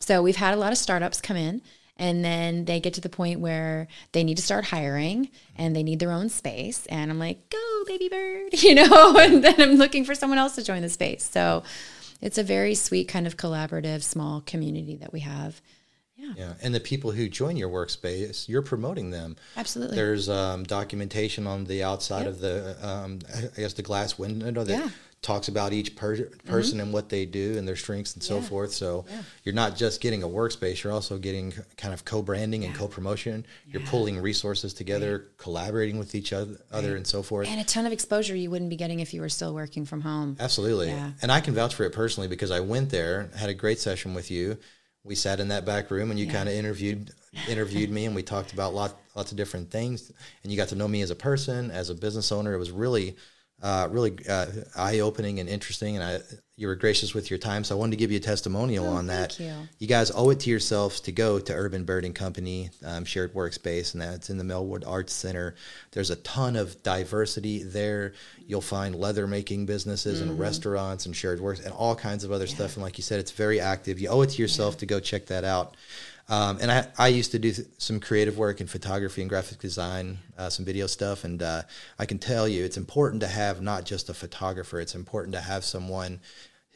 So 0.00 0.22
we've 0.22 0.36
had 0.36 0.52
a 0.52 0.58
lot 0.58 0.70
of 0.70 0.76
startups 0.76 1.22
come 1.22 1.38
in 1.38 1.62
and 1.96 2.22
then 2.22 2.66
they 2.66 2.78
get 2.78 2.92
to 2.94 3.00
the 3.00 3.08
point 3.08 3.40
where 3.40 3.88
they 4.12 4.22
need 4.22 4.36
to 4.36 4.42
start 4.42 4.66
hiring 4.66 5.30
and 5.56 5.74
they 5.74 5.82
need 5.82 5.98
their 5.98 6.12
own 6.12 6.28
space. 6.28 6.84
And 6.90 7.10
I'm 7.10 7.18
like, 7.18 7.38
go, 7.48 7.84
baby 7.86 8.08
bird, 8.10 8.52
you 8.62 8.74
know, 8.74 9.16
and 9.18 9.42
then 9.42 9.58
I'm 9.58 9.76
looking 9.76 10.04
for 10.04 10.14
someone 10.14 10.38
else 10.38 10.54
to 10.56 10.62
join 10.62 10.82
the 10.82 10.90
space. 10.90 11.24
So 11.24 11.62
it's 12.20 12.38
a 12.38 12.42
very 12.42 12.74
sweet 12.74 13.08
kind 13.08 13.26
of 13.26 13.36
collaborative 13.36 14.02
small 14.02 14.40
community 14.40 14.96
that 14.96 15.12
we 15.12 15.20
have. 15.20 15.60
Yeah, 16.36 16.54
and 16.60 16.74
the 16.74 16.80
people 16.80 17.12
who 17.12 17.28
join 17.28 17.56
your 17.56 17.68
workspace, 17.68 18.48
you're 18.48 18.62
promoting 18.62 19.10
them. 19.10 19.36
Absolutely. 19.56 19.96
There's 19.96 20.28
um, 20.28 20.64
documentation 20.64 21.46
on 21.46 21.64
the 21.64 21.84
outside 21.84 22.26
of 22.26 22.40
the, 22.40 22.76
um, 22.86 23.20
I 23.34 23.60
guess, 23.60 23.74
the 23.74 23.82
glass 23.82 24.18
window 24.18 24.64
that 24.64 24.68
Yeah. 24.68 24.88
Mm-hmm. 25.20 25.32
talks 25.32 25.48
about 25.48 25.72
each 25.72 25.96
per- 25.96 26.30
person 26.46 26.80
and 26.80 26.92
what 26.92 27.08
they 27.08 27.26
do 27.26 27.58
and 27.58 27.66
their 27.66 27.76
strengths 27.76 28.14
and 28.14 28.22
so 28.22 28.40
forth. 28.40 28.72
So 28.72 29.04
you're 29.42 29.54
not 29.54 29.76
just 29.76 30.00
getting 30.00 30.22
a 30.22 30.28
workspace; 30.28 30.82
you're 30.82 30.92
also 30.92 31.18
getting 31.18 31.52
kind 31.76 31.92
of 31.92 32.04
co-branding 32.04 32.64
and 32.64 32.74
co-promotion. 32.74 33.44
You're 33.66 33.82
pulling 33.82 34.20
resources 34.20 34.72
together, 34.72 35.28
collaborating 35.36 35.98
with 35.98 36.14
each 36.14 36.32
other, 36.32 36.56
other 36.70 36.96
and 36.96 37.06
so 37.06 37.22
forth. 37.22 37.48
and 37.48 37.60
a 37.60 37.64
ton 37.64 37.84
of 37.86 37.92
exposure 37.92 38.36
you 38.36 38.50
wouldn't 38.50 38.70
be 38.70 38.76
getting 38.76 39.00
if 39.00 39.12
you 39.12 39.20
were 39.20 39.28
still 39.28 39.54
working 39.54 39.84
from 39.84 40.00
home. 40.02 40.36
Absolutely. 40.38 40.88
Yeah. 40.88 41.10
And 41.22 41.32
I 41.32 41.40
can 41.40 41.54
vouch 41.54 41.74
for 41.74 41.84
it 41.84 41.92
personally 41.92 42.28
because 42.28 42.50
I 42.50 42.60
went 42.60 42.90
there, 42.90 43.30
had 43.36 43.50
a 43.50 43.54
great 43.54 43.78
session 43.80 44.14
with 44.14 44.30
you. 44.30 44.56
We 45.04 45.14
sat 45.14 45.40
in 45.40 45.48
that 45.48 45.64
back 45.64 45.90
room 45.90 46.10
and 46.10 46.18
you 46.20 46.26
kind 46.26 46.48
of 46.48 46.54
interviewed 46.54 47.10
interviewed 47.48 47.90
me 47.90 48.04
and 48.06 48.14
we 48.14 48.22
talked 48.22 48.52
about 48.52 48.74
lot, 48.74 48.96
lots 49.14 49.30
of 49.32 49.36
different 49.36 49.70
things 49.70 50.10
and 50.42 50.50
you 50.50 50.56
got 50.56 50.68
to 50.68 50.74
know 50.74 50.88
me 50.88 51.02
as 51.02 51.10
a 51.10 51.14
person, 51.14 51.70
as 51.70 51.90
a 51.90 51.94
business 51.94 52.32
owner. 52.32 52.52
It 52.54 52.58
was 52.58 52.70
really 52.70 53.16
uh, 53.62 53.88
really 53.90 54.16
uh, 54.28 54.46
eye 54.76 55.00
opening 55.00 55.40
and 55.40 55.48
interesting 55.48 55.96
and 55.96 56.04
I 56.04 56.20
you 56.58 56.66
were 56.66 56.74
gracious 56.74 57.14
with 57.14 57.30
your 57.30 57.38
time. 57.38 57.62
So 57.62 57.76
I 57.76 57.78
wanted 57.78 57.92
to 57.92 57.98
give 57.98 58.10
you 58.10 58.16
a 58.16 58.20
testimonial 58.20 58.88
on 58.88 59.06
that. 59.06 59.38
you. 59.38 59.54
You 59.78 59.86
guys 59.86 60.10
owe 60.12 60.30
it 60.30 60.40
to 60.40 60.50
yourselves 60.50 61.00
to 61.02 61.12
go 61.12 61.38
to 61.38 61.54
Urban 61.54 61.84
Bird 61.84 62.04
and 62.04 62.12
Company 62.12 62.70
um, 62.84 63.04
Shared 63.04 63.32
Workspace, 63.32 63.92
and 63.92 64.02
that's 64.02 64.28
in 64.28 64.38
the 64.38 64.44
Mellwood 64.44 64.82
Arts 64.84 65.12
Center. 65.12 65.54
There's 65.92 66.10
a 66.10 66.16
ton 66.16 66.56
of 66.56 66.82
diversity 66.82 67.62
there. 67.62 68.14
You'll 68.44 68.60
find 68.60 68.96
leather 68.96 69.28
making 69.28 69.66
businesses 69.66 70.20
and 70.20 70.36
restaurants 70.36 71.06
and 71.06 71.14
shared 71.14 71.40
works 71.40 71.60
and 71.60 71.72
all 71.72 71.94
kinds 71.94 72.24
of 72.24 72.32
other 72.32 72.48
stuff. 72.48 72.74
And 72.74 72.82
like 72.82 72.98
you 72.98 73.04
said, 73.04 73.20
it's 73.20 73.30
very 73.30 73.60
active. 73.60 74.00
You 74.00 74.08
owe 74.08 74.22
it 74.22 74.30
to 74.30 74.42
yourself 74.42 74.78
to 74.78 74.86
go 74.86 74.98
check 74.98 75.26
that 75.26 75.44
out. 75.44 75.76
Um, 76.28 76.58
and 76.60 76.70
I, 76.70 76.86
I 76.98 77.08
used 77.08 77.32
to 77.32 77.38
do 77.38 77.52
th- 77.52 77.68
some 77.78 78.00
creative 78.00 78.36
work 78.36 78.60
in 78.60 78.66
photography 78.66 79.22
and 79.22 79.30
graphic 79.30 79.58
design, 79.58 80.18
uh, 80.36 80.50
some 80.50 80.64
video 80.64 80.86
stuff. 80.86 81.24
And 81.24 81.42
uh, 81.42 81.62
I 81.98 82.04
can 82.04 82.18
tell 82.18 82.46
you, 82.46 82.64
it's 82.64 82.76
important 82.76 83.22
to 83.22 83.28
have 83.28 83.62
not 83.62 83.84
just 83.84 84.10
a 84.10 84.14
photographer, 84.14 84.78
it's 84.78 84.94
important 84.94 85.34
to 85.34 85.40
have 85.40 85.64
someone 85.64 86.20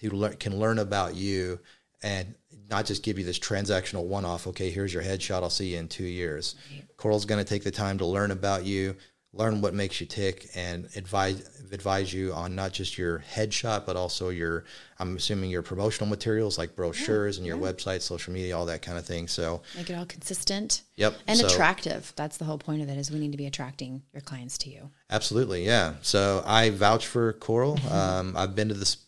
who 0.01 0.11
lear- 0.11 0.33
can 0.33 0.59
learn 0.59 0.79
about 0.79 1.15
you 1.15 1.61
and 2.03 2.35
not 2.71 2.87
just 2.87 3.03
give 3.03 3.19
you 3.19 3.25
this 3.25 3.39
transactional 3.39 4.05
one 4.05 4.25
off, 4.25 4.47
okay, 4.47 4.71
here's 4.71 4.93
your 4.93 5.03
headshot, 5.03 5.43
I'll 5.43 5.51
see 5.51 5.73
you 5.73 5.79
in 5.79 5.89
two 5.89 6.05
years. 6.05 6.55
Coral's 6.97 7.27
going 7.27 7.43
to 7.43 7.49
take 7.49 7.63
the 7.63 7.71
time 7.71 7.99
to 7.99 8.07
learn 8.07 8.31
about 8.31 8.65
you, 8.65 8.97
learn 9.35 9.61
what 9.63 9.73
makes 9.75 10.01
you 10.01 10.07
tick, 10.07 10.49
and 10.55 10.89
advise 10.97 11.49
advise 11.73 12.13
you 12.13 12.35
on 12.35 12.55
not 12.55 12.71
just 12.71 12.99
your 12.99 13.25
headshot, 13.35 13.87
but 13.87 13.97
also 13.97 14.29
your, 14.29 14.65
I'm 14.99 15.17
assuming 15.17 15.49
your 15.51 15.63
promotional 15.63 16.07
materials 16.07 16.59
like 16.59 16.77
brochures 16.77 17.39
and 17.39 17.47
your 17.47 17.57
website, 17.57 18.03
social 18.03 18.31
media, 18.35 18.55
all 18.59 18.67
that 18.67 18.83
kind 18.83 18.99
of 18.99 19.07
thing. 19.07 19.27
So, 19.27 19.63
Make 19.75 19.89
it 19.89 19.95
all 19.95 20.05
consistent. 20.05 20.83
Yep, 20.97 21.15
And 21.27 21.39
so- 21.39 21.47
attractive. 21.47 22.13
That's 22.15 22.37
the 22.37 22.45
whole 22.45 22.59
point 22.59 22.83
of 22.83 22.91
it 22.91 22.99
is 22.99 23.11
we 23.11 23.19
need 23.19 23.33
to 23.33 23.39
be 23.39 23.47
attracting 23.47 24.03
your 24.13 24.21
clients 24.21 24.59
to 24.59 24.71
you. 24.71 24.91
Absolutely, 25.09 25.65
yeah. 25.65 25.95
So 26.03 26.43
I 26.45 26.69
vouch 26.69 27.07
for 27.07 27.33
Coral. 27.33 27.79
Um, 27.91 28.37
I've 28.37 28.55
been 28.55 28.69
to 28.69 28.75
this 28.75 28.99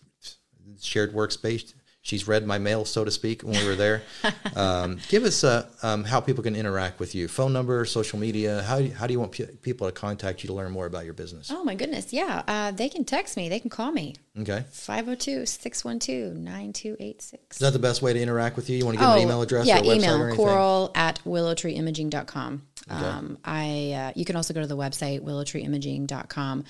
shared 0.80 1.12
workspace. 1.12 1.74
She's 2.04 2.28
read 2.28 2.46
my 2.46 2.58
mail, 2.58 2.84
so 2.84 3.02
to 3.02 3.10
speak, 3.10 3.40
when 3.42 3.58
we 3.58 3.66
were 3.66 3.76
there. 3.76 4.02
Um, 4.56 4.98
give 5.08 5.24
us 5.24 5.42
uh, 5.42 5.66
um, 5.82 6.04
how 6.04 6.20
people 6.20 6.44
can 6.44 6.54
interact 6.54 7.00
with 7.00 7.12
you. 7.16 7.26
Phone 7.26 7.52
number, 7.52 7.84
social 7.86 8.20
media. 8.20 8.62
How, 8.62 8.78
do 8.78 8.84
you- 8.84 8.92
how 8.94 9.06
do 9.08 9.12
you 9.12 9.18
want 9.18 9.32
pe- 9.32 9.56
people 9.62 9.88
to 9.88 9.92
contact 9.92 10.44
you 10.44 10.48
to 10.48 10.52
learn 10.54 10.70
more 10.70 10.86
about 10.86 11.04
your 11.06 11.14
business? 11.14 11.50
Oh 11.50 11.64
my 11.64 11.74
goodness. 11.74 12.12
Yeah. 12.12 12.42
Uh, 12.46 12.70
they 12.70 12.88
can 12.88 13.04
text 13.04 13.36
me. 13.36 13.48
They 13.48 13.58
can 13.58 13.68
call 13.70 13.90
me. 13.90 14.14
Okay. 14.38 14.64
502 14.70 15.44
612 15.46 16.36
9286. 16.36 17.56
Is 17.56 17.58
that 17.58 17.72
the 17.72 17.78
best 17.80 18.00
way 18.00 18.12
to 18.12 18.20
interact 18.20 18.54
with 18.54 18.70
you? 18.70 18.76
You 18.76 18.84
want 18.84 18.96
to 18.98 19.00
give 19.00 19.08
them 19.08 19.16
an 19.16 19.22
email 19.24 19.42
address 19.42 19.64
Oh, 19.64 19.68
yeah, 19.68 19.78
or 19.78 19.80
a 19.80 19.82
website 19.82 19.96
email 19.96 20.14
or 20.20 20.26
anything? 20.28 20.36
coral 20.36 20.92
at 20.94 21.20
willowtreeimaging.com. 21.24 22.62
Um, 22.90 23.38
I, 23.44 23.92
uh, 23.92 24.12
you 24.14 24.24
can 24.24 24.36
also 24.36 24.54
go 24.54 24.60
to 24.60 24.66
the 24.68 24.76
website 24.76 25.20
willowtreeimaging.com. 25.22 26.64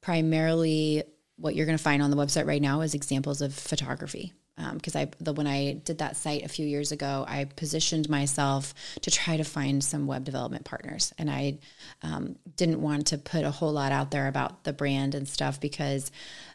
Primarily, 0.00 1.02
what 1.36 1.56
you're 1.56 1.66
going 1.66 1.78
to 1.78 1.82
find 1.82 2.02
on 2.02 2.10
the 2.10 2.16
website 2.16 2.46
right 2.46 2.62
now 2.62 2.82
is 2.82 2.94
examples 2.94 3.40
of 3.42 3.52
photography. 3.52 4.32
Because 4.74 4.96
I, 4.96 5.08
the 5.20 5.34
when 5.34 5.46
I 5.46 5.74
did 5.84 5.98
that 5.98 6.16
site 6.16 6.44
a 6.44 6.48
few 6.48 6.66
years 6.66 6.90
ago, 6.90 7.24
I 7.28 7.44
positioned 7.44 8.08
myself 8.08 8.72
to 9.02 9.10
try 9.10 9.36
to 9.36 9.44
find 9.44 9.84
some 9.84 10.06
web 10.06 10.24
development 10.24 10.64
partners, 10.64 11.12
and 11.18 11.30
I 11.30 11.58
um, 12.02 12.36
didn't 12.56 12.80
want 12.80 13.08
to 13.08 13.18
put 13.18 13.44
a 13.44 13.50
whole 13.50 13.72
lot 13.72 13.92
out 13.92 14.10
there 14.10 14.28
about 14.28 14.64
the 14.64 14.72
brand 14.72 15.14
and 15.14 15.28
stuff 15.28 15.60
because 15.60 16.10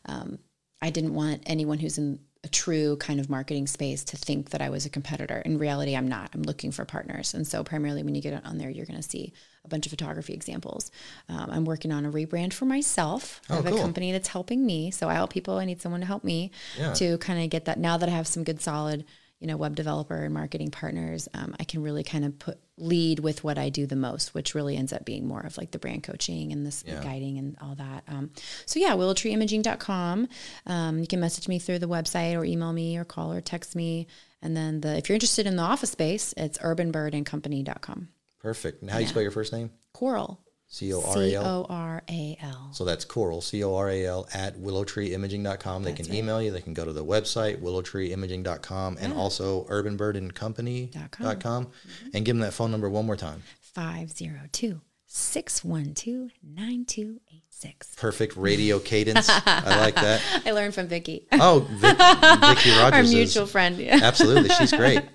um, 0.05 0.39
I 0.81 0.89
didn't 0.89 1.13
want 1.13 1.43
anyone 1.45 1.77
who's 1.77 1.97
in 1.97 2.19
a 2.43 2.47
true 2.47 2.95
kind 2.97 3.19
of 3.19 3.29
marketing 3.29 3.67
space 3.67 4.03
to 4.03 4.17
think 4.17 4.49
that 4.49 4.61
I 4.61 4.69
was 4.69 4.85
a 4.85 4.89
competitor. 4.89 5.39
In 5.45 5.59
reality, 5.59 5.95
I'm 5.95 6.07
not. 6.07 6.31
I'm 6.33 6.41
looking 6.41 6.71
for 6.71 6.85
partners. 6.85 7.35
And 7.35 7.45
so, 7.45 7.63
primarily, 7.63 8.01
when 8.01 8.15
you 8.15 8.21
get 8.21 8.43
on 8.45 8.57
there, 8.57 8.69
you're 8.69 8.87
going 8.87 8.99
to 9.01 9.07
see 9.07 9.31
a 9.63 9.67
bunch 9.67 9.85
of 9.85 9.91
photography 9.91 10.33
examples. 10.33 10.89
Um, 11.29 11.49
I'm 11.51 11.65
working 11.65 11.91
on 11.91 12.03
a 12.03 12.11
rebrand 12.11 12.53
for 12.53 12.65
myself. 12.65 13.41
I 13.47 13.53
Oh, 13.53 13.55
have 13.57 13.65
cool. 13.65 13.77
a 13.77 13.81
company 13.81 14.11
that's 14.11 14.29
helping 14.29 14.65
me. 14.65 14.89
So, 14.89 15.07
I 15.07 15.13
help 15.13 15.31
people. 15.31 15.57
I 15.59 15.65
need 15.65 15.81
someone 15.81 16.01
to 16.01 16.07
help 16.07 16.23
me 16.23 16.49
Yeah. 16.79 16.93
to 16.93 17.17
kind 17.19 17.43
of 17.43 17.49
get 17.51 17.65
that. 17.65 17.77
Now 17.77 17.97
that 17.97 18.09
I 18.09 18.11
have 18.13 18.25
some 18.27 18.43
good, 18.43 18.59
solid, 18.59 19.05
you 19.39 19.45
know, 19.45 19.57
web 19.57 19.75
developer 19.75 20.23
and 20.23 20.33
marketing 20.33 20.71
partners, 20.71 21.27
um, 21.35 21.55
I 21.59 21.63
can 21.63 21.83
really 21.83 22.03
kind 22.03 22.25
of 22.25 22.39
put 22.39 22.59
lead 22.81 23.19
with 23.19 23.43
what 23.43 23.57
I 23.57 23.69
do 23.69 23.85
the 23.85 23.95
most, 23.95 24.33
which 24.33 24.55
really 24.55 24.75
ends 24.75 24.91
up 24.91 25.05
being 25.05 25.27
more 25.27 25.41
of 25.41 25.57
like 25.57 25.71
the 25.71 25.79
brand 25.79 26.03
coaching 26.03 26.51
and 26.51 26.65
this 26.65 26.83
Yeah. 26.85 27.01
guiding 27.03 27.37
and 27.37 27.55
all 27.61 27.75
that. 27.75 28.03
Um, 28.07 28.31
so 28.65 28.79
yeah, 28.79 28.91
willowtreeimaging.com. 28.95 30.27
Um, 30.65 30.99
you 30.99 31.07
can 31.07 31.19
message 31.19 31.47
me 31.47 31.59
through 31.59 31.79
the 31.79 31.87
website 31.87 32.35
or 32.37 32.43
email 32.43 32.73
me 32.73 32.97
or 32.97 33.05
call 33.05 33.31
or 33.31 33.41
text 33.41 33.75
me. 33.75 34.07
And 34.41 34.57
then 34.57 34.81
the, 34.81 34.97
if 34.97 35.07
you're 35.07 35.13
interested 35.15 35.45
in 35.45 35.55
the 35.55 35.63
office 35.63 35.91
space, 35.91 36.33
it's 36.35 36.57
urbanbirdandcompany.com. 36.57 38.09
Perfect. 38.39 38.81
And 38.81 38.89
how 38.89 38.97
do 38.97 39.03
you 39.03 39.09
spell 39.09 39.21
your 39.21 39.31
first 39.31 39.53
name? 39.53 39.69
Coral. 39.93 40.39
C 40.73 40.93
O 40.93 41.01
R 41.01 41.11
A 41.11 41.13
C 41.29 41.35
L. 41.35 41.45
O 41.45 41.65
R 41.69 42.01
A 42.09 42.37
L. 42.41 42.69
So 42.73 42.85
that's 42.85 43.03
Coral, 43.03 43.41
C 43.41 43.61
O 43.63 43.75
R 43.75 43.89
A 43.89 44.05
L, 44.05 44.25
at 44.33 44.55
willowtreeimaging.com. 44.57 45.83
They 45.83 45.91
can 45.91 46.13
email 46.13 46.41
you. 46.41 46.51
They 46.51 46.61
can 46.61 46.73
go 46.73 46.85
to 46.85 46.93
the 46.93 47.03
website, 47.03 47.57
willowtreeimaging.com, 47.61 48.97
and 49.01 49.11
also 49.13 49.65
urbanbirdandcompany.com, 49.65 51.67
and 52.13 52.25
give 52.25 52.35
them 52.35 52.39
that 52.41 52.53
phone 52.53 52.71
number 52.71 52.89
one 52.89 53.05
more 53.05 53.17
time. 53.17 53.43
502 53.73 54.79
612 55.07 56.31
9286. 56.41 57.95
Perfect 57.95 58.37
radio 58.37 58.79
cadence. 58.79 59.27
I 59.29 59.77
like 59.79 59.95
that. 59.95 60.21
I 60.45 60.51
learned 60.51 60.73
from 60.73 60.87
Vicky, 60.87 61.27
Oh, 61.33 61.67
Vic, 61.69 61.97
Vicky 61.97 62.69
Rogers. 62.79 62.93
our 62.93 63.01
is- 63.01 63.13
mutual 63.13 63.45
friend. 63.45 63.77
Yeah. 63.77 63.99
Absolutely. 64.01 64.49
She's 64.49 64.71
great. 64.73 65.01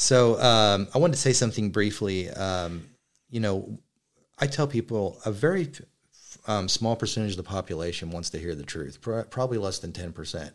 So 0.00 0.40
um, 0.40 0.86
I 0.94 0.98
wanted 0.98 1.14
to 1.14 1.18
say 1.18 1.32
something 1.32 1.72
briefly. 1.72 2.30
Um, 2.30 2.86
you 3.30 3.40
know, 3.40 3.80
I 4.40 4.46
tell 4.46 4.66
people 4.66 5.20
a 5.24 5.32
very 5.32 5.70
um, 6.46 6.68
small 6.68 6.96
percentage 6.96 7.32
of 7.32 7.36
the 7.36 7.42
population 7.42 8.10
wants 8.10 8.30
to 8.30 8.38
hear 8.38 8.54
the 8.54 8.62
truth, 8.64 9.00
pr- 9.00 9.22
probably 9.22 9.58
less 9.58 9.78
than 9.78 9.92
10%. 9.92 10.50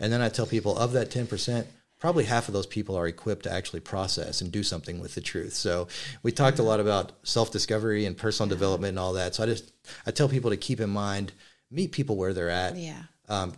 And 0.00 0.12
then 0.12 0.20
I 0.20 0.28
tell 0.28 0.46
people 0.46 0.76
of 0.76 0.92
that 0.92 1.10
10%, 1.10 1.64
probably 2.00 2.24
half 2.24 2.48
of 2.48 2.54
those 2.54 2.66
people 2.66 2.96
are 2.96 3.06
equipped 3.06 3.44
to 3.44 3.52
actually 3.52 3.80
process 3.80 4.40
and 4.40 4.50
do 4.50 4.64
something 4.64 5.00
with 5.00 5.14
the 5.14 5.20
truth. 5.20 5.54
So 5.54 5.86
we 6.24 6.32
talked 6.32 6.58
a 6.58 6.64
lot 6.64 6.80
about 6.80 7.12
self-discovery 7.22 8.06
and 8.06 8.16
personal 8.16 8.48
development 8.48 8.90
and 8.90 8.98
all 8.98 9.12
that. 9.12 9.36
So 9.36 9.44
I 9.44 9.46
just 9.46 9.72
I 10.04 10.10
tell 10.10 10.28
people 10.28 10.50
to 10.50 10.56
keep 10.56 10.80
in 10.80 10.90
mind 10.90 11.32
meet 11.70 11.92
people 11.92 12.16
where 12.16 12.34
they're 12.34 12.50
at. 12.50 12.76
Yeah. 12.76 13.04
Um, 13.32 13.52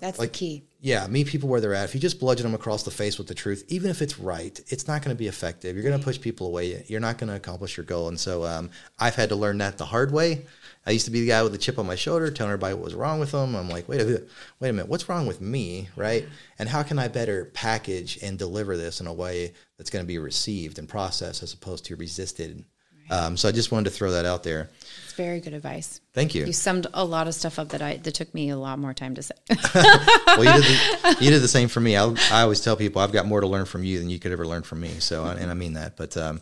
That's 0.00 0.18
like 0.18 0.32
the 0.32 0.38
key. 0.38 0.64
yeah, 0.82 1.06
meet 1.06 1.28
people 1.28 1.48
where 1.48 1.58
they're 1.58 1.72
at. 1.72 1.84
If 1.84 1.94
you 1.94 2.00
just 2.00 2.20
bludgeon 2.20 2.44
them 2.44 2.54
across 2.54 2.82
the 2.82 2.90
face 2.90 3.16
with 3.16 3.26
the 3.26 3.34
truth, 3.34 3.64
even 3.68 3.90
if 3.90 4.02
it's 4.02 4.18
right, 4.18 4.60
it's 4.68 4.86
not 4.86 5.02
going 5.02 5.16
to 5.16 5.18
be 5.18 5.28
effective. 5.28 5.74
You're 5.74 5.84
going 5.84 5.98
to 5.98 6.04
push 6.04 6.20
people 6.20 6.48
away. 6.48 6.84
You're 6.88 7.00
not 7.00 7.16
going 7.16 7.30
to 7.30 7.36
accomplish 7.36 7.78
your 7.78 7.86
goal. 7.86 8.08
And 8.08 8.20
so 8.20 8.44
um, 8.44 8.70
I've 8.98 9.14
had 9.14 9.30
to 9.30 9.36
learn 9.36 9.56
that 9.58 9.78
the 9.78 9.86
hard 9.86 10.12
way. 10.12 10.44
I 10.86 10.90
used 10.90 11.06
to 11.06 11.10
be 11.10 11.20
the 11.20 11.28
guy 11.28 11.42
with 11.42 11.52
the 11.52 11.58
chip 11.58 11.78
on 11.78 11.86
my 11.86 11.94
shoulder, 11.94 12.30
telling 12.30 12.50
everybody 12.52 12.74
what 12.74 12.84
was 12.84 12.94
wrong 12.94 13.18
with 13.18 13.30
them. 13.30 13.56
I'm 13.56 13.70
like, 13.70 13.88
wait 13.88 14.02
a 14.02 14.04
minute, 14.04 14.28
wait 14.60 14.68
a 14.68 14.72
minute, 14.74 14.90
what's 14.90 15.08
wrong 15.08 15.26
with 15.26 15.40
me, 15.40 15.88
right? 15.96 16.28
And 16.58 16.68
how 16.68 16.82
can 16.82 16.98
I 16.98 17.08
better 17.08 17.46
package 17.54 18.18
and 18.22 18.38
deliver 18.38 18.76
this 18.76 19.00
in 19.00 19.06
a 19.06 19.14
way 19.14 19.54
that's 19.78 19.88
going 19.88 20.04
to 20.04 20.06
be 20.06 20.18
received 20.18 20.78
and 20.78 20.86
processed 20.86 21.42
as 21.42 21.54
opposed 21.54 21.86
to 21.86 21.96
resisted? 21.96 22.62
Um, 23.10 23.36
so 23.36 23.48
I 23.48 23.52
just 23.52 23.70
wanted 23.72 23.90
to 23.90 23.96
throw 23.96 24.12
that 24.12 24.24
out 24.24 24.42
there. 24.42 24.70
It's 25.04 25.12
very 25.14 25.40
good 25.40 25.54
advice. 25.54 26.00
Thank 26.12 26.34
you. 26.34 26.44
You 26.44 26.52
summed 26.52 26.86
a 26.94 27.04
lot 27.04 27.28
of 27.28 27.34
stuff 27.34 27.58
up 27.58 27.70
that 27.70 27.82
I 27.82 27.96
that 27.98 28.14
took 28.14 28.32
me 28.34 28.50
a 28.50 28.56
lot 28.56 28.78
more 28.78 28.94
time 28.94 29.14
to 29.14 29.22
say. 29.22 29.34
well, 29.74 30.44
you 30.44 30.62
did, 30.62 30.64
the, 30.64 31.16
you 31.20 31.30
did 31.30 31.42
the 31.42 31.48
same 31.48 31.68
for 31.68 31.80
me. 31.80 31.96
I, 31.96 32.04
I 32.30 32.42
always 32.42 32.60
tell 32.60 32.76
people 32.76 33.02
I've 33.02 33.12
got 33.12 33.26
more 33.26 33.40
to 33.40 33.46
learn 33.46 33.66
from 33.66 33.84
you 33.84 33.98
than 33.98 34.10
you 34.10 34.18
could 34.18 34.32
ever 34.32 34.46
learn 34.46 34.62
from 34.62 34.80
me. 34.80 34.90
So, 35.00 35.24
and 35.24 35.50
I 35.50 35.54
mean 35.54 35.74
that. 35.74 35.96
But 35.96 36.16
um, 36.16 36.40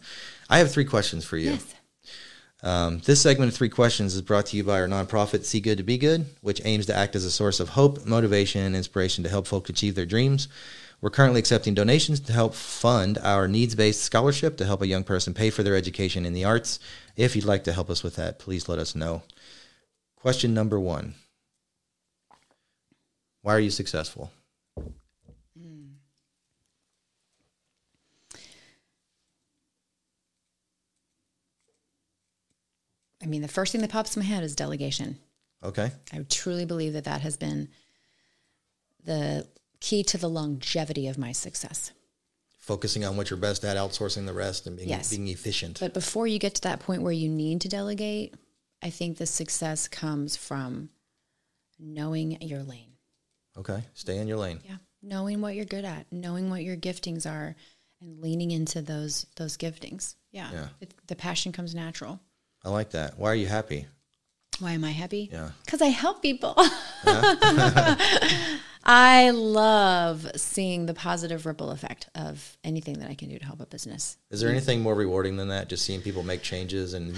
I 0.49 0.59
have 0.59 0.71
three 0.71 0.85
questions 0.85 1.25
for 1.25 1.37
you. 1.37 1.53
yes. 1.53 1.75
Um, 2.63 3.01
this 3.01 3.21
segment 3.21 3.51
of 3.51 3.57
three 3.57 3.69
questions 3.69 4.15
is 4.15 4.23
brought 4.23 4.47
to 4.47 4.57
you 4.57 4.63
by 4.63 4.81
our 4.81 4.87
nonprofit 4.87 5.45
See 5.45 5.61
Good 5.61 5.79
to 5.79 5.85
Be 5.85 5.99
Good, 5.99 6.27
which 6.43 6.61
aims 6.65 6.87
to 6.87 6.95
act 6.95 7.17
as 7.17 7.25
a 7.25 7.31
source 7.31 7.59
of 7.59 7.71
hope, 7.71 8.07
motivation, 8.07 8.63
and 8.63 8.77
inspiration 8.77 9.25
to 9.25 9.31
help 9.31 9.49
folk 9.49 9.69
achieve 9.69 9.97
their 9.97 10.07
dreams. 10.07 10.47
We're 11.03 11.11
currently 11.11 11.41
accepting 11.41 11.75
donations 11.75 12.21
to 12.21 12.33
help 12.33 12.55
fund 12.55 13.19
our 13.19 13.49
needs 13.49 13.75
based 13.75 14.03
scholarship 14.03 14.57
to 14.59 14.65
help 14.65 14.83
a 14.83 14.87
young 14.87 15.03
person 15.03 15.35
pay 15.35 15.51
for 15.51 15.65
their 15.65 15.75
education 15.75 16.25
in 16.25 16.33
the 16.33 16.45
arts. 16.45 16.79
If 17.17 17.35
you'd 17.35 17.45
like 17.45 17.65
to 17.65 17.73
help 17.73 17.91
us 17.91 18.05
with 18.05 18.15
that, 18.17 18.39
please 18.39 18.69
let 18.69 18.79
us 18.79 18.95
know. 18.95 19.23
Question 20.15 20.55
number 20.55 20.79
one 20.79 21.17
Why 23.43 23.57
are 23.57 23.61
you 23.61 23.71
successful? 23.71 24.31
Hmm. 25.59 25.95
I 33.21 33.27
mean, 33.27 33.43
the 33.43 33.49
first 33.49 33.73
thing 33.73 33.81
that 33.81 33.91
pops 33.91 34.17
in 34.17 34.23
my 34.23 34.27
head 34.27 34.45
is 34.45 34.55
delegation. 34.55 35.19
Okay. 35.65 35.91
I 36.13 36.25
truly 36.31 36.65
believe 36.65 36.93
that 36.93 37.05
that 37.05 37.23
has 37.23 37.37
been 37.37 37.71
the 39.05 39.49
key 39.83 40.03
to 40.05 40.17
the 40.17 40.29
longevity 40.31 41.09
of 41.09 41.19
my 41.19 41.33
success. 41.33 41.91
Focusing 42.59 43.05
on 43.05 43.17
what 43.17 43.29
you're 43.29 43.37
best 43.39 43.65
at, 43.65 43.77
outsourcing 43.77 44.25
the 44.27 44.33
rest, 44.33 44.67
and 44.69 44.77
being, 44.77 44.89
Yes. 44.89 45.11
being 45.11 45.27
efficient. 45.27 45.81
But 45.81 45.93
before 45.93 46.29
you 46.29 46.39
get 46.39 46.55
to 46.55 46.61
that 46.63 46.79
point 46.79 47.03
where 47.03 47.13
you 47.13 47.29
need 47.29 47.61
to 47.63 47.69
delegate, 47.69 48.35
I 48.81 48.91
think 48.91 49.19
the 49.19 49.27
success 49.27 49.89
comes 49.89 50.37
from 50.37 50.91
knowing 51.81 52.41
your 52.41 52.63
lane. 52.63 52.93
okay. 53.59 53.83
Stay 53.95 54.19
in 54.19 54.29
your 54.29 54.39
lane. 54.39 54.61
Yeah. 54.65 54.77
Knowing 55.03 55.41
what 55.41 55.57
you're 55.57 55.65
good 55.65 55.85
at, 55.85 56.07
knowing 56.13 56.49
what 56.49 56.63
your 56.63 56.77
giftings 56.77 57.29
are, 57.29 57.57
and 58.01 58.21
leaning 58.21 58.51
into 58.53 58.81
those 58.83 59.27
those 59.37 59.57
giftings. 59.57 60.15
Yeah. 60.31 60.51
Yeah. 60.53 60.69
It, 60.81 60.95
the 61.09 61.17
passion 61.17 61.51
comes 61.53 61.75
natural. 61.75 62.21
I 62.65 62.71
like 62.71 62.91
that. 62.91 63.19
Why 63.19 63.31
are 63.33 63.35
you 63.35 63.47
happy? 63.49 63.87
Why 64.61 64.73
am 64.73 64.85
I 64.85 64.91
happy? 64.93 65.29
Yeah. 65.33 65.51
Because 65.65 65.83
I 65.83 65.87
help 65.89 66.23
people. 66.23 66.55
I 68.85 69.31
love 69.31 70.29
seeing 70.37 70.87
the 70.87 70.95
positive 70.95 71.47
ripple 71.47 71.71
effect 71.71 72.09
of 72.15 72.57
anything 72.65 72.99
that 72.99 73.11
I 73.11 73.15
can 73.15 73.29
do 73.29 73.39
to 73.39 73.45
help 73.45 73.61
a 73.61 73.67
business. 73.67 74.17
Is 74.31 74.41
there 74.41 74.51
anything 74.51 74.81
more 74.81 74.95
rewarding 74.95 75.37
than 75.37 75.49
that? 75.49 75.69
Just 75.69 75.85
seeing 75.85 76.01
people 76.01 76.23
make 76.23 76.43
changes 76.43 76.95
and 76.95 77.17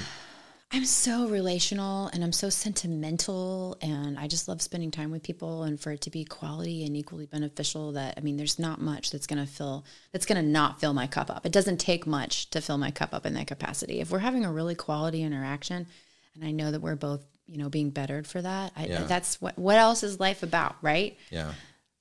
I'm 0.73 0.85
so 0.85 1.29
relational 1.29 2.09
and 2.09 2.25
I'm 2.25 2.33
so 2.33 2.49
sentimental 2.49 3.79
and 3.81 4.19
I 4.19 4.27
just 4.27 4.49
love 4.49 4.61
spending 4.61 4.91
time 4.91 5.13
with 5.13 5.23
people 5.23 5.63
and 5.63 5.79
for 5.79 5.93
it 5.93 6.01
to 6.01 6.11
be 6.11 6.25
quality 6.25 6.85
and 6.85 6.97
equally 6.97 7.27
beneficial 7.27 7.93
that 7.93 8.15
I 8.17 8.21
mean 8.21 8.37
there's 8.37 8.59
not 8.59 8.81
much 8.81 9.13
that's 9.13 9.29
going 9.29 9.45
to 9.45 9.51
fill 9.51 9.85
that's 10.11 10.27
going 10.27 10.43
to 10.43 10.51
not 10.51 10.81
fill 10.81 10.93
my 10.93 11.07
cup 11.07 11.31
up. 11.31 11.47
It 11.47 11.53
doesn't 11.53 11.79
take 11.79 12.09
much 12.09 12.51
to 12.51 12.61
fill 12.61 12.79
my 12.79 12.91
cup 12.91 13.15
up 13.15 13.25
in 13.25 13.35
that 13.35 13.47
capacity. 13.47 14.01
If 14.01 14.11
we're 14.11 14.19
having 14.19 14.45
a 14.45 14.51
really 14.53 14.75
quality 14.75 15.23
interaction 15.23 15.87
and 16.35 16.45
I 16.45 16.51
know 16.51 16.73
that 16.73 16.81
we're 16.81 16.97
both, 16.97 17.25
you 17.47 17.59
know, 17.59 17.69
being 17.69 17.91
bettered 17.91 18.27
for 18.27 18.41
that, 18.41 18.73
I, 18.77 18.87
Yeah. 18.87 19.05
that's 19.05 19.41
what 19.41 19.59
what 19.59 19.77
else 19.77 20.03
is 20.03 20.19
life 20.21 20.43
about, 20.43 20.77
right? 20.83 21.17
yeah. 21.31 21.53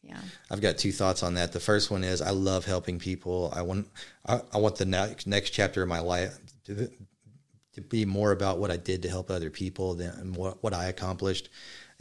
Yeah. 0.06 0.20
I've 0.52 0.60
got 0.60 0.78
two 0.78 0.91
thoughts 0.91 1.24
on 1.24 1.36
that. 1.36 1.54
The 1.54 1.62
first 1.62 1.89
one 1.89 2.04
is 2.04 2.22
I 2.22 2.32
love 2.32 2.66
helping 2.66 3.00
people. 3.00 3.54
I 3.56 3.62
want 3.62 3.88
I, 4.26 4.41
I 4.54 4.58
want 4.58 4.76
the 4.76 4.86
next 4.86 5.28
next 5.28 5.52
chapter 5.52 5.82
of 5.82 5.88
my 5.88 6.02
life 6.02 6.38
to, 6.66 6.89
to 7.76 7.82
be 7.82 8.04
more 8.06 8.34
about 8.34 8.60
what 8.60 8.70
I 8.70 8.76
did 8.76 9.04
to 9.04 9.10
help 9.10 9.32
other 9.32 9.50
people 9.50 9.94
than 9.94 10.34
what, 10.34 10.62
what 10.62 10.74
I 10.74 10.86
accomplished. 10.88 11.48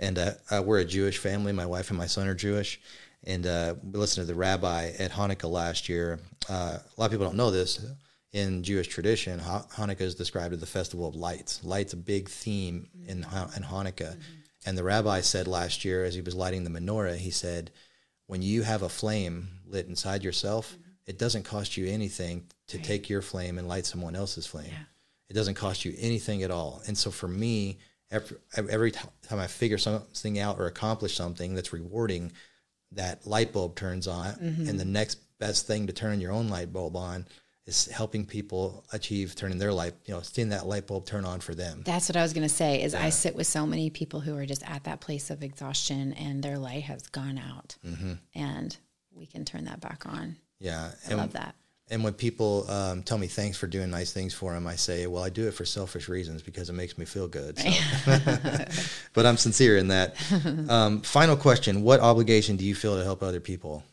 And 0.01 0.19
uh, 0.19 0.33
uh, 0.51 0.63
we're 0.67 0.81
a 0.81 0.85
Jewish 0.85 1.19
family. 1.19 1.53
My 1.53 1.67
wife 1.67 1.91
and 1.91 1.99
my 1.99 2.07
son 2.07 2.27
are 2.27 2.35
Jewish. 2.35 2.81
And 3.25 3.47
uh, 3.47 3.77
we 3.85 4.01
listened 4.01 4.27
to 4.27 4.33
the 4.33 4.39
rabbi 4.39 4.91
at 4.99 5.13
Hanukkah 5.13 5.49
last 5.49 5.89
year. 5.89 6.19
Uh, 6.51 6.79
a 6.79 7.01
lot 7.01 7.07
of 7.07 7.11
people 7.13 7.27
don't 7.27 7.37
know 7.37 7.53
this. 7.53 7.85
In 8.33 8.63
Jewish 8.63 8.89
tradition, 8.89 9.39
Ha- 9.39 9.67
Hanukkah 9.75 10.01
is 10.01 10.15
described 10.15 10.55
as 10.55 10.61
the 10.61 10.67
festival 10.67 11.07
of 11.07 11.15
lights. 11.15 11.63
Light's 11.63 11.93
a 11.93 11.99
big 11.99 12.29
theme 12.29 12.89
in, 13.07 13.19
in 13.19 13.25
Hanukkah. 13.25 14.15
Mm-hmm. 14.15 14.33
And 14.65 14.79
the 14.79 14.85
rabbi 14.85 15.21
said 15.21 15.47
last 15.47 15.85
year, 15.85 16.05
as 16.05 16.15
he 16.15 16.23
was 16.23 16.35
lighting 16.35 16.65
the 16.65 16.71
menorah, 16.71 17.17
he 17.17 17.31
said, 17.31 17.71
when 18.27 18.41
you 18.41 18.63
have 18.63 18.83
a 18.83 18.89
flame 18.89 19.49
lit 19.67 19.87
inside 19.87 20.25
yourself, 20.25 20.73
mm-hmm. 20.73 20.91
it 21.07 21.19
doesn't 21.19 21.43
cost 21.43 21.77
you 21.77 21.87
anything 21.87 22.45
to 22.69 22.79
take 22.79 23.11
your 23.11 23.21
flame 23.21 23.59
and 23.59 23.69
light 23.69 23.85
someone 23.85 24.17
else's 24.17 24.47
flame. 24.47 24.71
Yeah. 24.71 24.85
It 25.29 25.35
doesn't 25.35 25.55
cost 25.55 25.85
you 25.85 25.95
anything 25.99 26.43
at 26.43 26.51
all. 26.51 26.81
And 26.87 26.97
so 26.97 27.11
for 27.11 27.29
me, 27.29 27.79
every, 28.11 28.37
every 28.57 28.93
time 28.93 29.11
I 29.39 29.47
figure 29.47 29.79
something 29.79 30.39
out 30.39 30.59
or 30.59 30.67
accomplish 30.67 31.17
something 31.17 31.55
that's 31.55 31.73
rewarding, 31.73 32.33
that 32.93 33.27
light 33.27 33.53
bulb 33.53 33.75
turns 33.75 34.07
on. 34.07 34.35
Mm-hmm. 34.35 34.69
And 34.69 34.81
the 34.81 34.85
next 34.85 35.19
best 35.39 35.67
thing 35.67 35.87
to 35.89 35.93
turn 35.93 36.21
your 36.21 36.33
own 36.33 36.49
light 36.49 36.73
bulb 36.73 36.97
on 36.97 37.27
is 37.67 37.87
helping 37.87 38.27
people 38.27 38.85
achieve 38.93 39.37
turning 39.37 39.59
their 39.59 39.73
light, 39.73 39.95
you 40.07 40.13
know, 40.15 40.21
seeing 40.21 40.49
that 40.49 40.67
light 40.67 40.87
bulb 40.87 41.07
turn 41.07 41.25
on 41.25 41.39
for 41.41 41.55
them. 41.55 41.83
That's 41.85 42.09
what 42.09 42.17
I 42.17 42.23
was 42.23 42.33
going 42.33 42.49
to 42.49 42.53
say 42.55 42.83
is 42.83 42.93
I 42.95 43.11
sit 43.11 43.37
with 43.37 43.47
so 43.47 43.67
many 43.67 43.89
people 43.89 44.19
who 44.21 44.37
are 44.37 44.47
just 44.47 44.63
at 44.69 44.83
that 44.85 45.01
place 45.01 45.31
of 45.31 45.43
exhaustion 45.45 46.13
and 46.15 46.43
their 46.43 46.59
light 46.59 46.83
has 46.85 47.07
gone 47.09 47.39
out 47.39 47.77
and 48.35 48.77
we 49.15 49.27
can 49.27 49.45
turn 49.45 49.65
that 49.67 49.81
back 49.81 50.07
on. 50.07 50.37
Yeah. 50.59 50.91
I 51.07 51.11
And, 51.11 51.19
love 51.19 51.33
that. 51.35 51.55
and 51.89 52.03
when 52.03 52.15
people 52.15 52.69
um, 52.69 53.05
tell 53.05 53.19
me 53.19 53.29
thanks 53.29 53.57
for 53.57 53.69
doing 53.69 53.91
nice 53.91 54.13
things 54.13 54.35
for 54.35 54.53
them, 54.55 54.67
I 54.67 54.75
say, 54.75 55.07
well, 55.07 55.23
I 55.23 55.29
do 55.29 55.47
it 55.47 55.55
for 55.55 55.65
selfish 55.65 56.09
reasons 56.09 56.43
because 56.43 56.69
it 56.69 56.73
makes 56.73 56.99
me 56.99 57.05
feel 57.05 57.29
good. 57.29 57.61
So. 57.61 57.69
but 59.13 59.25
I'm 59.25 59.37
sincere 59.37 59.77
in 59.77 59.87
that. 59.89 60.17
Um, 60.69 61.01
final 61.03 61.37
question 61.37 61.83
What 61.83 62.01
obligation 62.01 62.57
do 62.57 62.65
you 62.65 62.75
feel 62.75 62.97
to 62.97 63.05
help 63.05 63.23
other 63.23 63.41
people? 63.41 63.85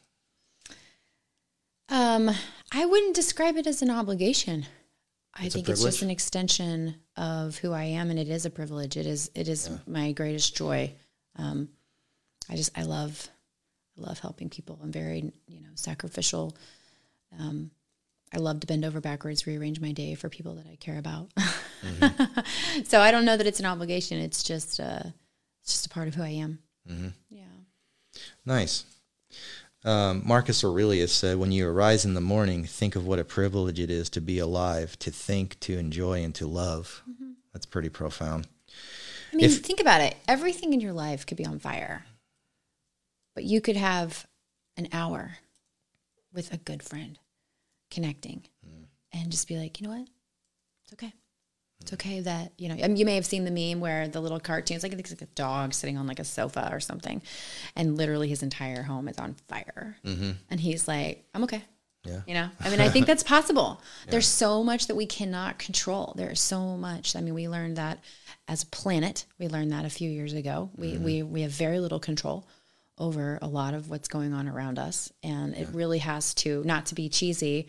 Um, 1.90 2.30
I 2.72 2.86
wouldn't 2.86 3.16
describe 3.16 3.58
it 3.58 3.68
as 3.68 3.82
an 3.82 3.90
obligation. 3.90 4.66
I 5.34 5.46
It's 5.46 5.56
think 5.56 5.70
it's 5.70 5.84
just 5.84 6.02
an 6.02 6.10
extension 6.10 6.96
of 7.16 7.58
who 7.58 7.72
I 7.72 7.84
am, 7.84 8.10
and 8.10 8.20
it 8.20 8.30
is 8.30 8.46
a 8.46 8.50
privilege. 8.50 8.98
It 8.98 9.06
is 9.06 9.32
it 9.36 9.48
is 9.48 9.70
my 9.88 10.12
greatest 10.12 10.56
joy. 10.56 10.94
Um, 11.36 11.70
I 12.50 12.56
just 12.56 12.78
I 12.78 12.84
love 12.84 13.28
I 13.98 14.08
love 14.08 14.20
helping 14.20 14.50
people. 14.50 14.80
I'm 14.82 14.92
very 14.92 15.32
you 15.48 15.62
know 15.62 15.70
sacrificial. 15.76 16.56
Um, 17.40 17.72
I 18.34 18.38
love 18.38 18.60
to 18.60 18.68
bend 18.68 18.86
over 18.86 19.02
backwards, 19.02 19.48
rearrange 19.48 19.80
my 19.80 19.92
day 19.92 20.14
for 20.16 20.30
people 20.30 20.56
that 20.56 20.68
I 20.68 20.76
care 20.76 21.00
about. 21.00 21.30
so 22.86 23.00
I 23.02 23.12
don't 23.12 23.26
know 23.26 23.38
that 23.38 23.48
it's 23.48 23.60
an 23.60 23.66
obligation. 23.66 24.20
It's 24.20 24.44
just 24.44 24.80
uh, 24.80 25.04
it's 25.64 25.72
just 25.72 25.86
a 25.86 25.90
part 25.90 26.08
of 26.08 26.16
who 26.16 26.24
I 26.24 26.30
am. 26.30 26.60
Yeah. 27.30 27.44
Nice. 28.46 28.84
Um, 29.86 30.24
Marcus 30.26 30.64
Aurelius 30.64 31.14
said, 31.14 31.38
When 31.38 31.52
you 31.52 31.68
arise 31.68 32.04
in 32.06 32.14
the 32.14 32.22
morning, 32.22 32.66
think 32.66 32.96
of 32.96 33.06
what 33.06 33.20
a 33.20 33.24
privilege 33.24 33.80
it 33.80 33.90
is 33.90 34.10
to 34.12 34.22
be 34.22 34.40
alive, 34.40 35.00
to 35.00 35.12
think, 35.12 35.60
to 35.62 35.78
enjoy, 35.78 36.24
and 36.24 36.36
to 36.36 36.48
love. 36.48 37.02
That's 37.54 37.66
pretty 37.66 37.90
profound. 37.90 38.48
I 39.32 39.36
mean, 39.38 39.46
If- 39.46 39.64
think 39.64 39.80
about 39.80 40.02
it. 40.02 40.18
Everything 40.28 40.74
in 40.74 40.82
your 40.82 40.94
life 40.94 41.26
could 41.26 41.38
be 41.38 41.46
on 41.46 41.60
fire, 41.60 42.06
but 43.36 43.44
you 43.44 43.62
could 43.62 43.78
have 43.78 44.28
an 44.76 44.90
hour 44.92 45.38
with 46.34 46.52
a 46.54 46.58
good 46.58 46.84
friend 46.84 47.18
connecting 47.90 48.44
and 49.12 49.32
just 49.32 49.48
be 49.48 49.58
like, 49.58 49.80
you 49.80 49.88
know 49.88 49.98
what? 49.98 50.08
It's 50.84 50.94
okay. 50.94 51.14
It's 51.82 51.94
okay 51.94 52.20
that, 52.22 52.52
you 52.58 52.68
know, 52.68 52.76
I 52.76 52.88
mean, 52.88 52.98
you 52.98 53.06
may 53.06 53.16
have 53.16 53.26
seen 53.26 53.46
the 53.46 53.52
meme 53.52 53.80
where 53.80 54.08
the 54.08 54.20
little 54.20 54.40
cartoons, 54.40 54.84
like 54.84 54.92
it's 54.92 55.12
like 55.12 55.22
a 55.22 55.26
dog 55.28 55.74
sitting 55.74 55.98
on 55.98 56.08
like 56.08 56.20
a 56.20 56.26
sofa 56.26 56.70
or 56.72 56.80
something, 56.80 57.22
and 57.76 57.98
literally 57.98 58.28
his 58.28 58.44
entire 58.44 58.84
home 58.84 59.08
is 59.08 59.18
on 59.18 59.36
fire. 59.48 59.98
Mm-hmm. 60.06 60.32
And 60.50 60.60
he's 60.60 60.88
like, 60.88 61.26
I'm 61.34 61.44
okay. 61.44 61.64
Yeah. 62.06 62.22
You 62.28 62.34
know, 62.34 62.50
I 62.60 62.70
mean, 62.70 62.80
I 62.80 62.90
think 62.90 63.06
that's 63.06 63.24
possible. 63.24 63.82
There's 64.08 64.28
so 64.28 64.64
much 64.64 64.88
that 64.88 64.96
we 64.96 65.06
cannot 65.06 65.60
control. 65.60 66.14
There's 66.16 66.42
so 66.42 66.78
much. 66.78 67.16
I 67.16 67.22
mean, 67.22 67.34
we 67.34 67.48
learned 67.48 67.78
that 67.78 68.00
as 68.48 68.64
a 68.64 68.68
planet. 68.68 69.26
We 69.38 69.48
learned 69.48 69.72
that 69.72 69.86
a 69.86 69.90
few 69.90 70.10
years 70.10 70.34
ago. 70.34 70.70
We 70.76 70.94
mm-hmm. 70.94 71.04
we 71.04 71.24
we 71.24 71.42
have 71.42 71.52
very 71.52 71.80
little 71.80 72.00
control 72.00 72.48
over 72.98 73.40
a 73.42 73.48
lot 73.48 73.74
of 73.74 73.90
what's 73.90 74.08
going 74.08 74.34
on 74.34 74.48
around 74.48 74.80
us, 74.80 75.12
and 75.24 75.56
it 75.56 75.70
really 75.72 76.00
has 76.00 76.34
to. 76.36 76.64
Not 76.66 76.88
to 76.88 76.96
be 76.96 77.10
cheesy, 77.10 77.68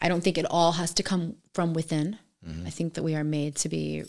I 0.00 0.08
don't 0.08 0.22
think 0.22 0.36
it 0.36 0.46
all 0.50 0.72
has 0.72 0.92
to 0.94 1.02
come 1.02 1.36
from 1.52 1.74
within. 1.74 2.18
I 2.66 2.70
think 2.70 2.94
that 2.94 3.02
we 3.02 3.14
are 3.14 3.24
made 3.24 3.56
to 3.56 3.68
be, 3.68 4.04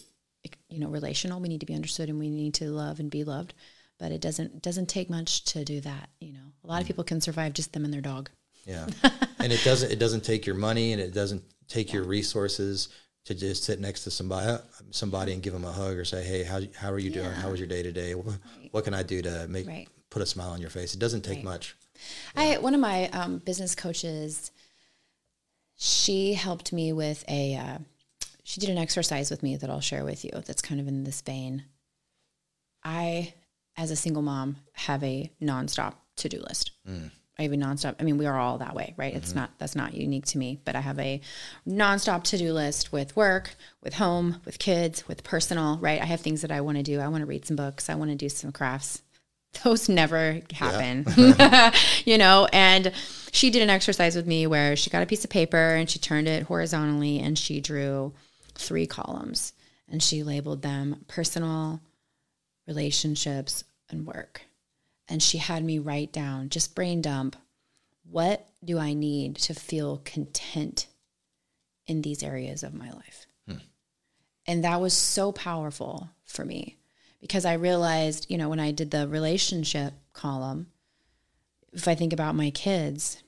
you 0.70 0.80
know, 0.80 0.90
relational. 0.90 1.40
We 1.40 1.48
need 1.48 1.62
to 1.62 1.66
be 1.66 1.76
understood, 1.76 2.10
and 2.10 2.20
we 2.20 2.30
need 2.30 2.54
to 2.56 2.70
love 2.70 3.00
and 3.00 3.10
be 3.10 3.24
loved. 3.24 3.54
But 3.98 4.12
it 4.12 4.20
doesn't 4.22 4.62
doesn't 4.62 4.88
take 4.88 5.10
much 5.10 5.46
to 5.46 5.64
do 5.64 5.80
that. 5.82 6.10
You 6.20 6.34
know, 6.34 6.52
a 6.64 6.68
lot 6.68 6.82
of 6.82 6.88
people 6.88 7.04
can 7.04 7.22
survive 7.22 7.54
just 7.54 7.72
them 7.74 7.86
and 7.86 7.94
their 7.94 8.02
dog. 8.02 8.30
Yeah. 8.66 8.88
and 9.40 9.54
it 9.54 9.64
doesn't 9.64 9.92
it 9.92 10.00
doesn't 10.00 10.24
take 10.24 10.46
your 10.46 10.56
money 10.56 10.92
and 10.92 11.02
it 11.02 11.14
doesn't 11.14 11.44
take 11.68 11.94
your 11.94 12.04
resources 12.04 12.90
to 13.26 13.34
just 13.34 13.64
sit 13.64 13.80
next 13.80 14.04
to 14.04 14.12
somebody 14.12 14.62
somebody 14.92 15.34
and 15.34 15.42
give 15.42 15.54
them 15.54 15.64
a 15.64 15.72
hug 15.72 15.98
or 15.98 16.04
say, 16.06 16.24
"Hey, 16.24 16.44
how 16.44 16.60
how 16.76 16.92
are 16.92 17.00
you 17.00 17.12
doing? 17.12 17.32
How 17.32 17.52
was 17.52 17.60
your 17.60 17.70
day 17.70 17.84
today? 17.84 18.16
What, 18.16 18.38
what 18.72 18.84
can 18.84 18.94
I 18.94 19.04
do 19.04 19.22
to 19.22 19.48
make 19.48 19.68
Right. 19.68 19.88
put 20.10 20.22
a 20.22 20.26
smile 20.26 20.50
on 20.50 20.62
your 20.62 20.70
face?" 20.70 20.94
It 20.94 21.00
doesn't 21.00 21.22
take 21.22 21.44
much. 21.44 21.76
I 22.36 22.58
one 22.58 22.74
of 22.74 22.82
my 22.82 23.08
um, 23.10 23.38
business 23.40 23.76
coaches, 23.76 24.52
she 25.78 26.34
helped 26.34 26.74
me 26.74 26.92
with 26.92 27.24
a. 27.30 27.56
Uh, 27.56 27.78
she 28.48 28.60
did 28.60 28.70
an 28.70 28.78
exercise 28.78 29.32
with 29.32 29.42
me 29.42 29.58
that 29.58 29.72
I'll 29.72 29.82
share 29.82 30.06
with 30.06 30.24
you. 30.24 30.30
That's 30.46 30.62
kind 30.62 30.80
of 30.80 30.88
in 30.88 31.04
this 31.04 31.22
vein. 31.22 31.64
I, 32.84 33.34
as 33.76 33.90
a 33.90 33.96
single 33.96 34.22
mom, 34.22 34.58
have 34.74 35.04
a 35.04 35.32
nonstop 35.42 35.96
to 36.18 36.30
do 36.30 36.40
list. 36.48 36.70
Mm. 36.88 37.10
I 37.40 37.42
have 37.42 37.54
a 37.54 37.56
nonstop. 37.56 37.96
I 38.00 38.04
mean, 38.04 38.20
we 38.20 38.28
are 38.28 38.38
all 38.38 38.60
that 38.60 38.76
way, 38.76 38.94
right? 38.98 39.16
It's 39.16 39.30
mm-hmm. 39.30 39.40
not 39.40 39.58
that's 39.58 39.76
not 39.76 39.96
unique 39.96 40.28
to 40.28 40.38
me, 40.38 40.62
but 40.64 40.76
I 40.76 40.82
have 40.82 41.00
a 41.00 41.22
nonstop 41.68 42.24
to 42.26 42.38
do 42.38 42.54
list 42.54 42.92
with 42.92 43.16
work, 43.16 43.56
with 43.82 43.96
home, 43.96 44.42
with 44.46 44.60
kids, 44.60 45.08
with 45.08 45.24
personal. 45.24 45.80
Right? 45.80 46.00
I 46.00 46.06
have 46.06 46.22
things 46.22 46.44
that 46.44 46.52
I 46.52 46.62
want 46.62 46.78
to 46.78 46.84
do. 46.84 47.00
I 47.00 47.08
want 47.08 47.24
to 47.24 47.26
read 47.26 47.48
some 47.48 47.58
books. 47.58 47.90
I 47.90 47.96
want 47.96 48.12
to 48.12 48.16
do 48.16 48.30
some 48.30 48.52
crafts. 48.52 49.02
Those 49.64 49.90
never 49.90 50.42
happen, 50.54 51.08
you 52.06 52.20
know. 52.20 52.48
And 52.54 52.92
she 53.32 53.50
did 53.50 53.64
an 53.64 53.72
exercise 53.72 54.16
with 54.16 54.28
me 54.28 54.46
where 54.46 54.76
she 54.76 54.92
got 54.92 55.02
a 55.02 55.08
piece 55.08 55.24
of 55.24 55.32
paper 55.32 55.58
and 55.58 55.90
she 55.90 55.98
turned 55.98 56.28
it 56.28 56.44
horizontally 56.44 57.20
and 57.20 57.40
she 57.40 57.60
drew 57.60 58.14
three 58.58 58.88
columns 58.88 59.54
and 59.90 60.02
she 60.02 60.24
labeled 60.24 60.62
them 60.62 61.06
personal, 61.08 61.82
relationships, 62.68 63.64
and 63.90 64.06
work. 64.06 64.42
And 65.08 65.22
she 65.22 65.38
had 65.38 65.64
me 65.64 65.78
write 65.80 66.12
down, 66.12 66.50
just 66.50 66.76
brain 66.76 67.02
dump, 67.02 67.36
what 68.10 68.48
do 68.64 68.80
I 68.80 68.94
need 68.94 69.36
to 69.38 69.54
feel 69.54 70.02
content 70.04 70.88
in 71.86 72.02
these 72.02 72.24
areas 72.24 72.64
of 72.64 72.74
my 72.74 72.92
life? 72.92 73.28
Hmm. 73.48 73.58
And 74.48 74.64
that 74.64 74.82
was 74.82 74.94
so 74.94 75.32
powerful 75.32 76.10
for 76.24 76.44
me 76.44 76.78
because 77.22 77.46
I 77.46 77.54
realized, 77.54 78.28
you 78.30 78.38
know, 78.38 78.50
when 78.50 78.60
I 78.60 78.72
did 78.72 78.92
the 78.92 79.08
relationship 79.08 79.94
column, 80.14 80.68
if 81.74 81.88
I 81.88 81.96
think 81.96 82.14
about 82.14 82.36
my 82.36 82.50
kids, 82.50 83.22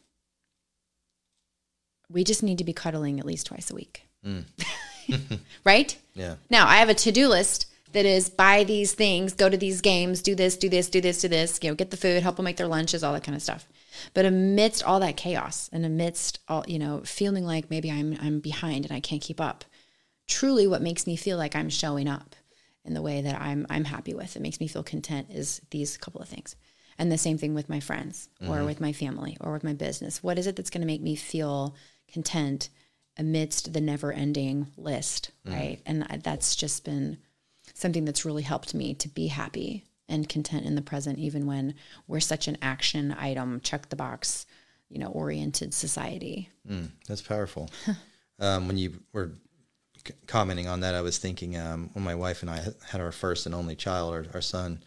we 2.10 2.24
just 2.24 2.42
need 2.42 2.58
to 2.60 2.64
be 2.64 2.74
cuddling 2.74 3.20
at 3.20 3.26
least 3.26 3.48
twice 3.48 3.70
a 3.70 3.76
week. 3.76 4.08
Hmm. 4.24 4.42
right? 5.64 5.98
Yeah. 6.14 6.36
Now 6.50 6.68
I 6.68 6.78
have 6.78 6.90
a 6.90 6.94
to-do 6.94 7.28
list 7.28 7.68
that 7.94 8.06
is 8.06 8.30
buy 8.30 8.64
these 8.64 8.94
things, 8.94 9.34
go 9.34 9.50
to 9.50 9.58
these 9.58 9.82
games, 9.82 10.22
do 10.22 10.36
this, 10.36 10.58
do 10.58 10.70
this, 10.70 10.90
do 10.90 11.02
this, 11.02 11.22
do 11.22 11.28
this, 11.28 11.60
you 11.62 11.70
know, 11.70 11.76
get 11.76 11.92
the 11.92 11.98
food, 11.98 12.22
help 12.22 12.36
them 12.36 12.46
make 12.46 12.58
their 12.58 12.68
lunches, 12.68 13.04
all 13.04 13.14
that 13.14 13.24
kind 13.24 13.36
of 13.36 13.42
stuff. 13.42 13.68
But 14.14 14.26
amidst 14.26 14.84
all 14.84 15.00
that 15.00 15.18
chaos 15.18 15.70
and 15.72 15.86
amidst 15.86 16.40
all, 16.48 16.64
you 16.68 16.80
know, 16.80 17.02
feeling 17.06 17.46
like 17.46 17.70
maybe 17.70 17.90
I'm 17.90 18.18
I'm 18.22 18.40
behind 18.40 18.86
and 18.86 18.94
I 18.94 19.00
can't 19.00 19.22
keep 19.22 19.42
up, 19.42 19.66
truly 20.28 20.68
what 20.68 20.82
makes 20.82 21.08
me 21.08 21.16
feel 21.16 21.38
like 21.38 21.56
I'm 21.56 21.70
showing 21.70 22.08
up 22.08 22.36
in 22.84 22.94
the 22.94 23.02
way 23.02 23.22
that 23.22 23.40
I'm 23.40 23.66
I'm 23.70 23.86
happy 23.86 24.14
with, 24.14 24.36
it 24.36 24.42
makes 24.42 24.60
me 24.60 24.68
feel 24.68 24.84
content 24.84 25.28
is 25.32 25.62
these 25.72 25.98
couple 25.98 26.22
of 26.22 26.30
things. 26.30 26.56
And 27.00 27.12
the 27.12 27.18
same 27.18 27.38
thing 27.38 27.54
with 27.54 27.70
my 27.70 27.80
friends 27.80 28.28
or 28.42 28.48
mm-hmm. 28.48 28.66
with 28.66 28.82
my 28.82 28.92
family 28.92 29.38
or 29.40 29.54
with 29.54 29.64
my 29.64 29.74
business. 29.74 30.24
What 30.24 30.40
is 30.40 30.48
it 30.48 30.56
that's 30.56 30.72
going 30.72 30.82
to 30.82 30.88
make 30.88 31.02
me 31.02 31.16
feel 31.16 31.76
content 32.12 32.70
amidst 33.18 33.74
the 33.74 33.82
never 33.82 34.12
ending 34.12 34.68
list, 34.78 35.32
right? 35.46 35.80
And 35.86 36.08
that's 36.24 36.56
just 36.56 36.84
been 36.86 37.18
something 37.74 38.06
that's 38.06 38.26
really 38.26 38.44
helped 38.44 38.74
me 38.74 38.94
to 38.96 39.08
be 39.10 39.28
happy 39.28 39.84
and 40.10 40.28
content 40.30 40.66
in 40.66 40.76
the 40.76 40.82
present, 40.82 41.20
even 41.20 41.46
when 41.46 41.76
we're 42.08 42.20
such 42.20 42.48
an 42.48 42.58
action 42.62 43.16
item, 43.20 43.60
check 43.62 43.90
the 43.90 43.96
box, 43.96 44.46
you 44.90 45.00
know, 45.00 45.08
oriented 45.10 45.74
society. 45.74 46.50
That's 47.08 47.22
powerful. 47.22 47.70
um, 48.40 48.68
when 48.68 48.78
you 48.78 49.00
were 49.12 49.34
c- 50.06 50.14
commenting 50.28 50.68
on 50.68 50.80
that, 50.82 50.96
I 50.96 51.02
was 51.02 51.18
thinking 51.18 51.58
um, 51.58 51.90
when 51.94 52.06
my 52.06 52.16
wife 52.16 52.42
and 52.42 52.50
I 52.50 52.62
had 52.88 53.02
our 53.02 53.12
first 53.12 53.46
and 53.46 53.54
only 53.54 53.76
child, 53.76 54.14
our, 54.14 54.26
our 54.34 54.42
son, 54.42 54.84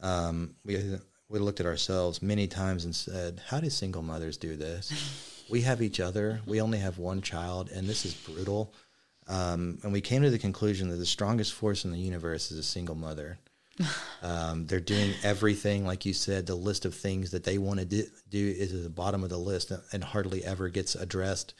um, 0.00 0.54
we 0.64 0.98
we 1.28 1.38
looked 1.38 1.60
at 1.60 1.66
ourselves 1.66 2.22
many 2.22 2.46
times 2.46 2.84
and 2.84 2.94
said, 2.94 3.40
"How 3.46 3.60
do 3.60 3.70
single 3.70 4.02
mothers 4.02 4.36
do 4.36 4.56
this? 4.56 5.30
we 5.48 5.62
have 5.62 5.82
each 5.82 6.00
other. 6.00 6.40
We 6.46 6.60
only 6.60 6.78
have 6.78 6.98
one 6.98 7.22
child, 7.22 7.70
and 7.70 7.88
this 7.88 8.04
is 8.04 8.14
brutal." 8.14 8.72
Um, 9.26 9.78
and 9.82 9.92
we 9.92 10.00
came 10.00 10.22
to 10.22 10.30
the 10.30 10.38
conclusion 10.38 10.88
that 10.90 10.96
the 10.96 11.06
strongest 11.06 11.54
force 11.54 11.84
in 11.84 11.92
the 11.92 11.98
universe 11.98 12.50
is 12.50 12.58
a 12.58 12.62
single 12.62 12.96
mother. 12.96 13.38
Um, 14.22 14.66
they're 14.66 14.80
doing 14.80 15.12
everything, 15.22 15.84
like 15.84 16.06
you 16.06 16.14
said. 16.14 16.46
The 16.46 16.54
list 16.54 16.86
of 16.86 16.94
things 16.94 17.32
that 17.32 17.44
they 17.44 17.58
want 17.58 17.80
to 17.80 17.84
do, 17.84 18.06
do 18.30 18.54
is 18.56 18.72
at 18.72 18.82
the 18.82 18.88
bottom 18.88 19.22
of 19.22 19.28
the 19.28 19.36
list 19.36 19.70
and 19.92 20.02
hardly 20.02 20.42
ever 20.42 20.70
gets 20.70 20.94
addressed. 20.94 21.52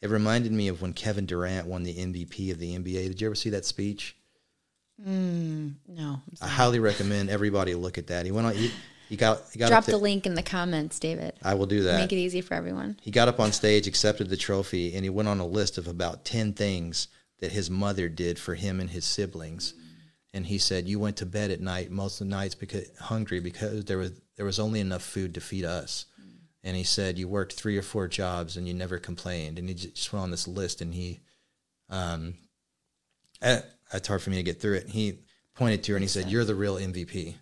It 0.00 0.08
reminded 0.08 0.52
me 0.52 0.68
of 0.68 0.80
when 0.80 0.92
Kevin 0.92 1.26
Durant 1.26 1.66
won 1.66 1.82
the 1.82 1.96
MVP 1.96 2.52
of 2.52 2.60
the 2.60 2.78
NBA. 2.78 3.08
Did 3.08 3.20
you 3.20 3.26
ever 3.26 3.34
see 3.34 3.50
that 3.50 3.64
speech? 3.64 4.16
No, 5.88 6.20
I 6.40 6.46
highly 6.46 6.78
recommend 6.78 7.28
everybody 7.28 7.74
look 7.74 7.98
at 7.98 8.06
that. 8.06 8.24
He 8.24 8.30
went 8.30 8.46
on. 8.46 8.54
He, 8.54 8.70
he 9.12 9.18
got. 9.18 9.42
He 9.52 9.58
got 9.58 9.68
drop 9.68 9.84
the 9.84 9.98
link 9.98 10.24
in 10.24 10.36
the 10.36 10.42
comments, 10.42 10.98
David. 10.98 11.34
I 11.42 11.52
will 11.52 11.66
do 11.66 11.82
that. 11.82 12.00
Make 12.00 12.14
it 12.14 12.16
easy 12.16 12.40
for 12.40 12.54
everyone. 12.54 12.98
He 13.02 13.10
got 13.10 13.28
up 13.28 13.40
on 13.40 13.52
stage, 13.52 13.86
accepted 13.86 14.30
the 14.30 14.38
trophy, 14.38 14.94
and 14.94 15.04
he 15.04 15.10
went 15.10 15.28
on 15.28 15.38
a 15.38 15.44
list 15.44 15.76
of 15.76 15.86
about 15.86 16.24
10 16.24 16.54
things 16.54 17.08
that 17.40 17.52
his 17.52 17.68
mother 17.68 18.08
did 18.08 18.38
for 18.38 18.54
him 18.54 18.80
and 18.80 18.88
his 18.88 19.04
siblings. 19.04 19.74
And 20.32 20.46
he 20.46 20.56
said, 20.56 20.88
"You 20.88 20.98
went 20.98 21.18
to 21.18 21.26
bed 21.26 21.50
at 21.50 21.60
night 21.60 21.90
most 21.90 22.22
of 22.22 22.26
the 22.26 22.30
nights 22.30 22.54
because 22.54 22.86
hungry 23.00 23.38
because 23.38 23.84
there 23.84 23.98
was 23.98 24.12
there 24.36 24.46
was 24.46 24.58
only 24.58 24.80
enough 24.80 25.02
food 25.02 25.34
to 25.34 25.42
feed 25.42 25.66
us." 25.66 26.06
And 26.64 26.74
he 26.74 26.84
said, 26.84 27.18
"You 27.18 27.28
worked 27.28 27.52
three 27.52 27.76
or 27.76 27.82
four 27.82 28.08
jobs 28.08 28.56
and 28.56 28.66
you 28.66 28.72
never 28.72 28.98
complained." 28.98 29.58
And 29.58 29.68
he 29.68 29.74
just 29.74 30.10
went 30.10 30.22
on 30.22 30.30
this 30.30 30.48
list, 30.48 30.80
and 30.80 30.94
he, 30.94 31.20
um, 31.90 32.38
eh, 33.42 33.60
it's 33.92 34.08
hard 34.08 34.22
for 34.22 34.30
me 34.30 34.36
to 34.36 34.42
get 34.42 34.58
through 34.58 34.76
it. 34.76 34.88
He 34.88 35.18
pointed 35.54 35.82
to 35.84 35.92
her 35.92 35.96
and 35.96 36.02
he 36.02 36.08
said, 36.08 36.30
"You're 36.30 36.46
the 36.46 36.54
real 36.54 36.78
MVP." 36.78 37.36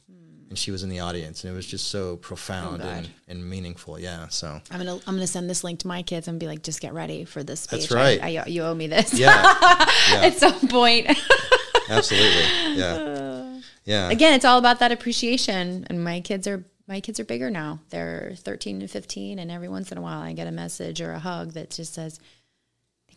And 0.50 0.58
she 0.58 0.72
was 0.72 0.82
in 0.82 0.88
the 0.88 1.00
audience, 1.00 1.44
and 1.44 1.52
it 1.52 1.56
was 1.56 1.64
just 1.64 1.88
so 1.88 2.16
profound 2.16 2.82
oh, 2.82 2.86
and, 2.88 3.08
and 3.28 3.48
meaningful. 3.48 3.98
Yeah, 3.98 4.26
so 4.28 4.60
I'm 4.70 4.78
gonna 4.78 4.94
I'm 5.06 5.14
gonna 5.14 5.26
send 5.26 5.48
this 5.48 5.62
link 5.62 5.78
to 5.80 5.86
my 5.86 6.02
kids 6.02 6.26
and 6.26 6.38
be 6.40 6.46
like, 6.46 6.62
just 6.62 6.80
get 6.80 6.92
ready 6.92 7.24
for 7.24 7.44
this 7.44 7.60
speech. 7.60 7.88
That's 7.88 7.92
right. 7.92 8.20
I, 8.20 8.36
I, 8.36 8.46
you 8.46 8.64
owe 8.64 8.74
me 8.74 8.88
this. 8.88 9.14
yeah, 9.14 9.30
At 10.12 10.34
some 10.34 10.68
point. 10.68 11.06
Absolutely. 11.88 12.76
Yeah. 12.76 12.94
Uh, 12.94 13.60
yeah. 13.84 14.10
Again, 14.10 14.34
it's 14.34 14.44
all 14.44 14.58
about 14.58 14.80
that 14.80 14.92
appreciation. 14.92 15.86
And 15.88 16.02
my 16.02 16.20
kids 16.20 16.46
are 16.46 16.64
my 16.90 17.00
kids 17.00 17.20
are 17.20 17.24
bigger 17.24 17.50
now. 17.50 17.78
They're 17.90 18.32
13 18.36 18.80
and 18.80 18.90
15, 18.90 19.38
and 19.38 19.50
every 19.50 19.68
once 19.68 19.92
in 19.92 19.98
a 19.98 20.00
while 20.00 20.20
I 20.20 20.32
get 20.32 20.48
a 20.48 20.52
message 20.52 21.00
or 21.00 21.12
a 21.12 21.20
hug 21.20 21.52
that 21.52 21.70
just 21.70 21.94
says, 21.94 22.18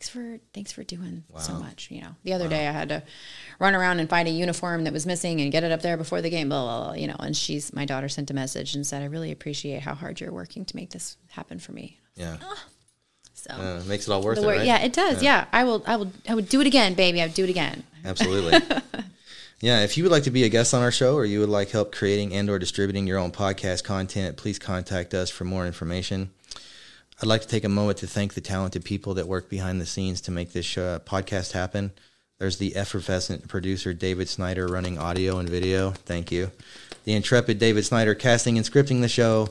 "Thanks 0.03 0.09
for 0.09 0.39
thanks 0.53 0.71
for 0.71 0.83
doing 0.83 1.23
so 1.39 1.53
much." 1.53 1.89
You 1.89 2.01
know, 2.01 2.15
the 2.23 2.33
other 2.33 2.49
day 2.49 2.67
I 2.67 2.71
had 2.71 2.89
to 2.89 3.03
run 3.59 3.75
around 3.75 3.99
and 3.99 4.09
find 4.09 4.27
a 4.27 4.31
uniform 4.31 4.83
that 4.83 4.93
was 4.93 5.05
missing 5.05 5.39
and 5.39 5.51
get 5.51 5.63
it 5.63 5.71
up 5.71 5.81
there 5.81 5.95
before 5.95 6.21
the 6.21 6.29
game. 6.29 6.49
Blah, 6.49 6.63
blah, 6.63 6.83
blah, 6.85 6.93
you 6.93 7.07
know, 7.07 7.15
and 7.19 7.35
she's 7.35 7.73
my 7.73 7.85
daughter 7.85 8.09
sent 8.09 8.29
a 8.29 8.33
message 8.33 8.75
and 8.75 8.85
said, 8.85 9.01
"I 9.01 9.05
really 9.05 9.31
appreciate 9.31 9.81
how 9.81 9.93
hard 9.93 10.19
you're 10.19 10.33
working 10.33 10.65
to 10.65 10.75
make 10.75 10.89
this 10.89 11.17
happen 11.29 11.59
for 11.59 11.71
me." 11.71 11.99
Yeah. 12.15 12.37
So. 13.33 13.53
Uh, 13.53 13.81
makes 13.87 14.07
it 14.07 14.11
all 14.11 14.21
worth 14.21 14.37
it, 14.37 14.45
word, 14.45 14.57
right? 14.57 14.65
Yeah, 14.65 14.79
it 14.79 14.93
does. 14.93 15.21
Yeah. 15.21 15.45
I 15.51 15.63
will. 15.63 15.83
I 15.85 15.95
will. 15.97 16.11
I 16.27 16.35
would 16.35 16.49
do 16.49 16.61
it 16.61 16.67
again, 16.67 16.93
baby. 16.93 17.21
I 17.21 17.25
would 17.25 17.33
do 17.33 17.43
it 17.43 17.49
again. 17.49 17.83
Absolutely. 18.05 18.59
yeah. 19.61 19.83
If 19.83 19.97
you 19.97 20.03
would 20.03 20.11
like 20.11 20.23
to 20.23 20.31
be 20.31 20.43
a 20.43 20.49
guest 20.49 20.73
on 20.73 20.81
our 20.81 20.91
show 20.91 21.15
or 21.15 21.25
you 21.25 21.39
would 21.41 21.49
like 21.49 21.71
help 21.71 21.93
creating 21.93 22.33
and 22.33 22.49
or 22.49 22.59
distributing 22.59 23.05
your 23.07 23.17
own 23.17 23.31
podcast 23.31 23.83
content, 23.83 24.37
please 24.37 24.59
contact 24.59 25.13
us 25.13 25.29
for 25.29 25.43
more 25.43 25.65
information. 25.65 26.31
I'd 27.21 27.27
like 27.27 27.41
to 27.41 27.47
take 27.47 27.63
a 27.63 27.69
moment 27.69 27.99
to 27.99 28.07
thank 28.07 28.33
the 28.33 28.41
talented 28.41 28.83
people 28.83 29.13
that 29.15 29.27
work 29.27 29.49
behind 29.49 29.79
the 29.79 29.85
scenes 29.85 30.21
to 30.21 30.31
make 30.31 30.51
this 30.51 30.65
show, 30.65 30.99
podcast 30.99 31.51
happen. 31.51 31.91
There's 32.39 32.57
the 32.57 32.75
effervescent 32.75 33.47
producer 33.47 33.93
David 33.93 34.27
Snyder 34.27 34.67
running 34.67 34.97
audio 34.97 35.37
and 35.37 35.47
video. 35.47 35.91
Thank 35.91 36.31
you. 36.31 36.51
The 37.05 37.13
intrepid 37.13 37.59
David 37.59 37.85
Snyder 37.85 38.15
casting 38.15 38.57
and 38.57 38.65
scripting 38.65 39.01
the 39.01 39.07
show. 39.07 39.49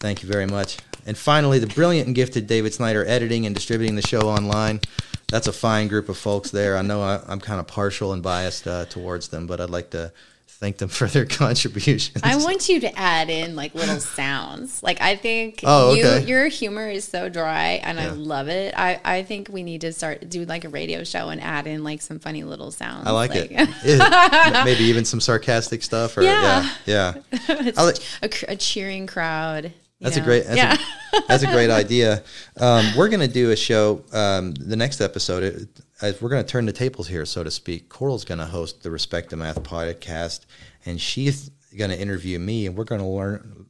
Thank 0.00 0.22
you 0.22 0.28
very 0.28 0.46
much. 0.46 0.78
And 1.06 1.16
finally, 1.16 1.58
the 1.58 1.66
brilliant 1.66 2.06
and 2.06 2.16
gifted 2.16 2.46
David 2.46 2.72
Snyder 2.72 3.04
editing 3.06 3.46
and 3.46 3.54
distributing 3.54 3.96
the 3.96 4.02
show 4.02 4.22
online. 4.22 4.80
That's 5.28 5.46
a 5.46 5.52
fine 5.52 5.88
group 5.88 6.08
of 6.08 6.16
folks 6.16 6.50
there. 6.50 6.76
I 6.76 6.82
know 6.82 7.02
I, 7.02 7.20
I'm 7.26 7.40
kind 7.40 7.60
of 7.60 7.66
partial 7.66 8.12
and 8.12 8.22
biased 8.22 8.66
uh, 8.66 8.86
towards 8.86 9.28
them, 9.28 9.46
but 9.46 9.60
I'd 9.60 9.70
like 9.70 9.90
to 9.90 10.12
thank 10.58 10.78
them 10.78 10.88
for 10.88 11.06
their 11.06 11.24
contributions. 11.42 12.22
I 12.22 12.36
want 12.36 12.68
you 12.68 12.80
to 12.80 12.98
add 12.98 13.30
in 13.30 13.56
like 13.56 13.74
little 13.74 14.00
sounds. 14.00 14.82
Like 14.82 15.00
I 15.00 15.16
think 15.16 15.60
Oh, 15.64 15.94
you 15.94 16.06
okay. 16.06 16.26
your 16.26 16.48
humor 16.48 16.88
is 16.88 17.04
so 17.04 17.28
dry 17.28 17.80
and 17.82 17.98
I 18.00 18.10
love 18.10 18.48
it. 18.48 18.74
I, 18.76 19.00
I 19.04 19.22
think 19.22 19.48
we 19.50 19.62
need 19.62 19.82
to 19.82 19.92
start 19.92 20.28
do 20.28 20.44
like 20.44 20.64
a 20.64 20.68
radio 20.68 21.04
show 21.04 21.28
and 21.28 21.40
add 21.40 21.66
in 21.66 21.84
like 21.84 22.02
some 22.02 22.18
funny 22.18 22.44
little 22.44 22.70
sounds. 22.70 23.06
I 23.06 23.10
like 23.10 23.32
it. 23.34 23.50
Yeah, 23.84 24.62
Maybe 24.64 24.84
even 24.84 25.04
some 25.04 25.20
sarcastic 25.20 25.82
stuff. 25.82 26.16
Or, 26.16 26.22
yeah. 26.22 26.70
Yeah. 26.86 27.14
Yeah. 27.48 27.70
Like- 27.76 27.98
a, 28.22 28.30
a 28.52 28.56
cheering 28.56 29.06
crowd. 29.06 29.72
That's 30.00 30.16
a 30.18 30.20
great. 30.20 30.44
That's, 30.44 30.56
yeah. 30.56 30.76
a, 31.14 31.20
that's 31.28 31.42
a 31.44 31.46
great 31.46 31.70
idea. 31.70 32.22
Um, 32.60 32.84
we're 32.96 33.08
going 33.08 33.26
to 33.26 33.32
do 33.32 33.52
a 33.52 33.56
show. 33.56 34.04
Um, 34.12 34.52
the 34.52 34.76
next 34.76 35.00
episode, 35.00 35.66
uh, 36.02 36.12
we're 36.20 36.28
going 36.28 36.44
to 36.44 36.48
turn 36.48 36.66
the 36.66 36.72
tables 36.72 37.08
here, 37.08 37.24
so 37.24 37.44
to 37.44 37.50
speak. 37.50 37.88
Coral's 37.88 38.24
going 38.24 38.38
to 38.38 38.46
host 38.46 38.82
the 38.82 38.90
Respect 38.90 39.30
the 39.30 39.36
Math 39.36 39.62
podcast, 39.62 40.46
and 40.84 41.00
she's 41.00 41.50
going 41.76 41.90
to 41.90 42.00
interview 42.00 42.38
me, 42.38 42.66
and 42.66 42.76
we're 42.76 42.84
going 42.84 43.00
to 43.00 43.06
learn 43.06 43.66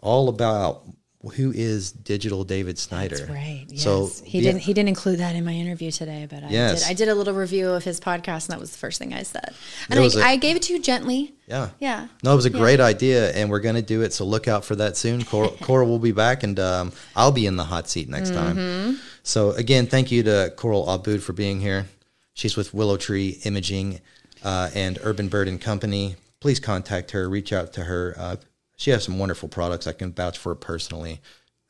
all 0.00 0.28
about 0.28 0.84
who 1.28 1.52
is 1.52 1.92
Digital 1.92 2.44
David 2.44 2.78
Snyder. 2.78 3.16
That's 3.16 3.30
right. 3.30 3.64
Yes. 3.68 3.82
So 3.82 4.10
he 4.24 4.38
yeah, 4.40 4.50
didn't 4.52 4.62
he 4.62 4.72
didn't 4.74 4.88
include 4.88 5.18
that 5.20 5.34
in 5.36 5.44
my 5.44 5.52
interview 5.52 5.90
today, 5.90 6.26
but 6.28 6.44
I 6.44 6.48
Yes. 6.48 6.82
did 6.82 6.90
I 6.90 6.94
did 6.94 7.08
a 7.08 7.14
little 7.14 7.34
review 7.34 7.68
of 7.70 7.84
his 7.84 8.00
podcast 8.00 8.44
and 8.46 8.52
that 8.54 8.60
was 8.60 8.70
the 8.72 8.78
first 8.78 8.98
thing 8.98 9.12
I 9.14 9.22
said. 9.22 9.54
And 9.90 9.98
I, 10.00 10.04
a- 10.04 10.22
I 10.22 10.36
gave 10.36 10.56
it 10.56 10.62
to 10.62 10.72
you 10.72 10.80
gently. 10.80 11.34
Yeah. 11.46 11.70
Yeah. 11.78 12.08
No, 12.24 12.32
it 12.32 12.36
was 12.36 12.44
a 12.46 12.50
great 12.50 12.80
idea, 12.80 13.30
and 13.32 13.50
we're 13.50 13.60
going 13.60 13.76
to 13.76 13.82
do 13.82 14.02
it. 14.02 14.12
So 14.12 14.24
look 14.24 14.48
out 14.48 14.64
for 14.64 14.74
that 14.76 14.96
soon. 14.96 15.22
Coral, 15.24 15.50
Coral 15.62 15.88
will 15.88 16.00
be 16.00 16.10
back, 16.12 16.42
and 16.42 16.58
um, 16.58 16.92
I'll 17.14 17.30
be 17.32 17.46
in 17.46 17.54
the 17.56 17.64
hot 17.64 17.88
seat 17.88 18.08
next 18.08 18.30
Mm-hmm. 18.30 18.56
time. 18.92 18.98
So 19.22 19.50
again, 19.52 19.86
thank 19.86 20.10
you 20.10 20.22
to 20.24 20.52
Coral 20.56 20.86
Abood 20.86 21.20
for 21.22 21.32
being 21.32 21.60
here. 21.60 21.86
She's 22.34 22.56
with 22.56 22.74
Willow 22.74 22.96
Tree 22.96 23.38
Imaging 23.44 24.00
uh, 24.44 24.70
and 24.74 24.98
Urban 25.02 25.28
Bird 25.28 25.46
and 25.48 25.60
Company. 25.60 26.16
Please 26.40 26.58
contact 26.60 27.12
her. 27.12 27.28
Reach 27.28 27.52
out 27.52 27.72
to 27.74 27.84
her. 27.84 28.14
Uh, 28.18 28.36
she 28.76 28.90
has 28.90 29.04
some 29.04 29.18
wonderful 29.18 29.48
products. 29.48 29.86
I 29.86 29.92
can 29.92 30.12
vouch 30.12 30.38
for 30.38 30.54
personally. 30.54 31.20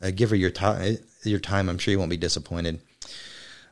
uh, 0.02 0.10
give 0.14 0.30
her 0.30 0.36
your 0.36 0.50
time. 0.50 0.98
Your 1.24 1.40
time. 1.40 1.68
I'm 1.68 1.78
sure 1.78 1.92
you 1.92 1.98
won't 1.98 2.10
be 2.10 2.16
disappointed. 2.16 2.80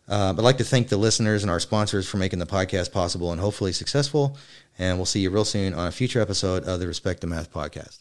Uh, 0.08 0.34
I'd 0.36 0.42
like 0.42 0.58
to 0.58 0.64
thank 0.64 0.88
the 0.88 0.96
listeners 0.96 1.42
and 1.42 1.50
our 1.50 1.60
sponsors 1.60 2.08
for 2.08 2.18
making 2.18 2.38
the 2.38 2.46
podcast 2.46 2.92
possible 2.92 3.32
and 3.32 3.40
hopefully 3.40 3.72
successful. 3.72 4.36
And 4.78 4.98
we'll 4.98 5.06
see 5.06 5.20
you 5.20 5.30
real 5.30 5.44
soon 5.44 5.72
on 5.74 5.86
a 5.86 5.92
future 5.92 6.20
episode 6.20 6.64
of 6.64 6.80
the 6.80 6.86
Respect 6.86 7.20
the 7.20 7.26
Math 7.26 7.52
podcast. 7.52 8.00